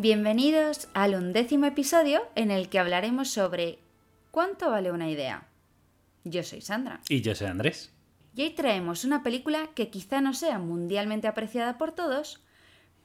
Bienvenidos 0.00 0.86
al 0.94 1.16
undécimo 1.16 1.66
episodio 1.66 2.20
en 2.36 2.52
el 2.52 2.68
que 2.68 2.78
hablaremos 2.78 3.30
sobre 3.30 3.80
¿cuánto 4.30 4.70
vale 4.70 4.92
una 4.92 5.10
idea? 5.10 5.48
Yo 6.22 6.44
soy 6.44 6.60
Sandra. 6.60 7.00
Y 7.08 7.20
yo 7.20 7.34
soy 7.34 7.48
Andrés. 7.48 7.92
Y 8.32 8.42
hoy 8.42 8.50
traemos 8.50 9.02
una 9.04 9.24
película 9.24 9.70
que 9.74 9.90
quizá 9.90 10.20
no 10.20 10.34
sea 10.34 10.60
mundialmente 10.60 11.26
apreciada 11.26 11.78
por 11.78 11.90
todos, 11.90 12.40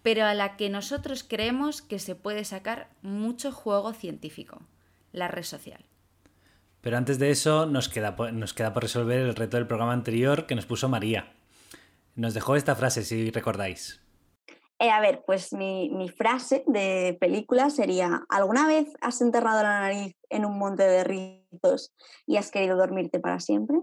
pero 0.03 0.25
a 0.25 0.35
la 0.35 0.55
que 0.55 0.69
nosotros 0.69 1.25
creemos 1.27 1.81
que 1.81 1.97
se 1.97 2.13
puede 2.13 2.45
sacar 2.45 2.91
mucho 3.01 3.51
juego 3.51 3.93
científico, 3.93 4.61
la 5.13 5.27
red 5.27 5.45
social. 5.45 5.83
Pero 6.81 6.97
antes 6.97 7.17
de 7.17 7.31
eso 7.31 7.65
nos 7.65 7.89
queda, 7.89 8.15
nos 8.31 8.53
queda 8.53 8.71
por 8.71 8.83
resolver 8.83 9.19
el 9.19 9.35
reto 9.35 9.57
del 9.57 9.65
programa 9.65 9.93
anterior 9.93 10.45
que 10.45 10.53
nos 10.53 10.67
puso 10.67 10.89
María. 10.89 11.33
Nos 12.15 12.35
dejó 12.35 12.55
esta 12.55 12.75
frase, 12.75 13.03
si 13.03 13.31
recordáis. 13.31 14.02
Eh, 14.83 14.89
a 14.89 14.99
ver, 14.99 15.23
pues 15.25 15.53
mi, 15.53 16.09
frase 16.09 16.65
de 16.67 17.15
película 17.17 17.69
sería, 17.69 18.25
¿alguna 18.27 18.67
vez 18.67 18.93
has 18.99 19.21
enterrado 19.21 19.63
la 19.63 19.79
nariz 19.79 20.13
en 20.29 20.43
un 20.43 20.59
monte 20.59 20.83
de 20.83 21.05
rizos 21.05 21.93
y 22.27 22.35
has 22.35 22.51
querido 22.51 22.75
dormirte 22.75 23.21
para 23.21 23.39
siempre? 23.39 23.77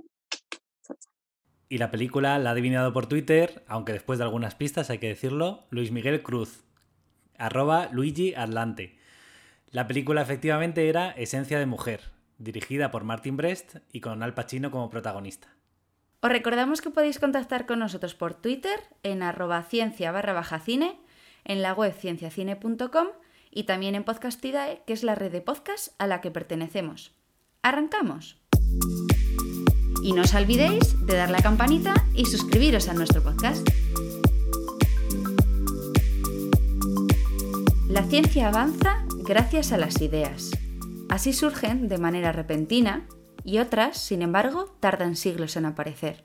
Y 1.70 1.79
la 1.79 1.91
película 1.91 2.39
la 2.39 2.51
ha 2.51 2.53
adivinado 2.53 2.92
por 2.92 3.07
Twitter, 3.07 3.65
aunque 3.67 3.95
después 3.95 4.19
de 4.19 4.27
algunas 4.27 4.57
pistas 4.57 4.91
hay 4.91 4.98
que 4.98 5.09
decirlo, 5.09 5.65
Luis 5.70 5.91
Miguel 5.91 6.23
Cruz, 6.23 6.65
arroba 7.39 7.89
Luigi 7.91 8.35
Atlante. 8.35 8.98
La 9.70 9.87
película 9.87 10.20
efectivamente 10.20 10.91
era 10.91 11.12
Esencia 11.12 11.59
de 11.59 11.64
Mujer, 11.64 12.11
dirigida 12.37 12.91
por 12.91 13.05
Martin 13.05 13.39
Brest 13.39 13.77
y 13.91 14.03
con 14.03 14.23
Al 14.23 14.35
Pacino 14.35 14.70
como 14.70 14.91
protagonista. 14.91 15.48
Os 16.23 16.31
recordamos 16.31 16.83
que 16.83 16.91
podéis 16.91 17.19
contactar 17.19 17.65
con 17.65 17.79
nosotros 17.79 18.15
por 18.15 18.35
Twitter 18.35 18.79
en 19.03 19.23
arroba 19.23 19.63
ciencia 19.63 20.13
barra 20.13 20.35
baja 20.35 20.61
cine, 20.61 21.01
en 21.45 21.63
la 21.63 21.73
web 21.73 21.95
cienciacine.com 21.95 23.08
y 23.51 23.64
también 23.64 23.95
en 23.95 24.05
Podcastidae, 24.05 24.83
que 24.86 24.92
es 24.92 25.03
la 25.03 25.14
red 25.14 25.33
de 25.33 25.41
podcast 25.41 25.95
a 25.98 26.07
la 26.07 26.20
que 26.20 26.30
pertenecemos. 26.30 27.13
¡Arrancamos! 27.63 28.39
Y 30.03 30.13
no 30.13 30.23
os 30.23 30.35
olvidéis 30.35 30.95
de 31.07 31.17
dar 31.17 31.30
la 31.30 31.41
campanita 31.41 31.95
y 32.14 32.27
suscribiros 32.27 32.89
a 32.89 32.95
nuestro 32.95 33.23
podcast. 33.23 33.67
La 37.89 38.03
ciencia 38.05 38.48
avanza 38.48 39.05
gracias 39.25 39.73
a 39.73 39.79
las 39.79 40.01
ideas. 40.03 40.51
Así 41.09 41.33
surgen 41.33 41.89
de 41.89 41.98
manera 41.98 42.30
repentina 42.30 43.09
y 43.45 43.58
otras, 43.58 43.98
sin 43.98 44.23
embargo, 44.23 44.74
tardan 44.80 45.17
siglos 45.17 45.56
en 45.56 45.67
aparecer. 45.67 46.23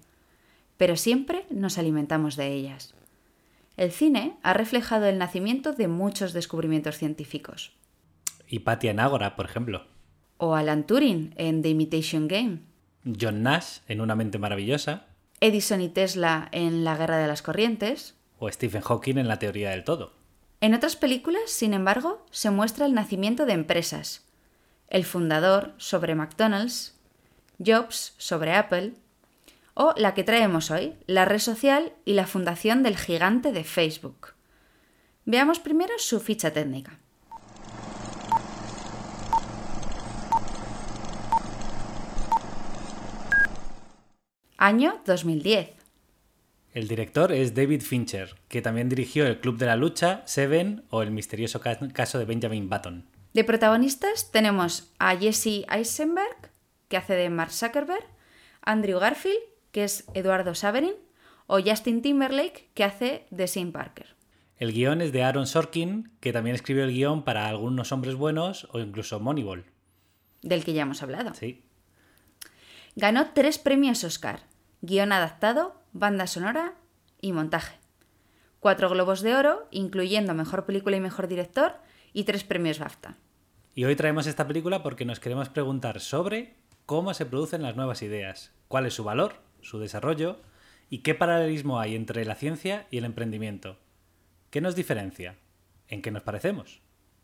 Pero 0.78 0.96
siempre 0.96 1.46
nos 1.50 1.78
alimentamos 1.78 2.36
de 2.36 2.54
ellas. 2.54 2.94
El 3.78 3.92
cine 3.92 4.38
ha 4.44 4.54
reflejado 4.54 5.06
el 5.06 5.18
nacimiento 5.18 5.74
de 5.74 5.88
muchos 5.88 6.34
descubrimientos 6.34 6.98
científicos. 6.98 7.74
Hipatia 8.48 8.92
en 8.92 9.00
Ágora, 9.00 9.36
por 9.36 9.46
ejemplo. 9.46 9.86
O 10.38 10.56
Alan 10.56 10.86
Turing 10.86 11.34
en 11.38 11.62
The 11.62 11.70
Imitation 11.70 12.28
Game. 12.28 12.60
John 13.20 13.44
Nash 13.44 13.80
en 13.88 14.02
Una 14.02 14.16
mente 14.16 14.40
maravillosa. 14.40 15.08
Edison 15.42 15.82
y 15.82 15.90
Tesla 15.90 16.48
en 16.52 16.84
La 16.84 16.96
guerra 16.98 17.18
de 17.18 17.28
las 17.28 17.42
corrientes. 17.42 18.16
O 18.40 18.50
Stephen 18.50 18.82
Hawking 18.82 19.18
en 19.18 19.28
La 19.28 19.40
teoría 19.40 19.72
del 19.72 19.84
todo. 19.84 20.14
En 20.62 20.74
otras 20.74 20.96
películas, 20.96 21.50
sin 21.52 21.74
embargo, 21.74 22.26
se 22.32 22.50
muestra 22.50 22.86
el 22.86 22.94
nacimiento 22.94 23.46
de 23.46 23.54
empresas. 23.54 24.26
El 24.88 25.04
fundador 25.04 25.74
sobre 25.78 26.16
McDonald's, 26.16 26.95
Jobs 27.60 28.14
sobre 28.18 28.54
Apple, 28.54 28.94
o 29.74 29.94
la 29.98 30.14
que 30.14 30.24
traemos 30.24 30.72
hoy, 30.72 30.96
la 31.06 31.26
red 31.26 31.40
social 31.40 31.94
y 32.06 32.14
la 32.14 32.28
fundación 32.28 32.84
del 32.84 32.98
gigante 32.98 33.52
de 33.52 33.64
Facebook. 33.64 34.34
Veamos 35.26 35.60
primero 35.60 35.94
su 35.98 36.20
ficha 36.20 36.52
técnica. 36.52 37.00
Año 44.58 45.02
2010. 45.06 45.72
El 46.74 46.88
director 46.88 47.32
es 47.32 47.54
David 47.54 47.82
Fincher, 47.82 48.36
que 48.48 48.62
también 48.62 48.90
dirigió 48.90 49.26
El 49.26 49.40
Club 49.40 49.58
de 49.58 49.66
la 49.66 49.76
Lucha, 49.76 50.24
Seven 50.26 50.84
o 50.90 51.02
El 51.02 51.12
misterioso 51.12 51.62
caso 51.62 52.20
de 52.20 52.26
Benjamin 52.26 52.70
Button. 52.70 53.06
De 53.34 53.44
protagonistas 53.44 54.32
tenemos 54.32 54.92
a 54.98 55.16
Jesse 55.18 55.66
Eisenberg, 55.70 56.45
que 56.88 56.98
hace 56.98 57.14
de 57.16 57.30
Mark 57.30 57.52
Zuckerberg, 57.52 58.06
Andrew 58.62 59.00
Garfield, 59.00 59.40
que 59.72 59.84
es 59.84 60.06
Eduardo 60.14 60.56
Saverin, 60.56 60.96
o 61.48 61.60
Justin 61.60 62.02
Timberlake, 62.02 62.70
que 62.74 62.84
hace 62.84 63.26
de 63.30 63.48
Shane 63.48 63.72
Parker. 63.72 64.16
El 64.58 64.72
guion 64.72 65.02
es 65.02 65.12
de 65.12 65.24
Aaron 65.24 65.48
Sorkin, 65.48 66.12
que 66.22 66.32
también 66.32 66.56
escribió 66.56 66.86
el 66.86 66.94
guion 66.94 67.24
para 67.24 67.48
Algunos 67.48 67.92
Hombres 67.92 68.16
Buenos 68.16 68.68
o 68.72 68.80
incluso 68.80 69.20
Moneyball. 69.20 69.66
Del 70.42 70.64
que 70.64 70.74
ya 70.74 70.84
hemos 70.84 71.04
hablado. 71.04 71.34
Sí. 71.34 71.64
Ganó 72.96 73.32
tres 73.34 73.58
premios 73.58 74.04
Oscar, 74.06 74.44
guion 74.82 75.12
adaptado, 75.12 75.82
banda 75.92 76.28
sonora 76.28 76.76
y 77.20 77.34
montaje. 77.34 77.76
Cuatro 78.62 78.90
globos 78.90 79.22
de 79.22 79.36
oro, 79.36 79.68
incluyendo 79.72 80.34
Mejor 80.34 80.66
Película 80.66 80.96
y 80.96 81.02
Mejor 81.02 81.28
Director, 81.28 81.74
y 82.14 82.24
tres 82.24 82.46
premios 82.46 82.80
BAFTA. 82.80 83.18
Y 83.76 83.84
hoy 83.84 83.98
traemos 83.98 84.26
esta 84.26 84.48
película 84.48 84.82
porque 84.82 85.04
nos 85.04 85.20
queremos 85.20 85.50
preguntar 85.50 86.00
sobre 86.00 86.56
cómo 86.86 87.14
se 87.14 87.26
producen 87.26 87.64
las 87.64 87.76
nuevas 87.76 88.02
ideas, 88.02 88.52
cuál 88.68 88.86
es 88.86 88.94
su 88.94 89.04
valor, 89.04 89.42
su 89.62 89.80
desarrollo 89.80 90.42
y 90.90 91.00
qué 91.00 91.16
paralelismo 91.16 91.80
hay 91.80 91.96
entre 91.96 92.26
la 92.26 92.36
ciencia 92.36 92.88
y 92.92 92.98
el 92.98 93.06
emprendimiento. 93.06 93.78
¿Qué 94.52 94.62
nos 94.62 94.76
diferencia? 94.76 95.38
¿En 95.88 96.02
qué 96.02 96.12
nos 96.12 96.24
parecemos? 96.24 96.82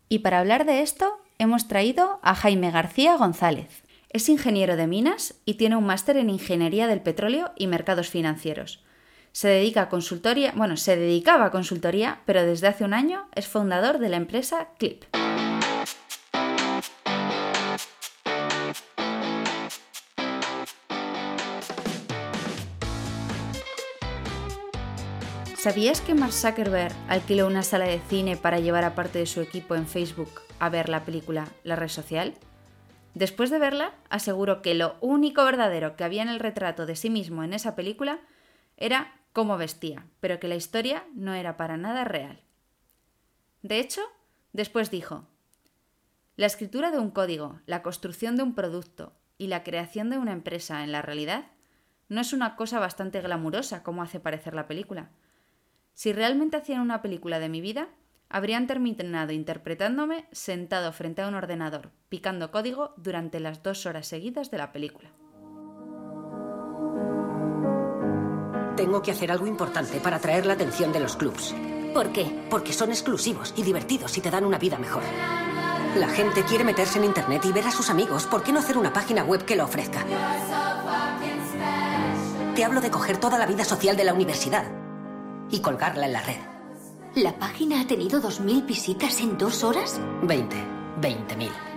Y 0.08 0.20
para 0.20 0.40
hablar 0.40 0.66
de 0.66 0.82
esto, 0.82 1.20
hemos 1.38 1.68
traído 1.68 2.18
a 2.22 2.34
Jaime 2.34 2.70
García 2.70 3.16
González. 3.16 3.84
Es 4.10 4.28
ingeniero 4.28 4.76
de 4.76 4.86
minas 4.86 5.40
y 5.44 5.54
tiene 5.54 5.76
un 5.76 5.86
máster 5.86 6.16
en 6.16 6.28
Ingeniería 6.28 6.86
del 6.86 7.00
Petróleo 7.00 7.52
y 7.56 7.66
Mercados 7.66 8.10
Financieros. 8.10 8.84
Se 9.30 9.48
dedica 9.48 9.82
a 9.82 9.88
consultoría, 9.88 10.52
bueno, 10.54 10.76
se 10.76 10.96
dedicaba 10.96 11.46
a 11.46 11.50
consultoría, 11.50 12.20
pero 12.26 12.42
desde 12.42 12.66
hace 12.66 12.84
un 12.84 12.92
año 12.92 13.28
es 13.34 13.48
fundador 13.48 13.98
de 13.98 14.10
la 14.10 14.18
empresa 14.18 14.68
Clip. 14.78 15.04
¿Sabías 25.62 26.00
que 26.00 26.16
Mark 26.16 26.32
Zuckerberg 26.32 26.92
alquiló 27.06 27.46
una 27.46 27.62
sala 27.62 27.84
de 27.84 28.00
cine 28.08 28.36
para 28.36 28.58
llevar 28.58 28.82
a 28.82 28.96
parte 28.96 29.20
de 29.20 29.26
su 29.26 29.40
equipo 29.40 29.76
en 29.76 29.86
Facebook 29.86 30.40
a 30.58 30.68
ver 30.68 30.88
la 30.88 31.04
película 31.04 31.46
La 31.62 31.76
red 31.76 31.86
social? 31.86 32.34
Después 33.14 33.48
de 33.48 33.60
verla, 33.60 33.94
aseguró 34.10 34.60
que 34.60 34.74
lo 34.74 34.96
único 35.00 35.44
verdadero 35.44 35.94
que 35.94 36.02
había 36.02 36.22
en 36.22 36.30
el 36.30 36.40
retrato 36.40 36.84
de 36.84 36.96
sí 36.96 37.10
mismo 37.10 37.44
en 37.44 37.52
esa 37.52 37.76
película 37.76 38.18
era 38.76 39.14
cómo 39.32 39.56
vestía, 39.56 40.04
pero 40.18 40.40
que 40.40 40.48
la 40.48 40.56
historia 40.56 41.04
no 41.14 41.32
era 41.32 41.56
para 41.56 41.76
nada 41.76 42.02
real. 42.02 42.40
De 43.62 43.78
hecho, 43.78 44.00
después 44.52 44.90
dijo, 44.90 45.28
la 46.34 46.46
escritura 46.46 46.90
de 46.90 46.98
un 46.98 47.12
código, 47.12 47.60
la 47.66 47.82
construcción 47.82 48.34
de 48.34 48.42
un 48.42 48.56
producto 48.56 49.12
y 49.38 49.46
la 49.46 49.62
creación 49.62 50.10
de 50.10 50.18
una 50.18 50.32
empresa 50.32 50.82
en 50.82 50.90
la 50.90 51.02
realidad 51.02 51.44
no 52.08 52.20
es 52.20 52.32
una 52.32 52.56
cosa 52.56 52.80
bastante 52.80 53.20
glamurosa 53.20 53.84
como 53.84 54.02
hace 54.02 54.18
parecer 54.18 54.54
la 54.54 54.66
película 54.66 55.12
si 55.94 56.12
realmente 56.12 56.56
hacían 56.56 56.80
una 56.80 57.02
película 57.02 57.38
de 57.38 57.48
mi 57.48 57.60
vida, 57.60 57.88
habrían 58.28 58.66
terminado 58.66 59.32
interpretándome 59.32 60.26
sentado 60.32 60.92
frente 60.92 61.22
a 61.22 61.28
un 61.28 61.34
ordenador, 61.34 61.90
picando 62.08 62.50
código 62.50 62.94
durante 62.96 63.40
las 63.40 63.62
dos 63.62 63.84
horas 63.84 64.06
seguidas 64.06 64.50
de 64.50 64.58
la 64.58 64.72
película. 64.72 65.10
Tengo 68.76 69.02
que 69.02 69.10
hacer 69.10 69.30
algo 69.30 69.46
importante 69.46 70.00
para 70.00 70.16
atraer 70.16 70.46
la 70.46 70.54
atención 70.54 70.92
de 70.92 71.00
los 71.00 71.16
clubs. 71.16 71.54
¿Por 71.92 72.10
qué? 72.10 72.24
Porque 72.48 72.72
son 72.72 72.88
exclusivos 72.88 73.52
y 73.56 73.62
divertidos 73.62 74.16
y 74.16 74.22
te 74.22 74.30
dan 74.30 74.46
una 74.46 74.58
vida 74.58 74.78
mejor. 74.78 75.02
La 75.94 76.08
gente 76.08 76.42
quiere 76.44 76.64
meterse 76.64 76.98
en 76.98 77.04
Internet 77.04 77.44
y 77.44 77.52
ver 77.52 77.66
a 77.66 77.70
sus 77.70 77.90
amigos. 77.90 78.26
¿Por 78.26 78.42
qué 78.42 78.50
no 78.50 78.60
hacer 78.60 78.78
una 78.78 78.94
página 78.94 79.24
web 79.24 79.44
que 79.44 79.56
lo 79.56 79.64
ofrezca? 79.64 80.06
Te 82.54 82.64
hablo 82.64 82.80
de 82.80 82.90
coger 82.90 83.18
toda 83.18 83.38
la 83.38 83.44
vida 83.44 83.64
social 83.64 83.94
de 83.94 84.04
la 84.04 84.14
universidad 84.14 84.81
y 85.52 85.60
colgarla 85.60 86.06
en 86.06 86.12
la 86.14 86.22
red. 86.22 86.40
¿La 87.14 87.38
página 87.38 87.80
ha 87.80 87.86
tenido 87.86 88.20
2.000 88.20 88.66
visitas 88.66 89.20
en 89.20 89.38
dos 89.38 89.62
horas? 89.62 90.00
20. 90.22 90.56
20.000. 91.00 91.71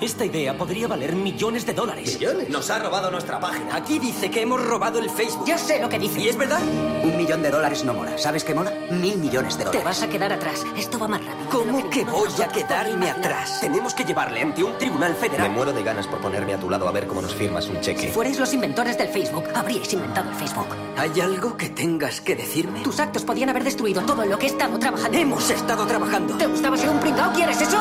Esta 0.00 0.26
idea 0.26 0.56
podría 0.58 0.88
valer 0.88 1.14
millones 1.16 1.64
de 1.64 1.72
dólares. 1.72 2.14
¿Millones? 2.20 2.50
Nos 2.50 2.68
ha 2.70 2.78
robado 2.78 3.10
nuestra 3.10 3.40
página. 3.40 3.74
Aquí 3.74 3.98
dice 3.98 4.30
que 4.30 4.42
hemos 4.42 4.62
robado 4.62 4.98
el 4.98 5.08
Facebook. 5.08 5.46
Ya 5.46 5.56
sé 5.56 5.80
lo 5.80 5.88
que 5.88 5.98
dice. 5.98 6.20
¿Y 6.20 6.28
es 6.28 6.36
verdad? 6.36 6.60
Un 7.02 7.16
millón 7.16 7.40
de 7.42 7.50
dólares 7.50 7.82
no 7.82 7.94
mola. 7.94 8.18
¿Sabes 8.18 8.44
qué 8.44 8.54
mola? 8.54 8.72
Mil 8.90 9.16
millones 9.16 9.54
de 9.56 9.64
Te 9.64 9.78
dólares. 9.78 9.84
vas 9.84 10.02
a 10.02 10.08
quedar 10.08 10.32
atrás. 10.34 10.64
Esto 10.76 10.98
va 10.98 11.08
más 11.08 11.24
rápido. 11.24 11.48
¿Cómo 11.50 11.88
que 11.88 12.04
voy 12.04 12.28
a 12.44 12.48
quedarme 12.48 13.10
atrás? 13.10 13.60
Tenemos 13.62 13.94
que 13.94 14.04
llevarle 14.04 14.42
ante 14.42 14.62
un 14.62 14.76
tribunal 14.76 15.12
Me 15.12 15.16
federal. 15.28 15.50
muero 15.50 15.72
de 15.72 15.82
ganas 15.82 16.06
por 16.06 16.18
ponerme 16.20 16.52
a 16.52 16.58
tu 16.60 16.68
lado 16.68 16.86
a 16.88 16.92
ver 16.92 17.06
cómo 17.06 17.22
nos 17.22 17.34
firmas 17.34 17.66
un 17.68 17.76
Si 17.76 17.82
cheque. 17.82 18.08
fuerais 18.08 18.38
los 18.38 18.52
inventores 18.52 18.98
del 18.98 19.08
Facebook, 19.08 19.44
habríais 19.54 19.90
inventado 19.94 20.28
el 20.28 20.36
Facebook. 20.36 20.66
¿Hay 20.98 21.18
algo 21.20 21.56
que 21.56 21.70
tengas 21.70 22.20
que 22.20 22.36
decirme? 22.36 22.80
Tus 22.82 23.00
actos 23.00 23.22
podían 23.24 23.48
haber 23.48 23.64
destruido 23.64 24.02
todo 24.02 24.22
en 24.24 24.30
lo 24.30 24.38
que 24.38 24.44
he 24.46 24.50
estado 24.50 24.78
trabajando. 24.78 25.16
Hemos 25.16 25.48
estado 25.48 25.86
trabajando. 25.86 26.36
¿Te 26.36 26.46
gustaba 26.46 26.76
ser 26.76 26.90
un 26.90 27.00
pringao? 27.00 27.32
¿Quieres 27.32 27.60
eso? 27.62 27.78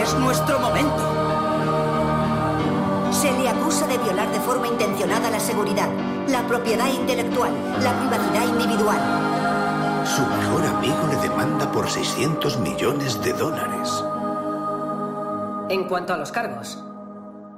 Es 0.00 0.14
nuestro 0.14 0.58
momento. 0.60 1.02
Se 3.12 3.32
le 3.32 3.48
acusa 3.48 3.86
de 3.86 3.96
violar 3.98 4.30
de 4.30 4.40
forma 4.40 4.68
intencionada 4.68 5.30
la 5.30 5.40
seguridad, 5.40 5.88
la 6.28 6.46
propiedad 6.46 6.86
intelectual, 6.92 7.52
la 7.82 7.98
privacidad 7.98 8.46
individual. 8.46 10.06
Su 10.06 10.22
mejor 10.22 10.66
amigo 10.66 10.98
le 11.10 11.16
demanda 11.28 11.72
por 11.72 11.88
600 11.88 12.58
millones 12.60 13.22
de 13.22 13.32
dólares. 13.32 14.04
En 15.70 15.84
cuanto 15.88 16.12
a 16.12 16.18
los 16.18 16.30
cargos, 16.30 16.78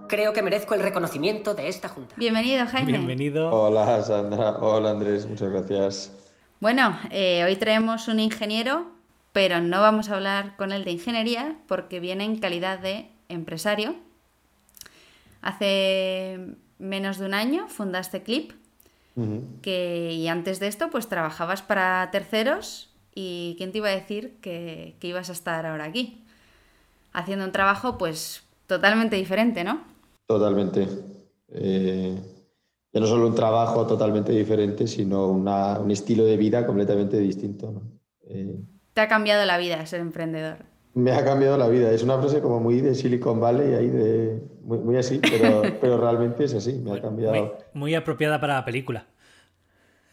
creo 0.08 0.32
que 0.32 0.40
merezco 0.40 0.74
el 0.74 0.80
reconocimiento 0.80 1.54
de 1.54 1.68
esta 1.68 1.88
junta. 1.88 2.14
Bienvenido, 2.16 2.66
Jaime. 2.66 2.92
Bienvenido. 2.92 3.50
Hola 3.50 4.02
Sandra, 4.02 4.58
hola 4.58 4.90
Andrés, 4.90 5.26
muchas 5.26 5.50
gracias. 5.50 6.12
Bueno, 6.60 6.98
eh, 7.10 7.44
hoy 7.44 7.56
traemos 7.56 8.08
un 8.08 8.20
ingeniero, 8.20 8.97
pero 9.32 9.60
no 9.60 9.80
vamos 9.80 10.08
a 10.10 10.16
hablar 10.16 10.56
con 10.56 10.72
él 10.72 10.84
de 10.84 10.92
ingeniería 10.92 11.56
porque 11.68 12.00
viene 12.00 12.24
en 12.24 12.38
calidad 12.38 12.78
de 12.78 13.08
empresario. 13.28 13.94
Hace 15.40 16.56
menos 16.78 17.18
de 17.18 17.26
un 17.26 17.34
año 17.34 17.68
fundaste 17.68 18.22
Clip, 18.22 18.52
que, 19.62 20.12
y 20.12 20.28
antes 20.28 20.60
de 20.60 20.68
esto 20.68 20.90
pues 20.90 21.08
trabajabas 21.08 21.62
para 21.62 22.08
terceros 22.12 22.90
y 23.14 23.54
quién 23.58 23.72
te 23.72 23.78
iba 23.78 23.88
a 23.88 23.92
decir 23.94 24.36
que, 24.40 24.94
que 25.00 25.08
ibas 25.08 25.28
a 25.28 25.32
estar 25.32 25.66
ahora 25.66 25.84
aquí, 25.84 26.22
haciendo 27.12 27.44
un 27.44 27.50
trabajo 27.52 27.98
pues 27.98 28.44
totalmente 28.68 29.16
diferente, 29.16 29.64
¿no? 29.64 29.82
Totalmente. 30.26 30.86
Eh, 31.48 32.16
ya 32.92 33.00
no 33.00 33.06
solo 33.06 33.26
un 33.26 33.34
trabajo 33.34 33.86
totalmente 33.86 34.32
diferente, 34.32 34.86
sino 34.86 35.26
una- 35.28 35.78
un 35.80 35.90
estilo 35.90 36.24
de 36.24 36.36
vida 36.36 36.64
completamente 36.66 37.18
distinto. 37.18 37.72
¿no? 37.72 37.82
Eh, 38.28 38.56
Te 38.98 39.02
ha 39.02 39.06
cambiado 39.06 39.44
la 39.44 39.58
vida 39.58 39.86
ser 39.86 40.00
emprendedor. 40.00 40.56
me 40.92 41.12
ha 41.12 41.24
cambiado 41.24 41.56
la 41.56 41.68
vida. 41.68 41.92
Es 41.92 42.02
una 42.02 42.18
frase 42.18 42.42
como 42.42 42.58
muy 42.58 42.80
de 42.80 42.96
Silicon 42.96 43.38
Valley, 43.38 43.74
ahí 43.74 43.88
de, 43.90 44.42
muy, 44.62 44.78
muy 44.78 44.96
así, 44.96 45.20
pero, 45.20 45.62
pero 45.80 45.98
realmente 45.98 46.42
es 46.42 46.54
así. 46.54 46.72
Me 46.72 46.94
ha 46.94 47.00
cambiado. 47.00 47.32
Muy, 47.32 47.50
muy 47.74 47.94
apropiada 47.94 48.40
para 48.40 48.54
la 48.54 48.64
película. 48.64 49.06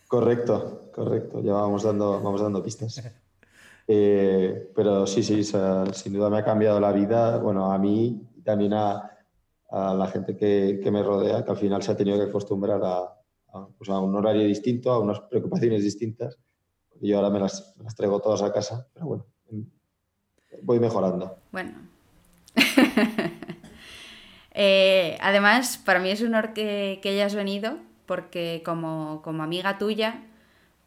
Correcto, 0.08 0.92
correcto. 0.94 1.42
Ya 1.42 1.54
vamos 1.54 1.82
dando, 1.82 2.22
vamos 2.22 2.40
dando 2.42 2.62
pistas. 2.62 3.02
Eh, 3.88 4.72
pero 4.76 5.06
sí, 5.08 5.24
sí, 5.24 5.42
o 5.42 5.44
sea, 5.44 5.86
sin 5.94 6.14
duda 6.14 6.30
me 6.30 6.38
ha 6.38 6.44
cambiado 6.44 6.80
la 6.80 6.92
vida, 6.92 7.38
bueno, 7.38 7.72
a 7.72 7.78
mí 7.80 8.20
y 8.36 8.42
también 8.42 8.74
a, 8.74 9.12
a 9.70 9.94
la 9.94 10.08
gente 10.08 10.36
que, 10.36 10.80
que 10.84 10.92
me 10.92 11.02
rodea, 11.04 11.44
que 11.44 11.52
al 11.52 11.58
final 11.58 11.82
se 11.84 11.92
ha 11.92 11.98
tenido 11.98 12.18
que 12.18 12.30
acostumbrar 12.30 12.82
a, 12.84 12.98
a, 13.54 13.68
pues, 13.78 13.90
a 13.90 14.00
un 14.00 14.16
horario 14.16 14.44
distinto, 14.44 14.92
a 14.92 15.00
unas 15.00 15.22
preocupaciones 15.22 15.84
distintas. 15.84 16.40
Yo 17.02 17.18
ahora 17.18 17.30
me 17.30 17.40
las, 17.40 17.74
las 17.84 17.96
traigo 17.96 18.20
todas 18.20 18.42
a 18.42 18.54
casa, 18.54 18.88
pero 18.94 19.06
bueno, 19.06 19.26
voy 20.62 20.80
mejorando. 20.80 21.38
Bueno. 21.52 21.74
Eh, 24.58 25.18
además, 25.20 25.78
para 25.78 26.00
mí 26.00 26.10
es 26.10 26.22
un 26.22 26.28
honor 26.28 26.54
que, 26.54 27.02
hayas 27.04 27.36
venido, 27.36 27.78
porque 28.06 28.62
como, 28.64 29.22
como 29.22 29.44
amiga 29.44 29.78
tuya 29.78 30.24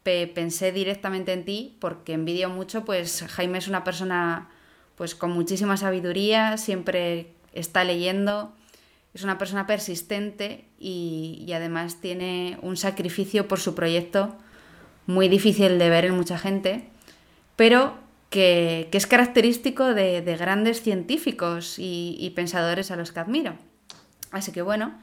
pe- 0.01 0.25
pensé 0.25 0.71
directamente 0.71 1.33
en 1.33 1.45
ti, 1.45 1.77
porque 1.79 2.13
envidio 2.13 2.49
mucho, 2.49 2.83
pues 2.83 3.23
Jaime 3.29 3.59
es 3.59 3.67
una 3.67 3.83
persona 3.83 4.49
pues 4.95 5.13
con 5.13 5.29
muchísima 5.29 5.77
sabiduría, 5.77 6.57
siempre 6.57 7.31
está 7.53 7.83
leyendo, 7.83 8.53
es 9.13 9.23
una 9.23 9.37
persona 9.37 9.67
persistente 9.67 10.65
y 10.79 11.47
además 11.53 12.01
tiene 12.01 12.57
un 12.63 12.75
sacrificio 12.75 13.47
por 13.47 13.59
su 13.59 13.75
proyecto 13.75 14.35
muy 15.09 15.27
difícil 15.27 15.79
de 15.79 15.89
ver 15.89 16.05
en 16.05 16.15
mucha 16.15 16.37
gente, 16.37 16.87
pero 17.55 17.95
que, 18.29 18.89
que 18.91 18.97
es 18.99 19.07
característico 19.07 19.95
de, 19.95 20.21
de 20.21 20.37
grandes 20.37 20.83
científicos 20.83 21.79
y, 21.79 22.15
y 22.19 22.29
pensadores 22.29 22.91
a 22.91 22.95
los 22.95 23.11
que 23.11 23.19
admiro. 23.19 23.55
Así 24.29 24.51
que 24.51 24.61
bueno, 24.61 24.93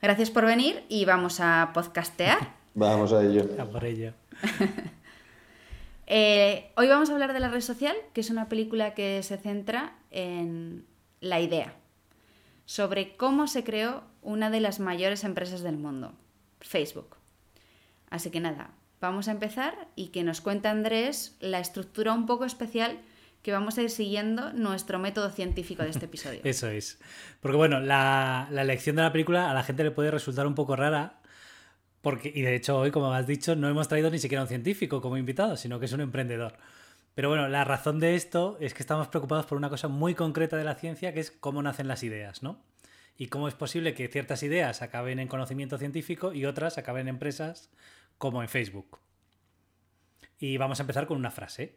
gracias 0.00 0.30
por 0.30 0.46
venir 0.46 0.84
y 0.88 1.04
vamos 1.04 1.40
a 1.40 1.72
podcastear. 1.74 2.60
Vamos 2.74 3.12
a 3.12 3.24
ello. 3.24 3.48
A 3.58 3.64
por 3.64 3.84
ello. 3.84 4.12
Eh, 6.12 6.72
hoy 6.76 6.88
vamos 6.88 7.08
a 7.08 7.12
hablar 7.12 7.32
de 7.32 7.38
La 7.38 7.50
Red 7.50 7.60
Social, 7.60 7.94
que 8.12 8.20
es 8.20 8.30
una 8.30 8.48
película 8.48 8.94
que 8.94 9.22
se 9.22 9.36
centra 9.36 9.94
en 10.10 10.84
la 11.20 11.38
idea, 11.38 11.72
sobre 12.64 13.16
cómo 13.16 13.46
se 13.46 13.62
creó 13.62 14.02
una 14.20 14.50
de 14.50 14.58
las 14.58 14.80
mayores 14.80 15.22
empresas 15.22 15.62
del 15.62 15.76
mundo, 15.76 16.12
Facebook. 16.58 17.14
Así 18.10 18.30
que 18.30 18.40
nada, 18.40 18.70
vamos 19.00 19.28
a 19.28 19.32
empezar 19.32 19.88
y 19.96 20.08
que 20.08 20.22
nos 20.22 20.40
cuente 20.40 20.68
Andrés 20.68 21.36
la 21.40 21.58
estructura 21.58 22.12
un 22.12 22.26
poco 22.26 22.44
especial 22.44 22.98
que 23.42 23.52
vamos 23.52 23.78
a 23.78 23.82
ir 23.82 23.90
siguiendo 23.90 24.52
nuestro 24.52 24.98
método 24.98 25.30
científico 25.30 25.82
de 25.82 25.90
este 25.90 26.04
episodio. 26.04 26.40
Eso 26.44 26.68
es. 26.68 26.98
Porque 27.40 27.56
bueno, 27.56 27.80
la, 27.80 28.48
la 28.50 28.62
elección 28.62 28.96
de 28.96 29.02
la 29.02 29.12
película 29.12 29.50
a 29.50 29.54
la 29.54 29.62
gente 29.62 29.82
le 29.82 29.90
puede 29.90 30.10
resultar 30.10 30.46
un 30.46 30.54
poco 30.54 30.76
rara. 30.76 31.20
Porque, 32.02 32.32
y 32.34 32.42
de 32.42 32.54
hecho 32.54 32.78
hoy, 32.78 32.90
como 32.90 33.12
has 33.12 33.26
dicho, 33.26 33.56
no 33.56 33.68
hemos 33.68 33.88
traído 33.88 34.10
ni 34.10 34.18
siquiera 34.18 34.42
un 34.42 34.48
científico 34.48 35.00
como 35.00 35.16
invitado, 35.16 35.56
sino 35.56 35.78
que 35.78 35.86
es 35.86 35.92
un 35.92 36.00
emprendedor. 36.00 36.56
Pero 37.14 37.28
bueno, 37.28 37.48
la 37.48 37.64
razón 37.64 37.98
de 37.98 38.14
esto 38.14 38.56
es 38.60 38.72
que 38.72 38.82
estamos 38.82 39.08
preocupados 39.08 39.46
por 39.46 39.58
una 39.58 39.68
cosa 39.68 39.88
muy 39.88 40.14
concreta 40.14 40.56
de 40.56 40.64
la 40.64 40.74
ciencia, 40.74 41.12
que 41.12 41.20
es 41.20 41.30
cómo 41.30 41.62
nacen 41.62 41.88
las 41.88 42.02
ideas, 42.02 42.42
¿no? 42.42 42.62
Y 43.18 43.26
cómo 43.26 43.48
es 43.48 43.54
posible 43.54 43.92
que 43.92 44.08
ciertas 44.08 44.42
ideas 44.42 44.80
acaben 44.80 45.18
en 45.18 45.28
conocimiento 45.28 45.76
científico 45.76 46.32
y 46.32 46.46
otras 46.46 46.78
acaben 46.78 47.02
en 47.02 47.14
empresas 47.16 47.70
como 48.20 48.42
en 48.42 48.48
Facebook. 48.48 48.98
Y 50.38 50.58
vamos 50.58 50.78
a 50.78 50.82
empezar 50.82 51.06
con 51.06 51.16
una 51.16 51.30
frase. 51.30 51.74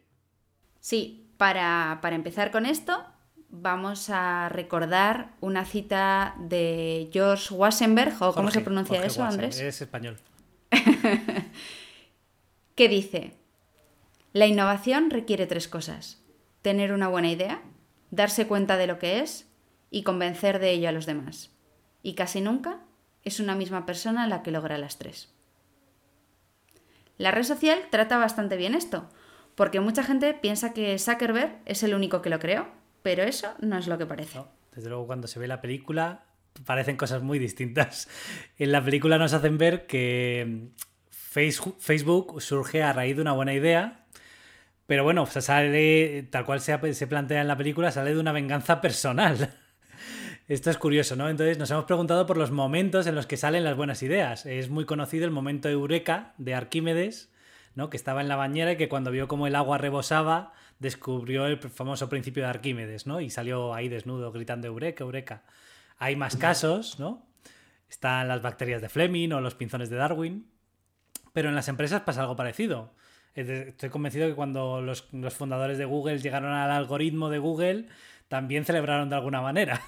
Sí, 0.78 1.26
para, 1.38 2.00
para 2.02 2.16
empezar 2.16 2.50
con 2.50 2.66
esto, 2.66 3.02
vamos 3.48 4.10
a 4.10 4.50
recordar 4.50 5.30
una 5.40 5.64
cita 5.64 6.34
de 6.38 7.08
George 7.10 7.54
Wassenberg, 7.54 8.12
o 8.16 8.34
cómo 8.34 8.48
Jorge, 8.48 8.58
se 8.58 8.60
pronuncia 8.60 8.96
Jorge 8.96 9.06
eso, 9.06 9.24
Andrés, 9.24 9.58
Es 9.58 9.80
español. 9.80 10.18
que 12.74 12.88
dice, 12.90 13.38
la 14.34 14.46
innovación 14.46 15.10
requiere 15.10 15.46
tres 15.46 15.66
cosas, 15.66 16.22
tener 16.60 16.92
una 16.92 17.08
buena 17.08 17.30
idea, 17.30 17.62
darse 18.10 18.46
cuenta 18.46 18.76
de 18.76 18.86
lo 18.86 18.98
que 18.98 19.20
es 19.20 19.48
y 19.90 20.02
convencer 20.02 20.58
de 20.58 20.72
ello 20.72 20.90
a 20.90 20.92
los 20.92 21.06
demás. 21.06 21.52
Y 22.02 22.14
casi 22.14 22.42
nunca 22.42 22.80
es 23.22 23.40
una 23.40 23.54
misma 23.54 23.86
persona 23.86 24.26
la 24.26 24.42
que 24.42 24.50
logra 24.50 24.76
las 24.76 24.98
tres. 24.98 25.33
La 27.18 27.30
red 27.30 27.44
social 27.44 27.78
trata 27.90 28.18
bastante 28.18 28.56
bien 28.56 28.74
esto, 28.74 29.08
porque 29.54 29.80
mucha 29.80 30.02
gente 30.02 30.34
piensa 30.34 30.72
que 30.72 30.98
Zuckerberg 30.98 31.58
es 31.64 31.82
el 31.82 31.94
único 31.94 32.22
que 32.22 32.30
lo 32.30 32.38
creó, 32.38 32.66
pero 33.02 33.22
eso 33.22 33.54
no 33.60 33.78
es 33.78 33.86
lo 33.86 33.98
que 33.98 34.06
parece. 34.06 34.40
Desde 34.74 34.88
luego, 34.88 35.06
cuando 35.06 35.28
se 35.28 35.38
ve 35.38 35.46
la 35.46 35.60
película, 35.60 36.24
parecen 36.66 36.96
cosas 36.96 37.22
muy 37.22 37.38
distintas. 37.38 38.08
En 38.58 38.72
la 38.72 38.84
película 38.84 39.18
nos 39.18 39.32
hacen 39.32 39.58
ver 39.58 39.86
que 39.86 40.68
Face- 41.10 41.74
Facebook 41.78 42.40
surge 42.42 42.82
a 42.82 42.92
raíz 42.92 43.16
de 43.16 43.22
una 43.22 43.32
buena 43.32 43.54
idea, 43.54 44.06
pero 44.86 45.02
bueno, 45.04 45.22
o 45.22 45.26
sea, 45.26 45.40
sale, 45.42 46.24
tal 46.30 46.44
cual 46.44 46.60
se 46.60 47.06
plantea 47.06 47.40
en 47.40 47.48
la 47.48 47.56
película, 47.56 47.90
sale 47.90 48.14
de 48.14 48.20
una 48.20 48.32
venganza 48.32 48.80
personal. 48.80 49.54
Esto 50.46 50.68
es 50.68 50.76
curioso, 50.76 51.16
¿no? 51.16 51.30
Entonces 51.30 51.56
nos 51.56 51.70
hemos 51.70 51.86
preguntado 51.86 52.26
por 52.26 52.36
los 52.36 52.50
momentos 52.50 53.06
en 53.06 53.14
los 53.14 53.26
que 53.26 53.38
salen 53.38 53.64
las 53.64 53.78
buenas 53.78 54.02
ideas. 54.02 54.44
Es 54.44 54.68
muy 54.68 54.84
conocido 54.84 55.24
el 55.24 55.30
momento 55.30 55.70
eureka 55.70 56.34
de 56.36 56.54
Arquímedes, 56.54 57.32
¿no? 57.74 57.88
Que 57.88 57.96
estaba 57.96 58.20
en 58.20 58.28
la 58.28 58.36
bañera 58.36 58.72
y 58.72 58.76
que 58.76 58.90
cuando 58.90 59.10
vio 59.10 59.26
cómo 59.26 59.46
el 59.46 59.54
agua 59.54 59.78
rebosaba, 59.78 60.52
descubrió 60.80 61.46
el 61.46 61.58
famoso 61.58 62.10
principio 62.10 62.42
de 62.42 62.50
Arquímedes, 62.50 63.06
¿no? 63.06 63.22
Y 63.22 63.30
salió 63.30 63.72
ahí 63.72 63.88
desnudo 63.88 64.32
gritando 64.32 64.66
Eureka, 64.66 65.02
Eureka. 65.04 65.44
Hay 65.96 66.14
más 66.14 66.36
casos, 66.36 66.98
¿no? 66.98 67.26
Están 67.88 68.28
las 68.28 68.42
bacterias 68.42 68.82
de 68.82 68.90
Fleming 68.90 69.30
o 69.32 69.40
los 69.40 69.54
pinzones 69.54 69.88
de 69.88 69.96
Darwin. 69.96 70.46
Pero 71.32 71.48
en 71.48 71.54
las 71.54 71.68
empresas 71.68 72.02
pasa 72.02 72.20
algo 72.20 72.36
parecido. 72.36 72.92
Estoy 73.34 73.88
convencido 73.88 74.28
que 74.28 74.34
cuando 74.34 74.82
los, 74.82 75.08
los 75.12 75.34
fundadores 75.34 75.78
de 75.78 75.86
Google 75.86 76.18
llegaron 76.18 76.52
al 76.52 76.70
algoritmo 76.70 77.30
de 77.30 77.38
Google, 77.38 77.86
también 78.28 78.66
celebraron 78.66 79.08
de 79.08 79.16
alguna 79.16 79.40
manera. 79.40 79.80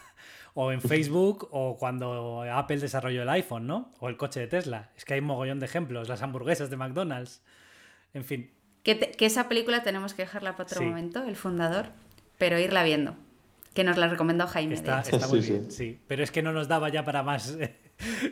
O 0.59 0.73
en 0.73 0.81
Facebook, 0.81 1.49
o 1.53 1.77
cuando 1.77 2.43
Apple 2.51 2.79
desarrolló 2.79 3.23
el 3.23 3.29
iPhone, 3.29 3.67
¿no? 3.67 3.93
O 4.01 4.09
el 4.09 4.17
coche 4.17 4.41
de 4.41 4.47
Tesla. 4.47 4.91
Es 4.97 5.05
que 5.05 5.13
hay 5.13 5.21
un 5.21 5.27
mogollón 5.27 5.61
de 5.61 5.67
ejemplos. 5.67 6.09
Las 6.09 6.23
hamburguesas 6.23 6.71
de 6.71 6.79
McDonald's. 6.79 7.43
En 8.15 8.25
fin. 8.25 8.51
Que, 8.83 9.15
esa 9.21 9.51
película 9.51 9.83
tenemos 9.83 10.15
que 10.15 10.23
dejarla 10.23 10.53
para 10.53 10.65
otro 10.65 10.81
momento, 10.81 11.23
el 11.25 11.37
fundador, 11.37 11.89
pero 12.39 12.59
irla 12.59 12.85
viendo. 12.85 13.17
Que 13.75 13.85
nos 13.85 13.99
la 13.99 14.09
recomendó 14.09 14.47
Jaime. 14.47 14.75
Está, 14.75 15.05
muy 15.29 15.41
bien, 15.41 15.71
sí. 15.71 16.01
Pero 16.07 16.25
es 16.25 16.31
que 16.31 16.41
no 16.41 16.53
nos 16.53 16.69
daba 16.69 16.89
ya 16.89 17.05
para 17.05 17.23
más 17.23 17.59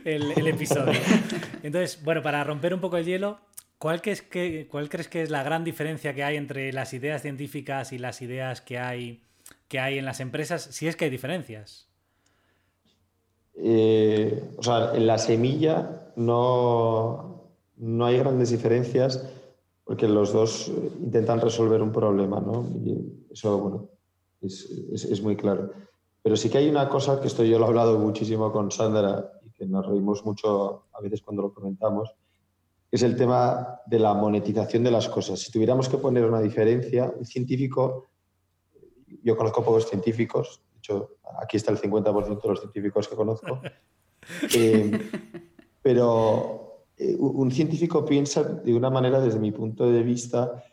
el, 0.07 0.47
episodio. 0.47 0.99
Entonces, 1.63 2.03
bueno, 2.03 2.23
para 2.23 2.43
romper 2.43 2.73
un 2.73 2.81
poco 2.81 2.97
el 2.97 3.05
hielo, 3.05 3.39
¿cuál, 3.77 4.01
que, 4.01 4.67
¿cuál 4.71 4.89
crees 4.89 5.09
que 5.09 5.23
es 5.23 5.29
la 5.29 5.43
gran 5.43 5.63
diferencia 5.63 6.15
que 6.15 6.25
hay 6.25 6.37
entre 6.37 6.73
las 6.73 6.95
ideas 6.95 7.21
científicas 7.21 7.93
y 7.93 7.99
las 7.99 8.23
ideas 8.23 8.63
que 8.63 8.79
hay, 8.79 9.25
que 9.69 9.79
hay 9.79 9.99
en 9.99 10.07
las 10.07 10.21
empresas? 10.21 10.63
Si 10.71 10.89
es 10.89 10.97
que 10.97 11.05
hay 11.05 11.11
diferencias. 11.11 11.91
Eh, 13.57 14.51
o 14.57 14.63
sea, 14.63 14.95
en 14.95 15.07
la 15.07 15.19
semilla 15.19 16.11
no, 16.17 17.51
no 17.77 18.07
hay 18.07 18.19
grandes 18.19 18.51
diferencias 18.51 19.25
porque 19.85 20.09
los 20.09 20.33
dos 20.33 20.73
intentan 21.01 21.41
resolver 21.41 21.83
un 21.83 21.93
problema, 21.93 22.41
¿no? 22.41 22.67
Y 22.85 23.27
eso, 23.31 23.59
bueno, 23.59 23.89
es, 24.41 24.65
es, 24.93 25.23
muy 25.23 25.37
claro. 25.37 25.73
Pero 26.23 26.37
sí 26.37 26.49
que 26.49 26.59
hay 26.59 26.69
una 26.69 26.89
cosa 26.89 27.21
que 27.21 27.27
esto 27.27 27.45
yo 27.45 27.59
lo 27.59 27.67
he 27.67 27.69
hablado 27.69 27.99
muchísimo 27.99 28.51
con 28.51 28.71
Sandra 28.71 29.31
y 29.45 29.51
que 29.51 29.67
nos 29.67 29.87
reímos 29.87 30.25
mucho 30.25 30.87
a 30.93 31.01
veces 31.03 31.21
cuando 31.21 31.43
lo 31.43 31.53
comentamos, 31.53 32.15
es 32.91 33.03
el 33.03 33.17
tema 33.17 33.81
de 33.87 33.99
la 33.99 34.15
monetización 34.15 34.85
de 34.85 34.91
las 34.91 35.09
cosas. 35.09 35.41
Si 35.41 35.53
tuviéramos 35.53 35.89
que 35.89 35.99
poner 35.99 36.25
una 36.25 36.41
diferencia, 36.41 37.13
un 37.15 37.27
científico, 37.27 38.07
yo 39.23 39.37
conozco 39.37 39.65
pocos 39.65 39.89
científicos, 39.89 40.63
aquí 41.43 41.57
está 41.57 41.73
el 41.73 41.81
50% 41.81 42.43
de 42.43 42.49
los 42.49 42.61
científicos 42.61 43.09
que 43.09 43.17
conozco. 43.17 43.61
Eh, 44.57 44.91
pero 45.83 46.87
eh, 46.97 47.15
un 47.19 47.51
científico 47.51 48.07
piensa 48.07 48.43
de 48.43 48.75
una 48.75 48.89
manera, 48.89 49.21
desde 49.21 49.39
mi 49.39 49.53
punto 49.53 49.85
de 49.85 50.03
vista, 50.03 50.65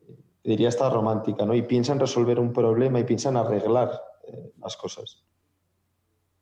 eh, 0.00 0.16
diría 0.42 0.66
hasta 0.66 0.90
romántica, 0.90 1.46
¿no? 1.46 1.54
Y 1.54 1.62
piensa 1.62 1.92
en 1.92 2.00
resolver 2.00 2.40
un 2.40 2.52
problema 2.52 2.98
y 2.98 3.04
piensa 3.04 3.28
en 3.28 3.36
arreglar 3.36 4.02
las 4.60 4.76
cosas. 4.76 5.22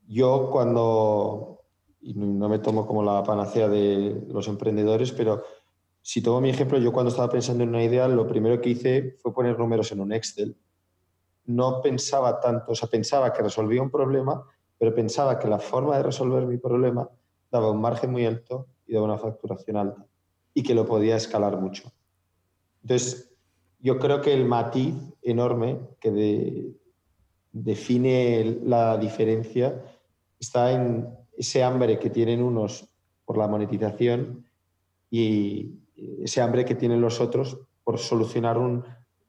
Yo 0.08 0.48
cuando, 0.50 1.60
y 2.00 2.14
no 2.14 2.48
me 2.48 2.58
tomo 2.58 2.86
como 2.86 3.02
la 3.02 3.22
panacea 3.22 3.68
de 3.68 4.26
los 4.30 4.48
emprendedores, 4.48 5.12
pero 5.12 5.44
si 6.00 6.22
tomo 6.22 6.40
mi 6.40 6.48
ejemplo, 6.48 6.78
yo 6.78 6.90
cuando 6.90 7.10
estaba 7.10 7.28
pensando 7.28 7.64
en 7.64 7.68
una 7.68 7.84
idea, 7.84 8.08
lo 8.08 8.26
primero 8.26 8.62
que 8.62 8.70
hice 8.70 9.18
fue 9.20 9.34
poner 9.34 9.58
números 9.58 9.92
en 9.92 10.00
un 10.00 10.14
Excel 10.14 10.56
no 11.54 11.80
pensaba 11.82 12.40
tanto, 12.40 12.72
o 12.72 12.74
sea, 12.74 12.88
pensaba 12.88 13.32
que 13.32 13.42
resolvía 13.42 13.82
un 13.82 13.90
problema, 13.90 14.44
pero 14.78 14.94
pensaba 14.94 15.38
que 15.38 15.48
la 15.48 15.58
forma 15.58 15.96
de 15.96 16.02
resolver 16.02 16.46
mi 16.46 16.58
problema 16.58 17.08
daba 17.50 17.70
un 17.70 17.80
margen 17.80 18.12
muy 18.12 18.24
alto 18.24 18.66
y 18.86 18.94
daba 18.94 19.06
una 19.06 19.18
facturación 19.18 19.76
alta 19.76 20.06
y 20.54 20.62
que 20.62 20.74
lo 20.74 20.86
podía 20.86 21.16
escalar 21.16 21.60
mucho. 21.60 21.92
Entonces, 22.82 23.32
yo 23.78 23.98
creo 23.98 24.20
que 24.20 24.32
el 24.32 24.44
matiz 24.44 24.94
enorme 25.22 25.80
que 26.00 26.74
define 27.52 28.58
la 28.64 28.96
diferencia 28.96 29.82
está 30.38 30.72
en 30.72 31.08
ese 31.36 31.62
hambre 31.62 31.98
que 31.98 32.10
tienen 32.10 32.42
unos 32.42 32.88
por 33.24 33.38
la 33.38 33.48
monetización 33.48 34.46
y 35.10 35.78
ese 36.22 36.40
hambre 36.40 36.64
que 36.64 36.74
tienen 36.74 37.00
los 37.00 37.20
otros 37.20 37.58
por 37.84 37.98
solucionar 37.98 38.58
un, 38.58 38.84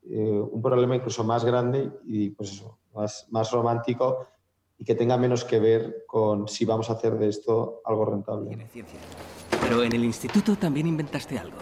eh, 0.10 0.42
un 0.42 0.62
problema 0.62 0.96
incluso 0.96 1.24
más 1.24 1.46
grande 1.46 1.92
y 2.06 2.30
pues 2.32 2.52
eso, 2.52 2.80
más, 2.94 3.28
más 3.30 3.52
romántico 3.52 4.28
y 4.78 4.84
que 4.84 4.96
tenga 4.96 5.16
menos 5.18 5.46
que 5.46 5.60
ver 5.60 6.06
con 6.08 6.48
si 6.48 6.66
vamos 6.66 6.90
a 6.90 6.94
hacer 6.94 7.18
de 7.18 7.30
esto 7.30 7.82
algo 7.86 8.06
rentable. 8.06 8.68
Pero 9.62 9.84
en 9.84 9.94
el 9.94 10.04
instituto 10.04 10.56
también 10.56 10.88
inventaste 10.88 11.38
algo. 11.38 11.58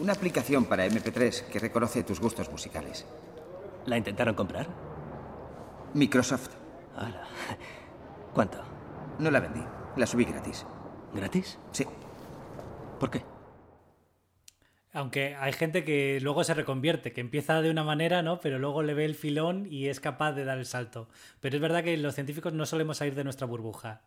Una 0.00 0.12
aplicación 0.12 0.64
para 0.64 0.86
MP3 0.86 1.46
que 1.46 1.60
reconoce 1.60 2.02
tus 2.02 2.18
gustos 2.18 2.50
musicales. 2.50 3.06
¿La 3.86 3.96
intentaron 3.96 4.34
comprar? 4.34 4.66
Microsoft. 5.94 6.48
¿Cuánto? 8.34 8.58
No 9.20 9.30
la 9.30 9.38
vendí. 9.38 9.62
La 9.96 10.06
subí 10.06 10.24
gratis. 10.24 10.66
¿Gratis? 11.14 11.58
Sí. 11.70 11.86
¿Por 12.98 13.10
qué? 13.10 13.33
Aunque 14.94 15.34
hay 15.34 15.52
gente 15.52 15.84
que 15.84 16.20
luego 16.22 16.44
se 16.44 16.54
reconvierte, 16.54 17.12
que 17.12 17.20
empieza 17.20 17.60
de 17.60 17.68
una 17.68 17.82
manera, 17.82 18.22
¿no? 18.22 18.38
Pero 18.38 18.60
luego 18.60 18.84
le 18.84 18.94
ve 18.94 19.04
el 19.04 19.16
filón 19.16 19.66
y 19.68 19.88
es 19.88 19.98
capaz 19.98 20.34
de 20.34 20.44
dar 20.44 20.56
el 20.56 20.66
salto. 20.66 21.08
Pero 21.40 21.56
es 21.56 21.60
verdad 21.60 21.82
que 21.82 21.96
los 21.96 22.14
científicos 22.14 22.52
no 22.52 22.64
solemos 22.64 22.98
salir 22.98 23.16
de 23.16 23.24
nuestra 23.24 23.44
burbuja. 23.44 24.02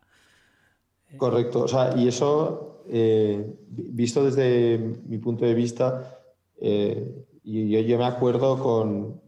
Correcto. 1.18 1.64
O 1.64 1.68
sea, 1.68 1.94
y 1.94 2.08
eso, 2.08 2.84
eh, 2.88 3.54
visto 3.68 4.24
desde 4.24 4.78
mi 5.06 5.18
punto 5.18 5.44
de 5.44 5.52
vista, 5.52 6.20
eh, 6.58 7.26
yo, 7.44 7.80
yo, 7.80 7.98
me 7.98 8.06
acuerdo 8.06 8.58
con 8.58 9.20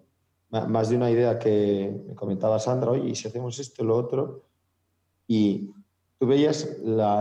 más 0.51 0.89
de 0.89 0.97
una 0.97 1.11
idea 1.11 1.39
que 1.39 1.95
me 2.09 2.15
comentaba 2.15 2.59
Sandra, 2.59 2.93
oye, 2.93 3.11
¿y 3.11 3.15
si 3.15 3.29
hacemos 3.29 3.59
esto, 3.59 3.85
lo 3.85 3.99
otro? 3.99 4.45
Y 5.29 5.71
tú 6.19 6.27
veías 6.27 6.79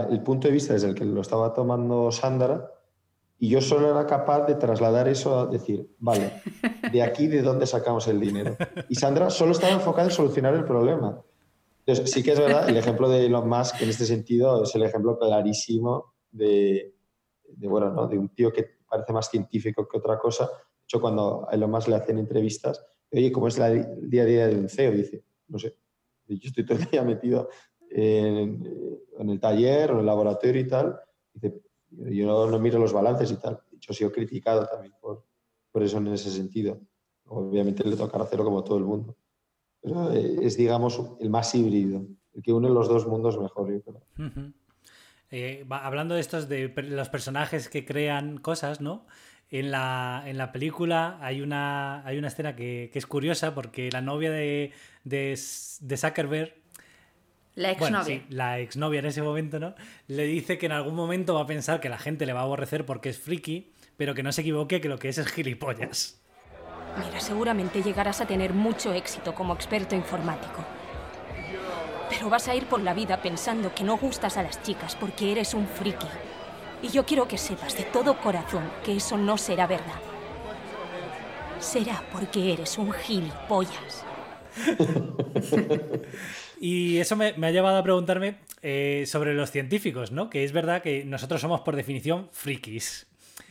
el 0.09 0.23
punto 0.23 0.47
de 0.47 0.53
vista 0.53 0.71
desde 0.71 0.87
el 0.87 0.95
que 0.95 1.03
lo 1.03 1.19
estaba 1.19 1.53
tomando 1.53 2.09
Sandra 2.13 2.78
y 3.41 3.47
yo 3.47 3.61
solo 3.61 3.89
era 3.89 4.05
capaz 4.05 4.45
de 4.45 4.55
trasladar 4.55 5.07
eso 5.07 5.39
a 5.39 5.45
decir, 5.47 5.89
vale, 5.97 6.41
de 6.91 7.01
aquí 7.01 7.27
de 7.27 7.41
dónde 7.41 7.65
sacamos 7.65 8.07
el 8.09 8.19
dinero. 8.19 8.57
Y 8.89 8.95
Sandra 8.95 9.29
solo 9.29 9.53
estaba 9.53 9.73
enfocada 9.73 10.09
en 10.09 10.13
solucionar 10.13 10.53
el 10.53 10.65
problema. 10.65 11.21
Entonces, 11.85 12.11
sí 12.11 12.21
que 12.21 12.33
es 12.33 12.39
verdad, 12.39 12.67
el 12.67 12.75
ejemplo 12.75 13.07
de 13.07 13.25
Elon 13.25 13.47
Musk 13.47 13.81
en 13.81 13.89
este 13.89 14.05
sentido 14.05 14.63
es 14.63 14.75
el 14.75 14.83
ejemplo 14.83 15.17
clarísimo 15.17 16.13
de, 16.29 16.93
de 17.47 17.67
bueno, 17.67 17.91
¿no? 17.91 18.07
de 18.07 18.17
un 18.17 18.29
tío 18.29 18.51
que 18.51 18.77
parece 18.87 19.13
más 19.13 19.29
científico 19.29 19.87
que 19.87 19.97
otra 19.97 20.19
cosa. 20.19 20.45
De 20.45 20.83
hecho, 20.83 20.99
cuando 20.99 21.47
a 21.49 21.55
Elon 21.55 21.71
Musk 21.71 21.87
le 21.87 21.95
hacen 21.95 22.17
entrevistas, 22.17 22.85
oye, 23.09 23.31
¿cómo 23.31 23.47
es 23.47 23.57
el 23.57 24.09
día 24.09 24.23
a 24.23 24.25
día 24.25 24.47
de 24.47 24.55
un 24.55 24.67
CEO? 24.67 24.91
Dice, 24.91 25.23
no 25.47 25.57
sé, 25.57 25.77
yo 26.27 26.35
estoy 26.43 26.65
todo 26.65 26.77
el 26.77 26.85
día 26.85 27.03
metido 27.03 27.49
en, 27.89 28.99
en 29.17 29.29
el 29.29 29.39
taller 29.39 29.91
o 29.91 29.93
en 29.93 29.99
el 30.01 30.05
laboratorio 30.05 30.59
y 30.59 30.67
tal. 30.67 30.99
Dice, 31.33 31.61
yo 31.91 32.47
no, 32.49 32.59
miro 32.59 32.79
los 32.79 32.93
balances 32.93 33.31
y 33.31 33.37
tal. 33.37 33.59
Yo 33.79 33.91
he 33.91 33.93
sido 33.93 34.11
criticado 34.11 34.67
también 34.67 34.93
por, 35.01 35.25
por 35.71 35.83
eso 35.83 35.97
en 35.97 36.07
ese 36.07 36.29
sentido. 36.31 36.79
Obviamente 37.25 37.83
le 37.83 37.95
tocará 37.95 38.23
hacerlo 38.23 38.45
como 38.45 38.63
todo 38.63 38.77
el 38.77 38.85
mundo. 38.85 39.15
Pero 39.81 40.11
eh, 40.11 40.37
es, 40.41 40.57
digamos, 40.57 41.01
el 41.19 41.29
más 41.29 41.53
híbrido, 41.55 42.05
el 42.33 42.43
que 42.43 42.51
une 42.51 42.69
los 42.69 42.87
dos 42.87 43.07
mundos 43.07 43.39
mejor, 43.39 43.71
yo 43.71 43.81
creo. 43.81 44.53
Eh, 45.31 45.65
hablando 45.69 46.15
de 46.15 46.21
estos, 46.21 46.49
de 46.49 46.73
los 46.89 47.09
personajes 47.09 47.69
que 47.69 47.85
crean 47.85 48.39
cosas, 48.39 48.81
¿no? 48.81 49.05
En 49.51 49.71
la, 49.71 50.23
en 50.27 50.37
la 50.37 50.51
película 50.51 51.17
hay 51.21 51.41
una, 51.41 52.05
hay 52.05 52.17
una 52.19 52.27
escena 52.27 52.55
que, 52.55 52.89
que 52.93 52.99
es 52.99 53.07
curiosa 53.07 53.55
porque 53.55 53.89
la 53.91 54.01
novia 54.01 54.29
de, 54.31 54.73
de, 55.03 55.39
de 55.81 55.97
Zuckerberg 55.97 56.58
la 57.55 57.71
exnovia. 57.71 58.23
la 58.29 58.59
exnovia 58.59 58.99
en 58.99 59.05
ese 59.05 59.21
momento, 59.21 59.59
¿no? 59.59 59.75
Le 60.07 60.23
dice 60.23 60.57
que 60.57 60.67
en 60.67 60.71
algún 60.71 60.95
momento 60.95 61.33
va 61.33 61.41
a 61.41 61.47
pensar 61.47 61.79
que 61.79 61.89
la 61.89 61.97
gente 61.97 62.25
le 62.25 62.33
va 62.33 62.41
a 62.41 62.43
aborrecer 62.43 62.85
porque 62.85 63.09
es 63.09 63.19
friki, 63.19 63.71
pero 63.97 64.15
que 64.15 64.23
no 64.23 64.31
se 64.31 64.41
equivoque 64.41 64.81
que 64.81 64.89
lo 64.89 64.97
que 64.97 65.09
es 65.09 65.17
es 65.17 65.27
gilipollas. 65.27 66.21
Mira, 66.97 67.19
seguramente 67.19 67.83
llegarás 67.83 68.21
a 68.21 68.25
tener 68.25 68.53
mucho 68.53 68.93
éxito 68.93 69.35
como 69.35 69.53
experto 69.53 69.95
informático. 69.95 70.63
Pero 72.09 72.29
vas 72.29 72.47
a 72.47 72.55
ir 72.55 72.65
por 72.65 72.81
la 72.81 72.93
vida 72.93 73.21
pensando 73.21 73.73
que 73.73 73.83
no 73.83 73.97
gustas 73.97 74.37
a 74.37 74.43
las 74.43 74.61
chicas 74.63 74.95
porque 74.95 75.31
eres 75.31 75.53
un 75.53 75.67
friki. 75.67 76.07
Y 76.81 76.89
yo 76.89 77.05
quiero 77.05 77.27
que 77.27 77.37
sepas 77.37 77.77
de 77.77 77.83
todo 77.83 78.19
corazón 78.19 78.63
que 78.83 78.95
eso 78.95 79.17
no 79.17 79.37
será 79.37 79.67
verdad. 79.67 79.99
Será 81.59 82.03
porque 82.11 82.53
eres 82.53 82.77
un 82.77 82.91
gilipollas. 82.91 84.05
Y 86.59 86.97
eso 86.97 87.15
me, 87.15 87.27
ha 87.27 87.51
llevado 87.51 87.77
a 87.77 87.83
preguntarme 87.83 88.35
eh, 88.61 89.05
sobre 89.07 89.33
los 89.33 89.51
científicos, 89.51 90.11
¿no? 90.11 90.29
Que 90.29 90.43
es 90.43 90.51
verdad 90.51 90.81
que 90.81 91.05
nosotros 91.05 91.39
somos 91.39 91.61
por 91.61 91.75
definición 91.75 92.29
frikis. 92.31 93.07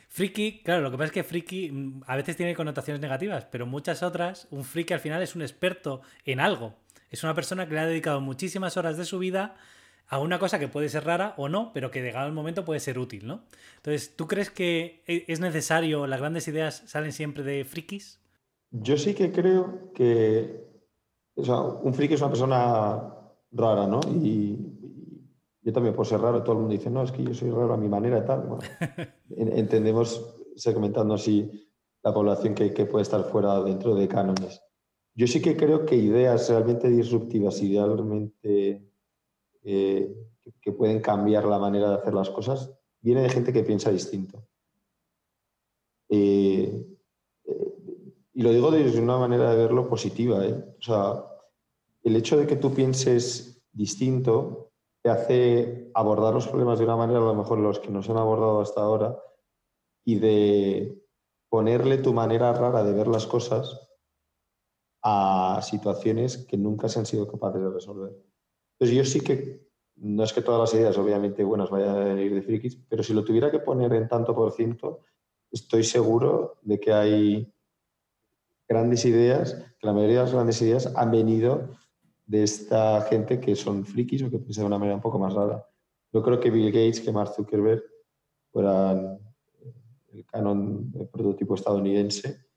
Friki, 0.08 0.62
claro, 0.64 0.82
lo 0.82 0.90
que 0.90 0.96
pasa 0.96 1.06
es 1.06 1.12
que 1.12 1.22
friki 1.22 1.70
mm, 1.70 2.02
a 2.06 2.16
veces 2.16 2.36
tiene 2.36 2.54
connotaciones 2.54 3.00
negativas, 3.00 3.44
pero 3.44 3.66
muchas 3.66 4.02
otras, 4.02 4.48
un 4.50 4.64
friki 4.64 4.92
al 4.92 5.00
final 5.00 5.22
es 5.22 5.36
un 5.36 5.42
experto 5.42 6.02
en 6.24 6.40
algo. 6.40 6.74
Es 7.10 7.22
una 7.24 7.34
persona 7.34 7.66
que 7.66 7.74
le 7.74 7.80
ha 7.80 7.86
dedicado 7.86 8.20
muchísimas 8.20 8.76
horas 8.76 8.96
de 8.96 9.04
su 9.04 9.18
vida 9.18 9.56
a 10.08 10.18
una 10.18 10.38
cosa 10.38 10.58
que 10.58 10.68
puede 10.68 10.88
ser 10.88 11.04
rara 11.04 11.34
o 11.36 11.48
no, 11.48 11.72
pero 11.72 11.90
que 11.90 12.02
llegado 12.02 12.26
el 12.26 12.32
momento 12.32 12.64
puede 12.64 12.80
ser 12.80 12.98
útil, 12.98 13.26
¿no? 13.26 13.44
Entonces, 13.76 14.16
¿tú 14.16 14.26
crees 14.26 14.50
que 14.50 15.02
e, 15.06 15.24
es 15.28 15.40
necesario, 15.40 16.06
las 16.06 16.20
grandes 16.20 16.48
ideas 16.48 16.82
salen 16.86 17.12
siempre 17.12 17.44
de 17.44 17.64
frikis? 17.64 18.18
Yo 18.70 18.96
sí 18.96 19.14
que 19.14 19.32
creo 19.32 19.92
que 19.94 20.67
o 21.38 21.44
sea, 21.44 21.60
un 21.60 21.94
friki 21.94 22.14
es 22.14 22.20
una 22.20 22.30
persona 22.30 23.14
rara, 23.52 23.86
¿no? 23.86 24.00
Y, 24.22 24.74
yo 25.62 25.72
también 25.72 25.94
puedo 25.94 26.08
ser 26.08 26.20
raro. 26.20 26.42
Todo 26.42 26.52
el 26.52 26.58
mundo 26.60 26.72
dice, 26.72 26.88
no, 26.88 27.02
es 27.02 27.12
que 27.12 27.22
yo 27.22 27.34
soy 27.34 27.50
raro 27.50 27.74
a 27.74 27.76
mi 27.76 27.88
manera 27.88 28.18
y 28.18 28.24
tal. 28.24 28.40
Bueno, 28.40 28.62
entendemos, 29.36 30.34
segmentando 30.56 31.14
así, 31.14 31.50
la 32.02 32.14
población 32.14 32.54
que, 32.54 32.72
que 32.72 32.86
puede 32.86 33.02
estar 33.02 33.22
fuera 33.24 33.62
dentro 33.62 33.94
de 33.94 34.08
cánones. 34.08 34.62
Yo 35.14 35.26
sí 35.26 35.42
que 35.42 35.56
creo 35.56 35.84
que 35.84 35.96
ideas 35.96 36.48
realmente 36.48 36.88
disruptivas, 36.88 37.60
idealmente 37.60 38.88
eh, 39.64 40.14
que 40.60 40.72
pueden 40.72 41.00
cambiar 41.00 41.44
la 41.44 41.58
manera 41.58 41.90
de 41.90 41.96
hacer 41.96 42.14
las 42.14 42.30
cosas, 42.30 42.72
viene 43.00 43.22
de 43.22 43.28
gente 43.28 43.52
que 43.52 43.64
piensa 43.64 43.90
distinto. 43.90 44.46
Eh, 46.08 46.97
y 48.38 48.42
lo 48.42 48.52
digo 48.52 48.70
desde 48.70 49.02
una 49.02 49.18
manera 49.18 49.50
de 49.50 49.56
verlo 49.56 49.88
positiva. 49.88 50.38
O 50.38 50.80
sea, 50.80 51.24
el 52.04 52.14
hecho 52.14 52.36
de 52.36 52.46
que 52.46 52.54
tú 52.54 52.72
pienses 52.72 53.66
distinto 53.72 54.70
te 55.02 55.10
hace 55.10 55.90
abordar 55.92 56.34
los 56.34 56.46
problemas 56.46 56.78
de 56.78 56.84
una 56.84 56.94
manera 56.94 57.18
a 57.18 57.22
lo 57.22 57.34
mejor 57.34 57.58
los 57.58 57.80
que 57.80 57.90
nos 57.90 58.08
han 58.08 58.16
abordado 58.16 58.60
hasta 58.60 58.80
ahora 58.80 59.20
y 60.04 60.20
de 60.20 61.02
ponerle 61.48 61.98
tu 61.98 62.12
manera 62.12 62.52
rara 62.52 62.84
de 62.84 62.92
ver 62.92 63.08
las 63.08 63.26
cosas 63.26 63.90
a 65.02 65.58
situaciones 65.60 66.46
que 66.46 66.56
nunca 66.56 66.88
se 66.88 67.00
han 67.00 67.06
sido 67.06 67.26
capaces 67.26 67.60
de 67.60 67.70
resolver. 67.70 68.12
Entonces 68.78 68.96
yo 68.96 69.04
sí 69.04 69.20
que, 69.20 69.68
no 69.96 70.22
es 70.22 70.32
que 70.32 70.42
todas 70.42 70.60
las 70.60 70.80
ideas 70.80 70.96
obviamente 70.96 71.42
buenas 71.42 71.70
vayan 71.70 71.96
a 71.96 72.04
venir 72.04 72.32
de 72.32 72.42
frikis, 72.42 72.76
pero 72.88 73.02
si 73.02 73.14
lo 73.14 73.24
tuviera 73.24 73.50
que 73.50 73.58
poner 73.58 73.92
en 73.94 74.06
tanto 74.06 74.32
por 74.32 74.52
ciento, 74.52 75.00
estoy 75.50 75.82
seguro 75.82 76.60
de 76.62 76.78
que 76.78 76.92
hay 76.92 77.52
grandes 78.68 79.04
ideas, 79.04 79.54
que 79.78 79.86
la 79.86 79.92
mayoría 79.92 80.18
de 80.18 80.24
las 80.24 80.34
grandes 80.34 80.60
ideas 80.62 80.92
han 80.94 81.10
venido 81.10 81.70
de 82.26 82.42
esta 82.42 83.00
gente 83.02 83.40
que 83.40 83.56
son 83.56 83.86
frikis 83.86 84.22
o 84.22 84.30
que 84.30 84.38
piensan 84.38 84.64
de 84.64 84.66
una 84.66 84.78
manera 84.78 84.96
un 84.96 85.02
poco 85.02 85.18
más 85.18 85.32
rara. 85.32 85.64
Yo 86.12 86.22
creo 86.22 86.38
que 86.38 86.50
Bill 86.50 86.70
Gates, 86.70 87.00
que 87.00 87.12
Mark 87.12 87.32
Zuckerberg 87.34 87.82
fueran 88.52 89.18
el 90.12 90.24
canon 90.26 90.90
de 90.92 91.06
prototipo 91.06 91.54
estadounidense 91.54 92.48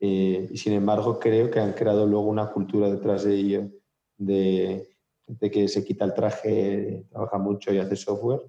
eh, 0.00 0.48
y 0.50 0.56
sin 0.56 0.72
embargo 0.72 1.18
creo 1.18 1.50
que 1.50 1.60
han 1.60 1.72
creado 1.72 2.06
luego 2.06 2.26
una 2.26 2.50
cultura 2.50 2.90
detrás 2.90 3.24
de 3.24 3.34
ello 3.34 3.70
de 4.18 4.88
gente 5.24 5.50
que 5.50 5.68
se 5.68 5.84
quita 5.84 6.04
el 6.04 6.14
traje, 6.14 7.06
trabaja 7.10 7.38
mucho 7.38 7.72
y 7.72 7.78
hace 7.78 7.96
software, 7.96 8.40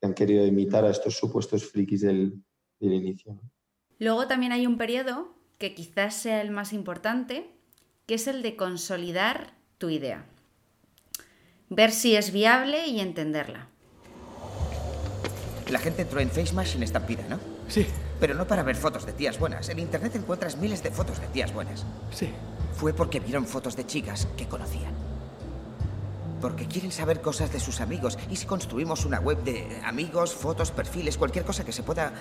que 0.00 0.06
han 0.06 0.14
querido 0.14 0.44
imitar 0.44 0.84
a 0.84 0.90
estos 0.90 1.16
supuestos 1.16 1.64
frikis 1.64 2.02
del, 2.02 2.42
del 2.80 2.92
inicio. 2.92 3.38
Luego 3.98 4.26
también 4.26 4.52
hay 4.52 4.66
un 4.66 4.76
periodo 4.76 5.37
que 5.58 5.74
quizás 5.74 6.14
sea 6.14 6.40
el 6.40 6.50
más 6.50 6.72
importante, 6.72 7.50
que 8.06 8.14
es 8.14 8.26
el 8.26 8.42
de 8.42 8.56
consolidar 8.56 9.54
tu 9.76 9.90
idea. 9.90 10.24
Ver 11.68 11.92
si 11.92 12.16
es 12.16 12.32
viable 12.32 12.86
y 12.86 13.00
entenderla. 13.00 13.68
La 15.68 15.78
gente 15.78 16.02
entró 16.02 16.20
en 16.20 16.30
FaceMash 16.30 16.72
sin 16.72 16.82
estampida, 16.82 17.24
¿no? 17.28 17.38
Sí. 17.68 17.86
Pero 18.18 18.34
no 18.34 18.46
para 18.46 18.62
ver 18.62 18.76
fotos 18.76 19.04
de 19.04 19.12
tías 19.12 19.38
buenas. 19.38 19.68
En 19.68 19.78
Internet 19.78 20.16
encuentras 20.16 20.56
miles 20.56 20.82
de 20.82 20.90
fotos 20.90 21.20
de 21.20 21.26
tías 21.26 21.52
buenas. 21.52 21.84
Sí. 22.10 22.30
Fue 22.74 22.94
porque 22.94 23.20
vieron 23.20 23.46
fotos 23.46 23.76
de 23.76 23.84
chicas 23.84 24.26
que 24.36 24.48
conocían. 24.48 24.94
Porque 26.40 26.66
quieren 26.66 26.92
saber 26.92 27.20
cosas 27.20 27.52
de 27.52 27.60
sus 27.60 27.80
amigos. 27.80 28.18
Y 28.30 28.36
si 28.36 28.46
construimos 28.46 29.04
una 29.04 29.20
web 29.20 29.42
de 29.42 29.80
amigos, 29.84 30.32
fotos, 30.32 30.70
perfiles, 30.70 31.18
cualquier 31.18 31.44
cosa 31.44 31.64
que 31.64 31.72
se 31.72 31.82
pueda 31.82 32.12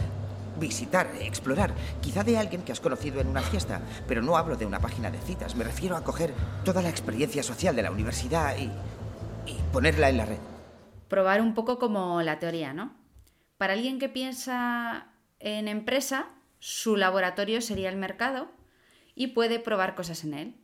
visitar, 0.59 1.09
explorar, 1.21 1.73
quizá 2.01 2.23
de 2.23 2.37
alguien 2.37 2.63
que 2.63 2.71
has 2.71 2.79
conocido 2.79 3.21
en 3.21 3.27
una 3.27 3.41
fiesta, 3.41 3.81
pero 4.07 4.21
no 4.21 4.37
hablo 4.37 4.55
de 4.55 4.65
una 4.65 4.79
página 4.79 5.11
de 5.11 5.19
citas, 5.19 5.55
me 5.55 5.63
refiero 5.63 5.95
a 5.95 6.03
coger 6.03 6.33
toda 6.63 6.81
la 6.81 6.89
experiencia 6.89 7.43
social 7.43 7.75
de 7.75 7.83
la 7.83 7.91
universidad 7.91 8.55
y, 8.57 8.71
ponerla 9.71 10.09
en 10.09 10.17
la 10.17 10.25
red. 10.25 10.39
Probar 11.07 11.41
un 11.41 11.53
poco 11.53 11.77
como 11.77 12.21
la 12.21 12.39
teoría, 12.39 12.73
¿no? 12.73 12.95
Para 13.57 13.73
alguien 13.73 13.99
que 13.99 14.09
piensa 14.09 15.13
en 15.39 15.67
empresa, 15.67 16.29
su 16.59 16.95
laboratorio 16.95 17.61
sería 17.61 17.89
el 17.89 17.97
mercado 17.97 18.49
y 19.15 19.27
puede 19.27 19.59
probar 19.59 19.95
cosas 19.95 20.23
en 20.23 20.33
él. 20.33 20.55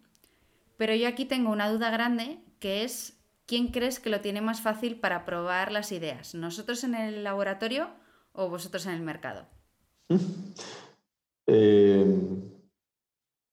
Pero 0.77 0.95
yo 0.95 1.07
aquí 1.07 1.25
tengo 1.25 1.51
una 1.51 1.69
duda 1.69 1.91
grande 1.91 2.39
que 2.59 2.83
es 2.83 3.23
¿quién 3.45 3.67
crees 3.67 3.99
que 3.99 4.09
lo 4.09 4.21
tiene 4.21 4.41
más 4.41 4.61
fácil 4.61 4.99
para 4.99 5.25
probar 5.25 5.71
las 5.71 5.91
ideas? 5.91 6.33
¿Nosotros 6.33 6.83
en 6.83 6.95
el 6.95 7.23
laboratorio 7.23 7.89
o 8.31 8.49
vosotros 8.49 8.85
en 8.85 8.93
el 8.93 9.01
mercado? 9.01 9.47
Eh, 11.45 12.05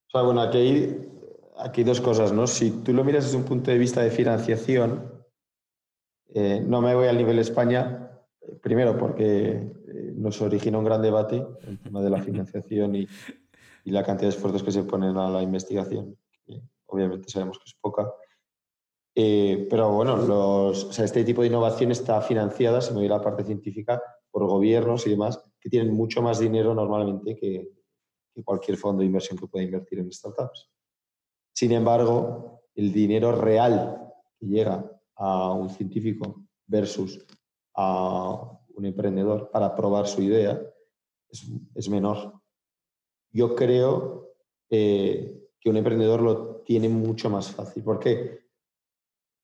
o 0.06 0.10
sea, 0.10 0.22
bueno, 0.22 0.40
aquí 0.40 0.58
hay, 0.58 1.08
aquí 1.58 1.82
dos 1.84 2.00
cosas, 2.00 2.32
¿no? 2.32 2.46
Si 2.46 2.70
tú 2.70 2.92
lo 2.92 3.04
miras 3.04 3.24
desde 3.24 3.36
un 3.36 3.44
punto 3.44 3.70
de 3.70 3.78
vista 3.78 4.02
de 4.02 4.10
financiación, 4.10 5.12
eh, 6.28 6.62
no 6.64 6.80
me 6.80 6.94
voy 6.94 7.08
al 7.08 7.16
nivel 7.16 7.38
España, 7.38 8.10
primero 8.62 8.96
porque 8.96 9.72
eh, 9.88 10.12
nos 10.14 10.40
origina 10.40 10.78
un 10.78 10.84
gran 10.84 11.02
debate 11.02 11.44
el 11.66 11.78
tema 11.80 12.00
de 12.00 12.10
la 12.10 12.22
financiación 12.22 12.94
y, 12.94 13.08
y, 13.84 13.90
la 13.90 14.04
cantidad 14.04 14.30
de 14.30 14.36
esfuerzos 14.36 14.62
que 14.62 14.72
se 14.72 14.84
ponen 14.84 15.16
a 15.16 15.28
la 15.28 15.42
investigación, 15.42 16.16
que 16.46 16.62
obviamente 16.86 17.28
sabemos 17.28 17.58
que 17.58 17.64
es 17.66 17.74
poca. 17.74 18.08
pero 19.14 19.92
bueno, 19.92 20.16
los, 20.16 20.84
o 20.84 20.92
sea, 20.92 21.04
este 21.04 21.24
tipo 21.24 21.42
de 21.42 21.48
innovación 21.48 21.90
está 21.90 22.20
financiada, 22.20 22.80
si 22.80 22.90
me 22.92 22.98
voy 22.98 23.06
a 23.06 23.16
la 23.16 23.20
parte 23.20 23.44
científica, 23.44 24.00
por 24.30 24.46
gobiernos 24.46 25.06
y 25.06 25.10
demás, 25.10 25.49
que 25.60 25.68
tienen 25.68 25.94
mucho 25.94 26.22
más 26.22 26.38
dinero 26.38 26.74
normalmente 26.74 27.36
que, 27.36 27.70
cualquier 28.42 28.78
fondo 28.78 29.00
de 29.00 29.06
inversión 29.06 29.38
que 29.38 29.46
pueda 29.46 29.66
invertir 29.66 29.98
en 29.98 30.10
startups. 30.10 30.70
Sin 31.52 31.72
embargo, 31.72 32.62
el 32.74 32.90
dinero 32.90 33.32
real 33.32 34.14
que 34.38 34.46
llega 34.46 34.90
a 35.16 35.52
un 35.52 35.68
científico 35.68 36.46
versus 36.66 37.22
a 37.74 38.58
un 38.74 38.86
emprendedor 38.86 39.50
para 39.50 39.74
probar 39.74 40.06
su 40.06 40.22
idea 40.22 40.58
es, 41.28 41.88
menor. 41.90 42.40
Yo 43.30 43.54
creo 43.54 44.32
eh, 44.70 45.50
que 45.60 45.68
un 45.68 45.76
emprendedor 45.76 46.22
lo 46.22 46.62
tiene 46.62 46.88
mucho 46.88 47.28
más 47.28 47.50
fácil. 47.50 47.84
¿Por 47.84 47.98
qué? 47.98 48.40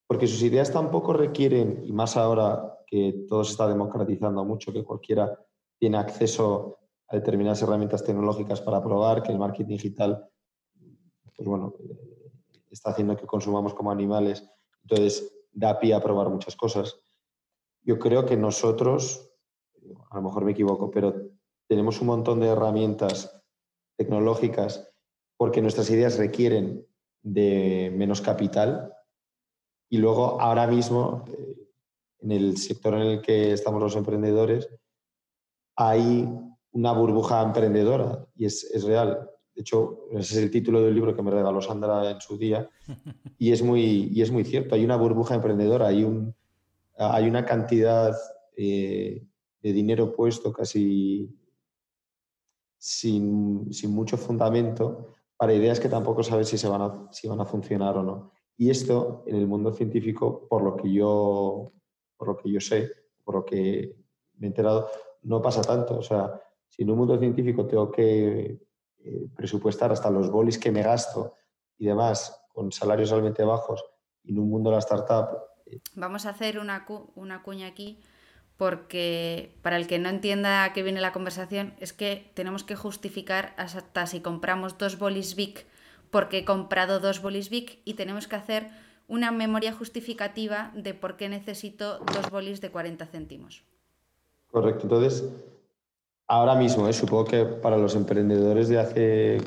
Porque 0.07 0.27
sus 0.27 0.43
ideas 0.43 0.73
tampoco 0.73 1.13
requieren, 1.13 1.83
y 1.85 1.93
más 1.93 2.17
ahora 2.17 2.79
que 2.87 3.27
todo 3.29 3.45
se 3.45 3.53
está 3.53 3.69
democratizando 3.69 4.43
mucho, 4.43 4.73
que 4.73 4.85
cualquiera 4.85 5.39
tiene 5.79 5.99
acceso 5.99 6.79
a 7.09 7.17
determinadas 7.17 7.63
herramientas 7.63 8.03
tecnológicas 8.03 8.61
para 8.61 8.83
probar, 8.83 9.23
que 9.23 9.33
el 9.33 9.39
marketing 9.39 9.77
digital, 9.77 10.29
pues 11.37 11.49
bueno, 11.49 11.75
eh, 11.79 12.33
está 12.71 12.91
haciendo 12.91 13.17
que 13.17 13.27
consumamos 13.27 13.75
como 13.75 13.91
animales, 13.91 14.49
entonces 14.83 15.33
da 15.53 15.79
pie 15.79 15.95
a 15.95 16.03
probar 16.03 16.29
muchas 16.29 16.57
cosas. 16.57 16.99
Yo 17.83 17.99
creo 17.99 18.27
que 18.27 18.37
nosotros, 18.37 19.31
a 20.11 20.17
lo 20.17 20.23
mejor 20.23 20.45
me 20.45 20.53
equivoco, 20.53 20.91
pero 20.91 21.15
tenemos 21.69 22.01
un 22.01 22.09
montón 22.09 22.41
de 22.41 22.49
herramientas 22.49 23.43
tecnológicas 23.97 24.93
porque 25.37 25.63
nuestras 25.63 25.91
ideas 25.91 26.19
requieren 26.19 26.87
de 27.23 27.93
menos 27.95 28.21
capital 28.21 28.93
y 29.89 29.99
luego 29.99 30.41
ahora 30.41 30.67
mismo 30.67 31.25
eh, 31.29 31.69
en 32.21 32.33
el 32.33 32.57
sector 32.57 32.95
en 32.95 33.03
el 33.03 33.23
que 33.23 33.53
estamos 33.53 33.81
los 33.81 33.97
emprendedores 33.97 34.69
hay 35.77 36.29
una 36.73 36.93
burbuja 36.93 37.43
emprendedora 37.43 38.27
y 38.35 38.47
es, 38.47 38.65
es, 38.65 38.85
real. 38.85 39.31
De 39.55 39.61
hecho, 39.63 40.09
ese 40.11 40.39
es 40.39 40.43
el 40.45 40.51
título 40.51 40.83
del 40.83 40.95
libro 40.95 41.15
que 41.15 41.23
me 41.23 41.31
regaló 41.31 41.61
Sandra 41.61 42.11
en 42.11 42.21
su 42.21 42.37
día 42.37 42.69
y 43.39 43.53
es 43.53 43.63
muy, 43.63 44.11
y 44.13 44.23
es 44.23 44.31
muy 44.31 44.45
cierto. 44.45 44.75
Hay 44.75 44.85
una 44.85 44.97
burbuja 44.97 45.35
emprendedora, 45.35 45.89
hay, 45.89 46.05
un, 46.05 46.35
hay 46.99 47.29
una 47.29 47.45
cantidad 47.45 48.15
eh, 48.57 49.27
de 49.63 49.73
dinero 49.73 50.15
puesto 50.15 50.53
casi 50.53 51.35
sin, 52.79 53.73
sin, 53.73 53.91
mucho 53.91 54.17
fundamento 54.17 55.15
para 55.37 55.55
ideas 55.55 55.81
que 55.81 55.89
tampoco 55.89 56.23
sabes 56.23 56.49
si, 56.49 56.59
se 56.59 56.69
van 56.69 56.83
a, 56.83 57.09
si 57.11 57.27
van 57.29 57.41
a 57.41 57.47
funcionar 57.47 57.97
o 57.97 58.03
no. 58.03 58.33
Y 58.59 58.71
esto 58.71 59.25
en 59.27 59.37
el 59.37 59.47
mundo 59.47 59.73
científico, 59.73 60.47
por 60.49 60.63
lo 60.63 60.77
que 60.77 60.91
yo, 60.91 61.73
por 62.17 62.29
lo 62.29 62.37
que 62.37 62.51
yo 62.51 62.61
sé, 62.61 62.91
por 63.25 63.35
lo 63.35 63.45
que 63.45 63.97
me 64.39 64.47
he 64.47 64.49
enterado, 64.49 64.89
no 65.27 65.43
pasa 65.43 65.63
tanto. 65.63 65.99
O 65.99 66.03
sea, 66.03 66.41
si 66.69 66.83
en 66.83 66.91
un 66.91 66.99
mundo 66.99 67.19
científico 67.19 67.67
tengo 67.67 67.91
que 67.91 68.61
eh, 68.99 69.29
presupuestar 69.35 69.93
hasta 69.93 70.11
los 70.11 70.31
bolis 70.31 70.59
que 70.59 70.71
me 70.71 70.83
gasto 70.83 71.35
y 71.77 71.87
demás 71.87 72.43
con 72.49 72.73
salarios 72.73 73.11
realmente 73.11 73.45
bajos, 73.45 73.85
y 74.23 74.33
en 74.33 74.39
un 74.39 74.49
mundo 74.49 74.71
de 74.71 74.77
la 74.77 74.81
startup... 74.81 75.39
Eh, 75.67 75.81
Vamos 75.95 76.27
a 76.27 76.31
hacer 76.31 76.59
una, 76.59 76.87
cuña 76.87 77.67
aquí 77.67 78.01
porque 78.57 79.59
para 79.61 79.77
el 79.77 79.87
que 79.87 79.99
no 79.99 80.09
entienda 80.09 80.65
a 80.65 80.73
qué 80.73 80.83
viene 80.83 81.03
la 81.03 81.13
conversación, 81.13 81.75
es 81.79 81.93
que 81.93 82.33
tenemos 82.35 82.65
que 82.65 82.75
justificar 82.75 83.53
hasta 83.59 84.07
si 84.07 84.21
compramos 84.21 84.79
dos 84.79 84.99
bolis 84.99 85.37
Vic 85.37 85.67
porque 86.11 86.39
he 86.39 86.45
comprado 86.47 86.99
dos 86.99 87.21
bolis 87.21 87.51
Vic 87.51 87.81
y 87.85 87.95
tenemos 87.95 88.29
que 88.29 88.37
hacer 88.37 88.71
una 89.09 89.31
memoria 89.31 89.73
justificativa 89.73 90.73
de 90.75 90.95
por 90.95 91.17
qué 91.17 91.29
necesito 91.29 91.99
dos 91.99 92.31
bolis 92.31 92.63
de 92.63 92.71
40 92.71 93.05
céntimos. 93.07 93.65
Correcto. 94.57 94.85
Entonces, 94.85 95.23
ahora 96.27 96.55
mismo, 96.55 96.89
¿eh? 96.89 96.93
supongo 96.95 97.27
que 97.27 97.45
para 97.45 97.77
los 97.77 97.95
emprendedores 97.95 98.71
de 98.71 98.79
hace 98.79 99.39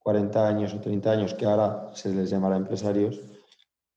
40 0.00 0.40
eh, 0.40 0.48
años 0.48 0.74
o 0.74 0.80
30 0.80 1.12
años, 1.12 1.34
que 1.34 1.46
ahora 1.46 1.88
se 1.94 2.12
les 2.12 2.28
llamará 2.28 2.56
empresarios, 2.56 3.20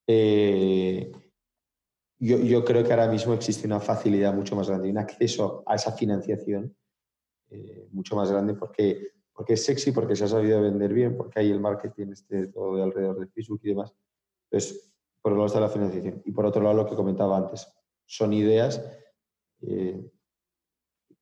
eh, 0.05 1.11
yo, 2.19 2.63
creo 2.63 2.83
que 2.83 2.93
ahora 2.93 3.07
mismo 3.07 3.33
existe 3.33 3.65
una 3.65 3.79
facilidad 3.79 4.35
mucho 4.35 4.55
más 4.55 4.69
grande, 4.69 4.91
un 4.91 4.99
acceso 4.99 5.63
a 5.65 5.73
esa 5.73 5.93
financiación 5.93 6.75
mucho 7.91 8.15
más 8.15 8.31
grande 8.31 8.53
porque, 8.53 9.13
porque 9.33 9.53
es 9.53 9.65
sexy, 9.65 9.91
porque 9.91 10.15
se 10.15 10.25
ha 10.25 10.27
sabido 10.27 10.61
vender 10.61 10.93
bien, 10.93 11.17
porque 11.17 11.39
hay 11.39 11.49
el 11.49 11.59
marketing 11.59 12.11
este 12.11 12.45
todo 12.49 12.75
de 12.75 12.83
alrededor 12.83 13.19
de 13.19 13.25
Facebook 13.25 13.61
y 13.63 13.69
demás. 13.69 13.95
Entonces, 14.43 14.93
por 15.23 15.31
un 15.31 15.39
lado 15.39 15.47
está 15.47 15.59
la 15.59 15.69
financiación. 15.69 16.21
Y 16.23 16.31
por 16.33 16.45
otro 16.45 16.61
lado, 16.61 16.75
lo 16.75 16.85
que 16.85 16.95
comentaba 16.95 17.35
antes, 17.35 17.67
son 18.05 18.31
ideas 18.33 18.79
eh, 19.61 20.11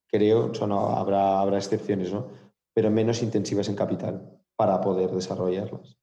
creo, 0.07 0.51
habrá, 0.61 1.39
habrá 1.39 1.57
excepciones, 1.57 2.11
¿no? 2.11 2.27
pero 2.73 2.89
menos 2.89 3.21
intensivas 3.21 3.67
en 3.69 3.75
capital 3.75 4.39
para 4.55 4.79
poder 4.81 5.11
desarrollarlas. 5.11 5.97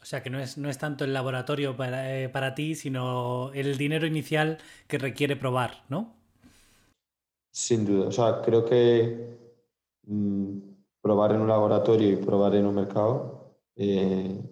O 0.00 0.06
sea, 0.06 0.22
que 0.22 0.30
no 0.30 0.38
es, 0.38 0.58
no 0.58 0.68
es 0.68 0.78
tanto 0.78 1.04
el 1.04 1.14
laboratorio 1.14 1.76
para, 1.76 2.18
eh, 2.18 2.28
para, 2.28 2.54
ti, 2.54 2.74
sino 2.74 3.50
el 3.54 3.78
dinero 3.78 4.06
inicial 4.06 4.58
que 4.86 4.98
requiere 4.98 5.34
probar, 5.36 5.84
¿no? 5.88 6.14
Sin 7.50 7.86
duda. 7.86 8.08
O 8.08 8.12
sea, 8.12 8.42
creo 8.42 8.64
que 8.64 9.38
mm, 10.06 10.58
probar 11.00 11.32
en 11.32 11.40
un 11.40 11.48
laboratorio 11.48 12.10
y 12.12 12.16
probar 12.16 12.54
en 12.54 12.66
un 12.66 12.74
mercado, 12.74 13.58
eh, 13.76 14.42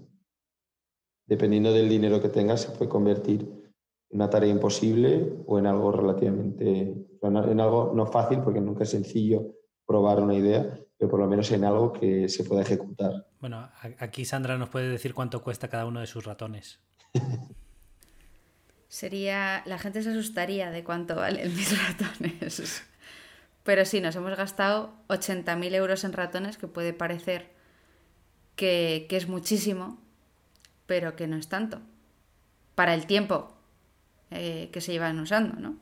dependiendo 1.26 1.72
del 1.72 1.88
dinero 1.88 2.20
que 2.20 2.28
tengas, 2.28 2.62
se 2.62 2.70
puede 2.70 2.88
convertir 2.88 3.61
una 4.12 4.28
tarea 4.28 4.50
imposible 4.50 5.32
o 5.46 5.58
en 5.58 5.66
algo 5.66 5.90
relativamente, 5.90 6.94
en 7.22 7.60
algo 7.60 7.92
no 7.94 8.06
fácil, 8.06 8.40
porque 8.40 8.60
nunca 8.60 8.84
es 8.84 8.90
sencillo 8.90 9.56
probar 9.86 10.20
una 10.20 10.34
idea, 10.34 10.78
pero 10.96 11.10
por 11.10 11.20
lo 11.20 11.26
menos 11.26 11.50
en 11.50 11.64
algo 11.64 11.92
que 11.92 12.28
se 12.28 12.44
pueda 12.44 12.62
ejecutar. 12.62 13.26
Bueno, 13.40 13.68
aquí 13.98 14.24
Sandra 14.24 14.56
nos 14.58 14.68
puede 14.68 14.88
decir 14.88 15.14
cuánto 15.14 15.42
cuesta 15.42 15.68
cada 15.68 15.86
uno 15.86 16.00
de 16.00 16.06
sus 16.06 16.24
ratones. 16.24 16.80
Sería, 18.88 19.62
la 19.64 19.78
gente 19.78 20.02
se 20.02 20.10
asustaría 20.10 20.70
de 20.70 20.84
cuánto 20.84 21.16
valen 21.16 21.54
mis 21.56 21.74
ratones. 21.88 22.84
Pero 23.64 23.84
sí, 23.86 24.02
nos 24.02 24.14
hemos 24.16 24.36
gastado 24.36 24.92
80.000 25.08 25.74
euros 25.74 26.04
en 26.04 26.12
ratones, 26.12 26.58
que 26.58 26.66
puede 26.68 26.92
parecer 26.92 27.50
que, 28.56 29.06
que 29.08 29.16
es 29.16 29.28
muchísimo, 29.28 29.98
pero 30.84 31.16
que 31.16 31.26
no 31.26 31.36
es 31.36 31.48
tanto. 31.48 31.80
Para 32.74 32.92
el 32.92 33.06
tiempo 33.06 33.54
eh, 34.34 34.70
que 34.72 34.80
se 34.80 34.92
llevan 34.92 35.18
usando, 35.20 35.58
¿no? 35.60 35.76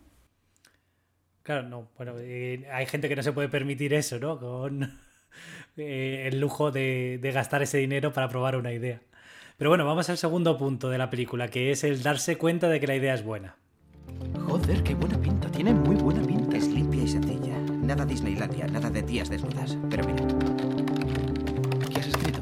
Claro, 1.42 1.68
no. 1.68 1.88
Bueno, 1.96 2.14
eh, 2.18 2.66
hay 2.72 2.86
gente 2.86 3.08
que 3.08 3.16
no 3.16 3.22
se 3.22 3.32
puede 3.32 3.48
permitir 3.48 3.94
eso, 3.94 4.18
¿no? 4.18 4.38
Con 4.38 4.82
eh, 5.76 6.28
el 6.30 6.40
lujo 6.40 6.70
de, 6.70 7.18
gastar 7.34 7.62
ese 7.62 7.78
dinero 7.78 8.12
para 8.12 8.28
probar 8.28 8.56
una 8.56 8.72
idea. 8.72 9.00
Pero 9.56 9.70
bueno, 9.70 9.84
vamos 9.84 10.08
al 10.08 10.16
segundo 10.16 10.56
punto 10.56 10.88
de 10.88 10.98
la 10.98 11.10
película, 11.10 11.48
que 11.48 11.70
es 11.70 11.84
el 11.84 12.02
darse 12.02 12.38
cuenta 12.38 12.68
de 12.68 12.80
que 12.80 12.86
la 12.86 12.96
idea 12.96 13.14
es 13.14 13.24
buena. 13.24 13.56
Joder, 14.46 14.82
qué 14.82 14.94
buena 14.94 15.20
pinta. 15.20 15.50
Tiene 15.50 15.74
muy 15.74 15.96
buena 15.96 16.22
pinta. 16.22 16.56
Es 16.56 16.68
limpia 16.68 17.02
y 17.02 17.08
sencilla. 17.08 17.58
Nada 17.58 18.04
Disneylandia, 18.04 18.66
nada 18.66 18.88
de 18.88 19.02
tías 19.02 19.28
desnudas. 19.28 19.76
Pero 19.90 20.04
mira. 20.06 20.26
¿Qué 21.92 22.00
has 22.00 22.06
escrito? 22.06 22.40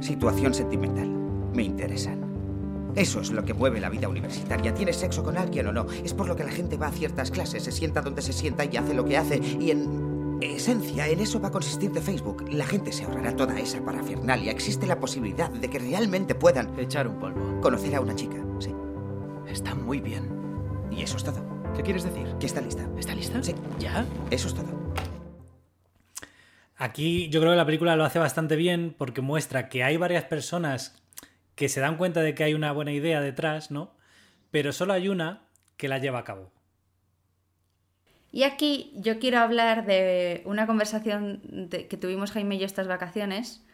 Situación 0.00 0.52
sentimental. 0.52 1.08
Me 1.54 1.62
interesan. 1.62 2.25
Eso 2.96 3.20
es 3.20 3.30
lo 3.30 3.44
que 3.44 3.52
mueve 3.52 3.78
la 3.78 3.90
vida 3.90 4.08
universitaria. 4.08 4.72
¿Tienes 4.72 4.96
sexo 4.96 5.22
con 5.22 5.36
alguien 5.36 5.66
o 5.66 5.72
no? 5.72 5.86
Es 6.02 6.14
por 6.14 6.26
lo 6.26 6.34
que 6.34 6.44
la 6.44 6.50
gente 6.50 6.78
va 6.78 6.86
a 6.86 6.92
ciertas 6.92 7.30
clases, 7.30 7.62
se 7.62 7.70
sienta 7.70 8.00
donde 8.00 8.22
se 8.22 8.32
sienta 8.32 8.64
y 8.64 8.74
hace 8.78 8.94
lo 8.94 9.04
que 9.04 9.18
hace. 9.18 9.36
Y 9.60 9.70
en 9.70 10.38
esencia, 10.40 11.06
en 11.06 11.20
eso 11.20 11.38
va 11.38 11.48
a 11.48 11.52
consistir 11.52 11.92
de 11.92 12.00
Facebook. 12.00 12.46
La 12.50 12.64
gente 12.64 12.92
se 12.92 13.04
ahorrará 13.04 13.36
toda 13.36 13.60
esa 13.60 13.84
parafernalia. 13.84 14.50
Existe 14.50 14.86
la 14.86 14.98
posibilidad 14.98 15.50
de 15.50 15.68
que 15.68 15.78
realmente 15.78 16.34
puedan... 16.34 16.78
Echar 16.78 17.06
un 17.06 17.18
polvo. 17.18 17.60
Conocer 17.60 17.94
a 17.94 18.00
una 18.00 18.14
chica, 18.14 18.42
sí. 18.58 18.74
Está 19.46 19.74
muy 19.74 20.00
bien. 20.00 20.30
Y 20.90 21.02
eso 21.02 21.18
es 21.18 21.24
todo. 21.24 21.44
¿Qué 21.76 21.82
quieres 21.82 22.04
decir? 22.04 22.26
Que 22.40 22.46
está 22.46 22.62
lista. 22.62 22.88
¿Está 22.96 23.14
lista? 23.14 23.42
Sí. 23.42 23.54
¿Ya? 23.78 24.06
Eso 24.30 24.48
es 24.48 24.54
todo. 24.54 24.94
Aquí 26.78 27.28
yo 27.28 27.40
creo 27.40 27.52
que 27.52 27.58
la 27.58 27.66
película 27.66 27.94
lo 27.96 28.04
hace 28.04 28.18
bastante 28.18 28.56
bien 28.56 28.94
porque 28.96 29.20
muestra 29.20 29.68
que 29.68 29.84
hay 29.84 29.98
varias 29.98 30.24
personas 30.24 31.02
que 31.56 31.68
se 31.68 31.80
dan 31.80 31.96
cuenta 31.96 32.20
de 32.20 32.34
que 32.34 32.44
hay 32.44 32.54
una 32.54 32.70
buena 32.70 32.92
idea 32.92 33.20
detrás, 33.20 33.72
¿no? 33.72 33.90
Pero 34.52 34.72
solo 34.72 34.92
hay 34.92 35.08
una 35.08 35.42
que 35.76 35.88
la 35.88 35.98
lleva 35.98 36.20
a 36.20 36.24
cabo. 36.24 36.52
Y 38.30 38.42
aquí 38.42 38.92
yo 38.96 39.18
quiero 39.18 39.38
hablar 39.38 39.86
de 39.86 40.42
una 40.44 40.66
conversación 40.66 41.40
que 41.70 41.96
tuvimos 41.96 42.32
Jaime 42.32 42.56
y 42.56 42.58
yo 42.58 42.66
estas 42.66 42.86
vacaciones, 42.86 43.64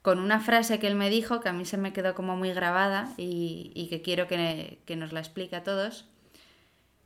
con 0.00 0.18
una 0.18 0.40
frase 0.40 0.78
que 0.78 0.86
él 0.86 0.94
me 0.94 1.10
dijo, 1.10 1.40
que 1.40 1.50
a 1.50 1.52
mí 1.52 1.66
se 1.66 1.76
me 1.76 1.92
quedó 1.92 2.14
como 2.14 2.36
muy 2.36 2.52
grabada 2.52 3.12
y, 3.18 3.86
que 3.90 4.00
quiero 4.00 4.26
que, 4.26 4.78
que 4.86 4.96
nos 4.96 5.12
la 5.12 5.20
explique 5.20 5.56
a 5.56 5.62
todos, 5.62 6.08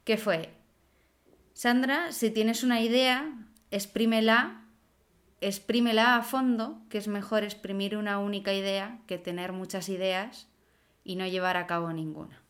que 0.05 0.17
fue, 0.17 0.51
Sandra, 1.55 2.13
si 2.13 2.31
tienes 2.31 2.63
una 2.63 2.81
idea, 2.81 3.35
exprímela 3.73 4.68
exprímela 5.41 6.17
a 6.17 6.23
fondo, 6.23 6.81
que 6.89 6.99
es 6.99 7.09
mejor 7.09 7.45
exprimir 7.45 7.97
una 7.97 8.19
única 8.19 8.53
idea 8.53 9.01
que 9.07 9.19
tener 9.19 9.53
muchas 9.53 9.89
ideas 9.89 10.49
y 11.05 11.17
no 11.17 11.27
llevar 11.27 11.57
a 11.57 11.67
cabo 11.67 11.93
ninguna. 11.93 12.43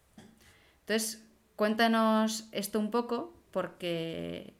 Entonces, 0.80 1.24
cuéntanos 1.56 2.48
esto 2.52 2.78
un 2.78 2.90
poco 2.90 3.32
porque 3.50 4.54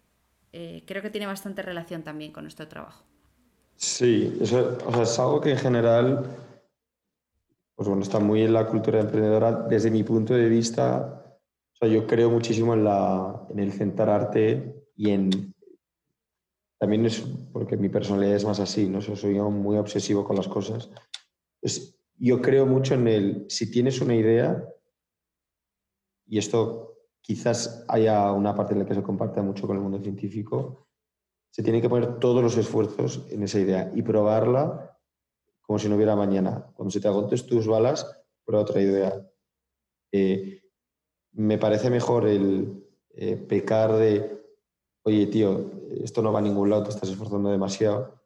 eh, 0.53 0.83
creo 0.87 1.03
que 1.03 1.11
tiene 1.11 1.27
bastante 1.27 1.63
relación 1.63 2.03
también 2.03 2.33
con 2.33 2.45
nuestro 2.45 2.69
trabajo. 2.69 3.05
Sí, 3.77 4.37
eso, 4.41 4.79
es 5.01 5.19
algo 5.19 5.41
que 5.41 5.53
en 5.53 5.59
general 5.59 6.37
pues 7.79 7.87
bueno, 7.87 8.03
está 8.03 8.19
muy 8.19 8.43
en 8.43 8.55
la 8.55 8.67
cultura 8.67 8.99
emprendedora. 8.99 9.53
Desde 9.53 9.89
mi 9.89 10.03
punto 10.03 10.35
de 10.35 10.49
vista, 10.49 11.23
o 11.73 11.77
sea, 11.77 11.89
yo 11.89 12.09
creo 12.09 12.29
muchísimo 12.29 12.75
en, 12.75 12.83
la, 12.83 13.47
en 13.51 13.61
el 13.61 13.73
centrarte 13.73 14.85
y 14.97 15.11
en 15.11 15.55
también 16.79 17.07
es 17.07 17.21
porque 17.53 17.77
mi 17.77 17.89
personalidad 17.89 18.37
es 18.37 18.45
más 18.45 18.61
así, 18.61 18.89
¿no? 18.89 19.01
soy 19.01 19.35
muy 19.35 19.77
obsesivo 19.77 20.25
con 20.25 20.37
las 20.37 20.49
cosas. 20.49 20.91
yo 22.17 22.41
creo 22.41 22.67
mucho 22.67 22.95
en 22.95 23.09
el, 23.09 23.47
si 23.49 23.71
tienes 23.71 24.01
una 24.01 24.15
idea, 24.15 24.65
y 26.27 26.39
esto 26.39 26.97
quizás 27.21 27.85
haya 27.89 28.33
una 28.33 28.55
parte 28.55 28.75
en 28.75 28.81
la 28.81 28.87
que 28.87 28.95
se 28.95 29.03
comparte 29.03 29.43
mucho 29.43 29.67
con 29.67 29.77
el 29.77 29.83
mundo 29.83 30.01
científico, 30.01 30.87
se 31.51 31.63
tienen 31.63 31.83
que 31.83 31.89
poner 31.89 32.19
todos 32.19 32.43
los 32.43 32.57
esfuerzos 32.57 33.27
en 33.31 33.43
esa 33.43 33.59
idea 33.59 33.91
y 33.95 34.03
probarla 34.03 34.97
como 35.63 35.79
si 35.79 35.89
no 35.89 35.97
hubiera 35.97 36.17
mañana. 36.17 36.71
Cuando 36.75 36.91
se 36.91 37.01
te 37.01 37.09
agotes 37.09 37.47
tus 37.47 37.67
balas, 37.67 38.07
prueba 38.45 38.63
otra 38.63 38.81
idea. 38.81 39.29
Eh, 40.13 40.63
me 41.33 41.59
parece 41.59 41.91
mejor 41.91 42.27
el 42.27 42.87
eh, 43.11 43.37
pecar 43.37 43.93
de 43.95 44.38
oye, 45.09 45.27
tío, 45.27 45.71
esto 46.03 46.23
no 46.23 46.33
va 46.33 46.39
a 46.39 46.43
ningún 46.43 46.71
lado, 46.71 46.85
te 46.85 46.91
estás 46.91 47.09
esforzando 47.09 47.51
demasiado, 47.51 48.21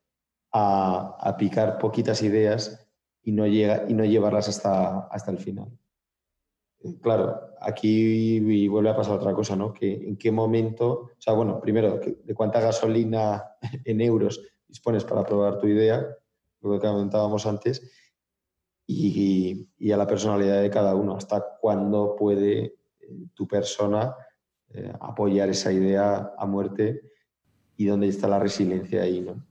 a, 0.52 1.34
picar 1.38 1.78
poquitas 1.78 2.22
ideas 2.22 2.88
y 3.22 3.32
no, 3.32 3.46
llega, 3.46 3.84
y 3.88 3.94
no 3.94 4.04
llevarlas 4.04 4.48
hasta, 4.48 5.06
hasta 5.06 5.30
el 5.30 5.38
final. 5.38 5.70
Claro, 7.00 7.40
aquí 7.60 8.68
vuelve 8.68 8.90
a 8.90 8.96
pasar 8.96 9.14
otra 9.14 9.32
cosa, 9.32 9.54
¿no? 9.54 9.72
Que 9.72 9.94
en 9.94 10.16
qué 10.16 10.32
momento, 10.32 10.90
o 10.90 11.20
sea, 11.20 11.32
bueno, 11.32 11.60
primero, 11.60 11.98
de 11.98 12.34
cuánta 12.34 12.60
gasolina 12.60 13.44
en 13.84 14.00
euros 14.00 14.40
dispones 14.66 15.04
para 15.04 15.24
probar 15.24 15.58
tu 15.58 15.68
idea, 15.68 16.04
lo 16.60 16.72
que 16.72 16.86
comentábamos 16.86 17.46
antes, 17.46 17.88
y, 18.86 19.68
y 19.78 19.92
a 19.92 19.96
la 19.96 20.06
personalidad 20.06 20.60
de 20.60 20.70
cada 20.70 20.96
uno, 20.96 21.16
hasta 21.16 21.56
cuándo 21.60 22.16
puede 22.16 22.64
eh, 22.64 22.74
tu 23.32 23.46
persona 23.46 24.14
eh, 24.74 24.92
apoyar 25.00 25.50
esa 25.50 25.72
idea 25.72 26.32
a 26.36 26.46
muerte 26.46 27.02
y 27.76 27.86
dónde 27.86 28.08
está 28.08 28.28
la 28.28 28.38
resiliencia 28.38 29.02
ahí, 29.02 29.20
¿no? 29.20 29.44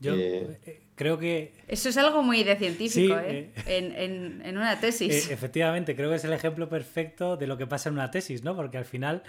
Yo 0.00 0.14
eh, 0.14 0.58
eh, 0.64 0.82
creo 0.94 1.18
que... 1.18 1.52
Eso 1.68 1.88
es 1.88 1.96
algo 1.98 2.22
muy 2.22 2.42
de 2.42 2.56
científico, 2.56 3.18
¿eh? 3.18 3.52
En, 3.66 4.40
en, 4.42 4.56
una 4.56 4.78
tesis. 4.80 5.30
efectivamente, 5.30 5.94
creo 5.94 6.10
que 6.10 6.16
es 6.16 6.24
el 6.24 6.32
ejemplo 6.32 6.68
perfecto 6.68 7.36
de 7.36 7.46
lo 7.46 7.58
que 7.58 7.66
pasa 7.66 7.88
en 7.88 7.94
una 7.94 8.10
tesis, 8.10 8.44
¿no? 8.44 8.56
Porque 8.56 8.78
al 8.78 8.84
final 8.84 9.22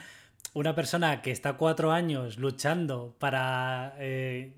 una 0.54 0.76
persona 0.76 1.22
que 1.22 1.32
está 1.32 1.54
cuatro 1.54 1.92
años 1.92 2.38
luchando 2.38 3.16
para 3.20 3.98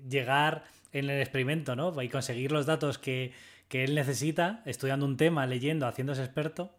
llegar 0.08 0.64
en 0.92 1.10
el 1.10 1.20
experimento, 1.20 1.74
¿no? 1.74 2.00
Y 2.02 2.08
conseguir 2.08 2.52
los 2.52 2.66
datos 2.66 2.98
que, 2.98 3.32
que 3.68 3.84
él 3.84 3.94
necesita, 3.94 4.62
estudiando 4.66 5.06
un 5.06 5.16
tema, 5.16 5.46
leyendo, 5.46 5.86
haciéndose 5.86 6.22
experto, 6.22 6.74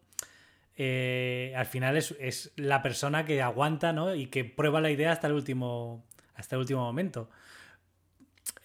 eh, 0.78 1.54
al 1.56 1.66
final 1.66 1.98
es, 1.98 2.52
la 2.56 2.82
persona 2.82 3.26
que 3.26 3.42
aguanta 3.42 3.94
¿no? 3.94 4.16
y 4.16 4.28
que 4.28 4.46
prueba 4.46 4.82
la 4.82 4.92
idea 4.92 5.12
hasta 5.12 5.28
el 5.28 5.34
último, 5.34 6.04
hasta 6.36 6.56
el 6.56 6.62
último 6.62 6.82
momento. 6.82 7.30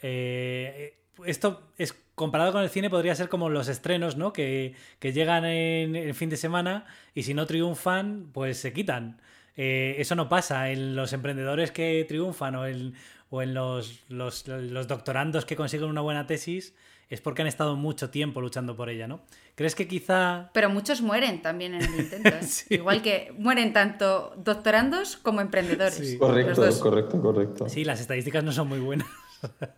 Eh, 0.03 0.99
esto 1.25 1.73
es 1.79 1.95
comparado 2.15 2.53
con 2.53 2.63
el 2.63 2.71
cine 2.71 2.91
podría 2.91 3.15
ser 3.15 3.29
como 3.29 3.49
los 3.49 3.69
estrenos, 3.69 4.17
¿no? 4.17 4.33
Que, 4.33 4.75
llegan 5.01 5.45
en 5.45 5.95
el 5.95 6.15
fin 6.15 6.31
de 6.31 6.37
semana 6.37 6.87
y 7.15 7.23
si 7.23 7.35
no 7.35 7.47
triunfan, 7.47 8.31
pues 8.33 8.59
se 8.59 8.73
quitan. 8.73 9.21
Eh, 9.57 9.97
eso 9.99 10.15
no 10.15 10.29
pasa 10.29 10.71
en 10.71 10.97
los 10.97 11.13
emprendedores 11.13 11.71
que 11.71 12.05
triunfan 12.09 12.55
o 12.57 12.67
en, 12.67 12.95
o 13.31 13.43
en 13.43 13.55
los, 13.55 14.05
los, 14.09 14.45
doctorandos 14.45 15.45
que 15.45 15.57
consiguen 15.57 15.89
una 15.89 16.01
buena 16.01 16.27
tesis, 16.27 16.75
es 17.09 17.21
porque 17.21 17.43
han 17.43 17.49
estado 17.49 17.77
mucho 17.77 18.11
tiempo 18.11 18.41
luchando 18.41 18.75
por 18.75 18.89
ella, 18.89 19.07
¿no? 19.07 19.21
¿Crees 19.55 19.75
que 19.75 19.87
quizá... 19.87 20.51
Pero 20.53 20.71
muchos 20.71 21.03
mueren 21.03 21.41
también 21.41 21.75
en 21.75 21.83
el 21.83 22.01
intento, 22.01 22.29
¿eh? 22.29 22.41
Igual 22.71 23.03
que 23.03 23.33
mueren 23.39 23.73
tanto 23.73 24.35
doctorandos 24.37 25.17
como 25.17 25.41
emprendedores. 25.41 26.17
Correcto, 26.19 26.69
correcto, 26.81 27.21
correcto. 27.21 27.69
Sí, 27.69 27.85
las 27.85 28.01
estadísticas 28.01 28.43
no 28.43 28.53
son 28.53 28.69
muy 28.69 28.81
buenas. 28.81 29.07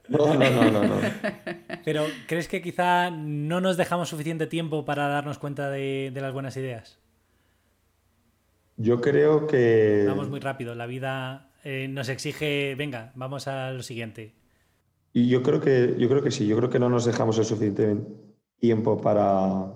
No, 0.08 0.34
no, 0.34 0.50
no, 0.50 0.70
no, 0.70 0.82
no. 0.84 1.00
Pero 1.84 2.06
¿crees 2.26 2.46
que 2.46 2.62
quizá 2.62 3.10
no 3.10 3.60
nos 3.60 3.76
dejamos 3.76 4.08
suficiente 4.08 4.46
tiempo 4.46 4.84
para 4.84 5.08
darnos 5.08 5.38
cuenta 5.38 5.68
de, 5.68 6.12
las 6.14 6.32
buenas 6.32 6.56
ideas? 6.56 6.98
Yo 8.76 9.00
creo 9.00 9.48
que... 9.48 10.04
Vamos 10.06 10.30
muy 10.30 10.38
rápido, 10.38 10.76
la 10.76 10.86
vida 10.86 11.50
eh, 11.64 11.88
nos 11.90 12.08
exige, 12.08 12.76
venga, 12.76 13.10
vamos 13.16 13.48
a 13.48 13.72
lo 13.72 13.82
siguiente. 13.82 14.32
Y 15.12 15.28
yo 15.28 15.42
creo 15.42 15.60
que, 15.60 15.96
yo 15.98 16.08
creo 16.08 16.22
que 16.22 16.30
sí, 16.30 16.46
yo 16.46 16.56
creo 16.56 16.70
que 16.70 16.78
no 16.78 16.88
nos 16.88 17.04
dejamos 17.04 17.38
el 17.38 17.44
suficiente 17.44 17.96
tiempo 18.58 19.00
para... 19.00 19.74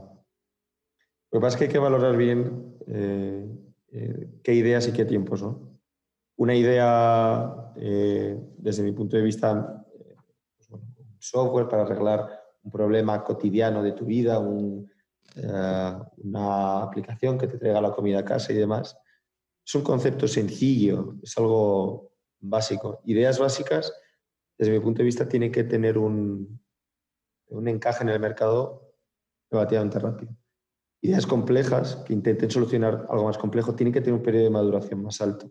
Lo 1.31 1.39
que 1.39 1.41
pasa 1.41 1.49
es 1.49 1.57
que 1.57 1.65
hay 1.65 1.71
que 1.71 1.79
valorar 1.79 2.17
bien 2.17 2.77
eh, 2.87 3.47
eh, 3.93 4.29
qué 4.43 4.55
ideas 4.55 4.87
y 4.89 4.93
qué 4.93 5.05
tiempos, 5.05 5.43
¿no? 5.43 5.81
Una 6.37 6.55
idea, 6.55 7.73
desde 7.75 8.83
mi 8.83 8.93
punto 8.93 9.17
de 9.17 9.23
vista, 9.23 9.85
pues 10.57 10.71
un 10.71 11.17
software 11.19 11.69
para 11.69 11.83
arreglar 11.83 12.29
un 12.63 12.71
problema 12.71 13.23
cotidiano 13.23 13.83
de 13.83 13.93
tu 13.93 14.07
vida, 14.07 14.39
una 14.39 14.89
aplicación 16.83 17.39
que 17.39 17.47
te 17.47 17.59
traiga 17.59 17.81
la 17.81 17.93
comida 17.93 18.21
a 18.21 18.25
casa 18.25 18.53
y 18.53 18.57
demás, 18.57 18.97
es 19.65 19.75
un 19.75 19.83
concepto 19.83 20.27
sencillo, 20.27 21.15
es 21.23 21.37
algo 21.39 22.13
básico. 22.41 23.01
Ideas 23.05 23.39
básicas, 23.39 23.93
desde 24.63 24.79
mi 24.79 24.81
punto 24.81 24.99
de 24.99 25.07
vista, 25.07 25.29
tienen 25.29 25.51
que 25.51 25.65
tener 25.65 25.99
un, 25.99 26.61
un 27.49 27.67
encaje 27.67 28.05
en 28.05 28.11
el 28.11 28.21
mercado 28.21 28.95
relativamente 29.51 29.99
rápido. 29.99 30.37
Ideas 31.01 31.27
complejas 31.27 31.97
que 32.07 32.13
intenten 32.13 32.49
solucionar 32.49 33.09
algo 33.11 33.25
más 33.25 33.39
complejo 33.39 33.75
tienen 33.75 33.93
que 33.93 34.01
tener 34.01 34.15
un 34.15 34.23
periodo 34.23 34.45
de 34.45 34.51
maduración 34.51 35.03
más 35.03 35.21
alto. 35.21 35.51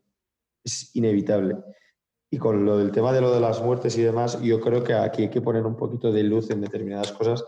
Es 0.63 0.95
inevitable. 0.95 1.57
Y 2.29 2.37
con 2.37 2.63
lo 2.63 2.77
del 2.77 2.93
tema 2.93 3.11
de 3.11 3.19
lo 3.19 3.33
de 3.33 3.41
las 3.41 3.61
muertes 3.61 3.97
y 3.97 4.01
demás, 4.01 4.41
yo 4.41 4.61
creo 4.61 4.81
que 4.81 4.93
aquí 4.93 5.23
hay 5.23 5.29
que 5.29 5.41
poner 5.41 5.65
un 5.65 5.75
poquito 5.75 6.13
de 6.13 6.23
luz 6.23 6.49
en 6.49 6.61
determinadas 6.61 7.11
cosas. 7.11 7.43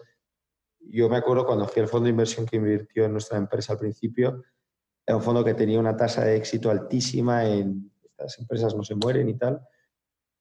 Yo 0.82 1.08
me 1.08 1.16
acuerdo 1.16 1.46
cuando 1.46 1.66
fui 1.66 1.82
al 1.82 1.88
fondo 1.88 2.06
de 2.06 2.10
inversión 2.10 2.46
que 2.46 2.58
invirtió 2.58 3.06
en 3.06 3.14
nuestra 3.14 3.38
empresa 3.38 3.72
al 3.72 3.80
principio, 3.80 4.44
era 5.06 5.16
un 5.16 5.24
fondo 5.24 5.46
que 5.46 5.54
tenía 5.54 5.80
una 5.80 5.96
tasa 5.96 6.26
de 6.26 6.36
éxito 6.36 6.70
altísima 6.70 7.46
en 7.46 7.90
estas 8.04 8.38
empresas 8.40 8.76
no 8.76 8.84
se 8.84 8.96
mueren 8.96 9.30
y 9.30 9.38
tal. 9.38 9.66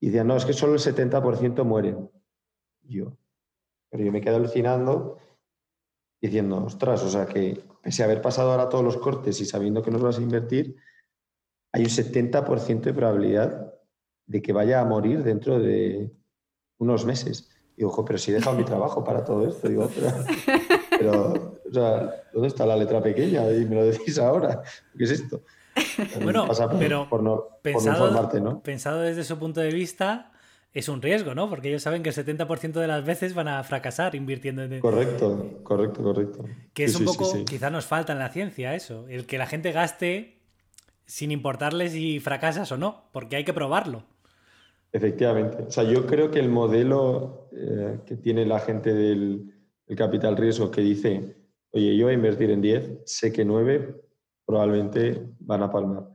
Y 0.03 0.07
decían, 0.07 0.27
no, 0.27 0.37
es 0.37 0.45
que 0.45 0.53
solo 0.53 0.73
el 0.73 0.81
70% 0.81 1.65
mueren. 1.65 2.11
yo, 2.83 3.17
pero 3.88 4.03
yo 4.03 4.11
me 4.11 4.21
quedé 4.21 4.35
alucinando 4.35 5.17
diciendo, 6.21 6.65
ostras, 6.65 7.05
o 7.05 7.09
sea 7.09 7.27
que 7.27 7.62
pese 7.83 8.03
a 8.03 8.07
haber 8.07 8.21
pasado 8.21 8.51
ahora 8.51 8.69
todos 8.69 8.85
los 8.85 8.97
cortes 8.97 9.41
y 9.41 9.45
sabiendo 9.45 9.81
que 9.81 9.93
nos 9.93 10.03
vas 10.03 10.19
a 10.19 10.23
invertir, 10.23 10.77
hay 11.73 11.85
un 11.85 11.88
70% 11.88 12.81
de 12.81 12.95
probabilidad 12.95 13.75
de 14.27 14.43
que 14.43 14.53
vaya 14.53 14.81
a 14.81 14.85
morir 14.85 15.23
dentro 15.23 15.61
de 15.61 16.12
unos 16.79 17.05
meses. 17.05 17.49
Y 17.77 17.85
ojo, 17.85 18.05
pero 18.05 18.19
si 18.19 18.33
he 18.33 18.35
dejado 18.35 18.57
mi 18.57 18.65
trabajo 18.65 19.05
para 19.05 19.23
todo 19.23 19.47
esto, 19.47 19.69
digo, 19.69 19.88
pero 20.99 21.61
o 21.65 21.73
sea, 21.73 22.25
¿dónde 22.33 22.49
está 22.49 22.67
la 22.67 22.77
letra 22.77 23.01
pequeña? 23.01 23.49
Y 23.53 23.67
me 23.67 23.77
lo 23.77 23.85
decís 23.85 24.19
ahora. 24.19 24.62
¿Qué 24.99 25.05
es 25.05 25.12
esto? 25.12 25.43
Bueno, 26.22 26.48
pero 26.78 27.08
pensado, 27.62 28.62
pensado 28.62 29.00
desde 29.00 29.24
su 29.24 29.38
punto 29.38 29.61
de 29.61 29.70
vista, 29.70 30.32
es 30.72 30.88
un 30.88 31.02
riesgo, 31.02 31.35
¿no? 31.35 31.48
Porque 31.48 31.68
ellos 31.68 31.82
saben 31.82 32.02
que 32.02 32.11
el 32.11 32.14
70% 32.14 32.72
de 32.72 32.87
las 32.87 33.04
veces 33.04 33.35
van 33.35 33.48
a 33.48 33.62
fracasar 33.62 34.14
invirtiendo 34.14 34.62
en... 34.62 34.80
Correcto, 34.80 35.61
correcto, 35.62 36.02
correcto. 36.02 36.44
Que 36.72 36.85
es 36.85 36.94
un 36.96 37.04
poco, 37.04 37.44
quizá 37.44 37.70
nos 37.70 37.87
falta 37.87 38.12
en 38.12 38.18
la 38.18 38.30
ciencia 38.30 38.74
eso, 38.74 39.06
el 39.08 39.26
que 39.26 39.38
la 39.38 39.46
gente 39.46 39.72
gaste 39.72 40.38
sin 41.04 41.30
importarles 41.30 41.92
si 41.92 42.20
fracasas 42.20 42.70
o 42.72 42.76
no, 42.76 43.04
porque 43.12 43.37
hay 43.37 43.44
que 43.44 43.52
probarlo. 43.52 44.04
Efectivamente. 44.92 45.64
O 45.68 45.70
sea, 45.70 45.85
yo 45.85 46.06
creo 46.06 46.30
que 46.30 46.38
el 46.38 46.48
modelo 46.48 47.48
eh, 47.52 47.98
que 48.06 48.16
tiene 48.16 48.46
la 48.46 48.61
gente 48.61 48.92
del, 48.92 49.54
del 49.87 49.96
capital 49.96 50.37
riesgo 50.37 50.70
que 50.70 50.80
dice 50.82 51.42
oye, 51.72 51.96
yo 51.96 52.06
voy 52.06 52.12
a 52.12 52.16
invertir 52.16 52.50
en 52.50 52.61
10, 52.61 52.90
sé 53.04 53.32
que 53.32 53.44
9 53.44 53.94
probablemente 54.44 55.35
van 55.40 55.62
a 55.62 55.70
palmar. 55.70 56.09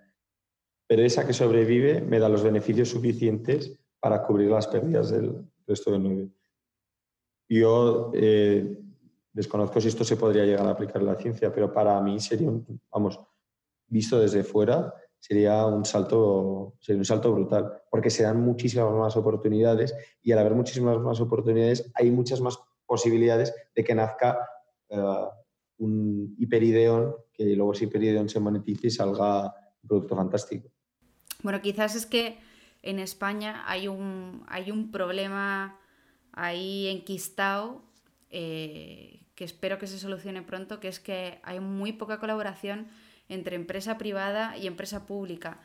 Pero 0.87 1.03
esa 1.03 1.25
que 1.25 1.33
sobrevive 1.33 2.01
me 2.01 2.19
da 2.19 2.29
los 2.29 2.43
beneficios 2.43 2.89
suficientes 2.89 3.77
para 3.99 4.23
cubrir 4.23 4.49
las 4.49 4.67
pérdidas 4.67 5.09
del 5.09 5.45
resto 5.65 5.91
de 5.91 5.99
9. 5.99 6.29
Yo 7.49 8.11
eh, 8.13 8.77
desconozco 9.33 9.79
si 9.81 9.87
esto 9.89 10.03
se 10.03 10.17
podría 10.17 10.45
llegar 10.45 10.65
a 10.65 10.71
aplicar 10.71 11.01
en 11.01 11.07
la 11.07 11.15
ciencia, 11.15 11.53
pero 11.53 11.71
para 11.71 11.99
mí 12.01 12.19
sería 12.19 12.49
un, 12.49 12.81
vamos, 12.91 13.19
visto 13.87 14.19
desde 14.19 14.43
fuera, 14.43 14.93
sería 15.19 15.65
un 15.65 15.85
salto, 15.85 16.75
sería 16.79 16.99
un 16.99 17.05
salto 17.05 17.33
brutal, 17.33 17.81
porque 17.89 18.09
se 18.09 18.23
dan 18.23 18.41
muchísimas 18.41 18.91
más 18.93 19.15
oportunidades 19.15 19.95
y 20.21 20.31
al 20.31 20.39
haber 20.39 20.55
muchísimas 20.55 20.99
más 20.99 21.19
oportunidades 21.19 21.91
hay 21.95 22.11
muchas 22.11 22.41
más 22.41 22.59
posibilidades 22.85 23.53
de 23.75 23.83
que 23.83 23.95
nazca 23.95 24.39
eh, 24.89 25.25
un 25.77 26.35
hiperideón, 26.37 27.15
que 27.33 27.55
luego 27.55 27.73
ese 27.73 27.85
hiperideón 27.85 28.29
se 28.29 28.39
monetice 28.39 28.87
y 28.87 28.91
salga 28.91 29.45
un 29.83 29.87
producto 29.87 30.15
fantástico. 30.15 30.69
Bueno, 31.43 31.61
quizás 31.61 31.95
es 31.95 32.05
que 32.05 32.37
en 32.81 32.99
España 32.99 33.63
hay 33.67 33.87
un, 33.87 34.43
hay 34.47 34.71
un 34.71 34.91
problema 34.91 35.79
ahí 36.31 36.87
enquistado 36.87 37.81
eh, 38.29 39.23
que 39.35 39.43
espero 39.43 39.77
que 39.77 39.87
se 39.87 39.99
solucione 39.99 40.41
pronto, 40.41 40.79
que 40.79 40.87
es 40.87 40.99
que 40.99 41.39
hay 41.43 41.59
muy 41.59 41.93
poca 41.93 42.19
colaboración 42.19 42.87
entre 43.29 43.55
empresa 43.55 43.97
privada 43.97 44.57
y 44.57 44.67
empresa 44.67 45.05
pública. 45.05 45.59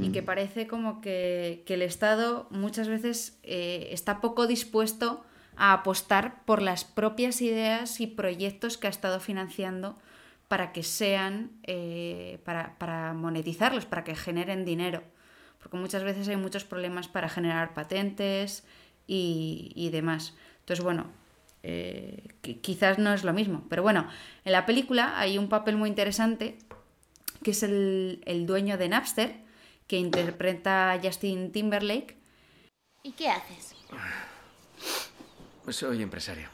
Y 0.00 0.12
que 0.12 0.22
parece 0.22 0.66
como 0.66 1.00
que, 1.00 1.64
el 1.66 1.80
Estado 1.80 2.46
muchas 2.50 2.88
veces 2.88 3.38
eh, 3.42 3.88
está 3.90 4.20
poco 4.20 4.46
dispuesto 4.46 5.24
a 5.58 5.72
apostar 5.72 6.44
por 6.44 6.62
las 6.62 6.84
propias 6.84 7.42
ideas 7.42 8.00
y 8.00 8.06
proyectos 8.06 8.78
que 8.78 8.86
ha 8.86 8.90
estado 8.90 9.18
financiando 9.18 9.98
para 10.46 10.72
que 10.72 10.84
sean, 10.84 11.50
eh, 11.64 12.38
para, 12.44 13.12
monetizarlos, 13.12 13.84
para 13.84 14.04
que 14.04 14.14
generen 14.14 14.64
dinero. 14.64 15.02
Porque 15.58 15.76
muchas 15.76 16.04
veces 16.04 16.28
hay 16.28 16.36
muchos 16.36 16.64
problemas 16.64 17.08
para 17.08 17.28
generar 17.28 17.74
patentes 17.74 18.64
y, 19.08 19.88
demás. 19.90 20.34
Entonces, 20.60 20.84
bueno, 20.84 21.06
eh, 21.64 22.28
quizás 22.62 22.98
no 22.98 23.12
es 23.12 23.24
lo 23.24 23.32
mismo. 23.32 23.64
Pero 23.68 23.82
bueno, 23.82 24.08
en 24.44 24.52
la 24.52 24.64
película 24.64 25.18
hay 25.18 25.38
un 25.38 25.48
papel 25.48 25.76
muy 25.76 25.88
interesante 25.88 26.56
que 27.42 27.50
es 27.50 27.62
el, 27.64 28.22
el 28.26 28.46
dueño 28.46 28.78
de 28.78 28.88
Napster, 28.88 29.36
que 29.88 29.98
interpreta 29.98 30.98
Justin 31.02 31.50
Timberlake. 31.50 32.16
¿Y 33.02 33.12
qué 33.12 33.28
haces? 33.28 33.74
Soy 35.70 36.02
empresario. 36.02 36.48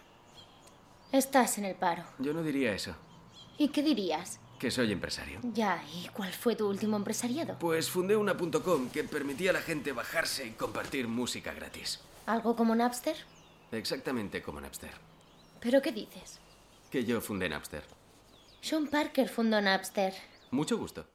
Estás 1.13 1.59
en 1.59 1.67
el 1.67 1.77
paro. 1.77 2.05
Yo 2.19 2.33
no 2.33 2.43
diría 2.43 2.73
eso. 2.73 2.95
¿Y 3.57 3.69
qué 3.69 3.83
dirías? 3.83 4.41
Que 4.59 4.71
soy 4.71 4.91
empresario. 4.91 5.39
Ya, 5.53 5.83
¿y 5.95 6.09
cuál 6.09 6.33
fue 6.33 6.57
tu 6.57 6.69
último 6.69 6.97
empresariado? 6.97 7.57
Pues 7.61 7.89
fundé 7.89 8.17
una 8.17 8.37
.com 8.37 8.91
que 8.91 9.05
permitía 9.05 9.51
a 9.51 9.53
la 9.53 9.61
gente 9.61 9.93
bajarse 9.93 10.47
y 10.47 10.51
compartir 10.51 11.07
música 11.07 11.53
gratis. 11.53 12.01
¿Algo 12.27 12.57
como 12.57 12.75
Napster? 12.75 13.17
Exactamente 13.71 14.43
como 14.43 14.61
Napster. 14.61 14.93
¿Pero 15.61 15.81
qué 15.81 15.93
dices? 15.93 16.41
Que 16.91 17.05
yo 17.05 17.21
fundé 17.21 17.49
Napster. 17.49 17.85
Sean 18.61 18.89
Parker 18.89 19.29
fundó 19.29 19.61
Napster. 19.61 20.15
Mucho 20.51 20.77
gusto. 20.77 21.07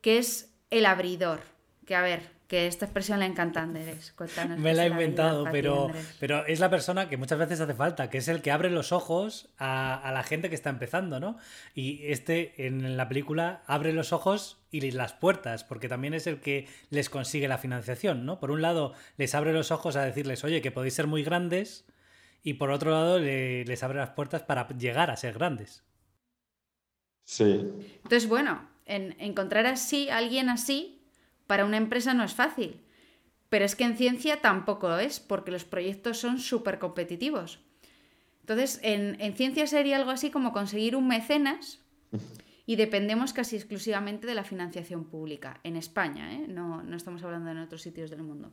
¿Qué 0.00 0.18
es 0.18 0.50
el 0.70 0.84
abridor? 0.84 1.42
Que 1.86 1.94
a 1.94 2.02
ver, 2.02 2.30
que 2.52 2.66
esta 2.66 2.84
expresión 2.84 3.18
le 3.18 3.24
encanta 3.24 3.60
a 3.60 3.62
Andrés. 3.62 4.14
Me 4.58 4.74
la 4.74 4.84
he 4.84 4.88
inventado, 4.88 5.46
pero, 5.50 5.90
pero 6.20 6.44
es 6.44 6.60
la 6.60 6.68
persona 6.68 7.08
que 7.08 7.16
muchas 7.16 7.38
veces 7.38 7.58
hace 7.60 7.72
falta, 7.72 8.10
que 8.10 8.18
es 8.18 8.28
el 8.28 8.42
que 8.42 8.50
abre 8.50 8.68
los 8.68 8.92
ojos 8.92 9.48
a, 9.56 10.10
la 10.12 10.22
gente 10.22 10.50
que 10.50 10.54
está 10.54 10.68
empezando, 10.68 11.18
¿no? 11.18 11.38
Y 11.74 12.02
este 12.04 12.66
en 12.66 12.98
la 12.98 13.08
película 13.08 13.62
abre 13.66 13.94
los 13.94 14.12
ojos 14.12 14.58
y 14.70 14.90
las 14.90 15.14
puertas, 15.14 15.64
porque 15.64 15.88
también 15.88 16.12
es 16.12 16.26
el 16.26 16.40
que 16.40 16.68
les 16.90 17.08
consigue 17.08 17.48
la 17.48 17.56
financiación, 17.56 18.26
¿no? 18.26 18.38
Por 18.38 18.50
un 18.50 18.60
lado, 18.60 18.92
les 19.16 19.34
abre 19.34 19.54
los 19.54 19.70
ojos 19.70 19.96
a 19.96 20.04
decirles, 20.04 20.44
oye, 20.44 20.60
que 20.60 20.70
podéis 20.70 20.92
ser 20.92 21.06
muy 21.06 21.24
grandes, 21.24 21.86
y 22.42 22.52
por 22.54 22.70
otro 22.70 22.90
lado, 22.90 23.18
les 23.18 23.82
abre 23.82 23.98
las 23.98 24.10
puertas 24.10 24.42
para 24.42 24.68
llegar 24.68 25.10
a 25.10 25.16
ser 25.16 25.32
grandes. 25.32 25.84
Sí. 27.24 27.62
Entonces, 28.02 28.28
bueno, 28.28 28.68
en, 28.84 29.16
encontrar 29.20 29.64
así, 29.64 30.10
alguien 30.10 30.50
así, 30.50 31.01
para 31.52 31.66
una 31.66 31.76
empresa 31.76 32.14
no 32.14 32.24
es 32.24 32.32
fácil. 32.32 32.80
Pero 33.50 33.66
es 33.66 33.76
que 33.76 33.84
en 33.84 33.98
ciencia 33.98 34.40
tampoco 34.40 34.88
lo 34.88 34.98
es, 34.98 35.20
porque 35.20 35.50
los 35.50 35.66
proyectos 35.66 36.16
son 36.16 36.38
súper 36.38 36.78
competitivos. 36.78 37.60
Entonces, 38.40 38.80
en, 38.82 39.20
en 39.20 39.36
ciencia 39.36 39.66
sería 39.66 39.98
algo 39.98 40.12
así 40.12 40.30
como 40.30 40.54
conseguir 40.54 40.96
un 40.96 41.06
mecenas 41.06 41.78
y 42.64 42.76
dependemos 42.76 43.34
casi 43.34 43.56
exclusivamente 43.56 44.26
de 44.26 44.34
la 44.34 44.44
financiación 44.44 45.04
pública, 45.04 45.60
en 45.62 45.76
España, 45.76 46.32
¿eh? 46.32 46.46
no, 46.48 46.82
no 46.82 46.96
estamos 46.96 47.22
hablando 47.22 47.50
en 47.50 47.58
otros 47.58 47.82
sitios 47.82 48.08
del 48.08 48.22
mundo. 48.22 48.50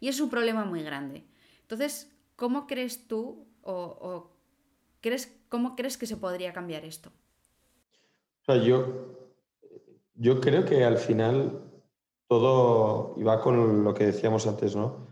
Y 0.00 0.08
es 0.08 0.18
un 0.18 0.28
problema 0.28 0.64
muy 0.64 0.82
grande. 0.82 1.22
Entonces, 1.60 2.10
¿cómo 2.34 2.66
crees 2.66 3.06
tú 3.06 3.46
o, 3.60 3.72
o 3.74 4.36
crees, 5.00 5.32
cómo 5.48 5.76
crees 5.76 5.96
que 5.96 6.06
se 6.06 6.16
podría 6.16 6.52
cambiar 6.52 6.84
esto? 6.84 7.12
O 8.40 8.44
sea, 8.46 8.56
yo, 8.56 9.30
yo 10.16 10.40
creo 10.40 10.64
que 10.64 10.82
al 10.82 10.98
final 10.98 11.68
todo 12.40 13.14
y 13.18 13.22
va 13.22 13.40
con 13.40 13.84
lo 13.84 13.92
que 13.94 14.06
decíamos 14.06 14.46
antes, 14.46 14.74
¿no? 14.74 15.08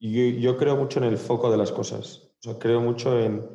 Yo, 0.00 0.56
creo 0.56 0.76
mucho 0.76 1.00
en 1.00 1.06
el 1.06 1.18
foco 1.18 1.50
de 1.50 1.56
las 1.56 1.72
cosas. 1.72 2.30
Creo 2.60 2.80
mucho 2.80 3.18
en 3.18 3.46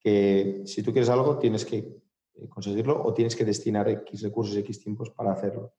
que 0.00 0.62
si 0.64 0.82
tú 0.82 0.92
quieres 0.92 1.10
algo, 1.10 1.38
tienes 1.38 1.64
que 1.64 1.76
eh, 1.76 2.48
conseguirlo 2.48 3.02
o 3.04 3.12
tienes 3.12 3.36
que 3.36 3.44
destinar 3.44 3.88
X 3.88 4.22
recursos, 4.22 4.56
X 4.56 4.80
tiempos 4.80 5.10
para 5.10 5.32
hacerlo. 5.32 5.74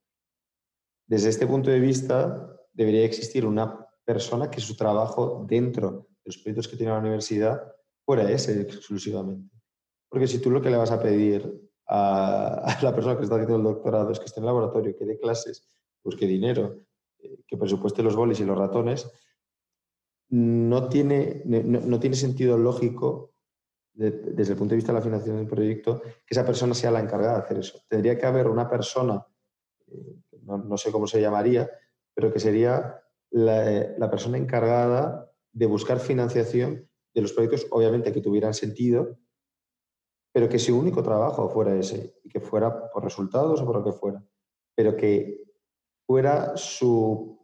Desde 1.07 1.29
este 1.29 1.47
punto 1.47 1.69
de 1.69 1.79
vista, 1.79 2.55
debería 2.71 3.03
existir 3.03 3.45
una 3.45 3.87
persona 4.05 4.49
que 4.49 4.61
su 4.61 4.75
trabajo 4.75 5.45
dentro 5.47 6.07
de 6.23 6.25
los 6.25 6.37
proyectos 6.37 6.67
que 6.67 6.77
tiene 6.77 6.91
la 6.91 6.99
universidad 6.99 7.61
fuera 8.05 8.29
ese 8.29 8.61
exclusivamente. 8.61 9.55
Porque 10.09 10.27
si 10.27 10.39
tú 10.39 10.51
lo 10.51 10.61
que 10.61 10.69
le 10.69 10.77
vas 10.77 10.91
a 10.91 11.01
pedir 11.01 11.61
a, 11.87 12.77
la 12.81 12.93
persona 12.93 13.17
que 13.17 13.23
está 13.23 13.35
haciendo 13.35 13.57
el 13.57 13.63
doctorado 13.63 14.11
es 14.11 14.19
que 14.19 14.25
esté 14.25 14.39
en 14.39 14.43
el 14.43 14.47
laboratorio, 14.47 14.95
que 14.95 15.05
dé 15.05 15.19
clases, 15.19 15.67
busque 16.05 16.27
dinero, 16.27 16.85
eh, 17.19 17.39
que 17.45 17.57
presupueste 17.57 18.03
los 18.03 18.15
bolis 18.15 18.39
y 18.39 18.45
los 18.45 18.57
ratones, 18.57 19.11
no 20.29 20.87
tiene, 20.87 21.41
no, 21.45 21.99
tiene 21.99 22.15
sentido 22.15 22.57
lógico 22.57 23.33
desde 23.93 24.51
el 24.51 24.57
punto 24.57 24.71
de 24.71 24.77
vista 24.77 24.91
de 24.91 24.99
la 24.99 25.03
financiación 25.03 25.37
del 25.37 25.47
proyecto 25.47 26.01
que 26.01 26.33
esa 26.33 26.45
persona 26.45 26.73
sea 26.73 26.91
la 26.91 26.99
encargada 26.99 27.37
de 27.37 27.43
hacer 27.43 27.57
eso. 27.59 27.81
Tendría 27.87 28.17
que 28.17 28.25
haber 28.25 28.47
una 28.47 28.67
persona, 28.69 29.25
eh, 29.87 30.15
no, 30.41 30.77
sé 30.77 30.91
cómo 30.91 31.07
se 31.07 31.21
llamaría, 31.21 31.69
pero 32.13 32.33
que 32.33 32.39
sería 32.39 33.01
la, 33.29 33.95
la, 33.97 34.09
persona 34.09 34.37
encargada 34.37 35.31
de 35.53 35.65
buscar 35.65 35.99
financiación 35.99 36.89
de 37.13 37.21
los 37.21 37.31
proyectos, 37.31 37.67
obviamente 37.71 38.11
que 38.11 38.21
tuvieran 38.21 38.53
sentido, 38.53 39.17
pero 40.33 40.49
que 40.49 40.59
su 40.59 40.77
único 40.77 41.01
trabajo 41.01 41.49
fuera 41.49 41.75
ese 41.75 42.15
y 42.23 42.29
que 42.29 42.41
fuera 42.41 42.91
por 42.91 43.03
resultados 43.03 43.61
o 43.61 43.65
por 43.65 43.77
lo 43.77 43.83
que 43.83 43.93
fuera, 43.93 44.21
pero 44.75 44.97
que 44.97 45.44
fuera 46.05 46.55
su 46.55 47.39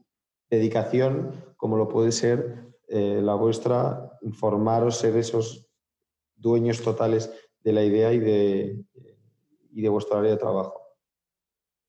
dedicación 0.49 1.53
como 1.57 1.77
lo 1.77 1.87
puede 1.87 2.11
ser 2.11 2.71
eh, 2.87 3.21
la 3.21 3.35
vuestra, 3.35 4.17
informaros, 4.21 4.97
ser 4.97 5.15
esos 5.15 5.69
dueños 6.35 6.81
totales 6.81 7.31
de 7.63 7.71
la 7.71 7.83
idea 7.83 8.11
y 8.11 8.19
de, 8.19 8.83
y 9.71 9.81
de 9.81 9.89
vuestro 9.89 10.17
área 10.17 10.31
de 10.31 10.37
trabajo. 10.37 10.81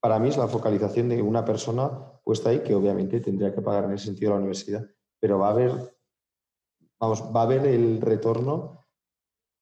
Para 0.01 0.19
mí 0.19 0.29
es 0.29 0.37
la 0.37 0.49
focalización 0.49 1.09
de 1.09 1.23
una 1.23 1.45
persona 1.45 2.13
puesta 2.23 2.51
ahí, 2.51 2.63
que 2.63 2.75
obviamente 2.75 3.21
tendría 3.21 3.55
que 3.55 3.63
pagar 3.63 3.85
en 3.85 3.93
ese 3.93 4.07
sentido 4.07 4.33
la 4.33 4.39
universidad, 4.39 4.87
pero 5.19 5.39
va 5.39 5.49
a 5.49 5.53
haber, 5.53 5.73
vamos, 7.01 7.23
va 7.35 7.41
a 7.41 7.45
haber 7.45 7.67
el 7.67 8.01
retorno 8.01 8.85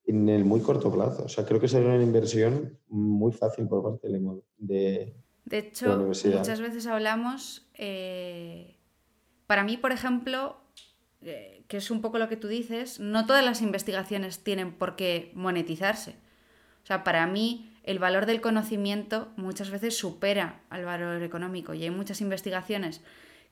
en 0.04 0.28
el 0.28 0.44
muy 0.44 0.60
corto 0.60 0.90
plazo. 0.90 1.24
O 1.24 1.28
sea, 1.28 1.44
creo 1.46 1.60
que 1.60 1.68
sería 1.68 1.88
una 1.88 2.02
inversión 2.02 2.78
muy 2.88 3.32
fácil 3.32 3.68
por 3.68 3.82
parte 3.82 4.08
de, 4.56 5.14
de 5.44 5.58
hecho, 5.58 5.98
muchas 5.98 6.60
veces 6.60 6.86
hablamos, 6.86 7.66
eh, 7.74 8.76
para 9.46 9.64
mí, 9.64 9.76
por 9.76 9.92
ejemplo, 9.92 10.60
eh, 11.22 11.64
que 11.68 11.78
es 11.78 11.90
un 11.90 12.00
poco 12.00 12.18
lo 12.18 12.28
que 12.28 12.36
tú 12.36 12.48
dices, 12.48 13.00
no 13.00 13.26
todas 13.26 13.44
las 13.44 13.62
investigaciones 13.62 14.42
tienen 14.42 14.72
por 14.72 14.96
qué 14.96 15.32
monetizarse. 15.34 16.16
O 16.82 16.86
sea, 16.86 17.04
para 17.04 17.26
mí 17.26 17.72
el 17.82 17.98
valor 17.98 18.26
del 18.26 18.40
conocimiento 18.40 19.32
muchas 19.36 19.70
veces 19.70 19.96
supera 19.96 20.62
al 20.70 20.84
valor 20.84 21.22
económico 21.22 21.74
y 21.74 21.82
hay 21.82 21.90
muchas 21.90 22.20
investigaciones 22.20 23.02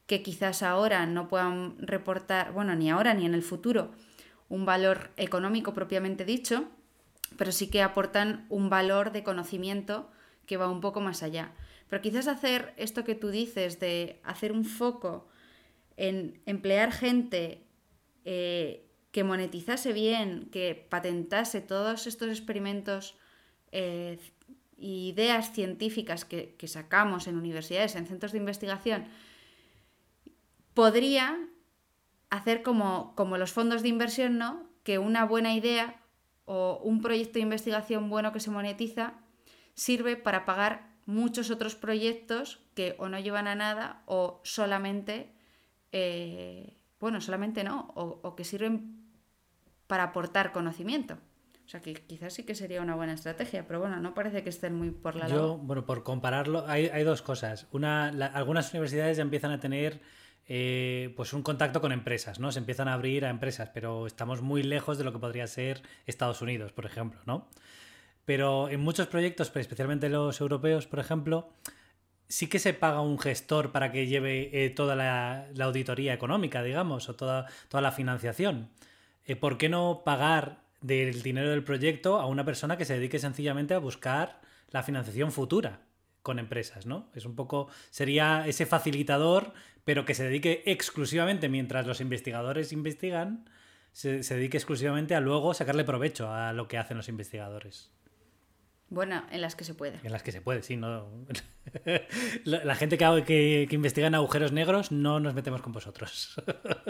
que 0.07 0.23
quizás 0.23 0.63
ahora 0.63 1.05
no 1.07 1.29
puedan 1.29 1.77
reportar, 1.79 2.53
bueno, 2.53 2.75
ni 2.75 2.91
ahora 2.91 3.13
ni 3.15 3.27
en 3.27 3.35
el 3.35 3.43
futuro, 3.43 3.93
un 4.49 4.65
valor 4.65 5.11
económico 5.17 5.75
propiamente 5.75 6.25
dicho, 6.25 6.65
pero 7.37 7.53
sí 7.53 7.69
que 7.69 7.83
aportan 7.83 8.47
un 8.49 8.71
valor 8.71 9.13
de 9.13 9.23
conocimiento 9.23 10.11
que 10.47 10.57
va 10.57 10.71
un 10.71 10.81
poco 10.81 11.01
más 11.01 11.23
allá. 11.23 11.53
Pero 11.89 12.03
quizás 12.03 12.29
hacer 12.29 12.75
esto 12.77 13.05
que 13.05 13.15
tú 13.15 13.29
dices 13.29 13.81
de 13.81 14.21
hacer 14.23 14.53
un 14.53 14.65
foco 14.65 15.29
en 15.97 16.41
emplear 16.47 16.93
gente 16.93 17.65
eh, 18.25 18.87
que 19.11 19.25
monetizase 19.25 19.93
bien, 19.93 20.49
que 20.53 20.75
patentase 20.75 21.61
todos 21.61 22.07
estos 22.07 22.29
experimentos 22.29 23.17
e 23.73 24.19
ideas 24.79 25.53
científicas 25.53 26.25
que, 26.25 26.55
sacamos 26.69 27.27
en 27.27 27.37
universidades, 27.37 27.97
en 27.97 28.07
centros 28.07 28.33
de 28.33 28.39
investigación, 28.39 29.09
podría 30.75 31.37
hacer 32.31 32.63
como, 32.63 33.15
como 33.17 33.37
los 33.39 33.53
fondos 33.53 33.83
de 33.83 33.89
inversión, 33.89 34.39
¿no? 34.39 34.69
Que 34.85 34.99
una 34.99 35.25
buena 35.25 35.55
idea 35.55 36.01
o 36.45 36.81
un 36.83 37.03
proyecto 37.03 37.35
de 37.35 37.49
investigación 37.49 38.09
bueno 38.09 38.33
que 38.33 38.41
se 38.41 38.51
monetiza 38.51 39.15
sirve 39.75 40.17
para 40.17 40.45
pagar 40.45 40.88
muchos 41.09 41.51
otros 41.51 41.75
proyectos 41.75 42.61
que 42.75 42.95
o 42.99 43.09
no 43.09 43.19
llevan 43.19 43.49
a 43.49 43.55
nada 43.55 44.03
o 44.07 44.41
solamente 44.45 45.33
eh, 45.91 46.79
bueno, 47.01 47.21
solamente 47.21 47.65
no, 47.65 47.93
o, 47.95 48.35
que 48.35 48.45
sirven 48.45 49.05
para 49.87 50.05
aportar 50.05 50.53
conocimiento. 50.53 51.15
O 51.65 51.71
sea, 51.71 51.81
que 51.81 51.95
quizás 51.95 52.33
sí 52.33 52.45
que 52.45 52.55
sería 52.55 52.83
una 52.83 52.95
buena 52.95 53.13
estrategia, 53.13 53.67
pero 53.67 53.79
bueno, 53.79 54.01
no 54.01 54.15
parece 54.15 54.43
que 54.43 54.49
estén 54.49 54.75
muy 54.75 54.91
por 54.91 55.17
la 55.17 55.29
Yo, 55.29 55.59
bueno, 55.59 55.85
por 55.85 56.03
compararlo, 56.03 56.65
hay, 56.67 57.05
dos 57.05 57.23
cosas. 57.23 57.67
Una, 57.73 58.09
algunas 58.09 58.73
universidades 58.73 59.19
ya 59.19 59.23
empiezan 59.23 59.53
a 59.53 59.61
tener 59.61 60.01
eh, 60.47 61.13
pues 61.15 61.33
un 61.35 61.43
contacto 61.43 61.81
con 61.81 61.93
empresas, 61.93 62.41
¿no? 62.41 62.53
Se 62.53 62.59
empiezan 62.59 62.89
a 62.89 62.95
abrir 62.95 63.27
a 63.27 63.31
empresas, 63.31 63.71
pero 63.73 64.07
estamos 64.07 64.41
muy 64.41 64.63
lejos 64.63 64.97
de 64.99 65.05
lo 65.05 65.13
que 65.13 65.19
podría 65.19 65.47
ser 65.47 65.83
Estados 66.07 66.41
Unidos, 66.41 66.73
por 66.73 66.87
ejemplo, 66.87 67.21
¿no? 67.27 67.49
Pero 68.29 68.69
en 68.69 68.81
muchos 68.81 69.07
proyectos, 69.07 69.51
especialmente 69.55 70.11
los 70.11 70.43
europeos, 70.43 70.87
por 70.87 70.99
ejemplo, 70.99 71.49
sí 72.29 72.47
que 72.47 72.59
se 72.59 72.75
paga 72.75 73.01
un 73.01 73.19
gestor 73.19 73.73
para 73.73 73.91
que 73.91 74.07
lleve 74.07 74.51
eh, 74.53 74.69
toda 74.69 74.95
la, 74.95 75.47
auditoría 75.59 76.13
económica, 76.13 76.63
digamos, 76.63 77.09
o 77.09 77.17
toda, 77.17 77.47
toda 77.71 77.81
la 77.81 77.91
financiación. 77.91 78.69
Eh, 79.25 79.35
¿Por 79.35 79.57
qué 79.57 79.71
no 79.71 80.03
pagar 80.05 80.59
del 80.83 81.23
dinero 81.23 81.49
del 81.49 81.65
proyecto 81.65 82.21
a 82.21 82.27
una 82.27 82.45
persona 82.45 82.77
que 82.77 82.85
se 82.85 82.97
dedique 82.97 83.19
sencillamente 83.19 83.73
a 83.73 83.79
buscar 83.79 84.43
la 84.73 84.83
financiación 84.83 85.33
futura 85.33 85.81
con 86.21 86.39
empresas, 86.39 86.85
¿no? 86.85 87.09
Es 87.15 87.25
un 87.25 87.35
poco, 87.35 87.71
sería 87.89 88.47
ese 88.47 88.67
facilitador, 88.67 89.55
pero 89.87 90.05
que 90.05 90.13
se 90.13 90.25
dedique 90.25 90.65
exclusivamente, 90.67 91.49
mientras 91.49 91.87
los 91.87 92.03
investigadores 92.03 92.75
investigan, 92.75 93.49
se 93.93 94.21
dedique 94.21 94.59
exclusivamente 94.59 95.15
a 95.15 95.21
luego 95.21 95.55
sacarle 95.55 95.85
provecho 95.85 96.31
a 96.31 96.53
lo 96.53 96.69
que 96.69 96.77
hacen 96.77 96.99
los 96.99 97.09
investigadores. 97.09 97.91
Bueno, 98.91 99.25
en 99.31 99.41
las 99.41 99.55
que 99.55 99.65
se 99.65 99.75
puede. 99.75 99.99
En 100.03 100.13
las 100.13 100.23
que 100.23 100.33
se 100.33 100.41
puede, 100.41 100.63
sí. 100.63 100.77
No... 100.77 101.09
la, 102.45 102.75
gente 102.75 102.97
que, 102.97 103.05
que, 103.27 103.67
que, 103.69 103.75
investiga 103.75 104.07
en 104.07 104.15
agujeros 104.15 104.53
negros, 104.53 104.93
no 104.93 105.21
nos 105.21 105.35
metemos 105.35 105.61
con 105.61 105.73
vosotros. 105.73 106.41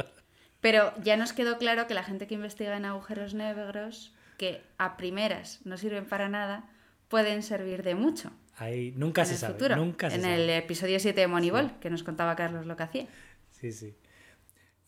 Pero 0.60 0.92
ya 1.02 1.16
nos 1.16 1.32
quedó 1.32 1.58
claro 1.58 1.86
que 1.86 1.94
la 1.94 2.02
gente 2.02 2.26
que 2.26 2.34
investiga 2.34 2.76
en 2.76 2.84
agujeros 2.84 3.34
negros, 3.34 4.12
que 4.36 4.62
a 4.76 4.96
primeras 4.96 5.60
no 5.64 5.76
sirven 5.76 6.06
para 6.06 6.28
nada, 6.28 6.68
pueden 7.08 7.42
servir 7.42 7.82
de 7.82 7.94
mucho. 7.94 8.30
Ahí, 8.56 8.92
nunca 8.96 9.24
se 9.24 9.36
sabe. 9.36 9.76
Nunca 9.76 10.08
en 10.08 10.24
el 10.24 10.50
episodio 10.50 10.98
7 10.98 11.20
de 11.20 11.26
Moneyball, 11.28 11.78
que 11.78 11.90
nos 11.90 12.02
contaba 12.02 12.34
Carlos 12.34 12.66
lo 12.66 12.76
que 12.76 12.82
hacía. 12.82 13.06
Sí, 13.52 13.72
sí. 13.72 13.94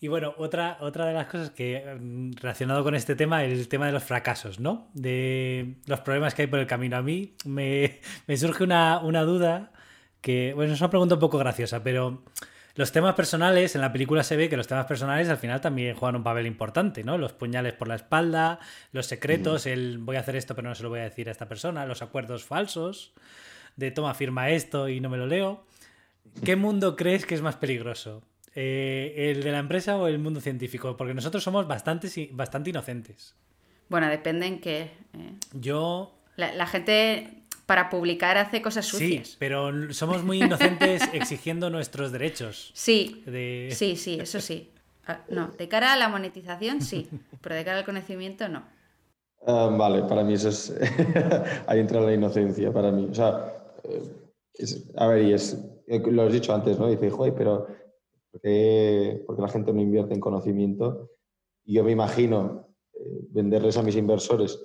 Y 0.02 0.08
bueno, 0.08 0.34
otra, 0.38 0.78
otra 0.80 1.04
de 1.04 1.12
las 1.12 1.26
cosas 1.26 1.50
que, 1.50 1.84
mm, 2.00 2.32
relacionado 2.40 2.82
con 2.82 2.94
este 2.94 3.14
tema, 3.14 3.44
el 3.44 3.68
tema 3.68 3.84
de 3.84 3.92
los 3.92 4.02
fracasos, 4.02 4.58
¿no? 4.58 4.88
De 4.94 5.74
los 5.86 6.00
problemas 6.00 6.34
que 6.34 6.42
hay 6.42 6.48
por 6.48 6.58
el 6.58 6.66
camino. 6.66 6.96
A 6.96 7.02
mí 7.02 7.34
me, 7.44 8.00
surge 8.36 8.64
una, 8.64 8.98
duda 9.24 9.72
que, 10.22 10.54
bueno, 10.54 10.72
es 10.72 10.80
una 10.80 10.88
pregunta 10.88 11.16
un 11.16 11.20
poco 11.20 11.36
graciosa, 11.36 11.82
pero 11.82 12.24
los 12.76 12.92
temas 12.92 13.14
personales, 13.14 13.74
en 13.74 13.82
la 13.82 13.92
película 13.92 14.22
se 14.22 14.36
ve 14.36 14.48
que 14.48 14.56
los 14.56 14.66
temas 14.66 14.86
personales 14.86 15.28
al 15.28 15.36
final 15.36 15.60
también 15.60 15.94
juegan 15.94 16.16
un 16.16 16.22
papel 16.22 16.46
importante, 16.46 17.04
¿no? 17.04 17.18
Los 17.18 17.34
puñales 17.34 17.74
por 17.74 17.88
la 17.88 17.96
espalda, 17.96 18.58
los 18.92 19.04
secretos, 19.04 19.66
el 19.66 19.98
voy 19.98 20.16
a 20.16 20.20
hacer 20.20 20.34
esto 20.34 20.54
pero 20.54 20.66
no 20.68 20.74
se 20.74 20.82
lo 20.82 20.88
voy 20.88 21.00
a 21.00 21.04
decir 21.04 21.28
a 21.28 21.32
esta 21.32 21.46
persona, 21.46 21.84
los 21.84 22.00
acuerdos 22.00 22.44
falsos, 22.44 23.12
de 23.76 23.90
toma, 23.90 24.14
firma 24.14 24.48
esto 24.48 24.88
y 24.88 25.00
no 25.00 25.10
me 25.10 25.18
lo 25.18 25.26
leo. 25.26 25.66
¿Qué 26.42 26.56
mundo 26.56 26.96
crees 26.96 27.26
que 27.26 27.34
es 27.34 27.42
más 27.42 27.56
peligroso? 27.56 28.22
Eh, 28.54 29.14
¿El 29.30 29.42
de 29.42 29.52
la 29.52 29.58
empresa 29.58 29.96
o 29.96 30.06
el 30.08 30.18
mundo 30.18 30.40
científico? 30.40 30.96
Porque 30.96 31.14
nosotros 31.14 31.42
somos 31.42 31.66
bastante, 31.68 32.08
bastante 32.32 32.70
inocentes. 32.70 33.34
Bueno, 33.88 34.08
depende 34.08 34.46
en 34.46 34.60
qué. 34.60 34.82
Eh. 35.14 35.34
Yo. 35.54 36.16
La, 36.36 36.66
gente. 36.66 37.44
para 37.66 37.90
publicar 37.90 38.38
hace 38.38 38.62
cosas 38.62 38.86
Sí, 38.86 38.92
sucias. 38.92 39.36
pero 39.38 39.92
somos 39.92 40.24
muy 40.24 40.42
inocentes 40.42 41.02
exigiendo 41.12 41.70
nuestros 41.70 42.10
derechos. 42.12 42.70
Sí, 42.74 43.22
De- 43.26 43.68
sí, 43.72 43.96
sí, 43.96 44.18
eso 44.20 44.40
sí. 44.40 44.70
Ah, 45.06 45.20
No, 45.28 45.48
de 45.58 45.68
cara 45.68 45.92
a 45.92 45.96
la 45.96 46.08
monetización 46.08 46.80
sí, 46.82 47.08
pero 47.40 47.54
de 47.54 47.64
cara 47.64 47.78
al 47.78 47.84
conocimiento 47.84 48.48
no. 48.48 48.64
Ah, 49.46 49.68
vale, 49.76 50.02
para 50.02 50.22
mí 50.24 50.34
eso 50.34 50.48
es. 50.48 50.74
Ahí 51.66 51.80
entra 51.80 52.00
la 52.00 52.12
inocencia, 52.12 52.72
para 52.72 52.90
mí. 52.90 53.06
O 53.10 53.14
sea, 53.14 53.54
eh, 53.84 54.02
es- 54.54 54.84
a 54.96 55.06
ver, 55.06 55.24
y 55.24 55.32
es. 55.34 55.56
Lo 55.88 56.22
has 56.22 56.32
dicho 56.32 56.54
antes, 56.54 56.78
¿no? 56.78 56.88
Dice, 56.88 57.10
joder, 57.10 57.34
pero 57.34 57.66
¿por 58.30 58.40
qué, 58.40 59.22
por 59.26 59.36
qué 59.36 59.42
la 59.42 59.48
gente 59.48 59.72
no 59.72 59.80
invierte 59.80 60.14
en 60.14 60.20
conocimiento? 60.20 61.10
Y 61.64 61.74
yo 61.74 61.84
me 61.84 61.92
imagino 61.92 62.68
eh, 62.94 63.26
venderles 63.30 63.76
a 63.76 63.82
mis 63.82 63.96
inversores 63.96 64.58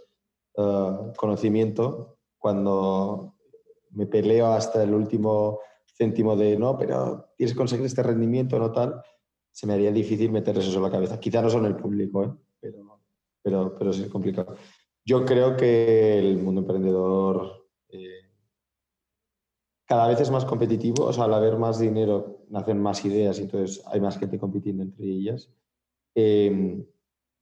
ah, 0.58 1.12
conocimiento 1.18 2.18
cuando 2.38 3.36
me 3.92 4.06
peleo 4.06 4.48
hasta 4.48 4.84
el 4.84 4.94
último 4.94 5.60
céntimo 5.98 6.36
de 6.36 6.58
no, 6.58 6.78
pero 6.78 7.30
tienes 7.38 7.54
que 7.54 7.58
conseguir 7.58 7.86
este 7.86 8.04
rendimiento, 8.04 8.60
no 8.60 8.72
tal. 8.72 9.02
Se 9.52 9.66
me 9.66 9.74
haría 9.74 9.92
difícil 9.92 10.32
meterles 10.32 10.68
eso 10.68 10.78
en 10.78 10.84
la 10.84 10.92
cabeza. 10.92 11.20
Quizá 11.20 11.42
no 11.42 11.50
son 11.50 11.66
el 11.66 11.76
público, 11.76 12.24
¿eh? 12.24 12.32
pero, 12.60 13.02
pero, 13.42 13.76
pero 13.78 13.94
sí 13.94 14.04
es 14.04 14.10
complicado. 14.10 14.56
Yo 15.06 15.24
creo 15.24 15.56
que 15.56 16.20
el 16.20 16.38
mundo 16.38 16.62
emprendedor 16.62 17.52
eh, 17.52 17.65
cada 19.86 20.08
vez 20.08 20.20
es 20.20 20.32
más 20.32 20.46
competitivo, 20.46 21.06
o 21.06 21.14
sea, 21.14 21.26
al 21.26 21.34
haber 21.34 21.58
más 21.58 21.80
dinero 21.80 22.46
nacen 22.50 22.82
más 22.82 23.06
ideas 23.06 23.40
y 23.40 23.44
entonces 23.44 23.84
hay 23.86 24.02
más 24.02 24.18
gente 24.18 24.40
compitiendo 24.40 24.84
entre 24.84 25.06
ellas. 25.06 25.50
Eh, 26.16 26.84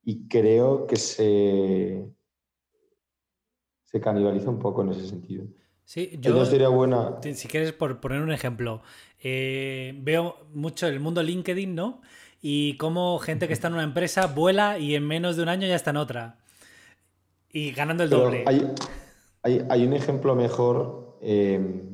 y 0.04 0.28
creo 0.28 0.86
que 0.86 0.98
se, 0.98 2.06
se 3.86 4.02
canibaliza 4.02 4.50
un 4.50 4.60
poco 4.60 4.82
en 4.82 4.89
ese 4.89 5.08
sentido. 5.08 5.46
Sí, 5.86 6.10
Entonces 6.14 6.50
sería 6.50 6.70
buena. 6.70 7.18
Si 7.34 7.48
quieres, 7.48 7.72
por 7.74 8.00
poner 8.00 8.22
un 8.22 8.32
ejemplo, 8.32 8.82
eh, 9.22 9.94
veo 10.02 10.48
mucho 10.54 10.88
el 10.88 11.00
mundo 11.00 11.22
LinkedIn, 11.24 11.76
¿no? 11.76 12.02
Y 12.41 12.76
cómo 12.78 13.20
gente 13.20 13.48
que 13.48 13.54
está 13.54 13.68
en 13.70 13.76
una 13.76 13.84
empresa 13.84 14.28
vuela 14.28 14.80
y 14.80 14.96
en 14.96 15.08
menos 15.08 15.38
de 15.38 15.44
un 15.44 15.50
año 15.50 15.68
ya 15.68 15.76
está 15.76 15.91
en 15.91 15.98
otra. 15.98 16.39
Y 17.50 17.72
ganando 17.72 18.04
el 18.04 18.10
Pero 18.10 18.24
doble. 18.24 18.44
Hay, 18.48 18.74
hay, 19.44 19.66
hay 19.70 19.86
un 19.86 19.94
ejemplo 19.94 20.36
mejor. 20.36 21.18
eh, 21.22 21.89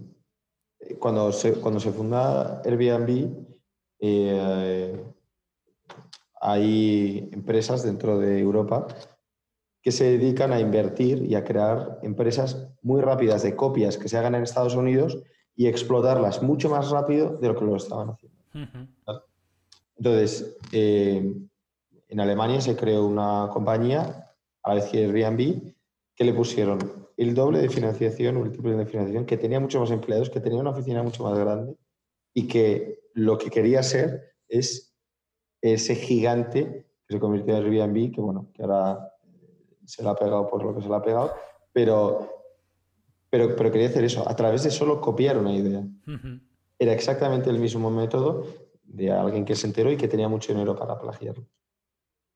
cuando, 0.98 1.32
se, 1.32 1.54
cuando 1.54 1.80
se 1.80 1.92
funda 1.92 2.62
Airbnb, 2.66 3.30
eh, 4.00 5.04
hay 6.42 7.30
empresas 7.32 7.84
dentro 7.84 8.18
de 8.18 8.40
Europa 8.40 8.88
que 9.82 9.92
se 9.92 10.18
dedican 10.18 10.52
a 10.52 10.60
invertir 10.60 11.24
y 11.24 11.36
a 11.36 11.44
crear 11.44 12.00
empresas 12.02 12.70
muy 12.82 13.02
rápidas 13.02 13.44
de 13.44 13.56
copias 13.56 13.98
que 13.98 14.10
se 14.10 14.18
hagan 14.18 14.36
en 14.36 14.44
Estados 14.44 14.76
Unidos 14.76 15.18
y 15.56 15.68
explotarlas 15.68 16.42
mucho 16.42 16.70
más 16.70 16.90
rápido 16.90 17.38
de 17.38 17.48
lo 17.48 17.56
que 17.56 17.66
lo 17.66 17.76
estaban 17.76 18.10
haciendo. 18.10 18.38
Entonces, 19.98 20.58
eh, 20.72 21.34
en 22.08 22.20
Alemania 22.20 22.62
se 22.62 22.76
creó 22.76 23.06
una 23.06 23.50
compañía, 23.52 24.34
a 24.64 24.70
la 24.70 24.76
vez 24.76 24.90
que 24.90 25.06
Airbnb, 25.06 25.74
que 26.16 26.24
le 26.24 26.34
pusieron 26.34 26.80
el 27.20 27.34
doble 27.34 27.60
de 27.60 27.68
financiación 27.68 28.50
triple 28.50 28.78
de 28.78 28.86
financiación, 28.86 29.26
que 29.26 29.36
tenía 29.36 29.60
muchos 29.60 29.82
más 29.82 29.92
empleados, 29.92 30.30
que 30.30 30.40
tenía 30.40 30.60
una 30.60 30.70
oficina 30.70 31.04
mucho 31.04 31.22
más 31.24 31.38
grande 31.38 31.76
y 32.34 32.48
que 32.48 33.02
lo 33.14 33.38
que 33.38 33.50
quería 33.50 33.84
ser 33.84 34.36
es 34.48 34.96
ese 35.62 35.96
gigante 35.96 36.88
que 37.06 37.16
se 37.16 37.20
convirtió 37.20 37.58
en 37.58 37.66
Airbnb, 37.66 38.16
que 38.16 38.22
bueno, 38.22 38.50
que 38.54 38.62
ahora 38.62 39.12
se 39.86 40.02
la 40.02 40.12
ha 40.12 40.16
pegado 40.16 40.48
por 40.48 40.64
lo 40.64 40.74
que 40.74 40.82
se 40.82 40.88
la 40.88 40.98
ha 40.98 41.02
pegado, 41.02 41.34
pero, 41.74 42.30
pero, 43.30 43.54
pero 43.54 43.70
quería 43.70 43.90
hacer 43.90 44.06
eso, 44.06 44.24
a 44.28 44.34
través 44.34 44.64
de 44.64 44.72
solo 44.72 45.02
copiar 45.02 45.38
una 45.38 45.54
idea. 45.54 45.84
Era 46.78 46.94
exactamente 46.94 47.50
el 47.50 47.60
mismo 47.60 47.92
método 47.92 48.46
de 48.86 49.12
alguien 49.12 49.44
que 49.44 49.58
se 49.58 49.68
enteró 49.68 49.92
y 49.92 49.98
que 49.98 50.08
tenía 50.08 50.30
mucho 50.30 50.54
dinero 50.54 50.74
para 50.74 50.98
plagiarlo. 50.98 51.46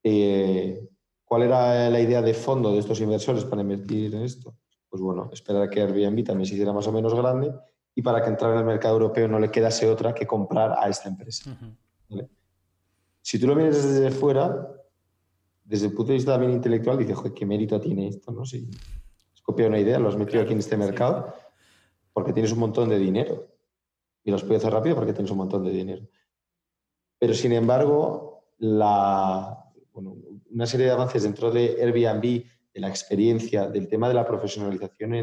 Eh, 0.02 0.86
¿Cuál 1.24 1.44
era 1.44 1.88
la 1.88 2.00
idea 2.00 2.20
de 2.20 2.34
fondo 2.34 2.70
de 2.70 2.80
estos 2.80 3.00
inversores 3.00 3.46
para 3.46 3.62
invertir 3.62 4.14
en 4.14 4.24
esto? 4.24 4.54
Pues 4.94 5.02
bueno, 5.02 5.28
esperar 5.32 5.62
a 5.62 5.68
que 5.68 5.80
Airbnb 5.80 6.22
también 6.22 6.46
se 6.46 6.54
hiciera 6.54 6.72
más 6.72 6.86
o 6.86 6.92
menos 6.92 7.12
grande 7.16 7.52
y 7.96 8.00
para 8.00 8.22
que 8.22 8.28
entrara 8.28 8.54
en 8.54 8.60
el 8.60 8.64
mercado 8.64 8.94
europeo 8.94 9.26
no 9.26 9.40
le 9.40 9.50
quedase 9.50 9.90
otra 9.90 10.14
que 10.14 10.24
comprar 10.24 10.72
a 10.78 10.88
esta 10.88 11.08
empresa. 11.08 11.58
Si 13.20 13.40
tú 13.40 13.48
lo 13.48 13.56
miras 13.56 13.74
desde 13.74 14.12
fuera, 14.12 14.72
desde 15.64 15.86
el 15.86 15.94
punto 15.94 16.12
de 16.12 16.14
vista 16.14 16.30
también 16.30 16.52
intelectual, 16.52 16.96
dices, 16.96 17.16
joder, 17.16 17.32
¿qué 17.34 17.44
mérito 17.44 17.80
tiene 17.80 18.06
esto? 18.06 18.30
¿no? 18.30 18.44
Si 18.44 18.70
has 19.34 19.42
copiado 19.42 19.70
una 19.70 19.80
idea, 19.80 19.98
lo 19.98 20.10
has 20.10 20.16
metido 20.16 20.40
aquí 20.40 20.52
en 20.52 20.60
este 20.60 20.76
mercado 20.76 21.34
porque 22.12 22.32
tienes 22.32 22.52
un 22.52 22.60
montón 22.60 22.88
de 22.88 22.96
dinero 23.00 23.48
y 24.22 24.30
los 24.30 24.44
puedes 24.44 24.62
hacer 24.62 24.74
rápido 24.74 24.94
porque 24.94 25.12
tienes 25.12 25.32
un 25.32 25.38
montón 25.38 25.64
de 25.64 25.72
dinero. 25.72 26.06
Pero 27.18 27.34
sin 27.34 27.50
embargo, 27.50 28.44
la, 28.58 29.72
bueno, 29.92 30.14
una 30.52 30.66
serie 30.66 30.86
de 30.86 30.92
avances 30.92 31.24
dentro 31.24 31.50
de 31.50 31.82
Airbnb, 31.82 32.44
de 32.74 32.80
la 32.80 32.88
experiencia, 32.88 33.68
del 33.68 33.88
tema 33.88 34.08
de 34.08 34.14
la 34.14 34.26
profesionalización 34.26 35.14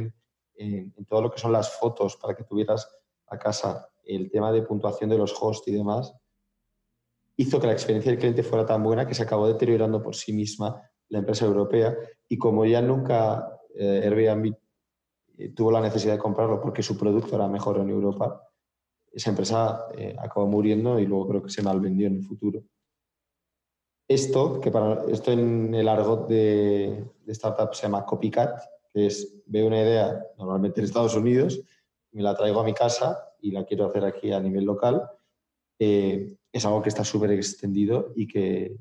en, 0.56 0.94
todo 1.08 1.24
lo 1.24 1.32
que 1.32 1.40
son 1.40 1.52
las 1.52 1.78
fotos 1.78 2.16
para 2.18 2.36
que 2.36 2.44
tuvieras 2.44 2.88
a 3.28 3.38
casa, 3.38 3.90
el 4.04 4.32
tema 4.32 4.52
de 4.52 4.62
puntuación 4.62 5.10
de 5.10 5.18
los 5.18 5.36
hosts 5.40 5.68
y 5.68 5.74
demás, 5.74 6.14
hizo 7.36 7.60
que 7.60 7.68
la 7.68 7.74
experiencia 7.74 8.12
del 8.12 8.20
cliente 8.20 8.44
fuera 8.44 8.66
tan 8.66 8.84
buena 8.84 9.08
que 9.08 9.16
se 9.16 9.24
acabó 9.24 9.48
deteriorando 9.48 10.02
por 10.02 10.16
sí 10.16 10.34
misma 10.34 10.82
la 11.10 11.20
empresa 11.20 11.46
europea 11.46 11.96
y 12.28 12.38
como 12.38 12.66
ya 12.66 12.82
nunca 12.82 13.60
eh, 13.76 14.02
Airbnb 14.04 14.56
eh, 15.38 15.50
tuvo 15.50 15.72
la 15.72 15.82
necesidad 15.82 16.14
de 16.14 16.20
comprarlo 16.20 16.62
porque 16.62 16.84
su 16.84 16.98
producto 16.98 17.36
era 17.36 17.48
mejor 17.48 17.80
en 17.80 17.90
Europa, 17.90 18.48
esa 19.12 19.32
empresa 19.32 19.88
eh, 19.98 20.16
acabó 20.18 20.48
muriendo 20.48 21.00
y 21.00 21.06
luego 21.06 21.28
creo 21.28 21.44
que 21.44 21.50
se 21.50 21.64
malvendió 21.64 22.08
en 22.08 22.18
el 22.18 22.24
futuro. 22.24 22.64
Esto, 24.14 24.60
que 24.60 24.72
para, 24.72 25.06
esto 25.10 25.32
en 25.32 25.74
el 25.74 25.88
argot 25.88 26.28
de, 26.28 27.06
de 27.26 27.32
startup 27.32 27.74
se 27.74 27.84
llama 27.84 28.06
copycat, 28.06 28.60
que 28.94 29.06
es 29.08 29.42
veo 29.46 29.68
una 29.68 29.80
idea 29.82 30.22
normalmente 30.38 30.82
en 30.82 30.86
Estados 30.86 31.16
Unidos, 31.16 31.62
me 32.12 32.22
la 32.22 32.36
traigo 32.36 32.60
a 32.60 32.64
mi 32.66 32.74
casa 32.74 33.30
y 33.42 33.52
la 33.52 33.64
quiero 33.64 33.86
hacer 33.88 34.04
aquí 34.04 34.32
a 34.34 34.40
nivel 34.40 34.66
local. 34.66 35.02
eh, 35.80 36.36
es 36.54 36.66
algo 36.66 36.82
que 36.82 36.90
está 36.90 37.06
súper 37.06 37.32
extendido 37.32 38.12
y 38.14 38.28
que 38.28 38.76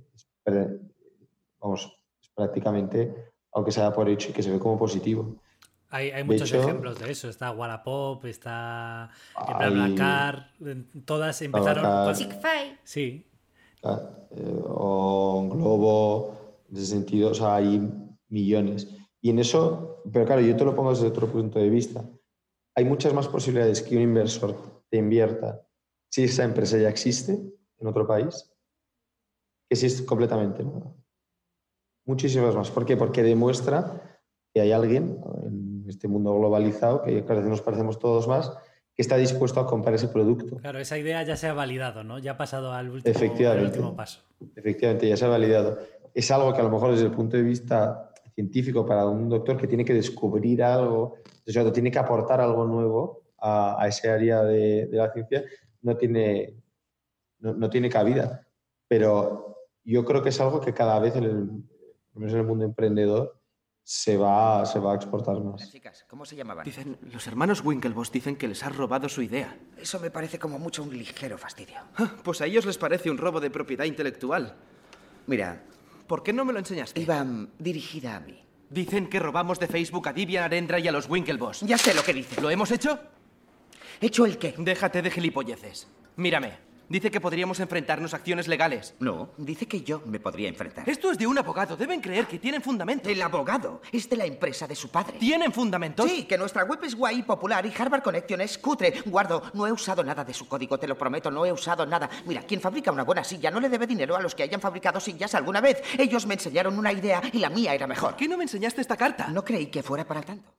vamos, 1.60 1.96
es 2.20 2.28
prácticamente 2.34 3.30
algo 3.52 3.64
que 3.64 3.70
se 3.70 3.80
da 3.80 3.92
por 3.92 4.08
hecho 4.08 4.30
y 4.30 4.32
que 4.32 4.42
se 4.42 4.50
ve 4.50 4.58
como 4.58 4.76
positivo. 4.76 5.36
Hay, 5.90 6.10
hay 6.10 6.22
De 6.22 6.24
muchos 6.24 6.50
hecho, 6.50 6.62
ejemplos 6.62 6.98
de 6.98 7.10
eso. 7.12 7.28
Está 7.28 7.52
Wallapop, 7.52 8.24
está 8.24 9.04
Hay- 9.36 9.70
BlaBlaCar. 9.70 10.50
Todas 11.04 11.40
empezaron. 11.42 11.84
Con-. 11.84 12.14
Sí. 12.84 13.24
Eh, 13.82 14.62
o 14.64 15.48
Globo, 15.50 16.62
en 16.68 16.76
ese 16.76 16.86
sentido, 16.86 17.30
o 17.30 17.34
sea, 17.34 17.56
hay 17.56 17.80
millones. 18.28 18.88
Y 19.20 19.30
en 19.30 19.38
eso, 19.38 20.02
pero 20.12 20.24
claro, 20.24 20.40
yo 20.40 20.56
te 20.56 20.64
lo 20.64 20.74
pongo 20.74 20.90
desde 20.90 21.06
otro 21.06 21.26
punto 21.26 21.58
de 21.58 21.68
vista. 21.68 22.04
Hay 22.76 22.84
muchas 22.84 23.12
más 23.12 23.28
posibilidades 23.28 23.82
que 23.82 23.96
un 23.96 24.02
inversor 24.02 24.56
te 24.88 24.98
invierta 24.98 25.66
si 26.10 26.24
esa 26.24 26.44
empresa 26.44 26.78
ya 26.78 26.88
existe 26.88 27.32
en 27.32 27.86
otro 27.86 28.06
país 28.06 28.50
que 29.68 29.76
si 29.76 29.86
es 29.86 30.02
completamente 30.02 30.64
nueva. 30.64 30.92
Muchísimas 32.04 32.56
más. 32.56 32.70
¿Por 32.70 32.84
qué? 32.84 32.96
Porque 32.96 33.22
demuestra 33.22 34.20
que 34.52 34.60
hay 34.60 34.72
alguien 34.72 35.22
en 35.44 35.84
este 35.88 36.08
mundo 36.08 36.34
globalizado, 36.34 37.02
que 37.02 37.24
cada 37.24 37.40
vez 37.40 37.48
nos 37.48 37.62
parecemos 37.62 37.98
todos 38.00 38.26
más, 38.26 38.52
está 39.00 39.16
dispuesto 39.16 39.60
a 39.60 39.66
comprar 39.66 39.94
ese 39.94 40.08
producto. 40.08 40.56
Claro, 40.56 40.78
esa 40.78 40.98
idea 40.98 41.22
ya 41.22 41.36
se 41.36 41.46
ha 41.48 41.52
validado, 41.54 42.04
¿no? 42.04 42.18
Ya 42.18 42.32
ha 42.32 42.36
pasado 42.36 42.72
al 42.72 42.90
último, 42.90 43.14
al 43.14 43.22
Efectivamente. 43.22 43.66
último 43.78 43.96
paso. 43.96 44.20
Efectivamente, 44.56 45.08
ya 45.08 45.16
se 45.16 45.24
ha 45.24 45.28
validado. 45.28 45.78
Es 46.14 46.30
algo 46.30 46.52
que 46.52 46.60
a 46.60 46.64
lo 46.64 46.70
mejor 46.70 46.92
desde 46.92 47.06
el 47.06 47.12
punto 47.12 47.36
de 47.36 47.42
vista 47.42 48.12
científico 48.34 48.86
para 48.86 49.06
un 49.06 49.28
doctor 49.28 49.56
que 49.56 49.66
tiene 49.66 49.84
que 49.84 49.94
descubrir 49.94 50.62
algo, 50.62 51.16
o 51.46 51.50
sea, 51.50 51.72
tiene 51.72 51.90
que 51.90 51.98
aportar 51.98 52.40
algo 52.40 52.64
nuevo 52.64 53.22
a, 53.38 53.82
a 53.82 53.88
ese 53.88 54.10
área 54.10 54.42
de, 54.42 54.86
de 54.86 54.96
la 54.96 55.12
ciencia, 55.12 55.44
no 55.82 55.96
tiene, 55.96 56.54
no, 57.40 57.54
no 57.54 57.70
tiene 57.70 57.88
cabida. 57.88 58.46
Pero 58.88 59.56
yo 59.84 60.04
creo 60.04 60.22
que 60.22 60.28
es 60.30 60.40
algo 60.40 60.60
que 60.60 60.74
cada 60.74 60.98
vez 60.98 61.16
en 61.16 61.24
el, 61.24 61.50
en 62.16 62.28
el 62.28 62.44
mundo 62.44 62.64
emprendedor 62.64 63.39
se 63.82 64.16
va, 64.16 64.64
se 64.66 64.78
va 64.78 64.92
a 64.92 64.96
exportar 64.96 65.40
más. 65.40 65.70
Chicas, 65.70 66.04
¿cómo 66.08 66.24
se 66.24 66.36
llamaban? 66.36 66.64
Dicen, 66.64 66.96
los 67.12 67.26
hermanos 67.26 67.62
Winklevoss 67.64 68.12
dicen 68.12 68.36
que 68.36 68.46
les 68.48 68.62
has 68.62 68.74
robado 68.76 69.08
su 69.08 69.22
idea. 69.22 69.56
Eso 69.76 69.98
me 69.98 70.10
parece 70.10 70.38
como 70.38 70.58
mucho 70.58 70.82
un 70.82 70.96
ligero 70.96 71.36
fastidio. 71.38 71.78
Ah, 71.96 72.10
Pues 72.22 72.40
a 72.40 72.46
ellos 72.46 72.64
les 72.66 72.78
parece 72.78 73.10
un 73.10 73.18
robo 73.18 73.40
de 73.40 73.50
propiedad 73.50 73.84
intelectual. 73.84 74.54
Mira, 75.26 75.62
¿Por 76.06 76.22
qué 76.24 76.32
no 76.32 76.44
me 76.44 76.52
lo 76.52 76.58
enseñaste? 76.58 77.00
iba 77.00 77.24
dirigida 77.58 78.16
a 78.16 78.20
mí. 78.20 78.44
Dicen 78.68 79.08
que 79.08 79.18
robamos 79.20 79.58
de 79.60 79.68
Facebook 79.68 80.08
a 80.08 80.12
Vivian 80.12 80.42
Arendra 80.44 80.78
y 80.80 80.88
a 80.88 80.92
los 80.92 81.08
Winklevoss. 81.08 81.60
Ya 81.60 81.78
sé 81.78 81.94
lo 81.94 82.02
que 82.02 82.12
dice. 82.14 82.40
¿Lo 82.40 82.50
hemos 82.50 82.70
hecho? 82.72 82.98
¿Hecho 84.00 84.24
el 84.26 84.38
qué? 84.38 84.54
Déjate 84.58 85.02
de 85.02 85.10
gilipolleces. 85.10 85.86
Mírame. 86.16 86.69
Dice 86.90 87.12
que 87.12 87.20
podríamos 87.20 87.60
enfrentarnos 87.60 88.12
a 88.12 88.16
acciones 88.16 88.48
legales. 88.48 88.96
No, 88.98 89.30
dice 89.36 89.68
que 89.68 89.82
yo 89.82 90.02
me 90.06 90.18
podría 90.18 90.48
enfrentar. 90.48 90.90
Esto 90.90 91.12
es 91.12 91.18
de 91.18 91.26
un 91.28 91.38
abogado. 91.38 91.76
Deben 91.76 92.00
creer 92.00 92.26
que 92.26 92.40
tienen 92.40 92.62
fundamento. 92.62 93.08
El 93.08 93.22
abogado 93.22 93.80
es 93.92 94.10
de 94.10 94.16
la 94.16 94.26
empresa 94.26 94.66
de 94.66 94.74
su 94.74 94.88
padre. 94.88 95.16
¿Tienen 95.20 95.52
fundamentos? 95.52 96.10
Sí, 96.10 96.24
que 96.24 96.36
nuestra 96.36 96.64
web 96.64 96.80
es 96.82 96.96
guay, 96.96 97.22
popular 97.22 97.64
y 97.64 97.72
Harvard 97.78 98.02
Connection 98.02 98.40
es 98.40 98.58
cutre. 98.58 98.92
Guardo, 99.06 99.40
no 99.54 99.68
he 99.68 99.72
usado 99.72 100.02
nada 100.02 100.24
de 100.24 100.34
su 100.34 100.48
código, 100.48 100.80
te 100.80 100.88
lo 100.88 100.98
prometo, 100.98 101.30
no 101.30 101.46
he 101.46 101.52
usado 101.52 101.86
nada. 101.86 102.10
Mira, 102.26 102.42
quien 102.42 102.60
fabrica 102.60 102.90
una 102.90 103.04
buena 103.04 103.22
silla 103.22 103.52
no 103.52 103.60
le 103.60 103.68
debe 103.68 103.86
dinero 103.86 104.16
a 104.16 104.20
los 104.20 104.34
que 104.34 104.42
hayan 104.42 104.60
fabricado 104.60 104.98
sillas 104.98 105.36
alguna 105.36 105.60
vez. 105.60 105.80
Ellos 105.96 106.26
me 106.26 106.34
enseñaron 106.34 106.76
una 106.76 106.92
idea 106.92 107.22
y 107.32 107.38
la 107.38 107.50
mía 107.50 107.72
era 107.72 107.86
mejor. 107.86 108.10
¿Por 108.10 108.18
qué 108.18 108.26
no 108.26 108.36
me 108.36 108.42
enseñaste 108.42 108.80
esta 108.80 108.96
carta? 108.96 109.28
No 109.28 109.44
creí 109.44 109.66
que 109.66 109.84
fuera 109.84 110.04
para 110.04 110.22
tanto. 110.22 110.50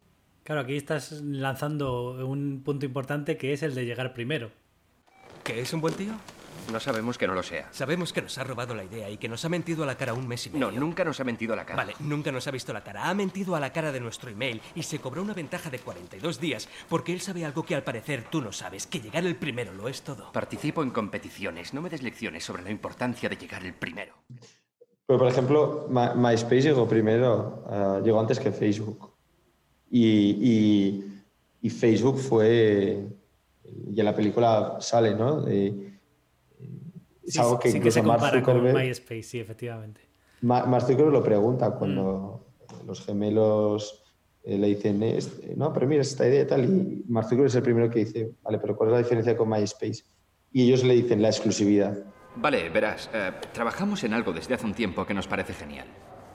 Claro, 0.43 0.61
aquí 0.61 0.77
estás 0.77 1.11
lanzando 1.11 2.25
un 2.25 2.63
punto 2.63 2.85
importante 2.85 3.35
que 3.35 3.51
es 3.51 3.63
el 3.63 3.75
de 3.75 3.85
llegar 3.85 4.13
primero. 4.13 4.60
¿Que 5.43 5.61
es 5.61 5.73
un 5.73 5.81
buen 5.81 5.93
tío? 5.95 6.13
No 6.71 6.79
sabemos 6.79 7.17
que 7.17 7.27
no 7.27 7.33
lo 7.33 7.41
sea. 7.43 7.67
Sabemos 7.73 8.13
que 8.13 8.21
nos 8.21 8.37
ha 8.37 8.43
robado 8.43 8.75
la 8.75 8.83
idea 8.83 9.09
y 9.09 9.17
que 9.17 9.27
nos 9.27 9.43
ha 9.43 9.49
mentido 9.49 9.83
a 9.83 9.87
la 9.87 9.95
cara 9.95 10.13
un 10.13 10.27
mes 10.27 10.45
y 10.45 10.51
medio. 10.51 10.71
No, 10.71 10.79
nunca 10.79 11.03
nos 11.03 11.19
ha 11.19 11.23
mentido 11.23 11.53
a 11.53 11.55
la 11.55 11.65
cara. 11.65 11.75
Vale, 11.77 11.95
nunca 11.99 12.31
nos 12.31 12.47
ha 12.47 12.51
visto 12.51 12.71
la 12.71 12.83
cara. 12.83 13.09
Ha 13.09 13.13
mentido 13.15 13.55
a 13.55 13.59
la 13.59 13.73
cara 13.73 13.91
de 13.91 13.99
nuestro 13.99 14.29
email 14.29 14.61
y 14.75 14.83
se 14.83 14.99
cobró 14.99 15.23
una 15.23 15.33
ventaja 15.33 15.69
de 15.69 15.79
42 15.79 16.39
días 16.39 16.69
porque 16.87 17.11
él 17.13 17.19
sabe 17.21 17.43
algo 17.45 17.63
que 17.63 17.75
al 17.75 17.83
parecer 17.83 18.25
tú 18.29 18.41
no 18.41 18.51
sabes, 18.53 18.85
que 18.85 18.99
llegar 19.01 19.25
el 19.25 19.35
primero 19.35 19.73
lo 19.73 19.87
es 19.89 20.03
todo. 20.03 20.31
Participo 20.31 20.83
en 20.83 20.91
competiciones. 20.91 21.73
No 21.73 21.81
me 21.81 21.89
des 21.89 22.03
lecciones 22.03 22.43
sobre 22.45 22.61
la 22.63 22.69
importancia 22.69 23.27
de 23.27 23.35
llegar 23.37 23.65
el 23.65 23.73
primero. 23.73 24.13
Pero, 25.07 25.19
por 25.19 25.27
ejemplo, 25.27 25.87
My- 25.89 26.15
MySpace 26.15 26.61
llegó 26.61 26.87
primero, 26.87 27.65
eh, 27.69 28.01
llegó 28.05 28.19
antes 28.19 28.39
que 28.39 28.51
Facebook. 28.51 29.11
Y, 29.89 30.05
y- 30.05 31.05
y 31.63 31.69
Facebook 31.69 32.17
fue, 32.19 33.03
y 33.93 33.99
en 33.99 34.05
la 34.05 34.15
película 34.15 34.77
sale, 34.79 35.15
¿no? 35.15 35.41
De- 35.41 35.91
es 37.23 37.33
Sí, 37.33 37.39
algo 37.39 37.59
que 37.59 37.71
sí 37.71 37.79
que 37.79 37.91
se 37.91 38.01
Mark 38.01 38.19
compara 38.19 38.43
con 38.43 38.55
Zuckerberg, 38.55 38.77
MySpace, 38.87 39.23
sí, 39.23 39.39
efectivamente. 39.39 40.01
Ma- 40.41 40.65
Mark 40.65 40.83
Zuckerberg 40.85 41.11
lo 41.13 41.23
pregunta 41.23 41.71
cuando 41.71 42.45
Mm. 42.83 42.87
los 42.87 43.05
gemelos 43.05 43.97
eh, 44.43 44.57
le 44.57 44.67
dicen, 44.69 45.03
"Este- 45.03 45.55
no, 45.55 45.71
pero 45.71 45.85
mira 45.87 46.01
esta 46.01 46.27
idea 46.27 46.41
y 46.41 46.47
tal, 46.47 46.65
y 46.65 47.03
Mark 47.07 47.25
Zuckerberg 47.27 47.47
es 47.49 47.55
el 47.55 47.61
primero 47.61 47.89
que 47.91 47.99
dice, 47.99 48.31
vale, 48.41 48.57
pero 48.57 48.75
¿cuál 48.75 48.89
es 48.89 48.93
la 48.93 48.97
diferencia 48.97 49.37
con 49.37 49.47
MySpace? 49.49 50.03
Y 50.51 50.63
ellos 50.63 50.83
le 50.83 50.95
dicen 50.95 51.21
la 51.21 51.27
exclusividad. 51.29 51.95
Vale, 52.37 52.69
verás, 52.69 53.07
eh, 53.13 53.31
trabajamos 53.53 54.03
en 54.03 54.13
algo 54.15 54.33
desde 54.33 54.55
hace 54.55 54.65
un 54.65 54.73
tiempo 54.73 55.05
que 55.05 55.13
nos 55.13 55.27
parece 55.27 55.53
genial. 55.53 55.85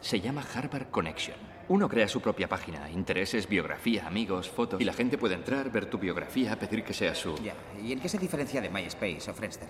Se 0.01 0.21
llama 0.21 0.45
Harvard 0.55 0.91
Connection. 0.91 1.37
Uno 1.69 1.89
crea 1.89 2.07
su 2.07 2.21
propia 2.21 2.49
página, 2.49 2.89
intereses, 2.91 3.49
biografía, 3.49 4.07
amigos, 4.07 4.49
fotos, 4.49 4.81
y 4.81 4.85
la 4.85 4.93
gente 4.93 5.19
puede 5.19 5.35
entrar, 5.35 5.71
ver 5.73 5.87
tu 5.87 5.99
biografía, 5.99 6.57
pedir 6.59 6.85
que 6.85 6.95
sea 6.95 7.15
su... 7.15 7.35
Ya, 7.43 7.55
¿y 7.83 7.93
en 7.93 7.99
qué 7.99 8.09
se 8.09 8.19
diferencia 8.19 8.61
de 8.61 8.71
MySpace 8.71 9.29
o 9.31 9.35
Friendster? 9.35 9.69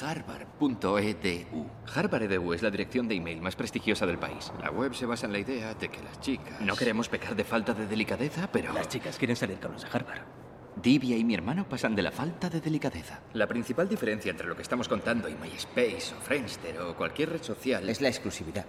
Harvard.edu. 0.00 1.66
Harvard 1.92 2.22
EDU 2.22 2.52
es 2.52 2.62
la 2.62 2.70
dirección 2.70 3.08
de 3.08 3.16
email 3.16 3.40
más 3.40 3.56
prestigiosa 3.56 4.06
del 4.06 4.18
país. 4.18 4.52
La 4.60 4.70
web 4.70 4.94
se 4.94 5.06
basa 5.06 5.26
en 5.26 5.32
la 5.32 5.40
idea 5.40 5.74
de 5.74 5.88
que 5.88 6.00
las 6.02 6.20
chicas... 6.20 6.60
No 6.60 6.76
queremos 6.76 7.08
pecar 7.08 7.34
de 7.34 7.42
falta 7.42 7.74
de 7.74 7.88
delicadeza, 7.88 8.48
pero... 8.52 8.72
Las 8.72 8.88
chicas 8.88 9.18
quieren 9.18 9.34
salir 9.34 9.58
con 9.58 9.72
los 9.72 9.82
de 9.82 9.88
Harvard. 9.92 10.37
Divya 10.82 11.16
y 11.16 11.24
mi 11.24 11.34
hermano 11.34 11.68
pasan 11.68 11.94
de 11.94 12.02
la 12.02 12.10
falta 12.10 12.48
de 12.48 12.60
delicadeza. 12.60 13.20
La 13.34 13.46
principal 13.46 13.88
diferencia 13.88 14.30
entre 14.30 14.46
lo 14.46 14.54
que 14.54 14.62
estamos 14.62 14.88
contando 14.88 15.28
y 15.28 15.34
MySpace 15.34 16.14
o 16.16 16.20
Friendster 16.20 16.80
o 16.80 16.96
cualquier 16.96 17.30
red 17.30 17.42
social 17.42 17.88
Es 17.88 18.00
la 18.00 18.08
exclusividad. 18.08 18.64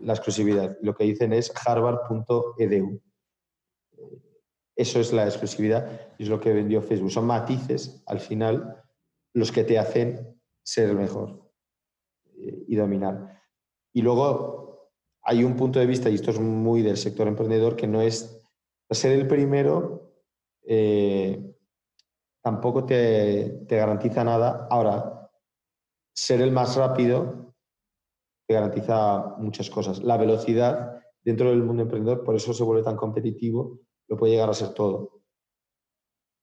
La 0.00 0.14
exclusividad. 0.14 0.76
Lo 0.82 0.94
que 0.94 1.04
dicen 1.04 1.32
es 1.32 1.52
harvard.edu. 1.54 3.00
Eso 4.76 5.00
es 5.00 5.12
la 5.12 5.24
exclusividad 5.24 6.14
y 6.18 6.24
es 6.24 6.28
lo 6.28 6.40
que 6.40 6.52
vendió 6.52 6.82
Facebook. 6.82 7.10
Son 7.10 7.26
matices, 7.26 8.02
al 8.06 8.20
final, 8.20 8.82
los 9.32 9.52
que 9.52 9.64
te 9.64 9.78
hacen 9.78 10.40
ser 10.64 10.90
el 10.90 10.96
mejor 10.96 11.50
eh, 12.36 12.64
y 12.66 12.76
dominar. 12.76 13.42
Y 13.92 14.02
luego 14.02 14.90
hay 15.22 15.44
un 15.44 15.56
punto 15.56 15.78
de 15.78 15.86
vista, 15.86 16.10
y 16.10 16.16
esto 16.16 16.30
es 16.30 16.40
muy 16.40 16.82
del 16.82 16.96
sector 16.96 17.28
emprendedor, 17.28 17.76
que 17.76 17.86
no 17.86 18.02
es 18.02 18.42
ser 18.90 19.12
el 19.12 19.26
primero, 19.26 20.03
eh, 20.66 21.54
tampoco 22.42 22.84
te, 22.84 23.64
te 23.68 23.76
garantiza 23.76 24.24
nada. 24.24 24.66
Ahora, 24.70 25.30
ser 26.14 26.40
el 26.42 26.52
más 26.52 26.76
rápido 26.76 27.54
te 28.46 28.54
garantiza 28.54 29.36
muchas 29.38 29.70
cosas. 29.70 30.02
La 30.02 30.16
velocidad 30.16 31.00
dentro 31.24 31.50
del 31.50 31.62
mundo 31.64 31.82
emprendedor, 31.84 32.24
por 32.24 32.36
eso 32.36 32.54
se 32.54 32.64
vuelve 32.64 32.82
tan 32.84 32.96
competitivo, 32.96 33.80
lo 34.08 34.16
puede 34.16 34.34
llegar 34.34 34.50
a 34.50 34.54
ser 34.54 34.74
todo. 34.74 35.22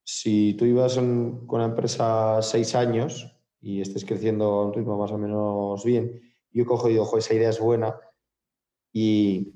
Si 0.04 0.54
tú 0.56 0.66
ibas 0.66 0.98
en- 0.98 1.46
con 1.48 1.60
una 1.62 1.70
empresa 1.70 2.42
seis 2.42 2.76
años 2.76 3.36
y 3.62 3.82
estés 3.82 4.06
creciendo 4.06 4.46
a 4.46 4.66
un 4.68 4.74
ritmo 4.74 4.98
más 4.98 5.12
o 5.12 5.18
menos 5.18 5.84
bien, 5.86 6.20
yo 6.52 6.66
cojo 6.66 6.88
y 6.90 6.94
digo, 6.94 7.06
"Jo, 7.06 7.18
esa 7.18 7.34
idea 7.34 7.50
es 7.50 7.60
buena 7.60 7.96
y 8.94 9.54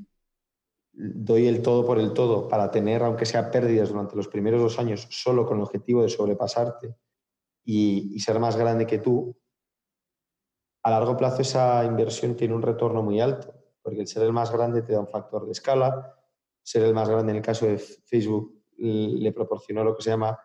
doy 0.97 1.47
el 1.47 1.61
todo 1.61 1.85
por 1.85 1.99
el 1.99 2.13
todo 2.13 2.47
para 2.47 2.71
tener, 2.71 3.03
aunque 3.03 3.25
sea 3.25 3.51
pérdidas 3.51 3.89
durante 3.89 4.15
los 4.15 4.27
primeros 4.27 4.61
dos 4.61 4.79
años, 4.79 5.07
solo 5.09 5.45
con 5.45 5.57
el 5.57 5.63
objetivo 5.63 6.01
de 6.01 6.09
sobrepasarte 6.09 6.95
y, 7.63 8.19
ser 8.19 8.39
más 8.39 8.55
grande 8.55 8.85
que 8.85 8.99
tú, 8.99 9.37
a 10.83 10.91
largo 10.91 11.17
plazo 11.17 11.41
esa 11.41 11.83
inversión 11.83 12.35
tiene 12.35 12.53
un 12.53 12.61
retorno 12.61 13.01
muy 13.01 13.19
alto, 13.19 13.53
porque 13.81 14.01
el 14.01 14.07
ser 14.07 14.23
el 14.23 14.33
más 14.33 14.51
grande 14.51 14.83
te 14.83 14.93
da 14.93 14.99
un 14.99 15.07
factor 15.07 15.45
de 15.45 15.51
escala, 15.51 16.15
ser 16.63 16.83
el 16.83 16.93
más 16.93 17.09
grande 17.09 17.31
en 17.31 17.37
el 17.37 17.43
caso 17.43 17.65
de 17.65 17.77
Facebook 17.77 18.63
le 18.77 19.31
proporcionó 19.31 19.83
lo 19.83 19.95
que 19.95 20.03
se 20.03 20.11
llama 20.11 20.39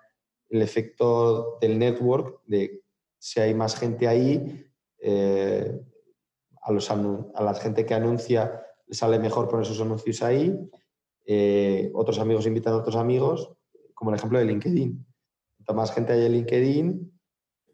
el 0.48 0.62
efecto 0.62 1.58
del 1.60 1.78
network, 1.78 2.42
de 2.46 2.82
si 3.18 3.40
hay 3.40 3.54
más 3.54 3.76
gente 3.76 4.08
ahí, 4.08 4.66
eh, 4.98 5.80
a, 6.62 6.72
los 6.72 6.90
a 6.90 7.42
la 7.42 7.54
gente 7.54 7.86
que 7.86 7.94
anuncia 7.94 8.66
sale 8.90 9.18
mejor 9.18 9.48
poner 9.48 9.66
sus 9.66 9.80
anuncios 9.80 10.22
ahí, 10.22 10.56
eh, 11.26 11.90
otros 11.94 12.18
amigos 12.18 12.46
invitan 12.46 12.72
a 12.74 12.78
otros 12.78 12.96
amigos, 12.96 13.52
como 13.94 14.10
el 14.10 14.16
ejemplo 14.16 14.38
de 14.38 14.46
LinkedIn. 14.46 15.06
Cuanto 15.56 15.74
más 15.74 15.92
gente 15.92 16.12
hay 16.12 16.24
en 16.26 16.32
LinkedIn, 16.32 17.20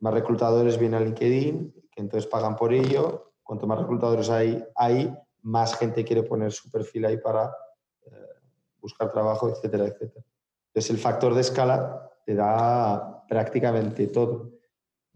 más 0.00 0.14
reclutadores 0.14 0.78
vienen 0.78 1.00
a 1.00 1.04
LinkedIn, 1.04 1.74
que 1.90 2.00
entonces 2.02 2.28
pagan 2.28 2.56
por 2.56 2.74
ello. 2.74 3.32
Cuanto 3.42 3.66
más 3.66 3.78
reclutadores 3.78 4.28
hay, 4.28 4.62
hay 4.74 5.14
más 5.42 5.76
gente 5.76 6.04
quiere 6.04 6.22
poner 6.22 6.52
su 6.52 6.70
perfil 6.70 7.06
ahí 7.06 7.16
para 7.18 7.54
eh, 8.04 8.10
buscar 8.80 9.10
trabajo, 9.12 9.48
etcétera, 9.48 9.86
etcétera. 9.86 10.24
Entonces 10.68 10.90
el 10.90 10.98
factor 10.98 11.32
de 11.32 11.40
escala 11.40 12.10
te 12.24 12.34
da 12.34 13.24
prácticamente 13.28 14.08
todo. 14.08 14.50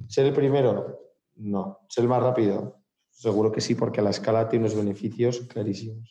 ¿Ser 0.09 0.27
el 0.27 0.33
primero? 0.33 0.99
No. 1.37 1.81
¿Ser 1.89 2.05
el 2.05 2.09
más 2.09 2.23
rápido? 2.23 2.80
Seguro 3.25 3.53
que 3.53 3.61
sí, 3.67 3.73
porque 3.81 4.03
la 4.03 4.11
escala 4.17 4.49
tiene 4.49 4.65
unos 4.65 4.77
beneficios 4.83 5.35
clarísimos. 5.53 6.07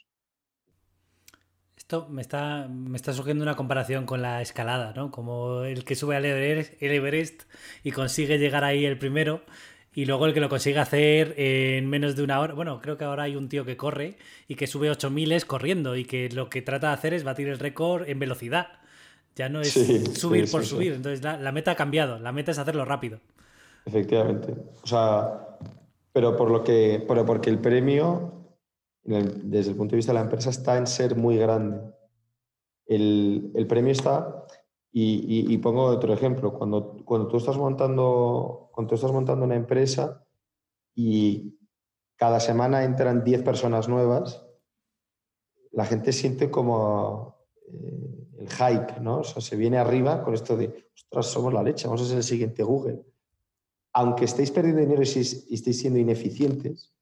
Esto 1.76 2.07
me 2.10 2.22
está, 2.22 2.68
me 2.68 2.97
está 2.97 3.14
surgiendo 3.14 3.43
una 3.43 3.55
comparación 3.55 4.05
con 4.05 4.22
la 4.22 4.41
escalada, 4.41 4.93
¿no? 4.95 5.10
Como 5.12 5.64
el 5.64 5.86
que 5.86 5.95
sube 5.95 6.16
al 6.16 6.26
Everest, 6.26 6.74
el 6.82 6.91
Everest 6.91 7.43
y 7.84 7.91
consigue 7.91 8.38
llegar 8.38 8.64
ahí 8.64 8.86
el 8.86 8.99
primero 8.99 9.41
y 9.93 10.05
luego 10.05 10.28
el 10.28 10.34
que 10.34 10.41
lo 10.41 10.49
consigue 10.49 10.80
hacer 10.80 11.34
en 11.38 11.89
menos 11.89 12.16
de 12.16 12.24
una 12.24 12.39
hora. 12.41 12.53
Bueno, 12.53 12.80
creo 12.82 12.97
que 12.97 13.05
ahora 13.05 13.24
hay 13.24 13.36
un 13.36 13.49
tío 13.49 13.66
que 13.66 13.78
corre 13.78 14.18
y 14.47 14.55
que 14.55 14.68
sube 14.68 14.89
8000 14.91 15.45
corriendo 15.47 15.95
y 15.95 16.05
que 16.05 16.30
lo 16.30 16.49
que 16.49 16.62
trata 16.62 16.89
de 16.89 16.93
hacer 16.93 17.14
es 17.14 17.24
batir 17.24 17.47
el 17.47 17.60
récord 17.60 18.07
en 18.07 18.20
velocidad. 18.20 18.68
Ya 19.36 19.49
no 19.49 19.62
es 19.62 19.74
Sí, 19.74 20.03
subir 20.14 20.47
sí, 20.47 20.47
por 20.47 20.66
sí, 20.66 20.68
subir. 20.68 20.93
Entonces 20.93 21.24
la, 21.24 21.38
la 21.38 21.51
meta 21.51 21.72
ha 21.72 21.76
cambiado. 21.76 22.20
La 22.20 22.32
meta 22.34 22.51
es 22.51 22.60
hacerlo 22.60 22.86
rápido. 22.86 23.20
Efectivamente. 23.86 24.51
O 24.84 24.88
sea, 24.88 25.57
pero 26.12 26.36
por 26.36 26.51
lo 26.51 26.64
que, 26.64 27.03
pero 27.07 27.26
porque 27.26 27.49
el 27.49 27.60
premio, 27.60 28.57
desde 29.03 29.72
el 29.72 29.78
punto 29.78 29.91
de 29.91 29.97
vista 29.97 30.12
de 30.12 30.20
la 30.20 30.26
empresa, 30.26 30.49
está 30.49 30.78
en 30.78 30.88
ser 30.88 31.16
muy 31.16 31.38
grande. 31.38 31.82
El, 32.86 33.51
el 33.55 33.68
premio 33.68 33.91
está, 33.91 34.45
y 34.91 35.57
pongo 35.60 35.86
otro 35.86 36.14
ejemplo, 36.14 36.53
cuando, 36.53 36.97
cuando 37.05 37.28
tú 37.28 37.38
estás 37.38 37.57
montando, 37.57 38.70
cuando 38.74 38.89
tú 38.89 38.95
estás 38.95 39.12
montando 39.12 39.45
una 39.45 39.55
empresa 39.55 40.26
y 40.95 41.60
cada 42.16 42.39
semana 42.39 42.84
entran 42.84 43.24
10 43.24 43.43
personas 43.43 43.88
nuevas, 43.88 44.45
la 45.72 45.86
gente 45.86 46.12
siente 46.12 46.49
como 46.49 47.45
eh, 47.72 48.28
el 48.39 48.49
hype, 48.49 48.99
¿no? 48.99 49.20
O 49.20 49.24
sea, 49.24 49.41
se 49.41 49.55
viene 49.55 49.78
arriba 49.78 50.24
con 50.24 50.34
esto 50.34 50.57
de, 50.57 50.89
ostras, 50.93 51.28
somos 51.28 51.53
la 51.53 51.64
leche, 51.64 51.88
vamos 51.88 52.01
a 52.01 52.05
ser 52.05 52.18
el 52.18 52.24
siguiente 52.24 52.64
Google 52.64 53.05
aunque 53.99 54.23
estéis 54.23 54.49
perdiendo 54.51 54.79
dinero 54.79 55.01
y 55.01 55.03
estéis, 55.03 55.77
siendo 55.77 55.99
ineficientes, 55.99 56.93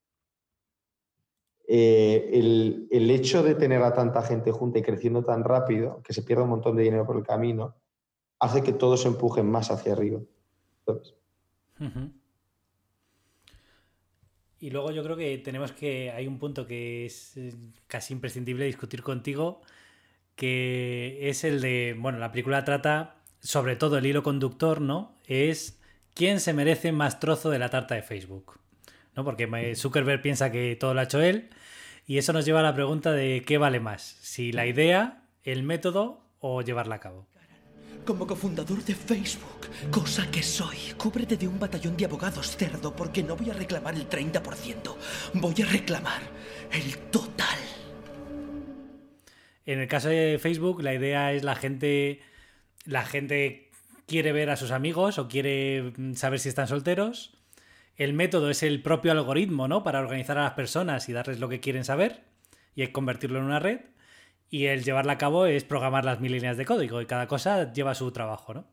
eh, 1.67 2.31
el, 2.33 3.11
hecho 3.11 3.43
de 3.43 3.53
tener 3.53 3.83
a 3.83 3.93
tanta 3.93 4.23
gente 4.23 4.51
junta 4.51 4.79
y 4.79 4.81
creciendo 4.81 5.23
tan 5.23 5.43
rápido, 5.43 6.01
que 6.01 6.13
se 6.13 6.23
pierda 6.23 6.45
un 6.45 6.49
montón 6.49 6.75
de 6.75 6.81
dinero 6.81 7.05
por 7.05 7.17
el 7.17 7.23
camino, 7.23 7.75
hace 8.39 8.63
que 8.63 8.73
todos 8.73 9.03
se 9.03 9.09
empujen 9.09 9.45
más 9.45 9.69
hacia 9.69 9.93
arriba. 9.93 10.21
Y 14.59 14.71
luego 14.71 14.89
yo 14.89 15.03
creo 15.03 15.15
que 15.15 15.37
tenemos 15.37 15.71
que. 15.73 16.09
Hay 16.09 16.25
un 16.25 16.39
punto 16.39 16.65
que 16.65 17.05
es 17.05 17.37
eh, 17.37 17.53
casi 17.85 18.15
imprescindible 18.15 18.65
discutir 18.65 19.03
contigo, 19.03 19.61
que 20.35 21.29
es 21.29 21.43
el 21.43 21.61
de. 21.61 21.95
Bueno, 21.99 22.17
la 22.17 22.31
película 22.31 22.65
trata 22.65 23.21
sobre 23.39 23.75
todo 23.75 23.99
el 23.99 24.07
hilo 24.07 24.23
conductor, 24.23 24.81
¿no? 24.81 25.15
Es 25.27 25.77
quién 26.17 26.39
se 26.39 26.51
merece 26.51 26.91
más 26.91 27.19
trozo 27.19 27.49
de 27.51 27.59
la 27.59 27.69
tarta 27.69 27.95
de 27.95 28.01
Facebook. 28.01 28.59
¿No? 29.15 29.23
Porque 29.23 29.75
Zuckerberg 29.75 30.21
piensa 30.21 30.51
que 30.51 30.75
todo 30.75 30.93
lo 30.93 30.99
ha 30.99 31.03
hecho 31.03 31.21
él. 31.21 31.49
Y 32.05 32.17
eso 32.17 32.33
nos 32.33 32.45
lleva 32.45 32.59
a 32.61 32.63
la 32.63 32.73
pregunta 32.73 33.11
de 33.11 33.43
qué 33.45 33.57
vale 33.57 33.79
más, 33.79 34.17
si 34.21 34.51
la 34.51 34.65
idea, 34.65 35.23
el 35.43 35.63
método 35.63 36.21
o 36.39 36.61
llevarla 36.61 36.95
a 36.95 36.99
cabo. 36.99 37.27
Como 38.05 38.25
cofundador 38.25 38.81
de 38.85 38.95
Facebook, 38.95 39.67
cosa 39.91 40.31
que 40.31 40.41
soy, 40.41 40.77
cúbrete 40.97 41.35
de 41.35 41.47
un 41.49 41.59
batallón 41.59 41.97
de 41.97 42.05
abogados 42.05 42.55
cerdo 42.55 42.95
porque 42.95 43.21
no 43.23 43.35
voy 43.35 43.49
a 43.49 43.53
reclamar 43.53 43.95
el 43.95 44.07
30%, 44.07 44.95
voy 45.33 45.61
a 45.61 45.65
reclamar 45.65 46.21
el 46.71 46.97
total. 47.11 47.59
En 49.65 49.79
el 49.79 49.89
caso 49.89 50.07
de 50.07 50.39
Facebook, 50.41 50.81
la 50.81 50.93
idea 50.93 51.33
es 51.33 51.43
la 51.43 51.55
gente. 51.55 52.21
La 52.85 53.03
gente 53.03 53.66
quiere 54.07 54.31
ver 54.31 54.49
a 54.49 54.55
sus 54.55 54.71
amigos 54.71 55.19
o 55.19 55.27
quiere 55.27 55.93
mm, 55.95 56.13
saber 56.13 56.39
si 56.39 56.49
están 56.49 56.67
solteros. 56.67 57.37
El 57.95 58.13
método 58.13 58.49
es 58.49 58.63
el 58.63 58.81
propio 58.81 59.11
algoritmo, 59.11 59.67
¿no? 59.67 59.83
Para 59.83 59.99
organizar 59.99 60.37
a 60.37 60.43
las 60.43 60.53
personas 60.53 61.07
y 61.09 61.13
darles 61.13 61.39
lo 61.39 61.49
que 61.49 61.59
quieren 61.59 61.83
saber 61.83 62.23
y 62.75 62.87
convertirlo 62.87 63.39
en 63.39 63.45
una 63.45 63.59
red. 63.59 63.81
Y 64.49 64.65
el 64.65 64.83
llevarla 64.83 65.13
a 65.13 65.17
cabo 65.17 65.45
es 65.45 65.63
programar 65.63 66.05
las 66.05 66.21
mil 66.21 66.31
líneas 66.31 66.57
de 66.57 66.65
código 66.65 67.01
y 67.01 67.05
cada 67.05 67.27
cosa 67.27 67.71
lleva 67.73 67.93
su 67.95 68.11
trabajo, 68.11 68.53
¿no? 68.53 68.65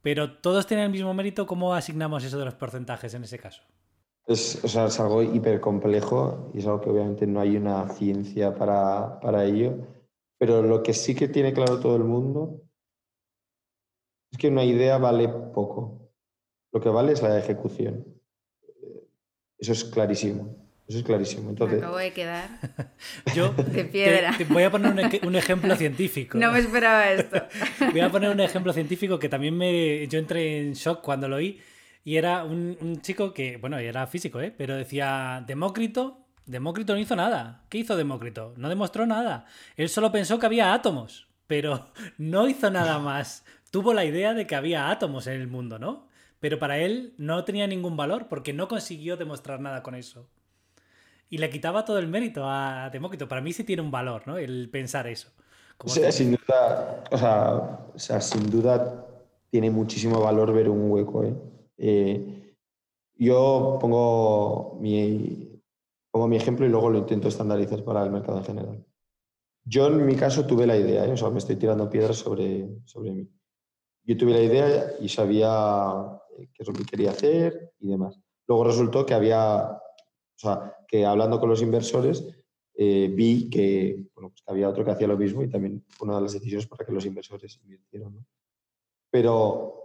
Pero 0.00 0.32
todos 0.38 0.66
tienen 0.66 0.86
el 0.86 0.92
mismo 0.92 1.12
mérito, 1.14 1.46
¿cómo 1.46 1.74
asignamos 1.74 2.24
eso 2.24 2.38
de 2.38 2.46
los 2.46 2.54
porcentajes 2.54 3.14
en 3.14 3.24
ese 3.24 3.38
caso? 3.38 3.62
Es, 4.26 4.64
es 4.64 5.00
algo 5.00 5.22
hiper 5.22 5.60
complejo 5.60 6.50
y 6.54 6.58
es 6.58 6.66
algo 6.66 6.80
que 6.80 6.90
obviamente 6.90 7.26
no 7.26 7.40
hay 7.40 7.56
una 7.56 7.88
ciencia 7.90 8.54
para, 8.54 9.20
para 9.20 9.44
ello 9.44 9.76
pero 10.42 10.60
lo 10.60 10.82
que 10.82 10.92
sí 10.92 11.14
que 11.14 11.28
tiene 11.28 11.52
claro 11.52 11.78
todo 11.78 11.94
el 11.94 12.02
mundo 12.02 12.61
es 14.32 14.38
que 14.38 14.48
una 14.48 14.64
idea 14.64 14.98
vale 14.98 15.28
poco. 15.28 16.10
Lo 16.72 16.80
que 16.80 16.88
vale 16.88 17.12
es 17.12 17.22
la 17.22 17.38
ejecución. 17.38 18.04
Eso 19.58 19.72
es 19.72 19.84
clarísimo. 19.84 20.56
Eso 20.88 20.98
es 20.98 21.04
clarísimo. 21.04 21.50
Entonces... 21.50 21.78
Me 21.78 21.84
acabo 21.84 21.98
de 21.98 22.12
quedar 22.12 22.48
yo 23.34 23.52
de 23.52 23.84
piedra. 23.84 24.34
Te, 24.36 24.44
voy 24.44 24.64
a 24.64 24.70
poner 24.70 24.92
un, 24.92 25.28
un, 25.28 25.36
ejemplo 25.36 25.76
científico. 25.76 26.38
No 26.38 26.50
me 26.50 26.58
esperaba 26.58 27.12
esto. 27.12 27.42
voy 27.92 28.00
a 28.00 28.10
poner 28.10 28.30
un 28.30 28.40
ejemplo 28.40 28.72
científico 28.72 29.18
que 29.18 29.28
también 29.28 29.56
me. 29.56 30.08
Yo 30.08 30.18
entré 30.18 30.60
en 30.60 30.72
shock 30.72 31.02
cuando 31.02 31.28
lo 31.28 31.36
oí. 31.36 31.60
Y 32.04 32.16
era 32.16 32.42
un, 32.44 32.76
un 32.80 33.00
chico 33.00 33.32
que, 33.32 33.58
bueno, 33.58 33.78
era 33.78 34.06
físico, 34.08 34.40
¿eh? 34.40 34.52
pero 34.56 34.74
decía: 34.74 35.44
Demócrito 35.46 36.22
Demócrito 36.46 36.94
no 36.94 36.98
hizo 36.98 37.14
nada. 37.14 37.64
¿Qué 37.68 37.78
hizo 37.78 37.96
Demócrito? 37.96 38.54
No 38.56 38.68
demostró 38.68 39.06
nada. 39.06 39.46
Él 39.76 39.88
solo 39.88 40.10
pensó 40.10 40.38
que 40.38 40.46
había 40.46 40.74
átomos, 40.74 41.28
pero 41.46 41.92
no 42.18 42.48
hizo 42.48 42.70
nada 42.70 42.98
más. 42.98 43.44
Tuvo 43.72 43.94
la 43.94 44.04
idea 44.04 44.34
de 44.34 44.46
que 44.46 44.54
había 44.54 44.90
átomos 44.90 45.26
en 45.26 45.40
el 45.40 45.48
mundo, 45.48 45.78
¿no? 45.78 46.06
Pero 46.40 46.58
para 46.58 46.78
él 46.78 47.14
no 47.16 47.42
tenía 47.46 47.66
ningún 47.66 47.96
valor 47.96 48.28
porque 48.28 48.52
no 48.52 48.68
consiguió 48.68 49.16
demostrar 49.16 49.60
nada 49.60 49.82
con 49.82 49.94
eso. 49.94 50.28
Y 51.30 51.38
le 51.38 51.48
quitaba 51.48 51.86
todo 51.86 51.98
el 51.98 52.06
mérito 52.06 52.42
a 52.44 52.90
Demócrito. 52.92 53.28
Para 53.28 53.40
mí 53.40 53.54
sí 53.54 53.64
tiene 53.64 53.80
un 53.80 53.90
valor, 53.90 54.24
¿no? 54.26 54.36
El 54.36 54.68
pensar 54.68 55.06
eso. 55.06 55.30
sin 55.86 56.32
duda, 56.32 57.02
o 57.10 57.16
sea, 57.16 57.54
o 57.94 57.98
sea, 57.98 58.20
sin 58.20 58.50
duda 58.50 59.06
tiene 59.48 59.70
muchísimo 59.70 60.20
valor 60.20 60.52
ver 60.52 60.68
un 60.68 60.90
hueco. 60.90 61.24
¿eh? 61.24 61.34
Eh, 61.78 62.54
yo 63.14 63.78
pongo 63.80 64.76
mi, 64.82 65.62
mi 66.12 66.36
ejemplo 66.36 66.66
y 66.66 66.68
luego 66.68 66.90
lo 66.90 66.98
intento 66.98 67.28
estandarizar 67.28 67.82
para 67.84 68.02
el 68.02 68.10
mercado 68.10 68.36
en 68.36 68.44
general. 68.44 68.86
Yo 69.64 69.86
en 69.86 70.04
mi 70.04 70.14
caso 70.14 70.46
tuve 70.46 70.66
la 70.66 70.76
idea, 70.76 71.06
¿eh? 71.06 71.12
o 71.12 71.16
sea, 71.16 71.30
me 71.30 71.38
estoy 71.38 71.56
tirando 71.56 71.88
piedras 71.88 72.18
sobre, 72.18 72.68
sobre 72.84 73.12
mí. 73.12 73.30
Yo 74.04 74.16
tuve 74.16 74.32
la 74.32 74.40
idea 74.40 74.92
y 75.00 75.08
sabía 75.08 76.20
eh, 76.38 76.48
qué 76.52 76.62
es 76.62 76.68
lo 76.68 76.74
que 76.74 76.84
quería 76.84 77.10
hacer 77.10 77.74
y 77.80 77.88
demás. 77.88 78.18
Luego 78.46 78.64
resultó 78.64 79.06
que 79.06 79.14
había, 79.14 79.70
o 79.70 80.38
sea, 80.38 80.76
que 80.86 81.06
hablando 81.06 81.38
con 81.38 81.48
los 81.48 81.62
inversores 81.62 82.24
eh, 82.74 83.10
vi 83.14 83.48
que, 83.48 84.10
bueno, 84.14 84.30
pues 84.30 84.42
había 84.46 84.68
otro 84.68 84.84
que 84.84 84.90
hacía 84.90 85.06
lo 85.06 85.16
mismo 85.16 85.42
y 85.42 85.48
también 85.48 85.84
una 86.00 86.16
de 86.16 86.22
las 86.22 86.32
decisiones 86.32 86.66
para 86.66 86.84
que 86.84 86.92
los 86.92 87.06
inversores 87.06 87.60
invirtieran. 87.62 88.14
¿no? 88.14 88.26
Pero 89.10 89.78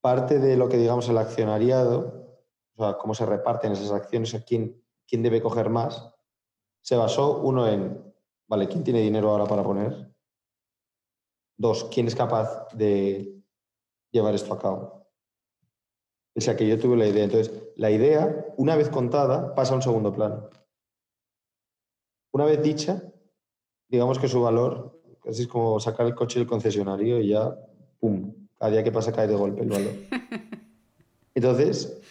parte 0.00 0.38
de 0.38 0.56
lo 0.56 0.68
que 0.68 0.76
digamos 0.76 1.08
el 1.08 1.18
accionariado, 1.18 2.38
o 2.76 2.84
sea, 2.84 2.96
cómo 2.98 3.14
se 3.14 3.26
reparten 3.26 3.72
esas 3.72 3.90
acciones, 3.90 4.34
a 4.34 4.44
quién 4.44 4.80
quién 5.06 5.22
debe 5.22 5.42
coger 5.42 5.70
más, 5.70 6.10
se 6.82 6.96
basó 6.96 7.38
uno 7.38 7.68
en, 7.68 8.14
vale, 8.48 8.68
¿quién 8.68 8.84
tiene 8.84 9.00
dinero 9.00 9.30
ahora 9.30 9.44
para 9.44 9.62
poner? 9.62 10.14
Dos, 11.56 11.84
¿quién 11.84 12.06
es 12.06 12.14
capaz 12.14 12.68
de 12.74 13.42
llevar 14.10 14.34
esto 14.34 14.52
a 14.52 14.58
cabo? 14.58 15.06
O 16.34 16.40
sea 16.40 16.54
que 16.54 16.68
yo 16.68 16.78
tuve 16.78 16.96
la 16.96 17.06
idea. 17.06 17.24
Entonces, 17.24 17.52
la 17.76 17.90
idea, 17.90 18.46
una 18.58 18.76
vez 18.76 18.90
contada, 18.90 19.54
pasa 19.54 19.72
a 19.72 19.76
un 19.76 19.82
segundo 19.82 20.12
plano. 20.12 20.50
Una 22.32 22.44
vez 22.44 22.62
dicha, 22.62 23.02
digamos 23.88 24.18
que 24.18 24.28
su 24.28 24.42
valor, 24.42 25.00
casi 25.22 25.42
es 25.42 25.48
como 25.48 25.80
sacar 25.80 26.06
el 26.06 26.14
coche 26.14 26.38
del 26.38 26.46
concesionario 26.46 27.20
y 27.20 27.28
ya, 27.28 27.56
¡pum! 27.98 28.34
Cada 28.58 28.72
día 28.72 28.84
que 28.84 28.92
pasa 28.92 29.12
cae 29.12 29.26
de 29.26 29.34
golpe 29.34 29.62
el 29.62 29.70
valor. 29.70 29.92
Entonces, 31.34 32.02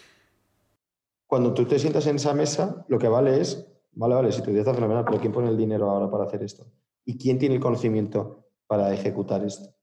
cuando 1.28 1.54
tú 1.54 1.66
te 1.66 1.78
sientas 1.78 2.08
en 2.08 2.16
esa 2.16 2.34
mesa, 2.34 2.84
lo 2.88 2.98
que 2.98 3.08
vale 3.08 3.39
es, 3.39 3.68
vale, 3.91 4.16
vale, 4.16 4.32
si 4.32 4.41
tu 4.41 4.50
idea 4.50 4.62
está 4.62 4.74
fenomenal, 4.74 5.06
pero 5.06 5.20
¿quién 5.20 5.32
pone 5.32 5.50
el 5.50 5.58
dinero 5.58 5.89
ahora 5.89 6.10
para 6.10 6.24
hacer 6.24 6.41
esto? 6.41 6.66
¿Y 7.04 7.18
quién 7.18 7.38
tiene 7.38 7.56
el 7.56 7.62
conocimiento 7.62 8.45
para 8.68 8.93
ejecutar 8.93 9.43
esto? 9.43 9.76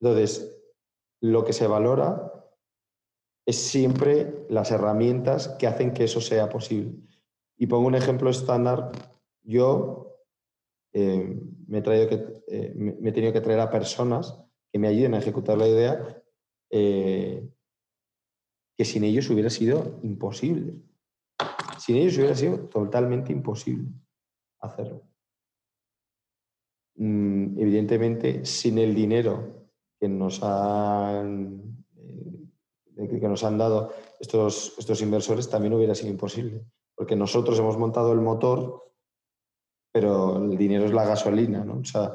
Entonces, 0.00 0.58
lo 1.20 1.44
que 1.44 1.52
se 1.52 1.66
valora 1.66 2.32
es 3.46 3.56
siempre 3.56 4.46
las 4.50 4.70
herramientas 4.70 5.48
que 5.58 5.66
hacen 5.66 5.92
que 5.92 6.04
eso 6.04 6.20
sea 6.20 6.48
posible. 6.48 6.92
Y 7.56 7.66
pongo 7.66 7.86
un 7.86 7.94
ejemplo 7.94 8.30
estándar. 8.30 8.92
Yo 9.42 10.18
eh, 10.92 11.40
me, 11.66 11.78
he 11.78 11.82
que, 11.82 12.42
eh, 12.46 12.72
me, 12.74 13.10
tenido 13.12 13.32
que 13.32 13.40
traer 13.40 13.60
a 13.60 13.70
personas 13.70 14.38
que 14.70 14.78
me 14.78 14.88
ayuden 14.88 15.14
a 15.14 15.18
ejecutar 15.18 15.56
la 15.56 15.66
idea 15.66 16.22
eh, 16.70 17.48
que 18.76 18.84
sin 18.84 19.04
ellos 19.04 19.28
hubiera 19.30 19.50
sido 19.50 19.98
imposible. 20.02 20.74
Sin 21.78 21.96
ellos 21.96 22.18
hubiera 22.18 22.34
sido 22.34 22.58
totalmente 22.68 23.32
imposible 23.32 23.88
hacerlo. 24.60 25.02
Mm, 26.98 27.58
evidentemente, 27.58 28.44
sin 28.44 28.78
el 28.78 28.92
dinero 28.92 29.68
que 30.00 30.08
nos 30.08 30.42
han, 30.42 31.84
eh, 31.96 33.20
que 33.20 33.28
nos 33.28 33.44
han 33.44 33.56
dado 33.56 33.92
estos, 34.18 34.74
estos 34.78 35.00
inversores, 35.00 35.48
también 35.48 35.74
hubiera 35.74 35.94
sido 35.94 36.10
imposible. 36.10 36.64
Porque 36.96 37.14
nosotros 37.14 37.56
hemos 37.60 37.78
montado 37.78 38.12
el 38.12 38.20
motor, 38.20 38.92
pero 39.92 40.44
el 40.44 40.58
dinero 40.58 40.86
es 40.86 40.92
la 40.92 41.06
gasolina, 41.06 41.64
¿no? 41.64 41.78
O 41.78 41.84
sea, 41.84 42.14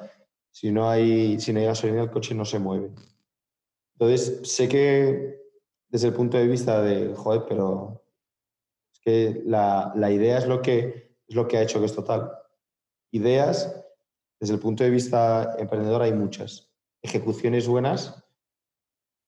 si 0.52 0.70
no 0.72 0.90
hay, 0.90 1.40
si 1.40 1.54
no 1.54 1.64
gasolina, 1.64 2.04
el 2.04 2.12
coche 2.12 2.36
no 2.36 2.44
se 2.44 2.60
mueve. 2.60 2.92
Entonces, 3.94 4.42
sé 4.44 4.68
que 4.68 5.42
desde 5.88 6.10
el 6.10 6.14
punto 6.14 6.38
de 6.38 6.48
vista 6.48 6.82
de, 6.82 7.16
joder, 7.16 7.46
pero 7.48 8.04
es 8.92 9.00
que 9.00 9.42
la, 9.46 9.94
idea 10.12 10.40
es 10.40 10.48
lo, 10.48 10.62
que, 10.62 11.16
es 11.26 11.36
lo 11.36 11.48
que 11.48 11.58
ha 11.58 11.62
hecho 11.62 11.80
que 11.80 11.86
es 11.86 11.96
total. 11.96 12.32
Ideas, 13.12 13.83
desde 14.44 14.56
el 14.56 14.60
punto 14.60 14.84
de 14.84 14.90
vista 14.90 15.56
emprendedor 15.58 16.02
hay 16.02 16.12
muchas. 16.12 16.70
Ejecuciones 17.02 17.66
buenas 17.66 18.22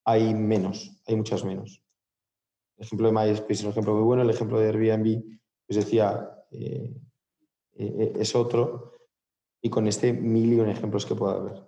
hay 0.03 0.33
menos, 0.33 0.91
hay 1.07 1.15
muchas 1.15 1.45
menos. 1.45 1.81
El 2.75 2.85
ejemplo 2.85 3.07
de 3.07 3.13
MySpace 3.13 3.53
es 3.53 3.63
un 3.63 3.69
ejemplo 3.69 3.93
muy 3.93 4.03
bueno, 4.03 4.23
el 4.23 4.29
ejemplo 4.29 4.59
de 4.59 4.67
Airbnb, 4.67 5.39
pues 5.65 5.77
decía, 5.77 6.43
eh, 6.51 6.93
eh, 7.75 8.13
es 8.19 8.35
otro, 8.35 8.91
y 9.61 9.69
con 9.69 9.87
este 9.87 10.11
mil 10.11 10.51
y 10.51 10.59
un 10.59 10.67
ejemplos 10.67 11.05
que 11.05 11.15
pueda 11.15 11.35
haber. 11.35 11.63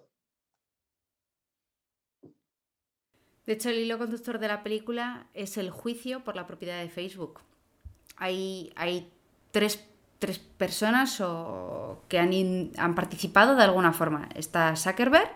De 3.46 3.54
hecho, 3.54 3.70
el 3.70 3.80
hilo 3.80 3.98
conductor 3.98 4.40
de 4.40 4.50
la 4.50 4.62
película 4.62 5.30
es 5.34 5.58
el 5.58 5.70
juicio 5.70 6.26
por 6.26 6.36
la 6.36 6.48
propiedad 6.48 6.82
de 6.82 6.90
Facebook. 6.90 7.40
Hay 8.18 8.74
tres, 9.52 9.88
personas 10.58 11.22
que 12.08 12.20
han, 12.20 12.72
han, 12.78 12.96
participado 12.96 13.56
de 13.56 13.64
alguna 13.64 13.94
forma. 13.94 14.30
Está 14.36 14.76
Zuckerberg, 14.76 15.30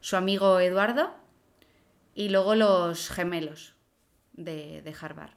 su 0.00 0.16
amigo 0.16 0.60
Eduardo 0.60 1.14
y 2.14 2.28
luego 2.28 2.54
los 2.54 3.10
gemelos 3.10 3.74
de, 4.32 4.82
de 4.82 4.94
Harvard. 5.00 5.32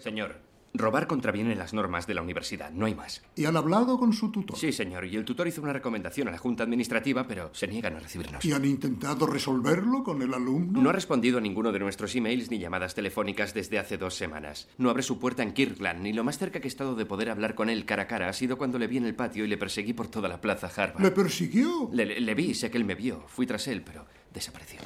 Señor, 0.00 0.40
Robar 0.74 1.06
contraviene 1.06 1.54
las 1.54 1.74
normas 1.74 2.06
de 2.06 2.14
la 2.14 2.22
universidad, 2.22 2.70
no 2.70 2.86
hay 2.86 2.94
más. 2.94 3.22
¿Y 3.36 3.44
han 3.44 3.56
hablado 3.56 3.98
con 3.98 4.14
su 4.14 4.30
tutor? 4.30 4.56
Sí, 4.56 4.72
señor, 4.72 5.04
y 5.04 5.16
el 5.16 5.24
tutor 5.24 5.46
hizo 5.46 5.60
una 5.60 5.72
recomendación 5.72 6.28
a 6.28 6.30
la 6.30 6.38
Junta 6.38 6.64
Administrativa, 6.64 7.26
pero 7.28 7.50
se 7.52 7.68
niegan 7.68 7.96
a 7.96 8.00
recibirnos. 8.00 8.42
¿Y 8.42 8.52
han 8.52 8.64
intentado 8.64 9.26
resolverlo 9.26 10.02
con 10.02 10.22
el 10.22 10.32
alumno? 10.32 10.80
No 10.80 10.88
ha 10.88 10.94
respondido 10.94 11.38
a 11.38 11.40
ninguno 11.42 11.72
de 11.72 11.78
nuestros 11.78 12.14
emails 12.16 12.50
ni 12.50 12.58
llamadas 12.58 12.94
telefónicas 12.94 13.52
desde 13.52 13.78
hace 13.78 13.98
dos 13.98 14.14
semanas. 14.14 14.68
No 14.78 14.88
abre 14.88 15.02
su 15.02 15.18
puerta 15.18 15.42
en 15.42 15.52
Kirkland, 15.52 16.06
y 16.06 16.14
lo 16.14 16.24
más 16.24 16.38
cerca 16.38 16.60
que 16.60 16.68
he 16.68 16.70
estado 16.70 16.94
de 16.94 17.04
poder 17.04 17.28
hablar 17.28 17.54
con 17.54 17.68
él 17.68 17.84
cara 17.84 18.04
a 18.04 18.06
cara 18.06 18.28
ha 18.30 18.32
sido 18.32 18.56
cuando 18.56 18.78
le 18.78 18.86
vi 18.86 18.96
en 18.96 19.04
el 19.04 19.14
patio 19.14 19.44
y 19.44 19.48
le 19.48 19.58
perseguí 19.58 19.92
por 19.92 20.08
toda 20.08 20.28
la 20.28 20.40
plaza 20.40 20.70
Harvard. 20.74 21.02
¿Le 21.02 21.10
persiguió? 21.10 21.90
Le, 21.92 22.18
le 22.18 22.34
vi, 22.34 22.54
sé 22.54 22.70
que 22.70 22.78
él 22.78 22.84
me 22.84 22.94
vio. 22.94 23.24
Fui 23.28 23.46
tras 23.46 23.68
él, 23.68 23.82
pero 23.82 24.06
desapareció. 24.32 24.80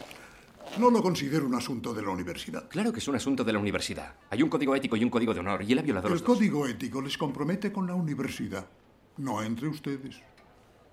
No 0.78 0.90
lo 0.90 1.02
considero 1.02 1.46
un 1.46 1.54
asunto 1.54 1.92
de 1.94 2.02
la 2.02 2.10
universidad. 2.10 2.68
Claro 2.68 2.92
que 2.92 2.98
es 3.00 3.08
un 3.08 3.16
asunto 3.16 3.44
de 3.44 3.52
la 3.52 3.58
universidad. 3.58 4.14
Hay 4.30 4.42
un 4.42 4.48
código 4.48 4.74
ético 4.76 4.96
y 4.96 5.04
un 5.04 5.10
código 5.10 5.32
de 5.34 5.40
honor, 5.40 5.62
y 5.62 5.72
él 5.72 5.78
ha 5.78 5.82
violado 5.82 6.08
El 6.08 6.12
los 6.14 6.22
dos. 6.22 6.36
código 6.36 6.66
ético 6.66 7.00
les 7.00 7.16
compromete 7.16 7.72
con 7.72 7.86
la 7.86 7.94
universidad, 7.94 8.66
no 9.18 9.42
entre 9.42 9.68
ustedes. 9.68 10.20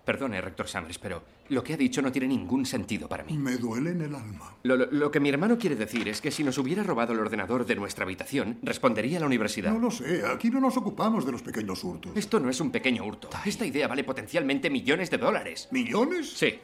Perdone, 0.05 0.41
rector 0.41 0.67
Summers, 0.67 0.99
pero 0.99 1.23
lo 1.47 1.63
que 1.63 1.73
ha 1.73 1.77
dicho 1.77 2.01
no 2.01 2.11
tiene 2.11 2.27
ningún 2.27 2.65
sentido 2.65 3.07
para 3.07 3.23
mí. 3.23 3.37
Me 3.37 3.55
duele 3.55 3.91
en 3.91 4.01
el 4.01 4.13
alma. 4.15 4.53
Lo, 4.63 4.75
lo- 4.75 4.91
lo 4.91 5.09
que 5.11 5.21
mi 5.21 5.29
hermano 5.29 5.57
quiere 5.57 5.77
decir 5.77 6.09
es 6.09 6.19
que 6.19 6.29
si 6.29 6.43
nos 6.43 6.57
hubiera 6.57 6.83
robado 6.83 7.13
el 7.13 7.19
ordenador 7.19 7.65
de 7.65 7.75
nuestra 7.75 8.03
habitación, 8.03 8.59
respondería 8.63 9.17
a 9.17 9.19
la 9.21 9.27
universidad. 9.27 9.71
No 9.71 9.79
lo 9.79 9.91
sé, 9.91 10.23
aquí 10.25 10.49
no 10.49 10.59
nos 10.59 10.75
ocupamos 10.75 11.25
de 11.25 11.31
los 11.31 11.41
pequeños 11.41 11.81
hurtos. 11.85 12.11
Esto 12.15 12.41
no 12.41 12.49
es 12.49 12.59
un 12.59 12.69
pequeño 12.71 13.05
hurto. 13.05 13.29
Esta 13.45 13.65
idea 13.65 13.87
vale 13.87 14.03
potencialmente 14.03 14.69
millones 14.69 15.09
de 15.09 15.17
dólares. 15.19 15.69
¿Millones? 15.71 16.33
Sí. 16.33 16.59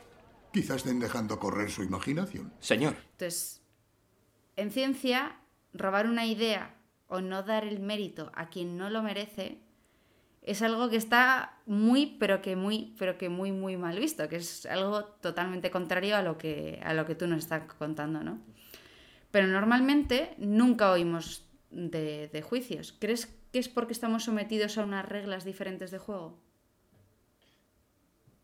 Quizás 0.52 0.78
estén 0.78 1.00
dejando 1.00 1.40
correr 1.40 1.70
su 1.70 1.84
imaginación. 1.84 2.52
Señor. 2.60 2.96
Entonces, 3.12 3.62
en 4.56 4.72
ciencia, 4.72 5.40
robar 5.74 6.08
una 6.08 6.26
idea 6.26 6.76
o 7.08 7.22
no 7.22 7.44
dar 7.44 7.66
el 7.66 7.80
mérito 7.80 8.32
a 8.36 8.50
quien 8.50 8.78
no 8.78 8.90
lo 8.90 9.02
merece 9.04 9.60
es 10.42 10.62
algo 10.62 10.90
que 10.90 10.96
está 10.96 11.60
muy, 11.66 12.18
pero 12.20 12.42
que 12.42 12.56
muy, 12.56 12.96
pero 12.98 13.18
que 13.18 13.30
muy, 13.30 13.52
muy 13.52 13.78
mal 13.78 14.00
visto, 14.00 14.28
que 14.30 14.38
es 14.38 14.66
algo 14.66 15.04
totalmente 15.04 15.70
contrario 15.70 16.16
a 16.16 16.22
lo 16.22 16.38
que, 16.38 16.80
a 16.84 16.94
lo 16.94 17.06
que 17.06 17.16
tú 17.16 17.28
nos 17.28 17.40
estás 17.40 17.72
contando, 17.74 18.24
¿no? 18.24 18.40
Pero 19.32 19.48
normalmente 19.48 20.34
nunca 20.38 20.92
oímos 20.92 21.46
de, 21.70 22.30
de 22.30 22.42
juicios. 22.42 22.96
¿Crees 23.00 23.28
que 23.52 23.60
es 23.60 23.70
porque 23.70 23.94
estamos 23.94 24.24
sometidos 24.24 24.78
a 24.78 24.84
unas 24.84 25.08
reglas 25.08 25.44
diferentes 25.46 25.92
de 25.92 26.00
juego? 26.00 26.40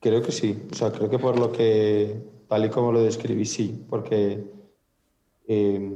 Creo 0.06 0.22
que 0.22 0.32
sí. 0.32 0.62
O 0.72 0.76
sea, 0.76 0.91
creo 0.91 1.10
que 1.10 1.18
por 1.18 1.39
lo 1.39 1.51
que, 1.51 2.16
tal 2.47 2.64
y 2.64 2.70
como 2.70 2.91
lo 2.91 3.01
describí, 3.01 3.43
sí. 3.43 3.84
Porque, 3.89 4.43
eh, 5.47 5.91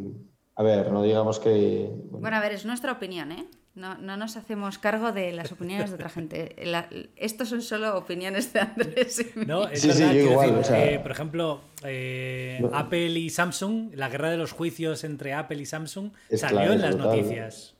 a 0.55 0.63
ver, 0.63 0.91
no 0.91 1.03
digamos 1.03 1.37
que... 1.39 1.91
Bueno, 2.09 2.35
a 2.35 2.39
ver, 2.39 2.53
es 2.53 2.65
nuestra 2.65 2.91
opinión, 2.93 3.31
¿eh? 3.31 3.45
No, 3.75 3.99
no 3.99 4.17
nos 4.17 4.35
hacemos 4.35 4.79
cargo 4.79 5.11
de 5.11 5.31
las 5.31 5.51
opiniones 5.51 5.89
de 5.91 5.95
otra 5.97 6.09
gente. 6.09 6.55
La- 6.63 6.89
estos 7.17 7.49
son 7.49 7.61
solo 7.61 7.95
opiniones 7.99 8.51
de 8.51 8.61
Andrés. 8.61 9.19
y 9.35 9.45
No, 9.45 9.67
es 9.67 9.81
Sí, 9.81 9.91
sí, 9.91 9.99
verdad, 9.99 10.07
yo 10.07 10.19
quiero 10.21 10.31
igual, 10.31 10.47
decir, 10.55 10.59
o 10.61 10.63
sea- 10.65 10.91
eh, 10.91 10.99
por 10.99 11.11
ejemplo, 11.11 11.61
eh, 11.83 12.57
No. 12.61 12.71
Apple 12.73 13.11
y 13.11 13.29
Samsung, 13.29 13.91
la 13.93 14.09
guerra 14.09 14.31
de 14.31 14.37
los 14.37 14.53
juicios 14.53 15.03
entre 15.03 15.33
Apple 15.33 15.61
y 15.61 15.67
Samsung 15.67 16.09
Es 16.31 16.41
salió 16.41 16.57
claro, 16.61 16.73
en 16.73 16.81
las 16.81 16.95
brutal. 16.95 17.15
noticias. 17.15 17.75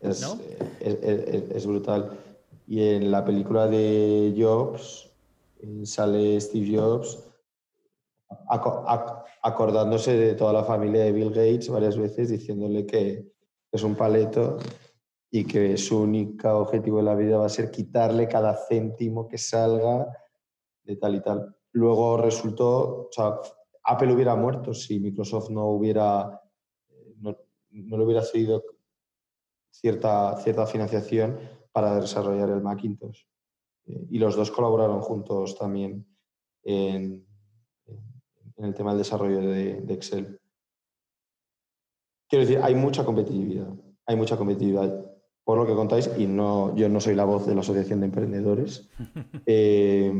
Es, 0.00 0.20
¿No? 0.20 0.38
es, 0.78 0.94
es- 1.02 1.50
es 1.50 1.66
brutal. 1.66 2.16
Y 2.68 2.80
en 2.80 3.10
la 3.10 3.24
película 3.24 3.66
de 3.66 4.32
Jobs 4.38 5.10
sale 5.84 6.40
Steve 6.40 6.76
Jobs 6.76 7.18
aco- 8.48 8.84
ac- 8.86 9.24
acordándose 9.42 10.16
de 10.16 10.34
toda 10.34 10.52
la 10.52 10.64
familia 10.64 11.04
de 11.04 11.12
Bill 11.12 11.30
Gates 11.30 11.68
varias 11.68 11.96
veces, 11.96 12.30
diciéndole 12.30 12.86
que 12.86 13.32
es 13.70 13.82
un 13.82 13.94
paleto 13.94 14.56
y 15.30 15.44
que 15.44 15.76
su 15.76 16.02
único 16.02 16.48
objetivo 16.58 17.00
en 17.00 17.06
la 17.06 17.14
vida 17.14 17.38
va 17.38 17.46
a 17.46 17.48
ser 17.48 17.70
quitarle 17.70 18.28
cada 18.28 18.54
céntimo 18.54 19.28
que 19.28 19.38
salga 19.38 20.06
de 20.84 20.96
tal 20.96 21.14
y 21.16 21.20
tal. 21.22 21.56
Luego 21.72 22.16
resultó, 22.18 23.08
o 23.16 23.40
Apple 23.84 24.14
hubiera 24.14 24.36
muerto 24.36 24.72
si 24.72 25.00
Microsoft 25.00 25.50
no 25.50 25.66
hubiera, 25.66 26.40
no, 27.18 27.36
no 27.70 27.98
le 27.98 28.04
hubiera 28.04 28.22
cedido 28.22 28.62
cierta, 29.70 30.36
cierta 30.38 30.66
financiación 30.66 31.38
para 31.72 32.00
desarrollar 32.00 32.50
el 32.50 32.62
Macintosh. 32.62 33.24
Eh, 33.86 34.06
y 34.10 34.18
los 34.18 34.36
dos 34.36 34.50
colaboraron 34.50 35.00
juntos 35.00 35.56
también 35.58 36.06
en, 36.62 37.26
en 38.56 38.64
el 38.64 38.74
tema 38.74 38.90
del 38.90 38.98
desarrollo 38.98 39.40
de, 39.40 39.80
de 39.80 39.94
Excel. 39.94 40.40
Quiero 42.28 42.46
decir, 42.46 42.60
hay 42.62 42.74
mucha 42.74 43.04
competitividad, 43.04 43.68
hay 44.06 44.16
mucha 44.16 44.36
competitividad 44.36 45.14
por 45.44 45.58
lo 45.58 45.66
que 45.66 45.74
contáis 45.74 46.10
y 46.16 46.26
no, 46.26 46.74
yo 46.74 46.88
no 46.88 47.00
soy 47.00 47.14
la 47.14 47.24
voz 47.24 47.46
de 47.46 47.54
la 47.54 47.60
Asociación 47.60 48.00
de 48.00 48.06
Emprendedores. 48.06 48.88
Eh, 49.46 50.10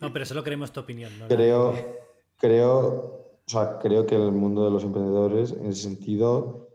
No, 0.00 0.12
pero 0.12 0.24
solo 0.24 0.44
queremos 0.44 0.72
tu 0.72 0.80
opinión. 0.80 1.10
¿no? 1.18 1.26
creo, 1.26 1.74
creo, 2.38 3.40
o 3.44 3.48
sea, 3.48 3.78
creo 3.80 4.06
que 4.06 4.14
el 4.14 4.30
mundo 4.30 4.64
de 4.64 4.70
los 4.70 4.84
emprendedores, 4.84 5.52
en 5.52 5.66
ese 5.66 5.82
sentido, 5.82 6.68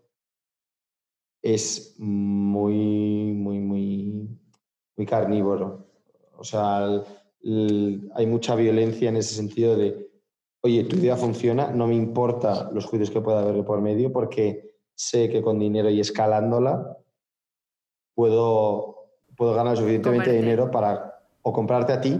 es 1.41 1.95
muy, 1.97 3.33
muy, 3.33 3.59
muy, 3.59 4.27
muy 4.99 5.05
carnívoro. 5.05 5.85
O 6.37 6.43
sea, 6.43 6.83
el- 6.83 7.03
el- 7.41 8.11
hay 8.15 8.25
mucha 8.27 8.53
violencia 8.55 9.07
en 9.07 9.15
ese 9.15 9.33
sentido 9.33 9.77
de, 9.77 10.09
oye, 10.59 10.83
tu 10.83 10.97
idea 10.97 11.15
funciona, 11.15 11.71
no 11.71 11.87
me 11.87 11.95
importa 11.95 12.69
los 12.73 12.85
juicios 12.85 13.09
que 13.09 13.21
pueda 13.21 13.39
haber 13.39 13.63
por 13.63 13.79
medio, 13.79 14.11
porque 14.11 14.75
sé 14.93 15.29
que 15.29 15.41
con 15.41 15.57
dinero 15.57 15.89
y 15.89 16.01
escalándola 16.01 16.97
puedo, 18.13 19.07
puedo 19.37 19.53
ganar 19.53 19.77
suficientemente 19.77 20.25
Comerte. 20.31 20.41
dinero 20.41 20.69
para 20.69 21.23
o 21.43 21.53
comprarte 21.53 21.93
a 21.93 22.01
ti 22.01 22.19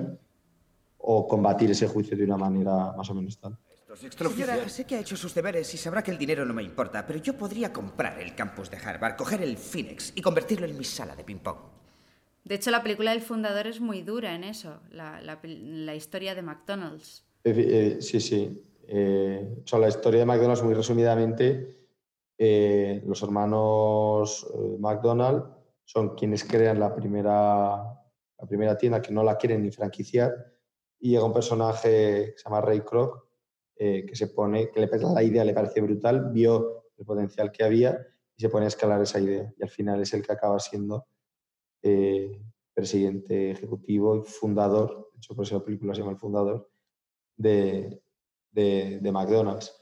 o 0.99 1.27
combatir 1.27 1.69
ese 1.71 1.85
juicio 1.89 2.15
de 2.15 2.23
una 2.23 2.37
manera 2.37 2.93
más 2.95 3.09
o 3.09 3.13
menos 3.13 3.37
tal. 3.39 3.57
Señora, 4.33 4.69
sé 4.69 4.85
que 4.85 4.95
ha 4.95 4.99
hecho 5.01 5.17
sus 5.17 5.33
deberes 5.35 5.73
y 5.73 5.77
sabrá 5.77 6.01
que 6.01 6.11
el 6.11 6.17
dinero 6.17 6.45
no 6.45 6.53
me 6.53 6.63
importa, 6.63 7.05
pero 7.05 7.19
yo 7.19 7.35
podría 7.35 7.73
comprar 7.73 8.21
el 8.21 8.33
campus 8.35 8.69
de 8.71 8.77
Harvard, 8.77 9.17
coger 9.17 9.41
el 9.41 9.57
Phoenix 9.57 10.13
y 10.15 10.21
convertirlo 10.21 10.65
en 10.65 10.77
mi 10.77 10.85
sala 10.85 11.13
de 11.15 11.25
ping-pong. 11.25 11.57
De 12.49 12.55
hecho, 12.55 12.71
la 12.71 12.81
película 12.81 13.11
del 13.11 13.21
fundador 13.21 13.67
es 13.67 13.79
muy 13.79 14.01
dura 14.01 14.33
en 14.33 14.43
eso, 14.43 14.79
la, 14.89 15.95
historia 15.95 16.33
de 16.33 16.41
McDonald's. 16.41 17.23
Eh, 17.43 17.97
sí, 18.01 18.19
sí. 18.19 18.65
Eh, 18.87 19.63
o 19.71 19.77
la 19.77 19.87
historia 19.87 20.21
de 20.21 20.25
McDonald's, 20.25 20.63
muy 20.63 20.73
resumidamente, 20.73 21.77
eh, 22.35 23.03
los 23.05 23.21
hermanos 23.21 24.47
eh, 24.51 24.77
McDonald 24.79 25.43
son 25.85 26.15
quienes 26.15 26.43
crean 26.43 26.79
la 26.79 26.95
primera, 26.95 27.83
tienda 28.79 28.99
que 28.99 29.13
no 29.13 29.21
la 29.21 29.37
quieren 29.37 29.61
ni 29.61 29.69
franquiciar 29.69 30.33
y 30.99 31.11
llega 31.11 31.25
un 31.25 31.33
personaje 31.33 32.31
que 32.31 32.33
se 32.35 32.43
llama 32.45 32.61
Ray 32.61 32.81
Kroc 32.81 33.27
que 33.77 34.11
se 34.13 34.27
pone, 34.27 34.71
que 34.71 34.81
le, 34.81 34.89
la 35.13 35.23
idea 35.23 35.45
le 35.45 35.53
parece 35.53 35.81
brutal, 35.81 36.31
vio 36.33 36.85
el 36.97 37.05
potencial 37.05 37.51
que 37.51 37.63
había 37.63 37.97
y 38.35 38.41
se 38.41 38.49
pone 38.49 38.65
a 38.65 38.67
escalar 38.69 39.01
esa 39.01 39.19
idea 39.19 39.53
y 39.55 39.63
al 39.63 39.69
final 39.69 40.01
es 40.01 40.13
el 40.13 40.25
que 40.25 40.33
acaba 40.33 40.59
siendo 40.59 41.05
eh, 41.81 42.41
presidente 42.73 43.51
ejecutivo 43.51 44.17
y 44.17 44.21
fundador, 44.23 45.09
de 45.13 45.17
hecho 45.17 45.35
por 45.35 45.45
eso 45.45 45.57
la 45.57 45.65
película 45.65 45.93
se 45.93 46.01
llama 46.01 46.11
El 46.11 46.17
Fundador, 46.17 46.69
de, 47.35 48.01
de- 48.51 49.11
McDonald's. 49.11 49.79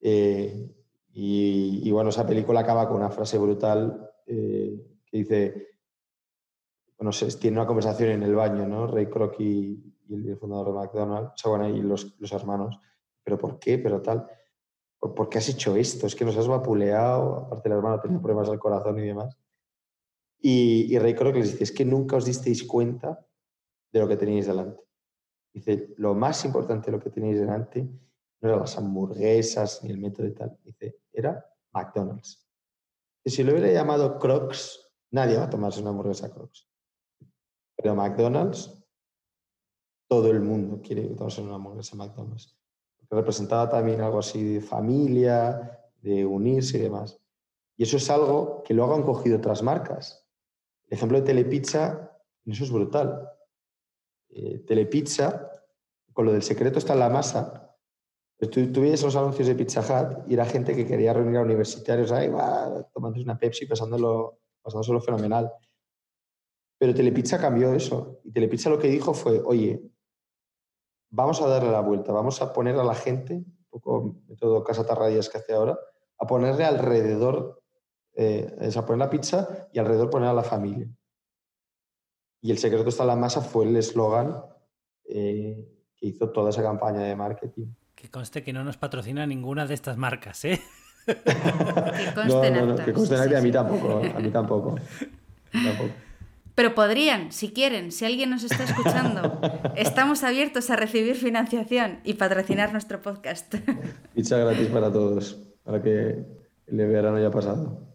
Eh, 0.00 0.70
y, 1.14 1.90
bueno, 1.90 2.10
esa 2.10 2.26
película 2.26 2.60
acaba 2.60 2.88
con 2.88 2.96
una 2.96 3.10
frase 3.10 3.38
brutal 3.38 4.10
eh, 4.26 5.00
que 5.04 5.16
dice, 5.18 5.68
bueno, 6.96 7.12
se, 7.12 7.26
tiene 7.38 7.58
una 7.58 7.66
conversación 7.66 8.10
en 8.10 8.22
el 8.22 8.34
baño, 8.34 8.66
¿no? 8.66 8.86
Ray 8.86 9.06
Kroc 9.06 9.38
y, 9.40 9.88
el 10.08 10.36
fundador 10.36 10.66
de 10.66 10.72
McDonald's, 10.72 11.44
o 11.44 11.56
sea, 11.56 11.68
y 11.68 11.80
los, 11.80 12.20
los 12.20 12.32
hermanos, 12.32 12.78
pero 13.24 13.38
¿por 13.38 13.58
qué? 13.58 13.78
Pero 13.78 14.02
tal, 14.02 14.26
¿por, 14.98 15.28
qué 15.28 15.38
has 15.38 15.48
hecho 15.48 15.74
esto? 15.74 16.06
Es 16.06 16.14
que 16.14 16.24
nos 16.24 16.36
has 16.36 16.46
vapuleado, 16.46 17.38
aparte 17.38 17.68
el 17.68 17.76
hermano 17.76 18.00
tenía 18.00 18.20
problemas 18.20 18.48
del 18.48 18.58
corazón 18.58 18.98
y 18.98 19.06
demás. 19.06 19.36
Y, 20.42 20.94
y 20.94 20.98
Ray 20.98 21.14
Kroc 21.14 21.36
les 21.36 21.52
dice, 21.52 21.64
es 21.64 21.72
que 21.72 21.84
nunca 21.84 22.16
os 22.16 22.24
disteis 22.24 22.64
cuenta 22.64 23.24
de 23.92 24.00
lo 24.00 24.08
que 24.08 24.16
teníais 24.16 24.46
delante. 24.46 24.82
Dice, 25.54 25.94
lo 25.98 26.14
más 26.14 26.44
importante 26.44 26.86
de 26.90 26.96
lo 26.96 27.02
que 27.02 27.10
teníais 27.10 27.38
delante 27.38 27.82
no 27.82 28.48
eran 28.48 28.60
las 28.60 28.76
hamburguesas 28.76 29.84
ni 29.84 29.90
el 29.90 29.98
método 29.98 30.26
y 30.26 30.32
tal. 30.32 30.58
Dice, 30.64 30.98
era 31.12 31.44
McDonald's. 31.72 32.44
Y 33.24 33.30
si 33.30 33.44
lo 33.44 33.52
hubiera 33.52 33.70
llamado 33.70 34.18
Crocs, 34.18 34.92
nadie 35.12 35.36
va 35.36 35.44
a 35.44 35.50
tomarse 35.50 35.80
una 35.80 35.90
hamburguesa 35.90 36.32
Crocs. 36.32 36.68
Pero 37.76 37.94
McDonald's, 37.94 38.76
todo 40.08 40.30
el 40.30 40.40
mundo 40.40 40.80
quiere 40.82 41.06
tomarse 41.14 41.40
una 41.40 41.54
hamburguesa 41.54 41.96
McDonald's. 41.96 42.58
Porque 42.98 43.14
representaba 43.14 43.68
también 43.68 44.00
algo 44.00 44.18
así 44.18 44.54
de 44.54 44.60
familia, 44.60 45.78
de 46.00 46.26
unirse 46.26 46.78
y 46.78 46.82
demás. 46.82 47.20
Y 47.76 47.84
eso 47.84 47.96
es 47.96 48.10
algo 48.10 48.62
que 48.64 48.74
luego 48.74 48.94
han 48.94 49.02
cogido 49.02 49.38
otras 49.38 49.62
marcas. 49.62 50.21
Ejemplo 50.92 51.18
de 51.18 51.24
Telepizza, 51.24 52.20
eso 52.44 52.64
es 52.64 52.70
brutal. 52.70 53.26
Eh, 54.28 54.58
Telepizza, 54.66 55.50
con 56.12 56.26
lo 56.26 56.32
del 56.32 56.42
secreto 56.42 56.78
está 56.78 56.92
en 56.92 56.98
la 56.98 57.08
masa. 57.08 57.74
Pues 58.36 58.50
tú, 58.50 58.70
tú 58.70 58.82
los 58.82 59.16
anuncios 59.16 59.48
de 59.48 59.54
Pizza 59.54 59.80
Hut 59.80 60.28
y 60.28 60.34
era 60.34 60.44
gente 60.44 60.76
que 60.76 60.86
quería 60.86 61.14
reunir 61.14 61.38
a 61.38 61.42
universitarios 61.42 62.12
ahí, 62.12 62.28
va, 62.28 62.86
tomándose 62.92 63.24
una 63.24 63.38
Pepsi, 63.38 63.64
pasándolo, 63.64 64.40
pasándoselo 64.60 65.00
fenomenal. 65.00 65.50
Pero 66.78 66.94
Telepizza 66.94 67.40
cambió 67.40 67.72
eso. 67.72 68.20
Y 68.24 68.30
Telepizza 68.30 68.68
lo 68.68 68.78
que 68.78 68.88
dijo 68.88 69.14
fue, 69.14 69.40
oye, 69.42 69.82
vamos 71.10 71.40
a 71.40 71.48
darle 71.48 71.70
la 71.70 71.80
vuelta, 71.80 72.12
vamos 72.12 72.42
a 72.42 72.52
poner 72.52 72.76
a 72.76 72.84
la 72.84 72.94
gente, 72.94 73.32
un 73.36 73.66
poco 73.70 74.16
método 74.28 74.62
Casa 74.62 74.84
Tarradillas 74.84 75.30
que 75.30 75.38
hace 75.38 75.54
ahora, 75.54 75.78
a 76.18 76.26
ponerle 76.26 76.64
alrededor, 76.64 77.61
eh, 78.14 78.54
es 78.60 78.76
a 78.76 78.84
poner 78.84 78.98
la 78.98 79.10
pizza 79.10 79.68
y 79.72 79.78
alrededor 79.78 80.10
poner 80.10 80.28
a 80.28 80.34
la 80.34 80.42
familia. 80.42 80.86
Y 82.40 82.50
el 82.50 82.58
secreto 82.58 82.88
está 82.88 83.04
en 83.04 83.08
la 83.08 83.16
masa 83.16 83.40
fue 83.40 83.66
el 83.66 83.76
eslogan 83.76 84.42
eh, 85.08 85.68
que 85.96 86.06
hizo 86.06 86.30
toda 86.30 86.50
esa 86.50 86.62
campaña 86.62 87.00
de 87.00 87.16
marketing. 87.16 87.66
Que 87.94 88.10
conste 88.10 88.42
que 88.42 88.52
no 88.52 88.64
nos 88.64 88.76
patrocina 88.76 89.26
ninguna 89.26 89.66
de 89.66 89.74
estas 89.74 89.96
marcas, 89.96 90.44
¿eh? 90.44 90.60
Que 91.06 91.14
No, 92.28 92.50
no, 92.50 92.66
no, 92.66 92.84
que 92.84 92.92
conste 92.92 93.16
Sí, 93.16 93.28
que 93.28 93.36
a 93.36 93.40
mí 93.40 93.48
sí. 93.48 93.52
tampoco, 93.52 93.98
a 93.98 94.20
mí 94.20 94.30
tampoco. 94.30 94.74
Tampoco. 95.52 95.90
Pero 96.54 96.74
podrían, 96.74 97.32
si 97.32 97.52
quieren, 97.52 97.92
si 97.92 98.04
alguien 98.04 98.30
nos 98.30 98.44
está 98.44 98.64
escuchando, 98.64 99.40
estamos 99.76 100.22
abiertos 100.22 100.68
a 100.70 100.76
recibir 100.76 101.14
financiación 101.14 102.00
y 102.04 102.14
patrocinar 102.14 102.72
nuestro 102.72 103.00
podcast. 103.00 103.54
Pizza 104.14 104.36
gratis 104.36 104.68
para 104.68 104.92
todos, 104.92 105.38
para 105.62 105.82
que 105.82 106.24
el 106.66 106.76
verano 106.76 107.16
haya 107.16 107.30
pasado. 107.30 107.91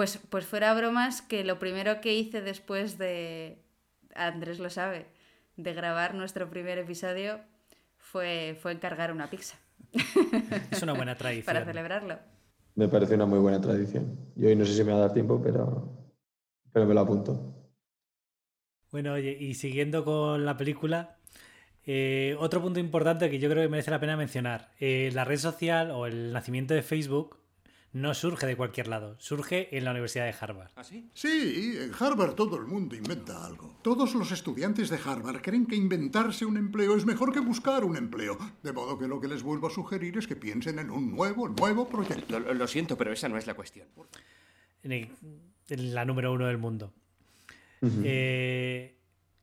Pues, 0.00 0.18
pues 0.30 0.46
fuera 0.46 0.72
bromas, 0.72 1.20
que 1.20 1.44
lo 1.44 1.58
primero 1.58 2.00
que 2.00 2.14
hice 2.14 2.40
después 2.40 2.96
de, 2.96 3.58
Andrés 4.14 4.58
lo 4.58 4.70
sabe, 4.70 5.04
de 5.58 5.74
grabar 5.74 6.14
nuestro 6.14 6.48
primer 6.48 6.78
episodio 6.78 7.38
fue, 7.98 8.56
fue 8.62 8.72
encargar 8.72 9.12
una 9.12 9.28
pizza. 9.28 9.58
Es 10.70 10.82
una 10.82 10.94
buena 10.94 11.16
tradición. 11.18 11.44
Para 11.44 11.66
celebrarlo. 11.66 12.18
Me 12.76 12.88
parece 12.88 13.14
una 13.14 13.26
muy 13.26 13.40
buena 13.40 13.60
tradición. 13.60 14.16
Y 14.36 14.46
hoy 14.46 14.56
no 14.56 14.64
sé 14.64 14.72
si 14.72 14.84
me 14.84 14.92
va 14.92 14.96
a 14.96 15.00
dar 15.02 15.12
tiempo, 15.12 15.38
pero, 15.42 15.92
pero 16.72 16.86
me 16.86 16.94
lo 16.94 17.00
apunto. 17.00 17.54
Bueno, 18.90 19.12
oye, 19.12 19.36
y 19.38 19.52
siguiendo 19.52 20.02
con 20.02 20.46
la 20.46 20.56
película, 20.56 21.18
eh, 21.84 22.36
otro 22.38 22.62
punto 22.62 22.80
importante 22.80 23.28
que 23.28 23.38
yo 23.38 23.50
creo 23.50 23.64
que 23.64 23.68
merece 23.68 23.90
la 23.90 24.00
pena 24.00 24.16
mencionar. 24.16 24.70
eh, 24.80 25.10
la 25.12 25.26
red 25.26 25.36
social 25.36 25.90
o 25.90 26.06
el 26.06 26.32
nacimiento 26.32 26.72
de 26.72 26.80
Facebook 26.80 27.39
no 27.92 28.14
surge 28.14 28.46
de 28.46 28.56
cualquier 28.56 28.86
lado, 28.86 29.16
surge 29.18 29.76
en 29.76 29.84
la 29.84 29.90
Universidad 29.90 30.24
de 30.24 30.34
Harvard. 30.40 30.70
¿Ah, 30.76 30.84
sí? 30.84 31.10
Sí, 31.12 31.76
en 31.80 31.92
Harvard 31.98 32.34
todo 32.34 32.56
el 32.56 32.66
mundo 32.66 32.94
inventa 32.94 33.44
algo. 33.44 33.76
Todos 33.82 34.14
los 34.14 34.30
estudiantes 34.30 34.90
de 34.90 34.98
Harvard 35.04 35.40
creen 35.42 35.66
que 35.66 35.74
inventarse 35.74 36.44
un 36.44 36.56
empleo 36.56 36.96
es 36.96 37.04
mejor 37.04 37.32
que 37.32 37.40
buscar 37.40 37.84
un 37.84 37.96
empleo. 37.96 38.38
De 38.62 38.72
modo 38.72 38.96
que 38.98 39.08
lo 39.08 39.20
que 39.20 39.26
les 39.26 39.42
vuelvo 39.42 39.66
a 39.66 39.70
sugerir 39.70 40.16
es 40.18 40.26
que 40.28 40.36
piensen 40.36 40.78
en 40.78 40.90
un 40.90 41.10
nuevo, 41.10 41.48
nuevo 41.48 41.88
proyecto. 41.88 42.38
Lo, 42.38 42.54
lo 42.54 42.66
siento, 42.68 42.96
pero 42.96 43.12
esa 43.12 43.28
no 43.28 43.36
es 43.36 43.46
la 43.48 43.54
cuestión. 43.54 43.88
en, 44.84 44.92
el- 44.92 45.08
en 45.68 45.94
la 45.94 46.04
número 46.04 46.32
uno 46.32 46.46
del 46.46 46.58
mundo. 46.58 46.92
Eh, 47.82 48.96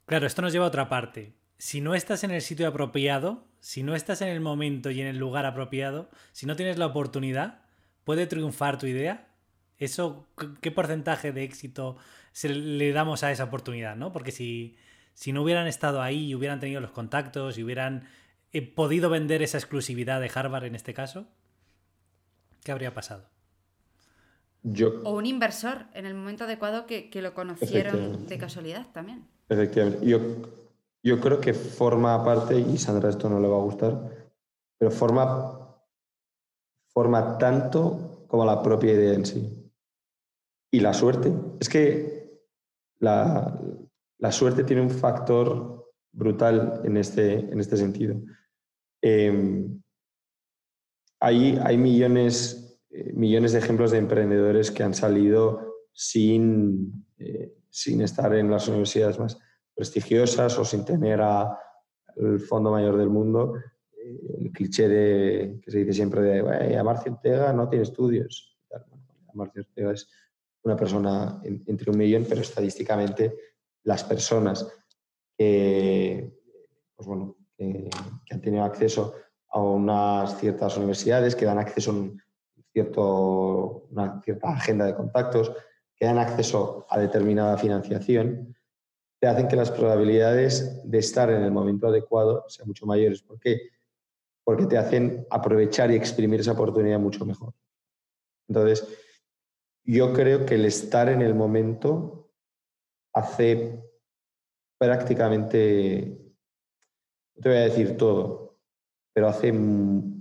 claro, 0.05 0.27
esto 0.27 0.41
nos 0.41 0.53
lleva 0.53 0.65
a 0.65 0.69
otra 0.69 0.89
parte. 0.89 1.33
Si 1.57 1.81
no 1.81 1.95
estás 1.95 2.23
en 2.23 2.31
el 2.31 2.41
sitio 2.41 2.67
apropiado, 2.67 3.45
si 3.59 3.83
no 3.83 3.95
estás 3.95 4.21
en 4.21 4.27
el 4.29 4.39
momento 4.41 4.91
y 4.91 5.01
en 5.01 5.07
el 5.07 5.17
lugar 5.17 5.45
apropiado, 5.45 6.09
si 6.31 6.45
no 6.45 6.55
tienes 6.55 6.77
la 6.77 6.85
oportunidad, 6.85 7.61
¿puede 8.07 8.27
triunfar 8.27 8.79
tu 8.79 8.87
idea? 8.87 9.27
Eso, 9.77 10.27
¿qué- 10.39 10.49
¿qué 10.61 10.71
porcentaje 10.71 11.33
de 11.33 11.43
éxito 11.45 11.97
se 12.33 12.49
le 12.49 12.93
damos 12.93 13.23
a 13.23 13.31
esa 13.33 13.45
oportunidad? 13.45 13.97
¿no? 13.97 14.13
Porque 14.13 14.31
si, 14.31 14.77
si 15.13 15.33
no 15.33 15.43
hubieran 15.43 15.67
estado 15.67 16.01
ahí 16.01 16.27
y 16.29 16.35
hubieran 16.35 16.61
tenido 16.61 16.81
los 16.81 16.91
contactos 16.91 17.57
y 17.59 17.63
hubieran 17.65 18.07
eh, 18.53 18.63
podido 18.63 19.09
vender 19.11 19.41
esa 19.43 19.59
exclusividad 19.59 20.21
de 20.21 20.31
Harvard 20.35 20.65
en 20.65 20.75
este 20.75 20.93
caso, 20.95 21.27
¿qué 22.63 22.71
habría 22.71 22.93
pasado? 22.93 23.29
Yo, 24.63 24.87
O 25.07 25.11
un 25.19 25.25
inversor 25.35 25.77
en 25.99 26.05
el 26.05 26.13
momento 26.19 26.43
adecuado 26.43 26.85
que, 26.89 27.09
que 27.11 27.23
lo 27.23 27.33
conocieron 27.39 28.27
de 28.27 28.37
casualidad 28.37 28.85
también. 28.93 29.19
efectivamente, 29.49 30.05
yo, 30.05 30.19
yo 31.03 31.19
creo 31.19 31.39
que 31.39 31.53
forma 31.53 32.23
parte, 32.23 32.59
y 32.59 32.77
Sandra 32.77 33.09
esto 33.09 33.29
no 33.29 33.39
le 33.39 33.47
va 33.47 33.57
a 33.57 33.61
gustar, 33.61 33.93
pero 34.77 34.91
forma, 34.91 35.66
forma 36.97 37.37
tanto 37.37 38.25
como 38.27 38.43
la 38.43 38.63
propia 38.63 38.93
idea 38.93 39.13
en 39.13 39.23
sí. 39.23 39.71
Y 40.71 40.79
la 40.79 40.93
suerte. 40.95 41.31
Es 41.59 41.69
que 41.69 42.41
la, 42.99 43.61
la 44.17 44.31
suerte 44.31 44.63
tiene 44.63 44.81
un 44.81 44.89
factor 44.89 45.91
brutal 46.11 46.81
en 46.85 46.97
este, 46.97 47.35
en 47.35 47.59
este 47.59 47.77
sentido. 47.77 48.15
Eh, 49.03 49.67
hay, 51.19 51.59
hay 51.63 51.77
millones, 51.77 52.81
eh, 52.89 53.13
millones 53.13 53.51
de 53.51 53.59
ejemplos 53.59 53.91
de 53.91 53.99
emprendedores 53.99 54.71
que 54.71 54.81
han 54.81 54.95
salido 54.95 55.75
sin, 55.93 57.05
eh, 57.19 57.53
sin 57.69 58.01
estar 58.01 58.33
en 58.33 58.49
las 58.49 58.67
universidades 58.67 59.19
más 59.19 59.37
prestigiosas 59.75 60.57
o 60.57 60.65
sin 60.65 60.83
tener 60.83 61.21
a- 61.21 61.59
el 62.15 62.39
fondo 62.39 62.71
mayor 62.71 62.97
del 62.97 63.09
mundo. 63.11 63.53
El 64.39 64.51
cliché 64.51 64.87
que 65.61 65.71
se 65.71 65.79
dice 65.79 65.93
siempre 65.93 66.21
de 66.21 66.41
"Bueno, 66.41 66.79
Amarcio 66.79 67.11
Ortega 67.13 67.51
no 67.53 67.67
tiene 67.69 67.83
estudios. 67.83 68.57
Amarcio 69.33 69.61
Ortega 69.61 69.91
es 69.91 70.07
una 70.63 70.75
persona 70.75 71.39
en- 71.43 71.63
entre 71.67 71.91
un 71.91 71.97
millón, 71.97 72.25
pero 72.27 72.41
estadísticamente 72.41 73.35
las 73.83 74.03
personas 74.03 74.67
que, 75.37 76.33
pues 76.95 77.07
que, 77.57 77.89
han 78.31 78.41
tenido 78.41 78.63
acceso 78.63 79.13
a 79.49 79.61
unas 79.61 80.37
ciertas 80.39 80.77
universidades, 80.77 81.35
que 81.35 81.45
dan 81.45 81.57
acceso 81.59 81.91
a 81.91 82.61
cierto, 82.73 83.87
una 83.91 84.21
cierta 84.23 84.49
agenda 84.49 84.85
de 84.85 84.95
contactos, 84.95 85.51
que 85.95 86.05
dan 86.05 86.19
acceso 86.19 86.85
a 86.89 86.99
determinada 86.99 87.57
financiación, 87.57 88.55
te 89.19 89.27
hacen 89.27 89.47
que 89.47 89.55
las 89.55 89.71
probabilidades 89.71 90.81
de 90.83 90.97
estar 90.99 91.31
en 91.31 91.41
el 91.43 91.51
momento 91.51 91.87
adecuado 91.87 92.43
sean 92.47 92.67
mucho 92.67 92.85
mayores. 92.85 93.21
¿Por 93.23 93.39
qué? 93.39 93.71
Porque 94.47 94.65
te 94.65 94.77
hacen 94.77 95.27
aprovechar 95.29 95.91
y 95.91 95.95
exprimir 95.95 96.39
esa 96.39 96.53
oportunidad 96.53 96.99
mucho 96.99 97.25
mejor. 97.25 97.53
Entonces, 98.47 98.87
yo 99.83 100.13
creo 100.13 100.45
que 100.45 100.55
el 100.55 100.63
estar 100.63 101.09
en 101.09 101.21
el 101.21 101.35
momento 101.35 102.31
hace 103.13 103.83
prácticamente, 104.79 106.17
no 107.35 107.41
te 107.41 107.49
voy 107.49 107.57
a 107.57 107.61
decir 107.63 107.97
todo, 107.97 108.57
pero 109.13 109.27
hace, 109.27 109.53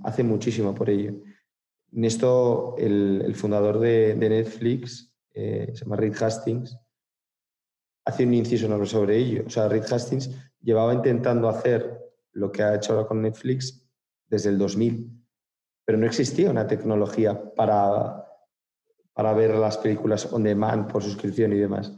hace 0.03 0.24
muchísimo 0.24 0.74
por 0.74 0.91
ello. 0.91 1.12
En 1.93 2.05
esto, 2.05 2.74
el, 2.79 3.33
fundador 3.37 3.79
de, 3.79 4.16
Netflix, 4.16 5.14
eh, 5.35 5.70
se 5.72 5.85
llama 5.85 5.95
Reed 5.95 6.20
Hastings, 6.20 6.77
hace 8.05 8.27
un 8.27 8.35
inciso 8.35 8.85
sobre 8.87 9.18
ello. 9.18 9.45
O 9.47 9.51
sea, 9.51 9.68
Reed 9.68 9.85
Hastings 9.85 10.37
llevaba 10.61 10.93
intentando 10.93 11.49
hacer 11.49 11.97
lo 12.33 12.51
que 12.51 12.64
ha 12.64 12.74
hecho 12.74 12.93
ahora 12.93 13.07
con 13.07 13.22
Netflix 13.22 13.86
desde 14.29 14.51
el 14.51 14.59
2000, 14.59 15.11
pero 15.85 15.99
no 15.99 16.07
existía 16.07 16.51
una 16.51 16.66
tecnología 16.66 17.55
para, 17.55 18.27
para 19.12 19.33
ver 19.33 19.55
las 19.55 19.79
películas 19.79 20.33
on 20.33 20.43
demand 20.43 20.91
por 20.91 21.03
suscripción 21.03 21.53
y 21.53 21.59
demás. 21.59 21.93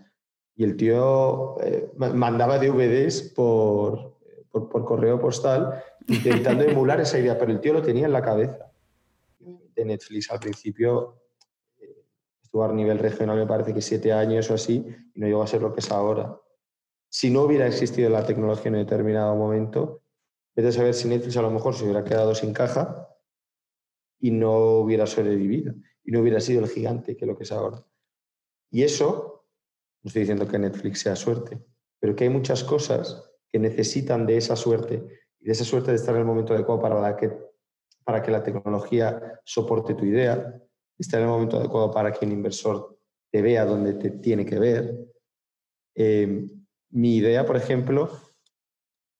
Y 0.54 0.64
el 0.64 0.76
tío 0.76 1.60
eh, 1.62 1.90
ma- 1.96 2.12
mandaba 2.12 2.58
DVDs 2.58 3.32
por, 3.34 4.18
por, 4.50 4.68
por 4.68 4.84
correo 4.84 5.18
postal 5.20 5.82
intentando 6.06 6.64
emular 6.68 7.00
esa 7.00 7.18
idea, 7.18 7.38
pero 7.38 7.52
el 7.52 7.60
tío 7.60 7.72
lo 7.72 7.82
tenía 7.82 8.06
en 8.06 8.12
la 8.12 8.22
cabeza. 8.22 8.72
De 9.38 9.84
Netflix 9.84 10.30
al 10.30 10.40
principio 10.40 11.22
eh, 11.80 12.04
estuvo 12.42 12.64
a 12.64 12.72
nivel 12.72 12.98
regional, 12.98 13.38
me 13.38 13.46
parece 13.46 13.72
que 13.72 13.80
siete 13.80 14.12
años 14.12 14.50
o 14.50 14.54
así, 14.54 14.84
y 15.14 15.20
no 15.20 15.26
llegó 15.26 15.42
a 15.42 15.46
ser 15.46 15.62
lo 15.62 15.72
que 15.72 15.80
es 15.80 15.90
ahora. 15.92 16.36
Si 17.08 17.30
no 17.30 17.42
hubiera 17.42 17.66
existido 17.66 18.10
la 18.10 18.26
tecnología 18.26 18.66
en 18.68 18.74
un 18.74 18.80
determinado 18.80 19.34
momento, 19.36 20.02
vete 20.58 20.72
saber 20.72 20.92
si 20.92 21.06
Netflix 21.06 21.36
a 21.36 21.42
lo 21.42 21.52
mejor 21.52 21.72
se 21.72 21.84
hubiera 21.84 22.02
quedado 22.02 22.34
sin 22.34 22.52
caja 22.52 23.08
y 24.18 24.32
no 24.32 24.80
hubiera 24.80 25.06
sobrevivido, 25.06 25.72
y 26.02 26.10
no 26.10 26.20
hubiera 26.20 26.40
sido 26.40 26.64
el 26.64 26.68
gigante 26.68 27.16
que 27.16 27.26
lo 27.26 27.36
que 27.36 27.44
es 27.44 27.52
ahora. 27.52 27.86
Y 28.68 28.82
eso, 28.82 29.46
no 30.02 30.08
estoy 30.08 30.22
diciendo 30.22 30.48
que 30.48 30.58
Netflix 30.58 30.98
sea 30.98 31.14
suerte, 31.14 31.64
pero 32.00 32.16
que 32.16 32.24
hay 32.24 32.30
muchas 32.30 32.64
cosas 32.64 33.30
que 33.48 33.60
necesitan 33.60 34.26
de 34.26 34.36
esa 34.36 34.56
suerte 34.56 35.04
y 35.38 35.44
de 35.44 35.52
esa 35.52 35.64
suerte 35.64 35.92
de 35.92 35.96
estar 35.96 36.12
en 36.16 36.22
el 36.22 36.26
momento 36.26 36.54
adecuado 36.54 36.80
para, 36.80 37.16
que, 37.16 37.38
para 38.02 38.20
que 38.20 38.32
la 38.32 38.42
tecnología 38.42 39.40
soporte 39.44 39.94
tu 39.94 40.06
idea, 40.06 40.60
estar 40.98 41.20
en 41.20 41.26
el 41.26 41.32
momento 41.32 41.58
adecuado 41.58 41.92
para 41.92 42.10
que 42.10 42.26
un 42.26 42.32
inversor 42.32 42.98
te 43.30 43.42
vea 43.42 43.64
donde 43.64 43.94
te 43.94 44.10
tiene 44.10 44.44
que 44.44 44.58
ver. 44.58 45.06
Eh, 45.94 46.48
mi 46.90 47.16
idea, 47.18 47.46
por 47.46 47.56
ejemplo, 47.56 48.10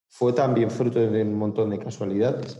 fue 0.09 0.33
también 0.33 0.71
fruto 0.71 0.99
de 0.99 1.23
un 1.23 1.35
montón 1.35 1.71
de 1.71 1.79
casualidades. 1.79 2.59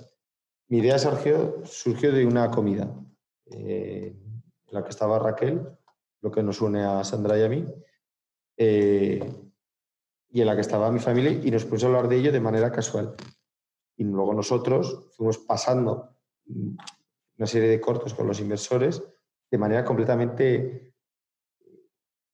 Mi 0.69 0.79
idea 0.79 0.99
surgió, 0.99 1.65
surgió 1.65 2.13
de 2.13 2.27
una 2.27 2.51
comida 2.51 2.95
eh, 3.47 4.15
en 4.67 4.75
la 4.75 4.85
que 4.85 4.91
estaba 4.91 5.19
Raquel, 5.19 5.67
lo 6.21 6.31
que 6.31 6.43
nos 6.43 6.61
une 6.61 6.85
a 6.85 7.03
Sandra 7.05 7.39
y 7.39 7.43
a 7.43 7.49
mí, 7.49 7.67
eh, 8.57 9.21
y 10.31 10.41
en 10.41 10.47
la 10.47 10.55
que 10.55 10.61
estaba 10.61 10.91
mi 10.91 10.99
familia, 10.99 11.33
y 11.33 11.51
nos 11.51 11.65
pusimos 11.65 11.85
a 11.85 11.87
hablar 11.87 12.09
de 12.09 12.17
ello 12.17 12.33
de 12.33 12.41
manera 12.41 12.71
casual. 12.71 13.15
Y 13.97 14.05
luego 14.05 14.35
nosotros 14.35 15.09
fuimos 15.17 15.39
pasando 15.39 16.11
una 16.47 17.47
serie 17.47 17.69
de 17.69 17.81
cortos 17.81 18.15
con 18.15 18.27
los 18.27 18.41
inversores 18.41 19.03
de 19.51 19.59
manera 19.59 19.85
completamente 19.85 20.95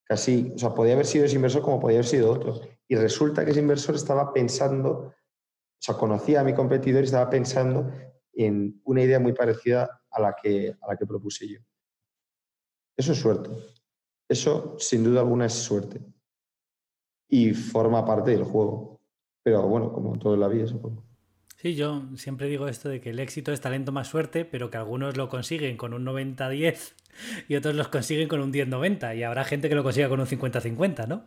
casi, 0.05 0.53
o 0.55 0.59
sea, 0.59 0.75
podía 0.75 0.95
haber 0.95 1.07
sido 1.07 1.25
ese 1.25 1.37
inversor 1.37 1.62
como 1.62 1.81
podía 1.81 1.99
haber 1.99 2.07
sido 2.07 2.31
otro. 2.31 2.61
Y 2.89 2.97
resulta 2.97 3.45
que 3.45 3.51
ese 3.51 3.61
inversor 3.61 3.95
estaba 3.95 4.32
pensando, 4.32 4.91
o 4.91 5.14
sea, 5.78 5.97
conocía 5.97 6.41
a 6.41 6.45
mi 6.45 6.55
competidor 6.55 7.03
y 7.03 7.07
estaba 7.07 7.30
pensando 7.30 7.91
en 8.32 8.80
una 8.85 9.03
idea 9.03 9.18
muy 9.18 9.32
parecida 9.32 10.03
a 10.11 10.20
la 10.20 10.35
que, 10.41 10.76
a 10.80 10.89
la 10.89 10.97
que 10.97 11.07
propuse 11.07 11.49
yo. 11.49 11.61
Eso 12.97 13.12
es 13.12 13.18
suerte. 13.18 13.51
Eso, 14.28 14.76
sin 14.78 15.05
duda 15.05 15.20
alguna, 15.20 15.47
es 15.47 15.55
suerte. 15.55 16.01
Y 17.28 17.53
forma 17.53 18.05
parte 18.05 18.30
del 18.30 18.45
juego. 18.45 19.01
Pero 19.43 19.62
bueno, 19.62 19.93
como 19.93 20.18
todo 20.18 20.35
en 20.35 20.41
la 20.41 20.49
vida, 20.49 20.66
supongo. 20.66 21.03
Sí, 21.57 21.74
yo 21.74 22.03
siempre 22.16 22.47
digo 22.47 22.68
esto 22.68 22.89
de 22.89 23.01
que 23.01 23.11
el 23.11 23.18
éxito 23.18 23.53
es 23.53 23.61
talento 23.61 23.91
más 23.91 24.09
suerte, 24.09 24.45
pero 24.45 24.70
que 24.70 24.76
algunos 24.76 25.16
lo 25.16 25.28
consiguen 25.28 25.76
con 25.76 25.95
un 25.95 26.05
90-10 26.05 26.93
y 27.49 27.57
otros 27.57 27.74
los 27.74 27.89
consiguen 27.89 28.28
con 28.28 28.41
un 28.41 28.53
10-90 28.53 29.16
y 29.16 29.22
habrá 29.22 29.45
gente 29.45 29.68
que 29.68 29.74
lo 29.74 29.82
consiga 29.82 30.09
con 30.09 30.20
un 30.20 30.26
50-50, 30.26 31.09
¿no? 31.09 31.24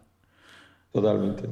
Totalmente, 0.97 1.47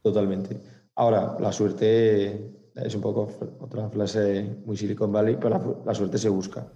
totalmente. 0.00 0.58
Ahora, 0.94 1.36
la 1.38 1.52
suerte 1.52 2.50
es 2.74 2.94
un 2.94 3.02
poco 3.02 3.28
otra 3.60 3.90
frase 3.90 4.56
muy 4.64 4.74
Silicon 4.74 5.12
Valley, 5.12 5.36
pero 5.36 5.50
la, 5.50 5.84
la 5.84 5.94
suerte 5.94 6.16
se 6.16 6.30
busca. 6.30 6.66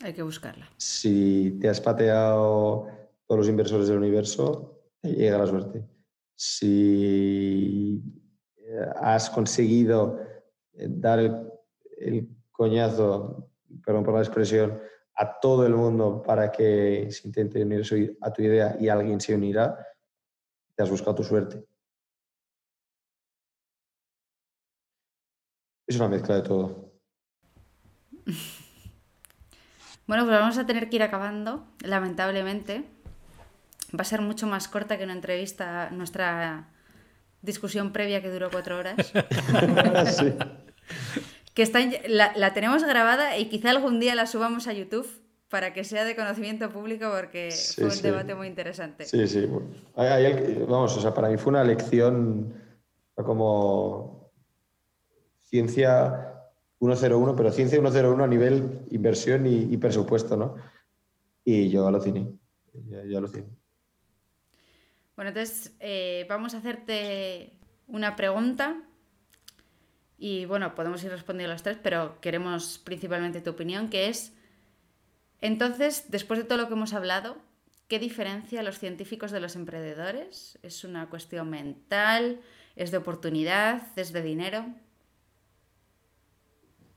Hay 0.00 0.14
que 0.14 0.22
buscarla. 0.22 0.66
Si 0.78 1.58
te 1.60 1.68
has 1.68 1.82
pateado 1.82 2.86
todos 3.26 3.40
los 3.40 3.48
inversores 3.50 3.88
del 3.88 3.98
universo, 3.98 4.84
te 5.02 5.10
llega 5.10 5.36
la 5.36 5.46
suerte. 5.46 5.84
Si 6.34 8.02
eh, 8.56 8.86
has 8.96 9.28
conseguido 9.28 10.18
eh, 10.72 10.86
dar 10.88 11.18
el, 11.18 12.26
coñazo, 12.50 13.50
perdón 13.84 14.02
por 14.02 14.14
la 14.14 14.20
expresión, 14.20 14.80
a 15.14 15.38
todo 15.40 15.66
el 15.66 15.74
mundo 15.74 16.22
para 16.22 16.50
que 16.50 17.08
se 17.10 17.28
intente 17.28 17.62
unir 17.62 18.16
a 18.22 18.32
tu 18.32 18.40
idea 18.40 18.78
y 18.80 18.88
alguien 18.88 19.20
se 19.20 19.34
unirá, 19.34 19.91
has 20.82 20.90
buscado 20.90 21.14
tu 21.14 21.24
suerte. 21.24 21.64
Es 25.86 25.96
una 25.96 26.08
mezcla 26.08 26.36
de 26.36 26.42
todo. 26.42 26.92
Bueno, 30.04 30.26
pues 30.26 30.38
vamos 30.38 30.58
a 30.58 30.66
tener 30.66 30.90
que 30.90 30.96
ir 30.96 31.02
acabando, 31.04 31.64
lamentablemente. 31.80 32.84
Va 33.94 34.02
a 34.02 34.04
ser 34.04 34.20
mucho 34.20 34.46
más 34.46 34.66
corta 34.68 34.98
que 34.98 35.04
una 35.04 35.12
entrevista, 35.12 35.90
nuestra 35.90 36.68
discusión 37.40 37.92
previa 37.92 38.20
que 38.20 38.28
duró 38.28 38.50
cuatro 38.50 38.78
horas. 38.78 38.96
sí. 40.16 40.34
Que 41.54 41.62
está, 41.62 41.78
la, 42.08 42.52
tenemos 42.52 42.82
grabada 42.84 43.38
y 43.38 43.48
quizá 43.48 43.70
algún 43.70 44.00
día 44.00 44.14
la 44.14 44.26
subamos 44.26 44.66
a 44.66 44.72
YouTube 44.72 45.21
para 45.52 45.74
que 45.74 45.84
sea 45.84 46.06
de 46.06 46.16
conocimiento 46.16 46.70
público 46.70 47.12
porque 47.14 47.50
fue 47.74 47.88
un 47.88 48.00
debate 48.00 48.34
muy 48.34 48.46
interesante. 48.46 49.04
Sí, 49.04 49.28
sí. 49.28 49.46
vamos, 50.66 50.96
o 50.96 51.00
sea, 51.02 51.12
para 51.12 51.28
mí 51.28 51.36
fue 51.36 51.50
una 51.50 51.62
lección 51.62 52.54
como 53.14 54.32
ciencia 55.42 56.40
101, 56.78 57.36
pero 57.36 57.52
ciencia 57.52 57.78
101 57.78 58.24
a 58.24 58.26
nivel 58.26 58.86
inversión 58.92 59.46
y, 59.46 59.76
presupuesto, 59.76 60.38
¿no? 60.38 60.56
Y 61.44 61.68
yo 61.68 61.86
aluciné. 61.86 62.32
Yo, 62.72 63.04
yo 63.04 63.18
aluciné. 63.18 63.46
Bueno, 65.16 65.28
entonces 65.28 65.76
eh, 65.80 66.24
vamos 66.30 66.54
a 66.54 66.58
hacerte 66.58 67.58
una 67.88 68.16
pregunta 68.16 68.82
y 70.16 70.46
bueno, 70.46 70.74
podemos 70.74 71.04
ir 71.04 71.10
respondiendo 71.10 71.52
las 71.52 71.62
tres, 71.62 71.76
pero 71.82 72.22
queremos 72.22 72.78
principalmente 72.78 73.42
tu 73.42 73.50
opinión, 73.50 73.90
que 73.90 74.08
es, 74.08 74.32
entonces, 75.42 76.06
después 76.08 76.38
de 76.38 76.44
todo 76.44 76.56
lo 76.56 76.68
que 76.68 76.74
hemos 76.74 76.94
hablado, 76.94 77.36
¿qué 77.88 77.98
diferencia 77.98 78.60
a 78.60 78.62
los 78.62 78.78
científicos 78.78 79.32
de 79.32 79.40
los 79.40 79.56
emprendedores? 79.56 80.58
¿Es 80.62 80.84
una 80.84 81.10
cuestión 81.10 81.50
mental? 81.50 82.40
¿Es 82.76 82.92
de 82.92 82.98
oportunidad? 82.98 83.88
¿Es 83.96 84.12
de 84.12 84.22
dinero? 84.22 84.64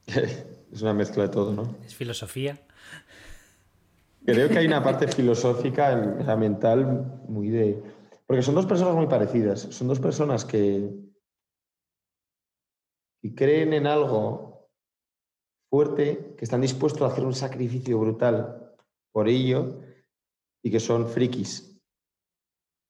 Es 0.72 0.82
una 0.82 0.94
mezcla 0.94 1.24
de 1.24 1.30
todo, 1.30 1.54
¿no? 1.54 1.78
Es 1.86 1.96
filosofía. 1.96 2.60
Creo 4.26 4.50
que 4.50 4.58
hay 4.58 4.68
una 4.68 4.84
parte 4.84 5.08
filosófica, 5.08 5.96
mental, 6.36 7.22
muy 7.30 7.50
de... 7.50 7.82
Porque 8.28 8.42
son 8.42 8.56
dos 8.56 8.66
personas 8.66 8.94
muy 8.96 9.08
parecidas. 9.08 9.62
Son 9.62 9.88
dos 9.88 10.02
personas 10.02 10.44
que, 10.44 10.90
que 13.22 13.36
creen 13.36 13.72
en 13.72 13.88
algo 13.88 14.55
fuerte, 15.76 16.36
que 16.38 16.46
están 16.46 16.62
dispuestos 16.62 17.02
a 17.02 17.12
hacer 17.12 17.26
un 17.26 17.34
sacrificio 17.34 18.00
brutal 18.00 18.74
por 19.12 19.28
ello 19.28 19.82
y 20.64 20.72
que 20.72 20.80
son 20.80 21.10
frikis. 21.10 21.78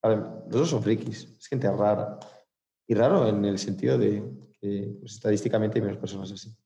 los 0.04 0.48
dos 0.48 0.70
son 0.70 0.84
frikis. 0.84 1.34
Es 1.36 1.48
gente 1.48 1.68
rara. 1.68 2.20
Y 2.86 2.94
raro 2.94 3.26
en 3.26 3.44
el 3.44 3.58
sentido 3.58 3.98
de 3.98 4.22
que 4.60 4.98
pues, 5.00 5.14
estadísticamente 5.14 5.78
hay 5.78 5.82
menos 5.84 5.98
personas 5.98 6.30
así. 6.30 6.56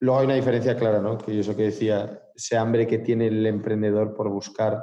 Luego 0.00 0.20
hay 0.20 0.26
una 0.26 0.36
diferencia 0.36 0.76
clara, 0.76 1.00
¿no? 1.00 1.18
Que 1.18 1.34
yo 1.34 1.40
eso 1.40 1.56
que 1.56 1.64
decía, 1.64 2.30
ese 2.32 2.56
hambre 2.56 2.86
que 2.86 2.98
tiene 2.98 3.26
el 3.26 3.44
emprendedor 3.46 4.14
por 4.14 4.28
buscar 4.28 4.80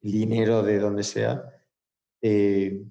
dinero 0.00 0.62
de 0.62 0.78
donde 0.78 1.02
sea. 1.02 1.44
Eh, 2.22 2.82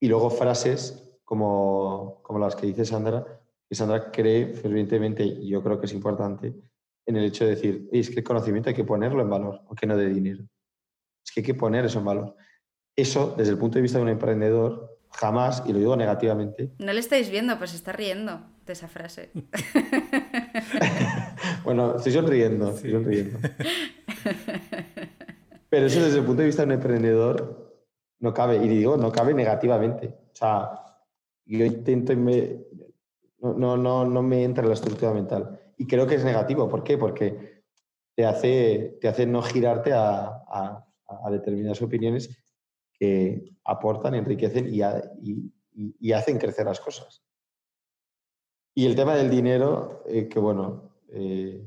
y 0.00 0.08
luego 0.08 0.30
frases 0.30 1.04
como, 1.22 2.22
como 2.22 2.38
las 2.38 2.56
que 2.56 2.66
dice 2.66 2.86
Sandra, 2.86 3.37
que 3.68 3.74
Sandra 3.74 4.10
cree 4.10 4.54
fervientemente, 4.54 5.24
y 5.24 5.48
yo 5.48 5.62
creo 5.62 5.78
que 5.78 5.86
es 5.86 5.92
importante, 5.92 6.54
en 7.06 7.16
el 7.16 7.24
hecho 7.24 7.44
de 7.44 7.50
decir, 7.50 7.88
es 7.92 8.10
que 8.10 8.20
el 8.20 8.24
conocimiento 8.24 8.70
hay 8.70 8.74
que 8.74 8.84
ponerlo 8.84 9.22
en 9.22 9.30
valor, 9.30 9.62
aunque 9.66 9.86
no 9.86 9.96
de 9.96 10.08
dinero. 10.08 10.44
Es 11.24 11.32
que 11.32 11.40
hay 11.40 11.46
que 11.46 11.54
poner 11.54 11.84
eso 11.84 11.98
en 11.98 12.04
valor. 12.04 12.36
Eso, 12.96 13.34
desde 13.36 13.52
el 13.52 13.58
punto 13.58 13.76
de 13.76 13.82
vista 13.82 13.98
de 13.98 14.04
un 14.04 14.10
emprendedor, 14.10 14.98
jamás, 15.10 15.62
y 15.66 15.72
lo 15.72 15.78
digo 15.78 15.96
negativamente. 15.96 16.72
No 16.78 16.92
le 16.92 17.00
estáis 17.00 17.30
viendo, 17.30 17.56
pues 17.58 17.74
está 17.74 17.92
riendo 17.92 18.40
de 18.66 18.72
esa 18.72 18.88
frase. 18.88 19.30
bueno, 21.64 21.96
estoy 21.96 22.12
sonriendo, 22.12 22.70
estoy 22.70 22.92
sonriendo. 22.92 23.38
Pero 25.70 25.86
eso 25.86 26.02
desde 26.02 26.18
el 26.18 26.24
punto 26.24 26.40
de 26.40 26.46
vista 26.46 26.62
de 26.62 26.66
un 26.66 26.72
emprendedor 26.72 27.68
no 28.20 28.34
cabe, 28.34 28.56
y 28.56 28.68
digo, 28.68 28.96
no 28.96 29.12
cabe 29.12 29.34
negativamente. 29.34 30.08
O 30.08 30.36
sea, 30.36 30.70
yo 31.46 31.64
intento, 31.64 32.12
no, 33.40 33.76
no, 33.76 34.04
no, 34.04 34.22
me 34.22 34.42
entra 34.42 34.62
en 34.62 34.68
la 34.68 34.74
estructura 34.74 35.12
mental. 35.12 35.60
Y 35.76 35.86
creo 35.86 36.06
que 36.06 36.16
es 36.16 36.24
negativo. 36.24 36.68
¿Por 36.68 36.82
qué? 36.82 36.98
Porque 36.98 37.62
te 38.14 38.26
hace, 38.26 38.98
te 39.00 39.08
hace 39.08 39.26
no 39.26 39.42
girarte 39.42 39.92
a, 39.92 40.84
determinadas 41.30 41.80
opiniones 41.82 42.36
que 42.92 43.56
aportan, 43.64 44.14
enriquecen 44.14 44.68
y, 44.68 46.12
hacen 46.12 46.38
crecer 46.38 46.66
las 46.66 46.80
cosas. 46.80 47.22
Y 48.74 48.86
el 48.86 48.96
tema 48.96 49.14
del 49.14 49.30
dinero, 49.30 50.02
eh, 50.06 50.28
que 50.28 50.38
bueno, 50.38 50.96
eh, 51.08 51.64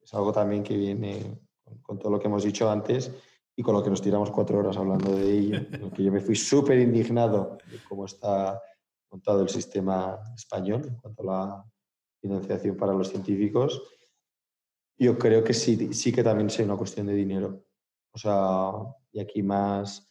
es 0.00 0.14
algo 0.14 0.32
también 0.32 0.62
que 0.62 0.76
viene 0.76 1.40
con, 1.82 1.98
todo 1.98 2.10
lo 2.10 2.18
que 2.18 2.28
hemos 2.28 2.44
dicho 2.44 2.70
antes 2.70 3.12
y 3.54 3.62
con 3.62 3.74
lo 3.74 3.82
que 3.82 3.90
nos 3.90 4.00
tiramos 4.00 4.30
cuatro 4.30 4.58
horas 4.58 4.76
hablando 4.76 5.16
de 5.16 5.30
ello, 5.30 5.60
que 5.94 6.04
yo 6.04 6.12
me 6.12 6.20
fui 6.20 6.36
súper 6.36 6.78
indignado 6.78 7.58
de 7.70 7.78
cómo 7.88 8.06
está 8.06 8.60
montado 9.10 9.42
el 9.42 9.48
sistema 9.48 10.20
español 10.34 10.86
en 10.86 10.96
cuanto 10.96 11.22
a 11.22 11.26
la 11.26 11.64
financiación 12.20 12.76
para 12.76 12.92
los 12.92 13.08
científicos. 13.08 13.82
Yo 14.98 15.18
creo 15.18 15.42
que 15.42 15.54
sí, 15.54 15.92
sí 15.92 16.12
que 16.12 16.22
también 16.22 16.50
sea 16.50 16.64
una 16.64 16.76
cuestión 16.76 17.06
de 17.06 17.14
dinero. 17.14 17.64
O 18.12 18.18
sea, 18.18 18.72
y 19.12 19.20
aquí 19.20 19.42
más 19.42 20.06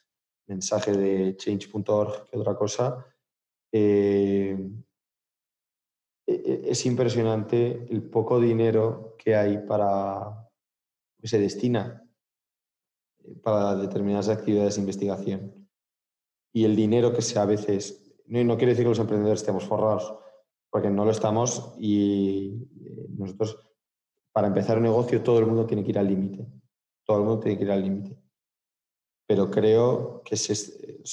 mensaje 0.47 0.91
de 0.91 1.37
change.org 1.37 2.29
que 2.29 2.37
otra 2.37 2.55
cosa. 2.55 3.05
Eh, 3.71 4.57
e, 6.25 6.61
es 6.65 6.85
impresionante 6.85 7.85
el 7.89 8.03
poco 8.09 8.39
dinero 8.39 9.15
que 9.17 9.35
hay 9.35 9.59
para 9.59 10.49
que 11.21 11.27
se 11.27 11.39
destina 11.39 12.03
eh, 13.23 13.35
para 13.43 13.75
determinadas 13.75 14.29
actividades 14.29 14.75
de 14.75 14.81
investigación 14.81 15.69
y 16.51 16.65
el 16.65 16.75
dinero 16.75 17.13
que 17.13 17.21
se 17.21 17.37
a 17.37 17.45
veces 17.45 18.08
no, 18.29 18.43
no 18.43 18.57
quiere 18.57 18.71
decir 18.71 18.85
que 18.85 18.89
los 18.89 18.99
emprendedores 18.99 19.41
estemos 19.41 19.65
forrados 19.65 20.13
porque 20.69 20.89
no 20.89 21.03
lo 21.03 21.11
estamos 21.11 21.73
y 21.79 22.67
eh, 22.85 23.07
nosotros 23.17 23.57
para 24.31 24.47
empezar 24.47 24.77
un 24.77 24.83
negocio 24.83 25.23
todo 25.23 25.39
el 25.39 25.47
mundo 25.47 25.65
tiene 25.65 25.83
que 25.83 25.89
ir 25.89 25.99
al 25.99 26.07
límite. 26.07 26.47
Todo 27.03 27.17
el 27.17 27.23
mundo 27.23 27.39
tiene 27.39 27.57
que 27.57 27.63
ir 27.63 27.71
al 27.71 27.81
límite. 27.81 28.17
Pero 29.27 29.49
creo 29.49 30.21
que 30.23 30.35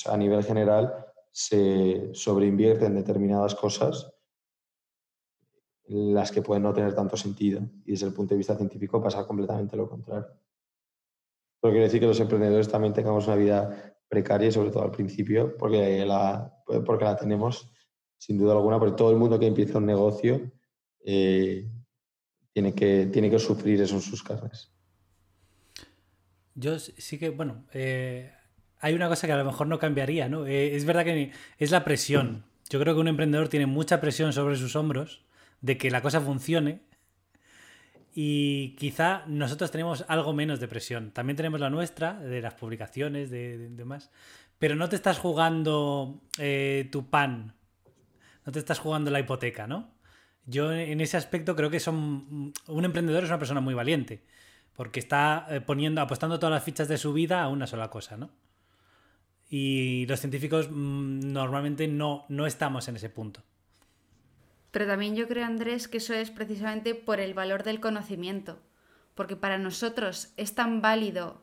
a 0.06 0.16
nivel 0.16 0.44
general 0.44 1.06
se 1.30 2.14
sobreinvierte 2.14 2.86
en 2.86 2.94
determinadas 2.94 3.54
cosas 3.54 4.12
las 5.88 6.32
que 6.32 6.42
pueden 6.42 6.62
no 6.64 6.74
tener 6.74 6.94
tanto 6.94 7.16
sentido. 7.16 7.62
Y 7.84 7.92
desde 7.92 8.06
el 8.06 8.12
punto 8.12 8.34
de 8.34 8.38
vista 8.38 8.56
científico 8.56 9.02
pasa 9.02 9.26
completamente 9.26 9.76
lo 9.76 9.88
contrario. 9.88 10.28
Pero 11.60 11.72
quiere 11.72 11.84
decir 11.86 12.00
que 12.00 12.06
los 12.06 12.20
emprendedores 12.20 12.68
también 12.68 12.92
tengamos 12.92 13.26
una 13.26 13.36
vida 13.36 13.95
precaria, 14.08 14.50
sobre 14.50 14.70
todo 14.70 14.84
al 14.84 14.90
principio, 14.90 15.56
porque 15.56 16.04
la, 16.04 16.52
porque 16.84 17.04
la 17.04 17.16
tenemos 17.16 17.70
sin 18.18 18.38
duda 18.38 18.52
alguna, 18.52 18.78
porque 18.78 18.96
todo 18.96 19.10
el 19.10 19.16
mundo 19.16 19.38
que 19.38 19.46
empieza 19.46 19.78
un 19.78 19.86
negocio 19.86 20.50
eh, 21.04 21.68
tiene, 22.52 22.74
que, 22.74 23.06
tiene 23.06 23.30
que 23.30 23.38
sufrir 23.38 23.80
eso 23.80 23.96
en 23.96 24.02
sus 24.02 24.22
carnes. 24.22 24.72
Yo 26.54 26.78
sí 26.78 27.18
que, 27.18 27.30
bueno, 27.30 27.66
eh, 27.72 28.32
hay 28.80 28.94
una 28.94 29.08
cosa 29.08 29.26
que 29.26 29.32
a 29.32 29.36
lo 29.36 29.44
mejor 29.44 29.66
no 29.66 29.78
cambiaría, 29.78 30.28
¿no? 30.28 30.46
Eh, 30.46 30.74
es 30.74 30.84
verdad 30.84 31.04
que 31.04 31.32
es 31.58 31.70
la 31.70 31.84
presión. 31.84 32.44
Yo 32.70 32.80
creo 32.80 32.94
que 32.94 33.00
un 33.00 33.08
emprendedor 33.08 33.48
tiene 33.48 33.66
mucha 33.66 34.00
presión 34.00 34.32
sobre 34.32 34.56
sus 34.56 34.74
hombros 34.74 35.24
de 35.60 35.76
que 35.76 35.90
la 35.90 36.02
cosa 36.02 36.20
funcione 36.20 36.80
y 38.18 38.74
quizá 38.76 39.24
nosotros 39.26 39.70
tenemos 39.70 40.06
algo 40.08 40.32
menos 40.32 40.58
de 40.58 40.68
presión. 40.68 41.10
También 41.10 41.36
tenemos 41.36 41.60
la 41.60 41.68
nuestra, 41.68 42.14
de 42.14 42.40
las 42.40 42.54
publicaciones, 42.54 43.28
de, 43.28 43.68
demás. 43.68 44.10
Pero 44.58 44.74
no 44.74 44.88
te 44.88 44.96
estás 44.96 45.18
jugando 45.18 46.22
eh, 46.38 46.88
tu 46.90 47.10
pan, 47.10 47.52
no 48.46 48.52
te 48.52 48.58
estás 48.58 48.78
jugando 48.78 49.10
la 49.10 49.20
hipoteca, 49.20 49.66
¿no? 49.66 49.90
Yo 50.46 50.72
en 50.72 51.02
ese 51.02 51.18
aspecto 51.18 51.54
creo 51.54 51.68
que 51.68 51.78
son 51.78 52.54
un 52.68 52.84
emprendedor 52.86 53.22
es 53.22 53.28
una 53.28 53.38
persona 53.38 53.60
muy 53.60 53.74
valiente, 53.74 54.24
porque 54.72 54.98
está 54.98 55.46
eh, 55.50 55.60
poniendo, 55.60 56.00
apostando 56.00 56.38
todas 56.38 56.54
las 56.54 56.64
fichas 56.64 56.88
de 56.88 56.96
su 56.96 57.12
vida 57.12 57.42
a 57.42 57.48
una 57.48 57.66
sola 57.66 57.90
cosa, 57.90 58.16
¿no? 58.16 58.30
Y 59.50 60.06
los 60.06 60.20
científicos 60.20 60.70
mm, 60.70 61.32
normalmente 61.34 61.86
no, 61.86 62.24
no 62.30 62.46
estamos 62.46 62.88
en 62.88 62.96
ese 62.96 63.10
punto. 63.10 63.42
Pero 64.76 64.88
también 64.88 65.16
yo 65.16 65.26
creo, 65.26 65.46
Andrés, 65.46 65.88
que 65.88 65.96
eso 65.96 66.12
es 66.12 66.30
precisamente 66.30 66.94
por 66.94 67.18
el 67.18 67.32
valor 67.32 67.62
del 67.62 67.80
conocimiento, 67.80 68.60
porque 69.14 69.34
para 69.34 69.56
nosotros 69.56 70.34
es 70.36 70.54
tan 70.54 70.82
válido 70.82 71.42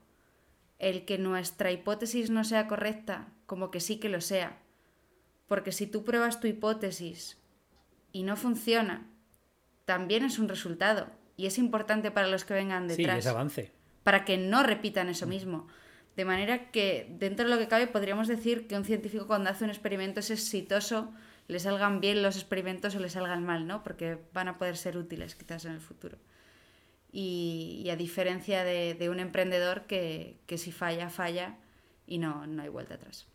el 0.77 1.03
que 1.03 1.17
nuestra 1.17 1.71
hipótesis 1.71 2.29
no 2.29 2.43
sea 2.43 2.67
correcta 2.67 3.29
como 3.47 3.71
que 3.71 3.79
sí 3.79 3.97
que 3.99 4.07
lo 4.07 4.21
sea. 4.21 4.59
Porque 5.47 5.71
si 5.71 5.87
tú 5.87 6.03
pruebas 6.03 6.41
tu 6.41 6.45
hipótesis 6.45 7.41
y 8.11 8.21
no 8.21 8.37
funciona, 8.37 9.09
también 9.85 10.23
es 10.23 10.37
un 10.37 10.47
resultado. 10.47 11.07
Y 11.35 11.47
es 11.47 11.57
importante 11.57 12.11
para 12.11 12.27
los 12.27 12.45
que 12.45 12.53
vengan 12.53 12.87
detrás. 12.87 13.15
Sí, 13.15 13.19
es 13.21 13.25
avance. 13.25 13.71
Para 14.03 14.25
que 14.25 14.37
no 14.37 14.61
repitan 14.61 15.09
eso 15.09 15.25
mismo. 15.25 15.67
De 16.15 16.23
manera 16.23 16.69
que, 16.69 17.07
dentro 17.17 17.45
de 17.45 17.51
lo 17.51 17.57
que 17.57 17.67
cabe, 17.67 17.87
podríamos 17.87 18.27
decir 18.27 18.67
que 18.67 18.77
un 18.77 18.85
científico 18.85 19.25
cuando 19.25 19.49
hace 19.49 19.63
un 19.63 19.71
experimento 19.71 20.19
es 20.19 20.29
exitoso, 20.29 21.11
le 21.47 21.59
salgan 21.59 21.99
bien 21.99 22.21
los 22.21 22.35
experimentos 22.35 22.95
o 22.95 22.99
le 22.99 23.09
salgan 23.09 23.43
mal, 23.45 23.67
¿no? 23.67 23.83
Porque 23.83 24.17
van 24.33 24.47
a 24.47 24.57
poder 24.57 24.77
ser 24.77 24.97
útiles 24.97 25.35
quizás 25.35 25.65
en 25.65 25.73
el 25.73 25.81
futuro. 25.81 26.17
Y, 27.11 27.87
a 27.91 27.95
diferencia 27.95 28.63
de, 28.63 29.09
un 29.09 29.19
emprendedor 29.19 29.83
que, 29.83 30.39
si 30.57 30.71
falla, 30.71 31.09
falla 31.09 31.57
y 32.07 32.17
no, 32.17 32.47
no 32.47 32.63
hay 32.63 32.69
vuelta 32.69 32.95
atrás. 32.95 33.27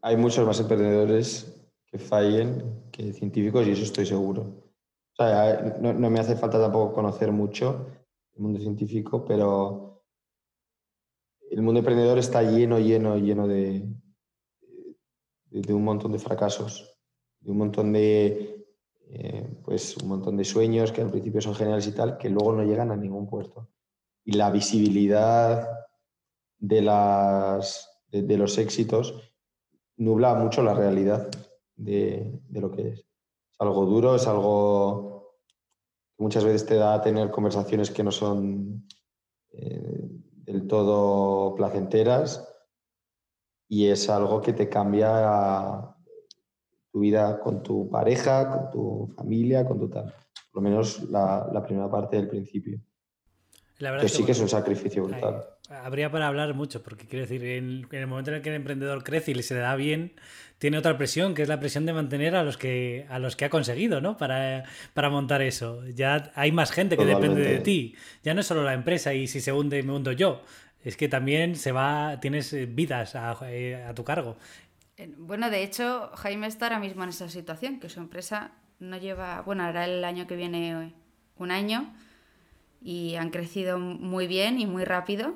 Hay 0.00 0.16
muchos 0.16 0.46
más 0.46 0.58
emprendedores 0.60 1.54
que 1.86 1.98
fallen 1.98 2.82
que 2.90 3.12
científicos 3.12 3.66
y 3.66 3.72
eso 3.72 3.82
estoy 3.82 4.06
seguro. 4.06 4.64
No, 5.18 5.92
no 5.92 6.10
me 6.10 6.18
hace 6.18 6.34
falta 6.34 6.58
tampoco 6.58 6.94
conocer 6.94 7.30
mucho 7.30 7.86
el 8.34 8.42
mundo 8.42 8.58
científico, 8.58 9.24
pero 9.24 9.84
el 11.50 11.62
mundo 11.62 11.80
emprendedor 11.80 12.18
está 12.18 12.42
lleno, 12.42 12.78
lleno, 12.78 13.16
lleno 13.16 13.46
de, 13.46 13.86
de, 15.50 15.72
un 15.74 15.84
montón 15.84 16.12
de 16.12 16.18
fracasos, 16.18 16.93
de 17.44 17.50
un 17.50 17.58
montón 17.58 17.92
de, 17.92 18.66
eh, 19.10 19.60
pues, 19.64 19.96
un 19.98 20.08
montón 20.08 20.36
de 20.36 20.44
sueños 20.44 20.92
que 20.92 21.02
al 21.02 21.10
principio 21.10 21.40
son 21.40 21.54
geniales 21.54 21.86
y 21.86 21.92
tal, 21.92 22.16
que 22.16 22.30
luego 22.30 22.52
no 22.52 22.64
llegan 22.64 22.90
a 22.90 22.96
ningún 22.96 23.26
puerto. 23.26 23.68
Y 24.24 24.32
la 24.32 24.50
visibilidad 24.50 25.68
de, 26.58 26.80
las, 26.80 28.02
de, 28.10 28.38
los 28.38 28.56
éxitos 28.56 29.34
nubla 29.96 30.34
mucho 30.34 30.62
la 30.62 30.74
realidad 30.74 31.30
de, 31.76 32.40
lo 32.50 32.70
que 32.70 32.88
es. 32.88 33.00
Es 33.00 33.60
algo 33.60 33.84
duro, 33.84 34.16
es 34.16 34.26
algo 34.26 35.36
que 36.16 36.22
muchas 36.22 36.44
veces 36.44 36.64
te 36.64 36.76
da 36.76 36.94
a 36.94 37.02
tener 37.02 37.30
conversaciones 37.30 37.90
que 37.90 38.02
no 38.02 38.10
son 38.10 38.88
eh, 39.50 40.08
del 40.44 40.66
todo 40.66 41.54
placenteras 41.54 42.48
y 43.68 43.88
es 43.88 44.08
algo 44.08 44.40
que 44.40 44.54
te 44.54 44.68
cambia 44.68 45.93
tu 46.94 47.00
vida 47.00 47.40
con 47.40 47.60
tu 47.60 47.90
pareja, 47.90 48.48
con 48.48 48.70
tu 48.70 49.12
familia, 49.16 49.66
con 49.66 49.80
tu 49.80 49.88
tal. 49.88 50.14
Por 50.52 50.62
lo 50.62 50.70
menos 50.70 51.02
la, 51.10 51.60
primera 51.66 51.90
parte 51.90 52.14
del 52.14 52.28
principio. 52.28 52.78
La 53.78 53.90
verdad 53.90 54.04
que 54.04 54.08
sí 54.08 54.24
que 54.24 54.30
es 54.30 54.38
un 54.38 54.48
sacrificio 54.48 55.02
brutal. 55.02 55.44
habría 55.68 56.12
para 56.12 56.28
hablar 56.28 56.54
mucho, 56.54 56.84
porque 56.84 57.08
quiero 57.08 57.24
decir, 57.24 57.44
en, 57.44 57.88
el 57.90 58.06
momento 58.06 58.30
en 58.30 58.36
el 58.36 58.42
que 58.42 58.50
el 58.50 58.54
emprendedor 58.54 59.02
crece 59.02 59.32
y 59.32 59.42
se 59.42 59.54
le 59.54 59.60
da 59.60 59.74
bien, 59.74 60.12
tiene 60.58 60.78
otra 60.78 60.96
presión, 60.96 61.34
que 61.34 61.42
es 61.42 61.48
la 61.48 61.58
presión 61.58 61.84
de 61.84 61.94
mantener 61.94 62.36
a 62.36 62.44
los 62.44 62.56
que, 62.56 63.06
a 63.08 63.18
los 63.18 63.34
que 63.34 63.46
ha 63.46 63.50
conseguido, 63.50 64.00
¿no? 64.00 64.16
Para, 64.16 64.62
para 64.94 65.10
montar 65.10 65.42
eso. 65.42 65.84
Ya 65.88 66.30
hay 66.36 66.52
más 66.52 66.70
gente 66.70 66.96
que 66.96 67.04
depende 67.04 67.40
de 67.40 67.58
ti. 67.58 67.96
Ya 68.22 68.34
no 68.34 68.40
es 68.40 68.46
solo 68.46 68.62
la 68.62 68.74
empresa 68.74 69.14
y 69.14 69.26
si 69.26 69.40
se 69.40 69.52
hunde, 69.52 69.82
me 69.82 69.92
hundo 69.92 70.12
yo. 70.12 70.42
Es 70.84 70.98
que 70.98 71.08
también 71.08 71.56
se 71.56 71.72
va, 71.72 72.20
tienes 72.20 72.54
vidas 72.74 73.16
a, 73.16 73.36
eh, 73.50 73.82
a 73.82 73.94
tu 73.94 74.04
cargo. 74.04 74.36
Bueno, 75.18 75.50
de 75.50 75.62
hecho, 75.62 76.10
Jaime 76.14 76.46
está 76.46 76.66
ahora 76.66 76.78
mismo 76.78 77.02
en 77.02 77.10
esa 77.10 77.28
situación, 77.28 77.80
que 77.80 77.88
su 77.88 78.00
empresa 78.00 78.52
no 78.78 78.96
lleva, 78.96 79.42
bueno, 79.42 79.64
ahora 79.64 79.86
el 79.86 80.04
año 80.04 80.26
que 80.26 80.36
viene 80.36 80.94
un 81.36 81.50
año 81.50 81.92
y 82.80 83.16
han 83.16 83.30
crecido 83.30 83.78
muy 83.78 84.26
bien 84.26 84.60
y 84.60 84.66
muy 84.66 84.84
rápido. 84.84 85.34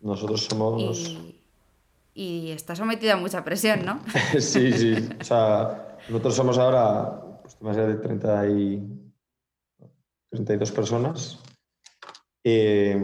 Nosotros 0.00 0.44
somos... 0.44 1.16
Y, 2.14 2.50
está 2.50 2.76
sometido 2.76 3.14
a 3.14 3.16
mucha 3.16 3.42
presión, 3.42 3.86
¿no? 3.86 4.02
sí, 4.38 4.72
sí. 4.72 4.94
O 5.18 5.24
sea, 5.24 5.96
nosotros 6.08 6.34
somos 6.34 6.58
ahora 6.58 7.40
pues, 7.42 7.60
más 7.62 7.76
de 7.76 7.94
30 7.94 8.48
y 8.48 8.82
32 10.30 10.72
personas. 10.72 11.38
Eh, 12.44 12.98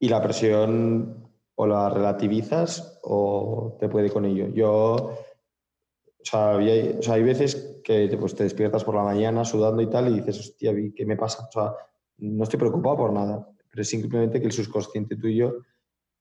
y 0.00 0.08
la 0.08 0.22
presión 0.22 1.28
o 1.54 1.66
la 1.66 1.90
relativizas 1.90 2.97
o 3.08 3.76
te 3.80 3.88
puede 3.88 4.10
con 4.10 4.24
ello. 4.24 4.48
Yo, 4.48 4.70
o 4.70 6.24
sea, 6.24 6.56
hay, 6.56 7.22
veces 7.22 7.80
que 7.82 8.14
pues, 8.20 8.34
te 8.34 8.44
despiertas 8.44 8.84
por 8.84 8.94
la 8.94 9.02
mañana 9.02 9.44
sudando 9.44 9.80
y 9.80 9.88
tal 9.88 10.08
y 10.08 10.20
dices, 10.20 10.40
hostia, 10.40 10.74
¿qué 10.94 11.06
me 11.06 11.16
pasa? 11.16 11.48
O 11.48 11.52
sea, 11.52 11.74
no 12.18 12.44
estoy 12.44 12.58
preocupado 12.58 12.96
por 12.96 13.12
nada, 13.12 13.48
pero 13.70 13.82
es 13.82 13.88
simplemente 13.88 14.40
que 14.40 14.46
el 14.46 14.52
subconsciente 14.52 15.16
tuyo 15.16 15.62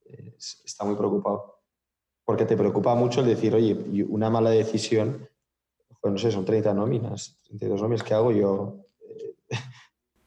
eh, 0.05 0.35
está 0.37 0.85
muy 0.85 0.95
preocupado. 0.95 1.61
Porque 2.23 2.45
te 2.45 2.57
preocupa 2.57 2.95
mucho 2.95 3.21
el 3.21 3.27
decir, 3.27 3.53
oye, 3.53 4.05
una 4.07 4.29
mala 4.29 4.49
decisión, 4.49 5.27
pues 6.01 6.11
no 6.11 6.17
sé, 6.17 6.31
son 6.31 6.45
30 6.45 6.73
nóminas, 6.73 7.39
32 7.47 7.81
nóminas, 7.81 8.03
¿qué 8.03 8.13
hago 8.13 8.31
yo? 8.31 8.86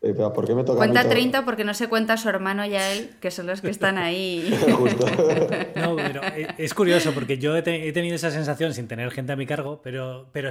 Eh, 0.03 0.15
¿Por 0.15 0.47
qué 0.47 0.55
me 0.55 0.65
toca 0.65 0.79
Cuenta 0.79 1.07
30 1.07 1.45
porque 1.45 1.63
no 1.63 1.75
se 1.75 1.89
cuenta 1.89 2.17
su 2.17 2.31
hermano 2.31 2.65
y 2.65 2.75
a 2.75 2.91
él, 2.93 3.11
que 3.21 3.31
son 3.31 3.47
los 3.47 3.61
que 3.61 3.69
están 3.69 3.99
ahí. 3.99 4.51
no, 5.77 5.97
pero 5.97 6.23
eh, 6.25 6.49
es 6.57 6.73
curioso 6.73 7.13
porque 7.13 7.37
yo 7.37 7.55
he, 7.55 7.63
tenido 7.63 8.15
esa 8.15 8.31
sensación 8.31 8.73
sin 8.73 8.89
tener 8.89 9.11
gente 9.11 9.33
a 9.33 9.37
mi 9.37 9.45
cargo, 9.45 9.83
pero, 9.83 10.31
pero 10.33 10.49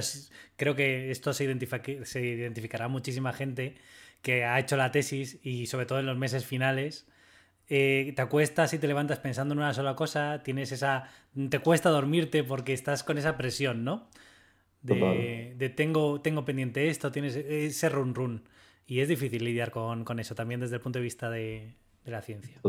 creo 0.54 0.76
que 0.76 1.10
esto 1.10 1.32
se, 1.32 1.52
se 2.04 2.20
identificará 2.20 2.86
muchísima 2.86 3.32
gente 3.32 3.74
que 4.22 4.44
ha 4.44 4.60
hecho 4.60 4.76
la 4.76 4.92
tesis 4.92 5.40
y 5.42 5.66
sobre 5.66 5.86
todo 5.86 5.98
en 5.98 6.06
los 6.06 6.16
meses 6.16 6.46
finales. 6.46 7.08
Eh, 7.68 8.12
te 8.14 8.22
acuestas 8.22 8.72
y 8.72 8.78
te 8.78 8.86
levantas 8.86 9.18
pensando 9.18 9.54
en 9.54 9.58
una 9.58 9.74
sola 9.74 9.96
cosa, 9.96 10.42
tienes 10.44 10.70
esa. 10.70 11.08
te 11.48 11.58
cuesta 11.58 11.90
dormirte 11.90 12.44
porque 12.44 12.72
estás 12.72 13.02
con 13.02 13.18
esa 13.18 13.36
presión, 13.36 13.82
¿no? 13.82 14.08
De, 14.82 15.54
de 15.56 15.68
tengo, 15.70 16.20
tengo 16.20 16.44
pendiente 16.44 16.88
esto, 16.88 17.10
tienes 17.10 17.34
ese 17.34 17.88
run 17.88 18.14
run. 18.14 18.44
Y 18.90 18.98
es 18.98 19.08
difícil 19.08 19.44
lidiar 19.44 19.70
con, 19.70 20.18
eso 20.18 20.34
también 20.34 20.58
desde 20.58 20.74
el 20.74 20.82
punto 20.82 20.98
de 20.98 21.04
vista 21.04 21.30
de, 21.30 21.76
la 22.06 22.22
ciencia. 22.22 22.60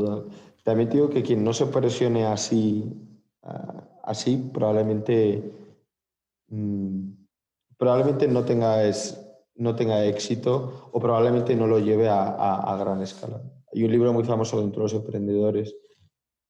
También 0.61 0.88
digo 0.88 1.09
que 1.09 1.24
quien 1.24 1.43
no 1.43 1.51
se 1.51 1.65
presione 1.65 2.28
así, 2.28 2.93
así 4.03 4.51
probablemente, 4.53 5.51
mm, 6.49 7.09
probablemente 7.76 8.28
no 8.28 8.45
tenga, 8.45 8.84
es, 8.84 9.19
no 9.55 9.76
tenga 9.76 10.05
éxito 10.05 10.91
o 10.91 10.99
probablemente 10.99 11.56
no 11.56 11.65
lo 11.65 11.80
lleve 11.80 12.07
a, 12.07 12.77
gran 12.80 13.02
escala. 13.02 13.41
Hay 13.73 13.84
un 13.84 13.89
libro 13.89 14.14
muy 14.14 14.23
famoso 14.23 14.61
dentro 14.61 14.84
de 14.84 14.93
los 14.93 14.93
emprendedores 14.93 15.76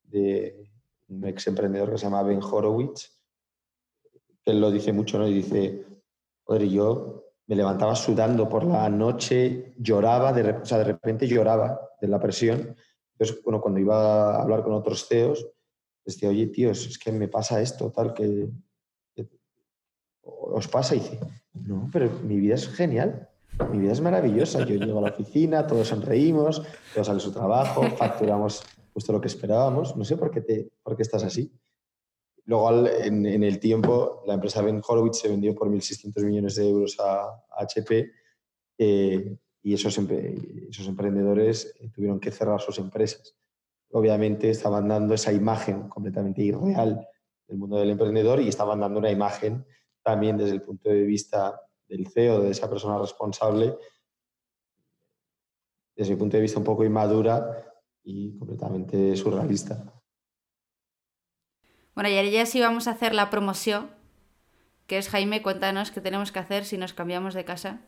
de 0.03 0.69
un 1.07 1.25
ex 1.25 1.47
emprendedor 1.47 1.91
que 1.91 1.97
se 1.97 2.07
llama 2.07 2.23
Ben 2.23 2.43
Horowitz, 2.43 3.09
él 4.43 4.59
lo 4.59 4.69
dice 4.69 4.91
mucho, 4.91 5.17
¿no? 5.17 5.29
Y 5.29 5.35
dice, 5.35 5.85
joder, 6.43 6.67
yo 6.67 7.20
me 7.51 7.57
levantaba 7.57 7.93
sudando 7.95 8.47
por 8.47 8.63
la 8.63 8.87
noche, 8.87 9.73
lloraba, 9.77 10.31
de, 10.31 10.51
o 10.51 10.65
sea, 10.65 10.77
de 10.77 10.85
repente 10.85 11.27
lloraba 11.27 11.81
de 11.99 12.07
la 12.07 12.17
presión. 12.17 12.77
Entonces, 13.11 13.43
bueno, 13.43 13.59
cuando 13.59 13.77
iba 13.81 14.37
a 14.37 14.41
hablar 14.41 14.63
con 14.63 14.71
otros 14.71 15.05
CEOs, 15.05 15.45
decía, 16.05 16.29
oye, 16.29 16.47
tíos, 16.47 16.87
es 16.87 16.97
que 16.97 17.11
me 17.11 17.27
pasa 17.27 17.59
esto, 17.59 17.91
tal, 17.91 18.13
que, 18.13 18.47
os 20.23 20.65
pasa. 20.69 20.95
Y 20.95 20.99
dice, 20.99 21.19
no, 21.53 21.89
pero 21.91 22.09
mi 22.23 22.37
vida 22.37 22.55
es 22.55 22.69
genial, 22.69 23.27
mi 23.69 23.79
vida 23.79 23.91
es 23.91 23.99
maravillosa. 23.99 24.59
Yo 24.59 24.75
llego 24.75 24.99
a 24.99 25.01
la 25.01 25.09
oficina, 25.09 25.67
todos 25.67 25.89
sonreímos, 25.89 26.63
todos 26.93 27.07
sale 27.07 27.19
su 27.19 27.33
trabajo, 27.33 27.83
facturamos 27.97 28.63
justo 28.93 29.11
lo 29.11 29.19
que 29.19 29.27
esperábamos. 29.27 29.97
No 29.97 30.05
sé 30.05 30.15
por 30.15 30.31
qué, 30.31 30.39
te, 30.39 30.71
por 30.81 30.95
qué 30.95 31.01
estás 31.01 31.25
así. 31.25 31.51
Luego, 32.45 32.87
en, 32.87 33.25
el 33.25 33.59
tiempo, 33.59 34.23
la 34.25 34.33
empresa 34.33 34.61
Ben 34.61 34.81
Horowitz 34.85 35.19
se 35.19 35.29
vendió 35.29 35.53
por 35.53 35.69
1.600 35.69 36.25
millones 36.25 36.55
de 36.55 36.69
euros 36.69 36.99
a, 36.99 37.43
HP 37.57 38.11
eh, 38.77 39.37
y 39.61 39.73
esos, 39.73 39.97
esos 39.97 40.87
emprendedores 40.87 41.75
eh, 41.79 41.89
tuvieron 41.89 42.19
que 42.19 42.31
cerrar 42.31 42.59
sus 42.59 42.79
empresas. 42.79 43.35
Obviamente 43.91 44.49
estaban 44.49 44.87
dando 44.87 45.13
esa 45.13 45.31
imagen 45.31 45.87
completamente 45.87 46.41
irreal 46.41 47.07
del 47.47 47.57
mundo 47.57 47.77
del 47.77 47.91
emprendedor 47.91 48.41
y 48.41 48.47
estaban 48.47 48.79
dando 48.79 48.99
una 48.99 49.11
imagen 49.11 49.65
también 50.01 50.37
desde 50.37 50.53
el 50.53 50.61
punto 50.61 50.89
de 50.89 51.03
vista 51.03 51.61
del 51.87 52.07
CEO, 52.07 52.41
de 52.41 52.51
esa 52.51 52.69
persona 52.69 52.97
responsable, 52.97 53.77
desde 55.95 56.13
mi 56.13 56.19
punto 56.19 56.37
de 56.37 56.41
vista 56.41 56.57
un 56.57 56.65
poco 56.65 56.85
inmadura 56.85 57.65
y 58.03 58.37
completamente 58.37 59.15
surrealista. 59.15 59.90
Bueno, 61.95 62.09
y 62.09 62.31
ya 62.31 62.45
sí 62.45 62.59
vamos 62.61 62.87
a 62.87 62.91
hacer 62.91 63.13
la 63.13 63.29
promoción, 63.29 63.89
que 64.87 64.97
es 64.97 65.09
Jaime, 65.09 65.41
cuéntanos 65.41 65.91
qué 65.91 66.01
tenemos 66.01 66.31
que 66.31 66.39
hacer 66.39 66.65
si 66.65 66.77
nos 66.77 66.93
cambiamos 66.93 67.33
de 67.33 67.45
casa. 67.45 67.81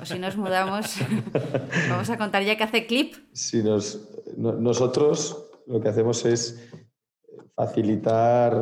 O 0.00 0.04
si 0.06 0.18
nos 0.18 0.36
mudamos, 0.36 0.96
vamos 1.90 2.10
a 2.10 2.18
contar 2.18 2.42
ya 2.42 2.56
que 2.56 2.64
hace 2.64 2.86
clip. 2.86 3.14
Si 3.32 3.62
nos, 3.62 4.08
no- 4.36 4.52
nosotros 4.54 5.50
lo 5.66 5.80
que 5.80 5.88
hacemos 5.88 6.24
es 6.24 6.68
facilitar 7.54 8.54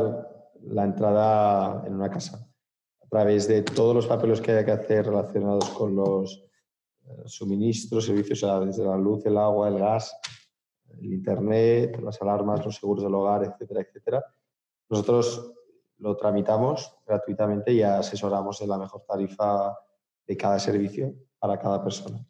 la 0.63 0.85
entrada 0.85 1.83
en 1.87 1.95
una 1.95 2.11
casa 2.11 2.47
a 3.03 3.07
través 3.09 3.47
de 3.49 3.63
todos 3.63 3.95
los 3.95 4.07
papeles 4.07 4.41
que 4.41 4.53
haya 4.53 4.65
que 4.65 4.73
hacer 4.73 5.07
relacionados 5.07 5.69
con 5.71 5.95
los 5.95 6.43
eh, 7.07 7.23
suministros, 7.27 8.07
servicios, 8.07 8.43
o 8.43 8.47
sea, 8.47 8.61
desde 8.61 8.85
la 8.85 8.97
luz, 8.97 9.25
el 9.27 9.37
agua, 9.37 9.69
el 9.69 9.79
gas, 9.79 10.17
el 11.01 11.13
internet, 11.13 12.01
las 12.03 12.21
alarmas, 12.23 12.65
los 12.65 12.77
seguros 12.77 13.05
del 13.05 13.15
hogar, 13.15 13.45
etcétera, 13.45 13.83
etcétera. 13.83 14.25
Nosotros 14.89 15.53
lo 15.99 16.17
tramitamos 16.17 16.95
gratuitamente 17.07 17.73
y 17.73 17.83
asesoramos 17.83 18.61
en 18.61 18.69
la 18.69 18.79
mejor 18.79 19.05
tarifa 19.07 19.77
de 20.27 20.37
cada 20.37 20.59
servicio 20.59 21.15
para 21.39 21.59
cada 21.59 21.83
persona. 21.83 22.25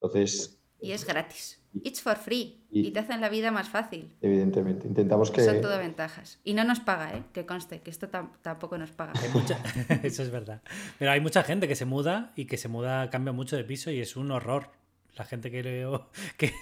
Entonces, 0.00 0.56
Y 0.82 0.92
es 0.92 1.04
gratis. 1.04 1.58
It's 1.82 2.00
for 2.00 2.16
free. 2.16 2.66
Y- 2.70 2.88
Y 2.88 2.90
te 2.90 3.00
hacen 3.00 3.20
la 3.20 3.28
vida 3.28 3.50
más 3.50 3.68
fácil. 3.68 4.16
evidentemente, 4.22 4.88
intentamos 4.88 5.30
que... 5.30 5.44
Son 5.44 5.60
todo 5.60 5.76
ventajas. 5.78 6.40
Y 6.42 6.54
no 6.54 6.64
nos 6.64 6.80
paga, 6.80 7.14
¿eh? 7.16 7.24
Que 7.32 7.44
conste, 7.46 7.80
que 7.82 7.90
esto 7.90 8.08
tam- 8.08 8.30
tampoco 8.42 8.78
nos 8.78 8.90
paga. 8.92 9.12
Eso 10.02 10.22
es 10.22 10.30
verdad. 10.30 10.62
Pero 10.98 11.10
hay 11.10 11.20
mucha 11.20 11.42
gente 11.42 11.68
que 11.68 11.76
se 11.76 11.84
muda 11.84 12.32
y 12.34 12.46
que 12.46 12.56
se 12.56 12.68
muda, 12.68 13.10
cambia 13.10 13.32
mucho 13.32 13.56
de 13.56 13.64
piso 13.64 13.90
y 13.90 14.00
es 14.00 14.16
un 14.16 14.30
horror. 14.30 14.70
La 15.16 15.24
gente 15.24 15.50
que 15.50 15.62
leo 15.62 16.08
que, 16.36 16.52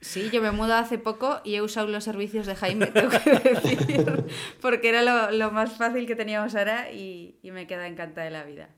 Sí, 0.00 0.30
yo 0.32 0.40
me 0.40 0.48
he 0.48 0.52
mudado 0.52 0.82
hace 0.82 0.98
poco 0.98 1.40
y 1.44 1.54
he 1.56 1.62
usado 1.62 1.86
los 1.88 2.04
servicios 2.04 2.46
de 2.46 2.54
Jaime, 2.56 2.86
tengo 2.92 3.10
que 3.10 3.30
decir, 3.30 4.24
porque 4.60 4.88
era 4.88 5.02
lo, 5.02 5.30
lo 5.36 5.50
más 5.50 5.72
fácil 5.72 6.06
que 6.06 6.16
teníamos 6.16 6.54
ahora 6.54 6.90
y, 6.90 7.38
y 7.42 7.50
me 7.50 7.66
queda 7.66 7.86
encantada 7.86 8.24
de 8.24 8.30
la 8.30 8.44
vida. 8.44 8.70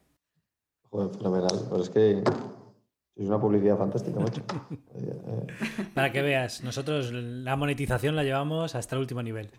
Joder, 0.90 1.16
fenomenal. 1.16 1.66
Pero 1.70 1.82
es 1.82 1.90
que 1.90 2.22
es 3.16 3.28
una 3.28 3.38
publicidad 3.40 3.76
fantástica, 3.76 4.20
macho. 4.20 4.42
Eh, 4.94 5.10
eh, 5.26 5.84
Para 5.94 6.12
que 6.12 6.22
veas, 6.22 6.62
nosotros 6.62 7.12
la 7.12 7.56
monetización 7.56 8.14
la 8.14 8.24
llevamos 8.24 8.74
hasta 8.74 8.94
el 8.94 9.00
último 9.00 9.22
nivel. 9.22 9.50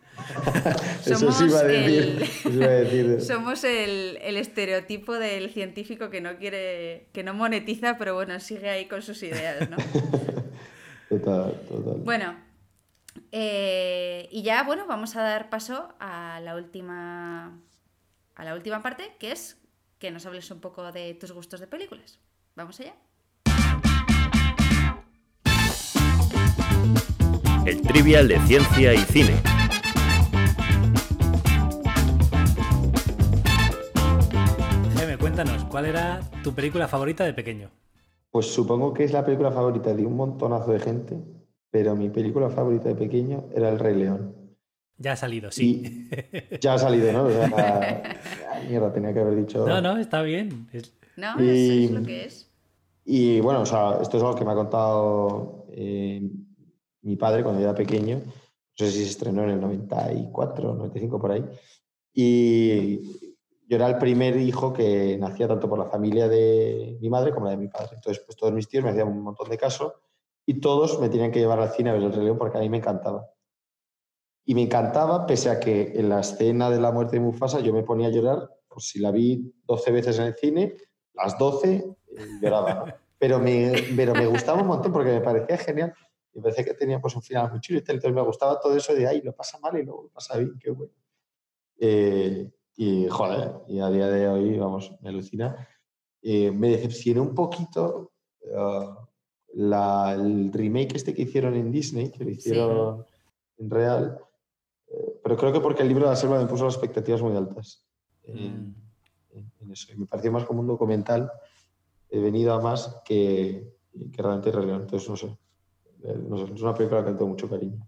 Eso 1.05 1.31
sí 1.31 1.45
iba 1.45 1.59
a 1.59 1.63
decir. 1.63 2.21
eso 2.21 2.49
iba 2.49 2.65
a 2.65 2.69
decir. 2.69 3.21
somos 3.21 3.63
el, 3.63 4.19
el 4.21 4.37
estereotipo 4.37 5.13
del 5.13 5.49
científico 5.49 6.09
que 6.09 6.21
no 6.21 6.37
quiere, 6.37 7.09
que 7.13 7.23
no 7.23 7.33
monetiza, 7.33 7.97
pero 7.97 8.13
bueno, 8.13 8.39
sigue 8.39 8.69
ahí 8.69 8.87
con 8.87 9.01
sus 9.01 9.21
ideas, 9.23 9.69
¿no? 9.69 9.77
Total, 11.09 11.53
total. 11.67 12.01
Bueno, 12.03 12.35
eh, 13.31 14.29
y 14.31 14.43
ya, 14.43 14.63
bueno, 14.63 14.85
vamos 14.87 15.15
a 15.15 15.23
dar 15.23 15.49
paso 15.49 15.93
a 15.99 16.39
la 16.41 16.55
última. 16.55 17.59
A 18.35 18.43
la 18.43 18.55
última 18.55 18.81
parte, 18.81 19.15
que 19.19 19.31
es 19.31 19.61
que 19.99 20.11
nos 20.11 20.25
hables 20.25 20.49
un 20.49 20.59
poco 20.59 20.91
de 20.91 21.13
tus 21.13 21.31
gustos 21.31 21.59
de 21.59 21.67
películas. 21.67 22.19
Vamos 22.55 22.79
allá. 22.79 22.95
El 27.65 27.81
trivial 27.81 28.27
de 28.27 28.39
ciencia 28.41 28.93
y 28.93 28.97
cine. 28.99 29.33
Jaime, 34.95 35.17
cuéntanos, 35.17 35.63
¿cuál 35.65 35.85
era 35.85 36.21
tu 36.43 36.53
película 36.53 36.87
favorita 36.87 37.23
de 37.25 37.33
pequeño? 37.33 37.69
Pues 38.31 38.47
supongo 38.47 38.93
que 38.93 39.03
es 39.03 39.11
la 39.11 39.23
película 39.25 39.51
favorita 39.51 39.93
de 39.93 40.05
un 40.05 40.15
montonazo 40.15 40.71
de 40.71 40.79
gente, 40.79 41.17
pero 41.69 41.95
mi 41.95 42.09
película 42.09 42.49
favorita 42.49 42.89
de 42.89 42.95
pequeño 42.95 43.45
era 43.55 43.69
El 43.69 43.79
Rey 43.79 43.95
León. 43.95 44.35
Ya 44.97 45.13
ha 45.13 45.15
salido, 45.15 45.51
sí. 45.51 46.09
Ya 46.61 46.75
ha 46.75 46.77
salido, 46.77 47.11
¿no? 47.11 47.23
O 47.25 47.29
sea, 47.31 48.03
mierda, 48.69 48.93
tenía 48.93 49.13
que 49.13 49.19
haber 49.19 49.35
dicho. 49.35 49.67
No, 49.67 49.81
no, 49.81 49.97
está 49.97 50.21
bien. 50.21 50.67
Es- 50.71 50.93
No, 51.17 51.35
Y- 51.41 51.49
eso 51.49 51.73
es 51.95 52.01
lo 52.01 52.03
que 52.05 52.25
es. 52.25 52.49
Y 53.05 53.41
bueno, 53.41 53.61
o 53.61 53.65
sea, 53.65 53.97
esto 54.01 54.15
es 54.17 54.23
algo 54.23 54.35
que 54.35 54.45
me 54.45 54.51
ha 54.51 54.55
contado 54.55 55.65
eh, 55.73 56.21
mi 57.03 57.15
padre 57.15 57.43
cuando 57.43 57.61
yo 57.61 57.67
era 57.67 57.75
pequeño. 57.75 58.17
No 58.25 58.85
sé 58.85 58.91
si 58.91 59.03
se 59.03 59.11
estrenó 59.11 59.43
en 59.43 59.51
el 59.51 59.61
94, 59.61 60.73
95 60.73 61.19
por 61.19 61.31
ahí. 61.31 61.45
Y 62.13 62.99
yo 63.67 63.75
era 63.75 63.87
el 63.87 63.97
primer 63.97 64.37
hijo 64.37 64.73
que 64.73 65.17
nacía 65.17 65.47
tanto 65.47 65.69
por 65.69 65.79
la 65.79 65.85
familia 65.85 66.27
de 66.27 66.97
mi 67.01 67.09
madre 67.09 67.31
como 67.31 67.45
la 67.45 67.51
de 67.51 67.57
mi 67.57 67.67
padre. 67.67 67.95
Entonces, 67.95 68.23
pues 68.25 68.37
todos 68.37 68.53
mis 68.53 68.67
tíos 68.67 68.83
me 68.83 68.89
hacían 68.89 69.07
un 69.07 69.21
montón 69.21 69.49
de 69.49 69.57
caso 69.57 69.93
y 70.45 70.59
todos 70.59 70.99
me 70.99 71.09
tenían 71.09 71.31
que 71.31 71.39
llevar 71.39 71.59
al 71.59 71.71
cine 71.71 71.89
a 71.89 71.93
ver 71.93 72.03
el 72.03 72.13
Rey 72.13 72.25
León 72.25 72.37
porque 72.37 72.57
a 72.57 72.61
mí 72.61 72.69
me 72.69 72.77
encantaba. 72.77 73.29
Y 74.45 74.55
me 74.55 74.63
encantaba, 74.63 75.25
pese 75.25 75.49
a 75.49 75.59
que 75.59 75.93
en 75.95 76.09
la 76.09 76.19
escena 76.19 76.69
de 76.69 76.79
la 76.79 76.91
muerte 76.91 77.15
de 77.15 77.21
Mufasa 77.21 77.61
yo 77.61 77.73
me 77.73 77.83
ponía 77.83 78.07
a 78.07 78.11
llorar, 78.11 78.49
pues 78.67 78.89
si 78.89 78.99
la 78.99 79.11
vi 79.11 79.53
12 79.65 79.91
veces 79.91 80.19
en 80.19 80.25
el 80.25 80.35
cine, 80.35 80.75
las 81.13 81.37
12 81.37 81.75
eh, 81.75 81.85
lloraba, 82.41 82.73
¿no? 82.73 82.85
Pero 83.17 83.39
me, 83.39 83.73
pero 83.95 84.13
me 84.13 84.25
gustaba 84.25 84.61
un 84.61 84.67
montón 84.67 84.91
porque 84.91 85.11
me 85.11 85.21
parecía 85.21 85.57
genial. 85.57 85.93
Me 86.33 86.41
parecía 86.41 86.63
que 86.65 86.73
tenía 86.73 86.99
pues, 86.99 87.15
un 87.15 87.21
final 87.21 87.51
muy 87.51 87.59
chulo 87.59 87.79
y 87.79 87.83
tal. 87.83 87.95
Entonces 87.95 88.15
me 88.15 88.21
gustaba 88.21 88.59
todo 88.59 88.75
eso 88.75 88.93
de, 88.93 89.07
ay, 89.07 89.21
lo 89.21 89.35
pasa 89.35 89.59
mal 89.59 89.77
y 89.79 89.83
luego 89.83 90.03
lo 90.03 90.09
pasa 90.09 90.37
bien, 90.37 90.57
qué 90.59 90.71
bueno. 90.71 90.91
Eh, 91.79 92.51
y, 92.75 93.07
joder, 93.07 93.51
y 93.67 93.79
a 93.79 93.89
día 93.89 94.07
de 94.07 94.27
hoy, 94.27 94.57
vamos, 94.57 94.91
me 95.01 95.09
alucina. 95.09 95.67
Eh, 96.21 96.51
me 96.51 96.69
decepcionó 96.69 97.21
un 97.21 97.35
poquito 97.35 98.13
la- 99.53 100.13
el 100.13 100.51
remake 100.51 100.95
este 100.95 101.13
que 101.13 101.23
hicieron 101.23 101.53
en 101.55 101.71
Disney, 101.71 102.11
que 102.11 102.23
lo 102.23 102.29
hicieron 102.31 103.05
en 103.57 103.69
real. 103.69 104.19
Eh, 104.87 105.19
pero 105.23 105.37
creo 105.37 105.53
que 105.53 105.59
porque 105.59 105.83
el 105.83 105.89
libro 105.89 106.05
de 106.05 106.11
la 106.11 106.15
selva 106.15 106.39
me 106.39 106.47
puso 106.47 106.65
las 106.65 106.73
expectativas 106.75 107.21
muy 107.21 107.35
altas 107.35 107.85
en, 108.23 108.75
en- 109.31 109.51
en 109.59 109.71
eso. 109.71 109.91
Y 109.93 109.97
me 109.97 110.05
pareció 110.07 110.31
más 110.31 110.45
como 110.45 110.61
un 110.61 110.67
documental 110.67 111.31
he 112.09 112.19
venido 112.19 112.53
a 112.53 112.61
más 112.61 113.01
que, 113.05 113.73
que 114.11 114.21
realmente 114.21 114.51
León. 114.51 114.81
Entonces, 114.81 115.09
no 115.09 115.15
sé. 115.17 115.37
No 116.03 116.37
sé, 116.37 116.53
Es 116.53 116.61
una 116.61 116.73
película 116.73 117.03
que 117.03 117.11
le 117.11 117.17
tengo 117.17 117.29
mucho 117.31 117.49
cariño. 117.49 117.87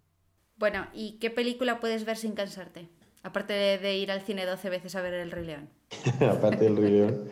Bueno, 0.58 0.88
¿y 0.94 1.18
qué 1.20 1.30
película 1.30 1.80
puedes 1.80 2.06
ver 2.06 2.18
sin 2.18 2.34
cansarte? 2.34 2.90
Aparte 3.24 3.54
de, 3.54 3.78
de 3.78 3.98
ir 3.98 4.12
al 4.12 4.22
cine 4.22 4.46
12 4.46 4.70
veces 4.70 4.96
a 4.96 5.02
ver 5.02 5.14
El 5.16 5.32
Rey 5.32 5.46
León. 5.46 5.70
Aparte 6.32 6.64
del 6.64 6.78
Rey 6.78 6.92
León. 6.92 7.24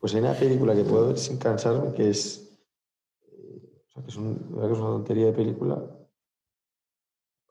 Pues 0.00 0.14
hay 0.14 0.20
una 0.20 0.32
película 0.34 0.74
que 0.74 0.84
puedo 0.84 1.08
ver 1.08 1.18
sin 1.18 1.36
cansarme 1.38 1.92
que 1.92 2.08
es. 2.08 2.56
eh, 3.32 3.82
o 3.86 3.90
sea, 3.92 4.02
que 4.02 4.08
es, 4.08 4.16
un- 4.16 4.46
la 4.50 4.56
verdad 4.62 4.68
que 4.68 4.72
es 4.74 4.78
una 4.80 4.88
tontería 4.90 5.26
de 5.26 5.32
película. 5.32 5.84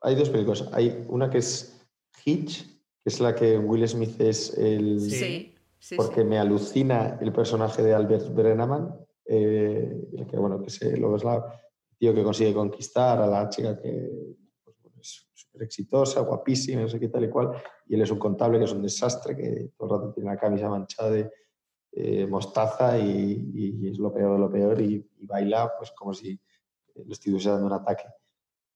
Hay 0.02 0.14
dos 0.14 0.30
películas. 0.30 0.68
Hay 0.72 1.04
una 1.08 1.30
que 1.30 1.38
es 1.38 1.80
Hitch, 2.24 2.64
que 2.64 2.70
es 3.04 3.20
la 3.20 3.34
que 3.34 3.58
Will 3.58 3.86
Smith 3.86 4.20
es 4.20 4.56
el. 4.58 5.00
Sí, 5.00 5.54
sí, 5.78 5.96
porque 5.96 6.22
sí. 6.22 6.26
me 6.26 6.38
alucina 6.38 7.18
el 7.20 7.32
personaje 7.32 7.82
de 7.82 7.94
Albert 7.94 8.34
Brenneman, 8.34 8.94
eh, 9.26 10.08
el 10.16 10.26
que 10.26 10.36
bueno, 10.38 10.60
que 10.62 10.70
se 10.70 10.96
lo 10.96 11.14
es 11.16 11.22
la 11.24 11.44
tío 12.00 12.14
que 12.14 12.24
consigue 12.24 12.54
conquistar 12.54 13.20
a 13.20 13.26
la 13.26 13.46
chica 13.50 13.78
que 13.78 14.10
pues, 14.64 14.76
es 14.98 15.26
súper 15.34 15.64
exitosa, 15.64 16.20
guapísima, 16.22 16.80
no 16.80 16.88
sé 16.88 16.98
qué 16.98 17.08
tal 17.08 17.24
y 17.24 17.28
cual, 17.28 17.50
y 17.86 17.94
él 17.94 18.00
es 18.00 18.10
un 18.10 18.18
contable 18.18 18.58
que 18.58 18.64
es 18.64 18.72
un 18.72 18.80
desastre, 18.80 19.36
que 19.36 19.72
todo 19.76 19.94
el 19.94 20.00
rato 20.00 20.12
tiene 20.14 20.30
la 20.30 20.38
camisa 20.38 20.70
manchada 20.70 21.10
de 21.10 21.30
eh, 21.92 22.26
mostaza 22.26 22.98
y, 22.98 23.50
y 23.52 23.88
es 23.90 23.98
lo 23.98 24.14
peor 24.14 24.32
de 24.32 24.38
lo 24.38 24.50
peor 24.50 24.80
y, 24.80 25.06
y 25.18 25.26
baila 25.26 25.72
pues 25.76 25.90
como 25.90 26.14
si 26.14 26.40
le 26.94 27.12
estuviese 27.12 27.50
dando 27.50 27.66
un 27.66 27.74
ataque. 27.74 28.04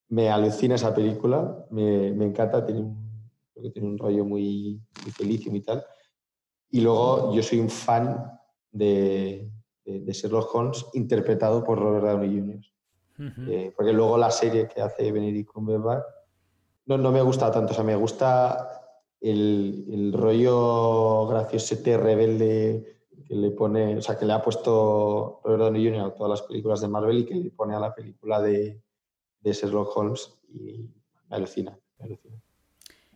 Me 0.08 0.28
alucina 0.28 0.74
esa 0.74 0.94
película, 0.94 1.66
me, 1.70 2.12
me 2.12 2.26
encanta, 2.26 2.64
tiene 2.66 2.82
un, 2.82 3.30
creo 3.54 3.64
que 3.64 3.70
tiene 3.70 3.88
un 3.88 3.96
rollo 3.96 4.26
muy, 4.26 4.82
muy 5.02 5.12
feliz 5.12 5.46
y 5.46 5.50
muy 5.50 5.62
tal. 5.62 5.82
Y 6.70 6.82
luego 6.82 7.34
yo 7.34 7.42
soy 7.42 7.58
un 7.58 7.70
fan 7.70 8.38
de, 8.70 9.50
de, 9.82 10.00
de 10.00 10.12
Sherlock 10.12 10.54
Holmes 10.54 10.84
interpretado 10.92 11.64
por 11.64 11.78
Robert 11.78 12.04
Downey 12.04 12.38
Jr. 12.38 12.73
Eh, 13.18 13.72
porque 13.76 13.92
luego 13.92 14.18
la 14.18 14.30
serie 14.30 14.68
que 14.68 14.82
hace 14.82 15.12
Benedict 15.12 15.52
Cumberbatch 15.52 16.04
no, 16.86 16.98
no 16.98 17.12
me 17.12 17.22
gusta 17.22 17.50
tanto, 17.50 17.72
o 17.72 17.74
sea, 17.74 17.84
me 17.84 17.96
gusta 17.96 18.82
el, 19.20 19.86
el 19.90 20.12
rollo 20.12 21.26
graciosete 21.28 21.96
rebelde 21.96 22.94
que 23.26 23.34
le 23.34 23.50
pone, 23.52 23.96
o 23.96 24.02
sea, 24.02 24.18
que 24.18 24.26
le 24.26 24.32
ha 24.32 24.42
puesto 24.42 25.40
Robert 25.44 25.62
Downey 25.62 25.88
Jr. 25.88 26.06
a 26.06 26.14
todas 26.14 26.40
las 26.40 26.42
películas 26.42 26.80
de 26.80 26.88
Marvel 26.88 27.18
y 27.18 27.24
que 27.24 27.34
le 27.34 27.50
pone 27.50 27.74
a 27.74 27.80
la 27.80 27.94
película 27.94 28.40
de, 28.40 28.82
de 29.40 29.52
Sherlock 29.52 29.96
Holmes 29.96 30.38
y 30.48 30.90
me 31.30 31.36
alucina, 31.36 31.78
me 31.98 32.04
alucina. 32.04 32.43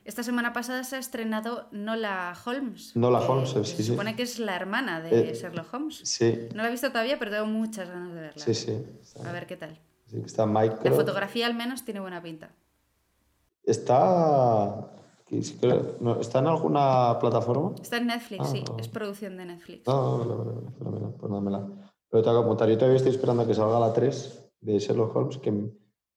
Esta 0.09 0.23
semana 0.23 0.55
pasada 0.55 0.85
se 0.85 0.97
ha 0.97 0.99
estrenado 0.99 1.69
Nola 1.71 2.35
Holmes. 2.47 2.97
Nola 2.97 3.21
Holmes, 3.21 3.51
sí, 3.51 3.63
Se 3.63 3.77
sí. 3.77 3.83
supone 3.83 4.17
que 4.17 4.23
es 4.23 4.39
la 4.39 4.57
hermana 4.57 5.03
de 5.03 5.33
Eh, 5.33 5.35
Sherlock 5.35 5.67
Holmes. 5.75 6.01
Sí, 6.03 6.49
No 6.55 6.63
la 6.63 6.69
he 6.69 6.71
visto 6.71 6.89
todavía, 6.89 7.19
pero 7.19 7.31
tengo 7.31 7.45
muchas 7.45 7.91
ganas 7.91 8.15
de 8.15 8.21
verla. 8.23 8.43
sí, 8.43 8.55
sí. 8.55 8.73
A 9.23 9.33
ver 9.33 9.47
qué 9.47 9.59
tal. 9.59 9.79
Sí, 10.07 10.17
Está 10.25 10.47
Mike 10.47 10.77
La 10.83 10.93
fotografía 10.93 11.45
al 11.47 11.53
menos 11.53 11.85
tiene 11.85 12.01
buena 12.01 12.23
pinta. 12.23 12.55
Está, 13.65 14.93
¿está 15.31 16.39
en 16.39 16.47
alguna 16.47 17.19
plataforma? 17.21 17.75
Está 17.79 17.99
en 17.99 18.07
Netflix, 18.07 18.41
Ah, 18.41 18.51
sí. 18.51 18.65
no. 18.67 18.79
Es 18.79 18.89
producción 18.89 19.37
de 19.37 19.45
Netflix. 19.45 19.87
No, 19.87 20.19
vale, 20.21 20.35
vale, 20.35 20.51
vale, 20.53 20.71
fenomenal, 20.79 21.15
pues 21.21 21.33
dámela. 21.33 21.67
Pero 22.09 22.23
te 22.23 22.31
voy 22.31 22.39
a 22.63 22.67
yo 22.67 22.79
todavía 22.79 22.97
estoy 22.97 23.13
esperando 23.13 23.43
a 23.43 23.47
que 23.47 23.53
salga 23.53 23.79
la 23.79 23.93
3 23.93 24.53
de 24.63 24.79
Sherlock 24.79 25.15
Holmes, 25.15 25.37
que 25.37 25.53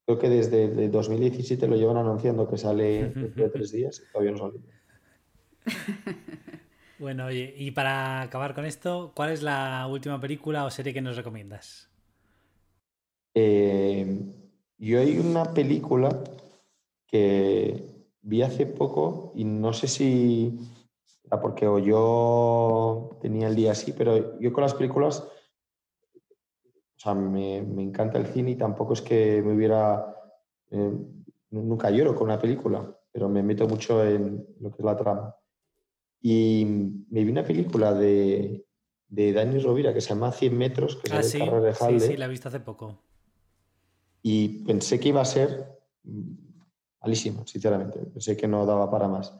creo 0.05 0.19
que 0.19 0.29
desde 0.29 0.69
de 0.69 0.89
2017 0.89 1.67
lo 1.67 1.75
llevan 1.75 1.97
anunciando 1.97 2.47
que 2.47 2.57
sale 2.57 3.09
dentro 3.15 3.43
de 3.43 3.49
tres 3.49 3.71
días 3.71 4.01
y 4.01 4.11
todavía 4.11 4.31
no 4.31 4.37
sale. 4.37 4.59
Bueno, 7.01 7.25
oye, 7.25 7.55
y 7.57 7.71
para 7.71 8.21
acabar 8.21 8.53
con 8.53 8.63
esto, 8.63 9.11
¿cuál 9.15 9.31
es 9.31 9.41
la 9.41 9.87
última 9.87 10.21
película 10.21 10.65
o 10.65 10.69
serie 10.69 10.93
que 10.93 11.01
nos 11.01 11.15
recomiendas? 11.15 11.89
Eh, 13.33 14.23
yo 14.77 14.99
hay 14.99 15.17
una 15.17 15.51
película 15.51 16.23
que 17.07 18.05
vi 18.21 18.43
hace 18.43 18.67
poco 18.67 19.33
y 19.35 19.45
no 19.45 19.73
sé 19.73 19.87
si 19.87 20.59
porque 21.39 21.67
o 21.67 21.79
yo 21.79 23.17
tenía 23.21 23.47
el 23.47 23.55
día 23.55 23.71
así, 23.71 23.93
pero 23.93 24.39
yo 24.39 24.51
con 24.51 24.63
las 24.63 24.73
películas, 24.73 25.27
sea, 27.01 27.13
me, 27.15 27.61
me 27.61 27.81
encanta 27.83 28.17
el 28.17 28.27
cine 28.27 28.51
y 28.51 28.55
tampoco 28.55 28.93
es 28.93 29.01
que 29.01 29.41
me 29.41 29.53
hubiera, 29.55 30.15
eh, 30.69 30.91
nunca 31.51 31.89
lloro 31.89 32.15
con 32.15 32.25
una 32.27 32.39
película, 32.39 32.95
pero 33.11 33.27
me 33.29 33.41
meto 33.43 33.67
mucho 33.67 34.03
en 34.05 34.45
lo 34.59 34.69
que 34.71 34.77
es 34.79 34.85
la 34.85 34.95
trama. 34.95 35.35
Y 36.21 36.65
me 37.09 37.23
vi 37.23 37.31
una 37.31 37.43
película 37.43 37.93
de, 37.93 38.65
de 39.07 39.33
Dani 39.33 39.59
Rovira 39.59 39.93
que 39.93 40.01
se 40.01 40.09
llama 40.09 40.31
100 40.31 40.57
metros, 40.57 40.95
que 40.97 41.09
Ah, 41.11 41.19
es 41.21 41.31
sí, 41.31 41.39
de 41.39 41.45
Carlos 41.45 41.63
de 41.63 41.73
sí, 41.73 41.99
sí, 41.99 42.17
la 42.17 42.25
he 42.25 42.29
visto 42.29 42.47
hace 42.49 42.59
poco. 42.59 43.03
y 44.21 44.63
pensé 44.65 44.99
que 44.99 45.09
iba 45.09 45.21
a 45.21 45.25
ser 45.25 45.79
mm, 46.03 46.33
malísimo, 47.01 47.45
sinceramente. 47.47 47.99
Pensé 47.99 48.37
que 48.37 48.47
no 48.47 48.65
daba 48.65 48.89
para 48.91 49.07
más. 49.07 49.33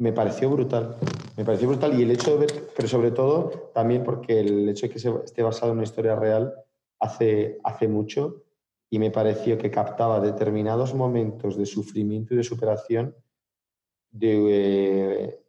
Me 0.00 0.12
pareció 0.14 0.48
brutal, 0.48 0.96
me 1.36 1.44
pareció 1.44 1.68
brutal 1.68 1.98
y 1.98 2.02
el 2.02 2.10
hecho 2.10 2.30
de 2.32 2.38
ver, 2.46 2.68
pero 2.74 2.88
sobre 2.88 3.10
todo 3.10 3.70
también 3.74 4.02
porque 4.02 4.40
el 4.40 4.66
hecho 4.68 4.86
de 4.86 4.92
que 4.94 4.98
se- 4.98 5.12
esté 5.24 5.42
basado 5.42 5.72
en 5.72 5.78
una 5.78 5.84
historia 5.84 6.16
real 6.16 6.54
hace, 6.98 7.58
hace 7.64 7.86
mucho 7.86 8.42
y 8.88 8.98
me 8.98 9.10
pareció 9.10 9.58
que 9.58 9.70
captaba 9.70 10.18
determinados 10.20 10.94
momentos 10.94 11.58
de 11.58 11.66
sufrimiento 11.66 12.32
y 12.32 12.38
de 12.38 12.44
superación 12.44 13.14
de, 14.10 15.24
eh, 15.24 15.44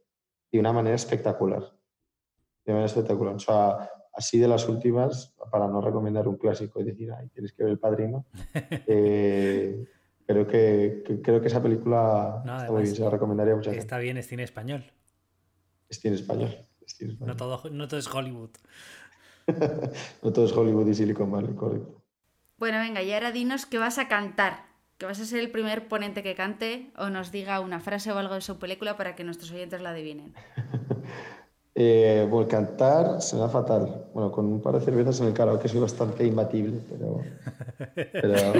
de 0.51 0.59
una 0.59 0.73
manera 0.73 0.97
espectacular. 0.97 1.63
De 2.65 2.73
manera 2.73 2.87
espectacular. 2.87 3.35
O 3.35 3.39
sea, 3.39 3.89
así 4.13 4.37
de 4.37 4.49
las 4.49 4.67
últimas, 4.67 5.33
para 5.49 5.67
no 5.67 5.79
recomendar 5.79 6.27
un 6.27 6.35
clásico 6.35 6.81
y 6.81 6.83
decir, 6.83 7.09
ay, 7.13 7.29
tienes 7.29 7.53
que 7.53 7.63
ver 7.63 7.71
El 7.71 7.79
Padrino, 7.79 8.25
eh, 8.85 9.85
creo, 10.31 10.47
que, 10.47 11.03
que- 11.05 11.21
creo 11.21 11.41
que 11.41 11.47
esa 11.47 11.61
película 11.61 12.41
No, 12.45 12.57
está 12.59 12.71
muy 12.71 12.83
bien, 12.83 12.95
se 12.95 13.01
la 13.03 13.09
recomendaría 13.09 13.53
a 13.53 13.57
mucha 13.57 13.69
gente. 13.71 13.81
Está 13.81 13.97
bien, 13.99 14.17
es 14.17 14.27
cine 14.27 14.43
español. 14.43 14.83
Es 15.89 15.99
cine 15.99 16.15
español. 16.15 16.55
es 16.85 16.95
cine 16.95 17.17
No 17.19 17.35
todo, 17.35 17.61
no 17.69 17.87
todo 17.87 17.99
es 17.99 18.07
Hollywood. 18.13 18.51
No 20.23 20.31
todo 20.31 20.45
es 20.45 20.51
Hollywood 20.53 20.87
y 20.87 20.93
Silicon 20.93 21.31
Valley, 21.31 21.53
correcto. 21.55 22.01
Bueno, 22.57 22.77
venga, 22.79 23.01
y 23.01 23.11
ahora 23.11 23.31
dinos 23.31 23.65
que 23.65 23.77
vas 23.79 23.97
a 23.97 24.07
cantar. 24.07 24.65
Que 24.97 25.07
vas 25.07 25.19
a 25.19 25.25
ser 25.25 25.39
el 25.39 25.49
primer 25.49 25.87
ponente 25.87 26.21
que 26.21 26.35
cante 26.35 26.91
o 26.95 27.09
nos 27.09 27.31
diga 27.31 27.59
una 27.59 27.79
frase 27.79 28.11
o 28.11 28.17
algo 28.19 28.35
de 28.35 28.41
su 28.41 28.59
película 28.59 28.97
para 28.97 29.15
que 29.15 29.23
nuestros 29.23 29.51
oyentes 29.51 29.81
la 29.81 29.89
adivinen. 29.89 30.33
Eh, 31.73 32.27
bueno, 32.29 32.47
cantar 32.49 33.21
se 33.21 33.35
me 33.35 33.41
da 33.43 33.49
fatal. 33.49 34.05
Bueno, 34.13 34.31
con 34.31 34.45
un 34.45 34.61
par 34.61 34.75
de 34.75 34.81
cervezas 34.81 35.19
en 35.21 35.27
el 35.27 35.33
karaoke 35.33 35.67
soy 35.69 35.79
bastante 35.79 36.25
imbatible, 36.25 36.79
pero, 36.89 37.21
pero, 37.95 38.53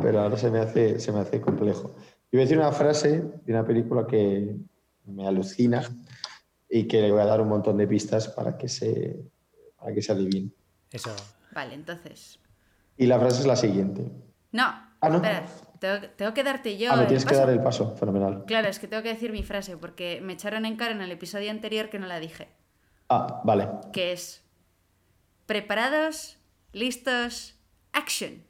pero 0.00 0.20
ahora 0.20 0.36
se 0.38 0.50
me, 0.50 0.58
hace, 0.60 0.98
se 1.00 1.12
me 1.12 1.20
hace 1.20 1.40
complejo. 1.40 1.90
Yo 2.32 2.38
voy 2.38 2.40
a 2.40 2.44
decir 2.44 2.58
una 2.58 2.72
frase 2.72 3.22
de 3.44 3.52
una 3.52 3.64
película 3.66 4.06
que 4.06 4.56
me 5.04 5.26
alucina 5.26 5.82
y 6.68 6.84
que 6.88 7.02
le 7.02 7.12
voy 7.12 7.20
a 7.20 7.26
dar 7.26 7.40
un 7.42 7.48
montón 7.48 7.76
de 7.76 7.86
pistas 7.86 8.28
para 8.28 8.56
que 8.56 8.68
se, 8.68 9.20
para 9.78 9.92
que 9.94 10.00
se 10.02 10.12
adivine. 10.12 10.50
Eso. 10.90 11.10
Vale, 11.52 11.74
entonces. 11.74 12.40
Y 12.96 13.06
la 13.06 13.18
frase 13.20 13.40
es 13.40 13.46
la 13.46 13.56
siguiente. 13.56 14.02
No, 14.52 14.64
Ah, 15.00 15.08
¿no? 15.10 15.16
espera, 15.16 15.44
tengo, 15.84 16.08
tengo 16.16 16.34
que 16.34 16.42
darte 16.42 16.78
yo. 16.78 16.92
ah, 16.92 16.96
me 16.96 17.02
el 17.02 17.08
tienes 17.08 17.24
que 17.26 17.34
dar 17.34 17.50
el 17.50 17.62
paso. 17.62 17.94
Fenomenal. 17.96 18.44
Claro, 18.46 18.68
es 18.68 18.78
que 18.78 18.86
tengo 18.88 19.02
que 19.02 19.10
decir 19.10 19.32
mi 19.32 19.42
frase 19.42 19.76
porque 19.76 20.20
me 20.22 20.32
echaron 20.32 20.64
en 20.64 20.76
cara 20.76 20.92
en 20.92 21.02
el 21.02 21.10
episodio 21.12 21.50
anterior 21.50 21.90
que 21.90 21.98
no 21.98 22.06
la 22.06 22.20
dije. 22.20 22.48
Ah, 23.08 23.42
vale. 23.44 23.68
Que 23.92 24.12
es. 24.12 24.42
Preparados, 25.46 26.38
listos, 26.72 27.56
action. 27.92 28.42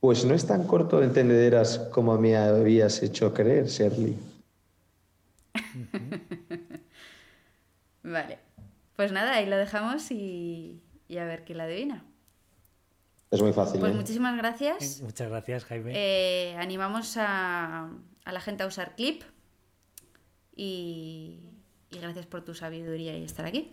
Pues 0.00 0.24
no 0.24 0.34
es 0.34 0.46
tan 0.46 0.66
corto 0.66 1.00
de 1.00 1.06
entendederas 1.06 1.78
como 1.92 2.16
me 2.18 2.36
habías 2.36 3.02
hecho 3.02 3.32
creer, 3.34 3.66
Shirley. 3.66 4.16
Vale. 8.02 8.38
Pues 8.96 9.12
nada, 9.12 9.34
ahí 9.34 9.46
lo 9.46 9.56
dejamos 9.56 10.10
y, 10.10 10.82
y 11.08 11.16
a 11.18 11.24
ver 11.24 11.44
quién 11.44 11.56
la 11.58 11.64
adivina. 11.64 12.04
Es 13.34 13.42
muy 13.42 13.52
fácil. 13.52 13.80
Pues 13.80 13.92
¿eh? 13.92 13.96
muchísimas 13.96 14.36
gracias. 14.36 15.00
Muchas 15.02 15.28
gracias, 15.28 15.64
Jaime. 15.64 15.92
Eh, 15.92 16.56
animamos 16.56 17.16
a, 17.16 17.90
a 18.24 18.32
la 18.32 18.40
gente 18.40 18.62
a 18.62 18.68
usar 18.68 18.94
clip 18.94 19.22
y, 20.54 21.40
y 21.90 21.98
gracias 21.98 22.26
por 22.26 22.44
tu 22.44 22.54
sabiduría 22.54 23.18
y 23.18 23.24
estar 23.24 23.44
aquí. 23.44 23.72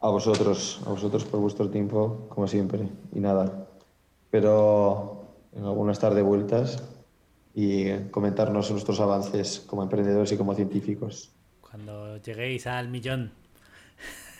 A 0.00 0.08
vosotros, 0.08 0.80
a 0.84 0.88
vosotros 0.88 1.24
por 1.24 1.38
vuestro 1.38 1.70
tiempo, 1.70 2.26
como 2.30 2.48
siempre. 2.48 2.88
Y 3.14 3.20
nada, 3.20 3.68
pero 4.28 5.24
en 5.52 5.64
algunas 5.64 5.98
estar 5.98 6.12
de 6.12 6.22
vueltas 6.22 6.82
y 7.54 7.96
comentarnos 8.10 8.72
nuestros 8.72 8.98
avances 8.98 9.60
como 9.60 9.84
emprendedores 9.84 10.32
y 10.32 10.36
como 10.36 10.52
científicos. 10.56 11.30
Cuando 11.60 12.16
lleguéis 12.16 12.66
al 12.66 12.88
millón. 12.88 13.30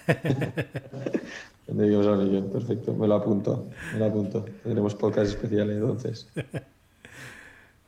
Lleguemos 1.74 2.06
al 2.06 2.18
millón, 2.18 2.50
perfecto, 2.50 2.94
me 2.94 3.06
lo 3.06 3.14
apunto, 3.14 3.68
me 3.92 3.98
lo 3.98 4.06
apunto. 4.06 4.44
Tendremos 4.62 4.94
podcast 4.94 5.30
especial 5.30 5.70
entonces. 5.70 6.28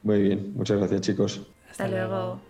Muy 0.02 0.22
bien, 0.22 0.52
muchas 0.54 0.78
gracias 0.78 1.00
chicos. 1.00 1.46
Hasta, 1.70 1.88
luego. 1.88 2.40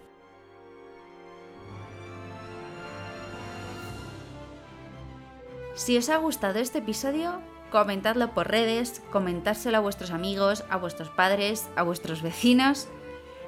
Si 5.74 5.96
os 5.96 6.08
ha 6.10 6.16
gustado 6.18 6.58
este 6.58 6.78
episodio, 6.78 7.40
comentadlo 7.70 8.34
por 8.34 8.48
redes, 8.48 9.02
comentárselo 9.10 9.78
a 9.78 9.80
vuestros 9.80 10.10
amigos, 10.10 10.64
a 10.68 10.76
vuestros 10.76 11.08
padres, 11.10 11.68
a 11.76 11.82
vuestros 11.82 12.22
vecinos 12.22 12.88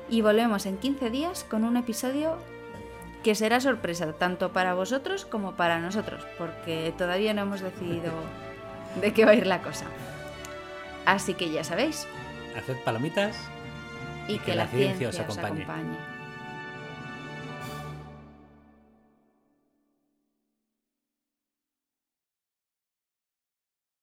y 0.09 0.23
volvemos 0.23 0.67
en 0.67 0.77
15 0.79 1.11
días 1.11 1.45
con 1.45 1.65
un 1.65 1.77
episodio 1.77 2.37
que 3.25 3.35
será 3.35 3.59
sorpresa 3.59 4.13
tanto 4.13 4.53
para 4.53 4.75
vosotros 4.75 5.25
como 5.25 5.57
para 5.57 5.81
nosotros, 5.81 6.23
porque 6.39 6.93
todavía 6.97 7.33
no 7.33 7.43
hemos 7.43 7.61
decidido 7.61 8.13
de 9.01 9.13
qué 9.13 9.25
va 9.25 9.33
a 9.33 9.35
ir 9.35 9.47
la 9.47 9.63
cosa. 9.63 9.87
Así 11.07 11.35
que 11.35 11.51
ya 11.51 11.65
sabéis, 11.65 12.07
Haced 12.57 12.77
palomitas 12.85 13.37
y, 14.29 14.39
que, 14.39 14.55
la 14.55 14.69
ciencia, 14.69 15.09
os 15.09 15.19
acompañe. 15.19 15.65
acompañe. 15.65 16.14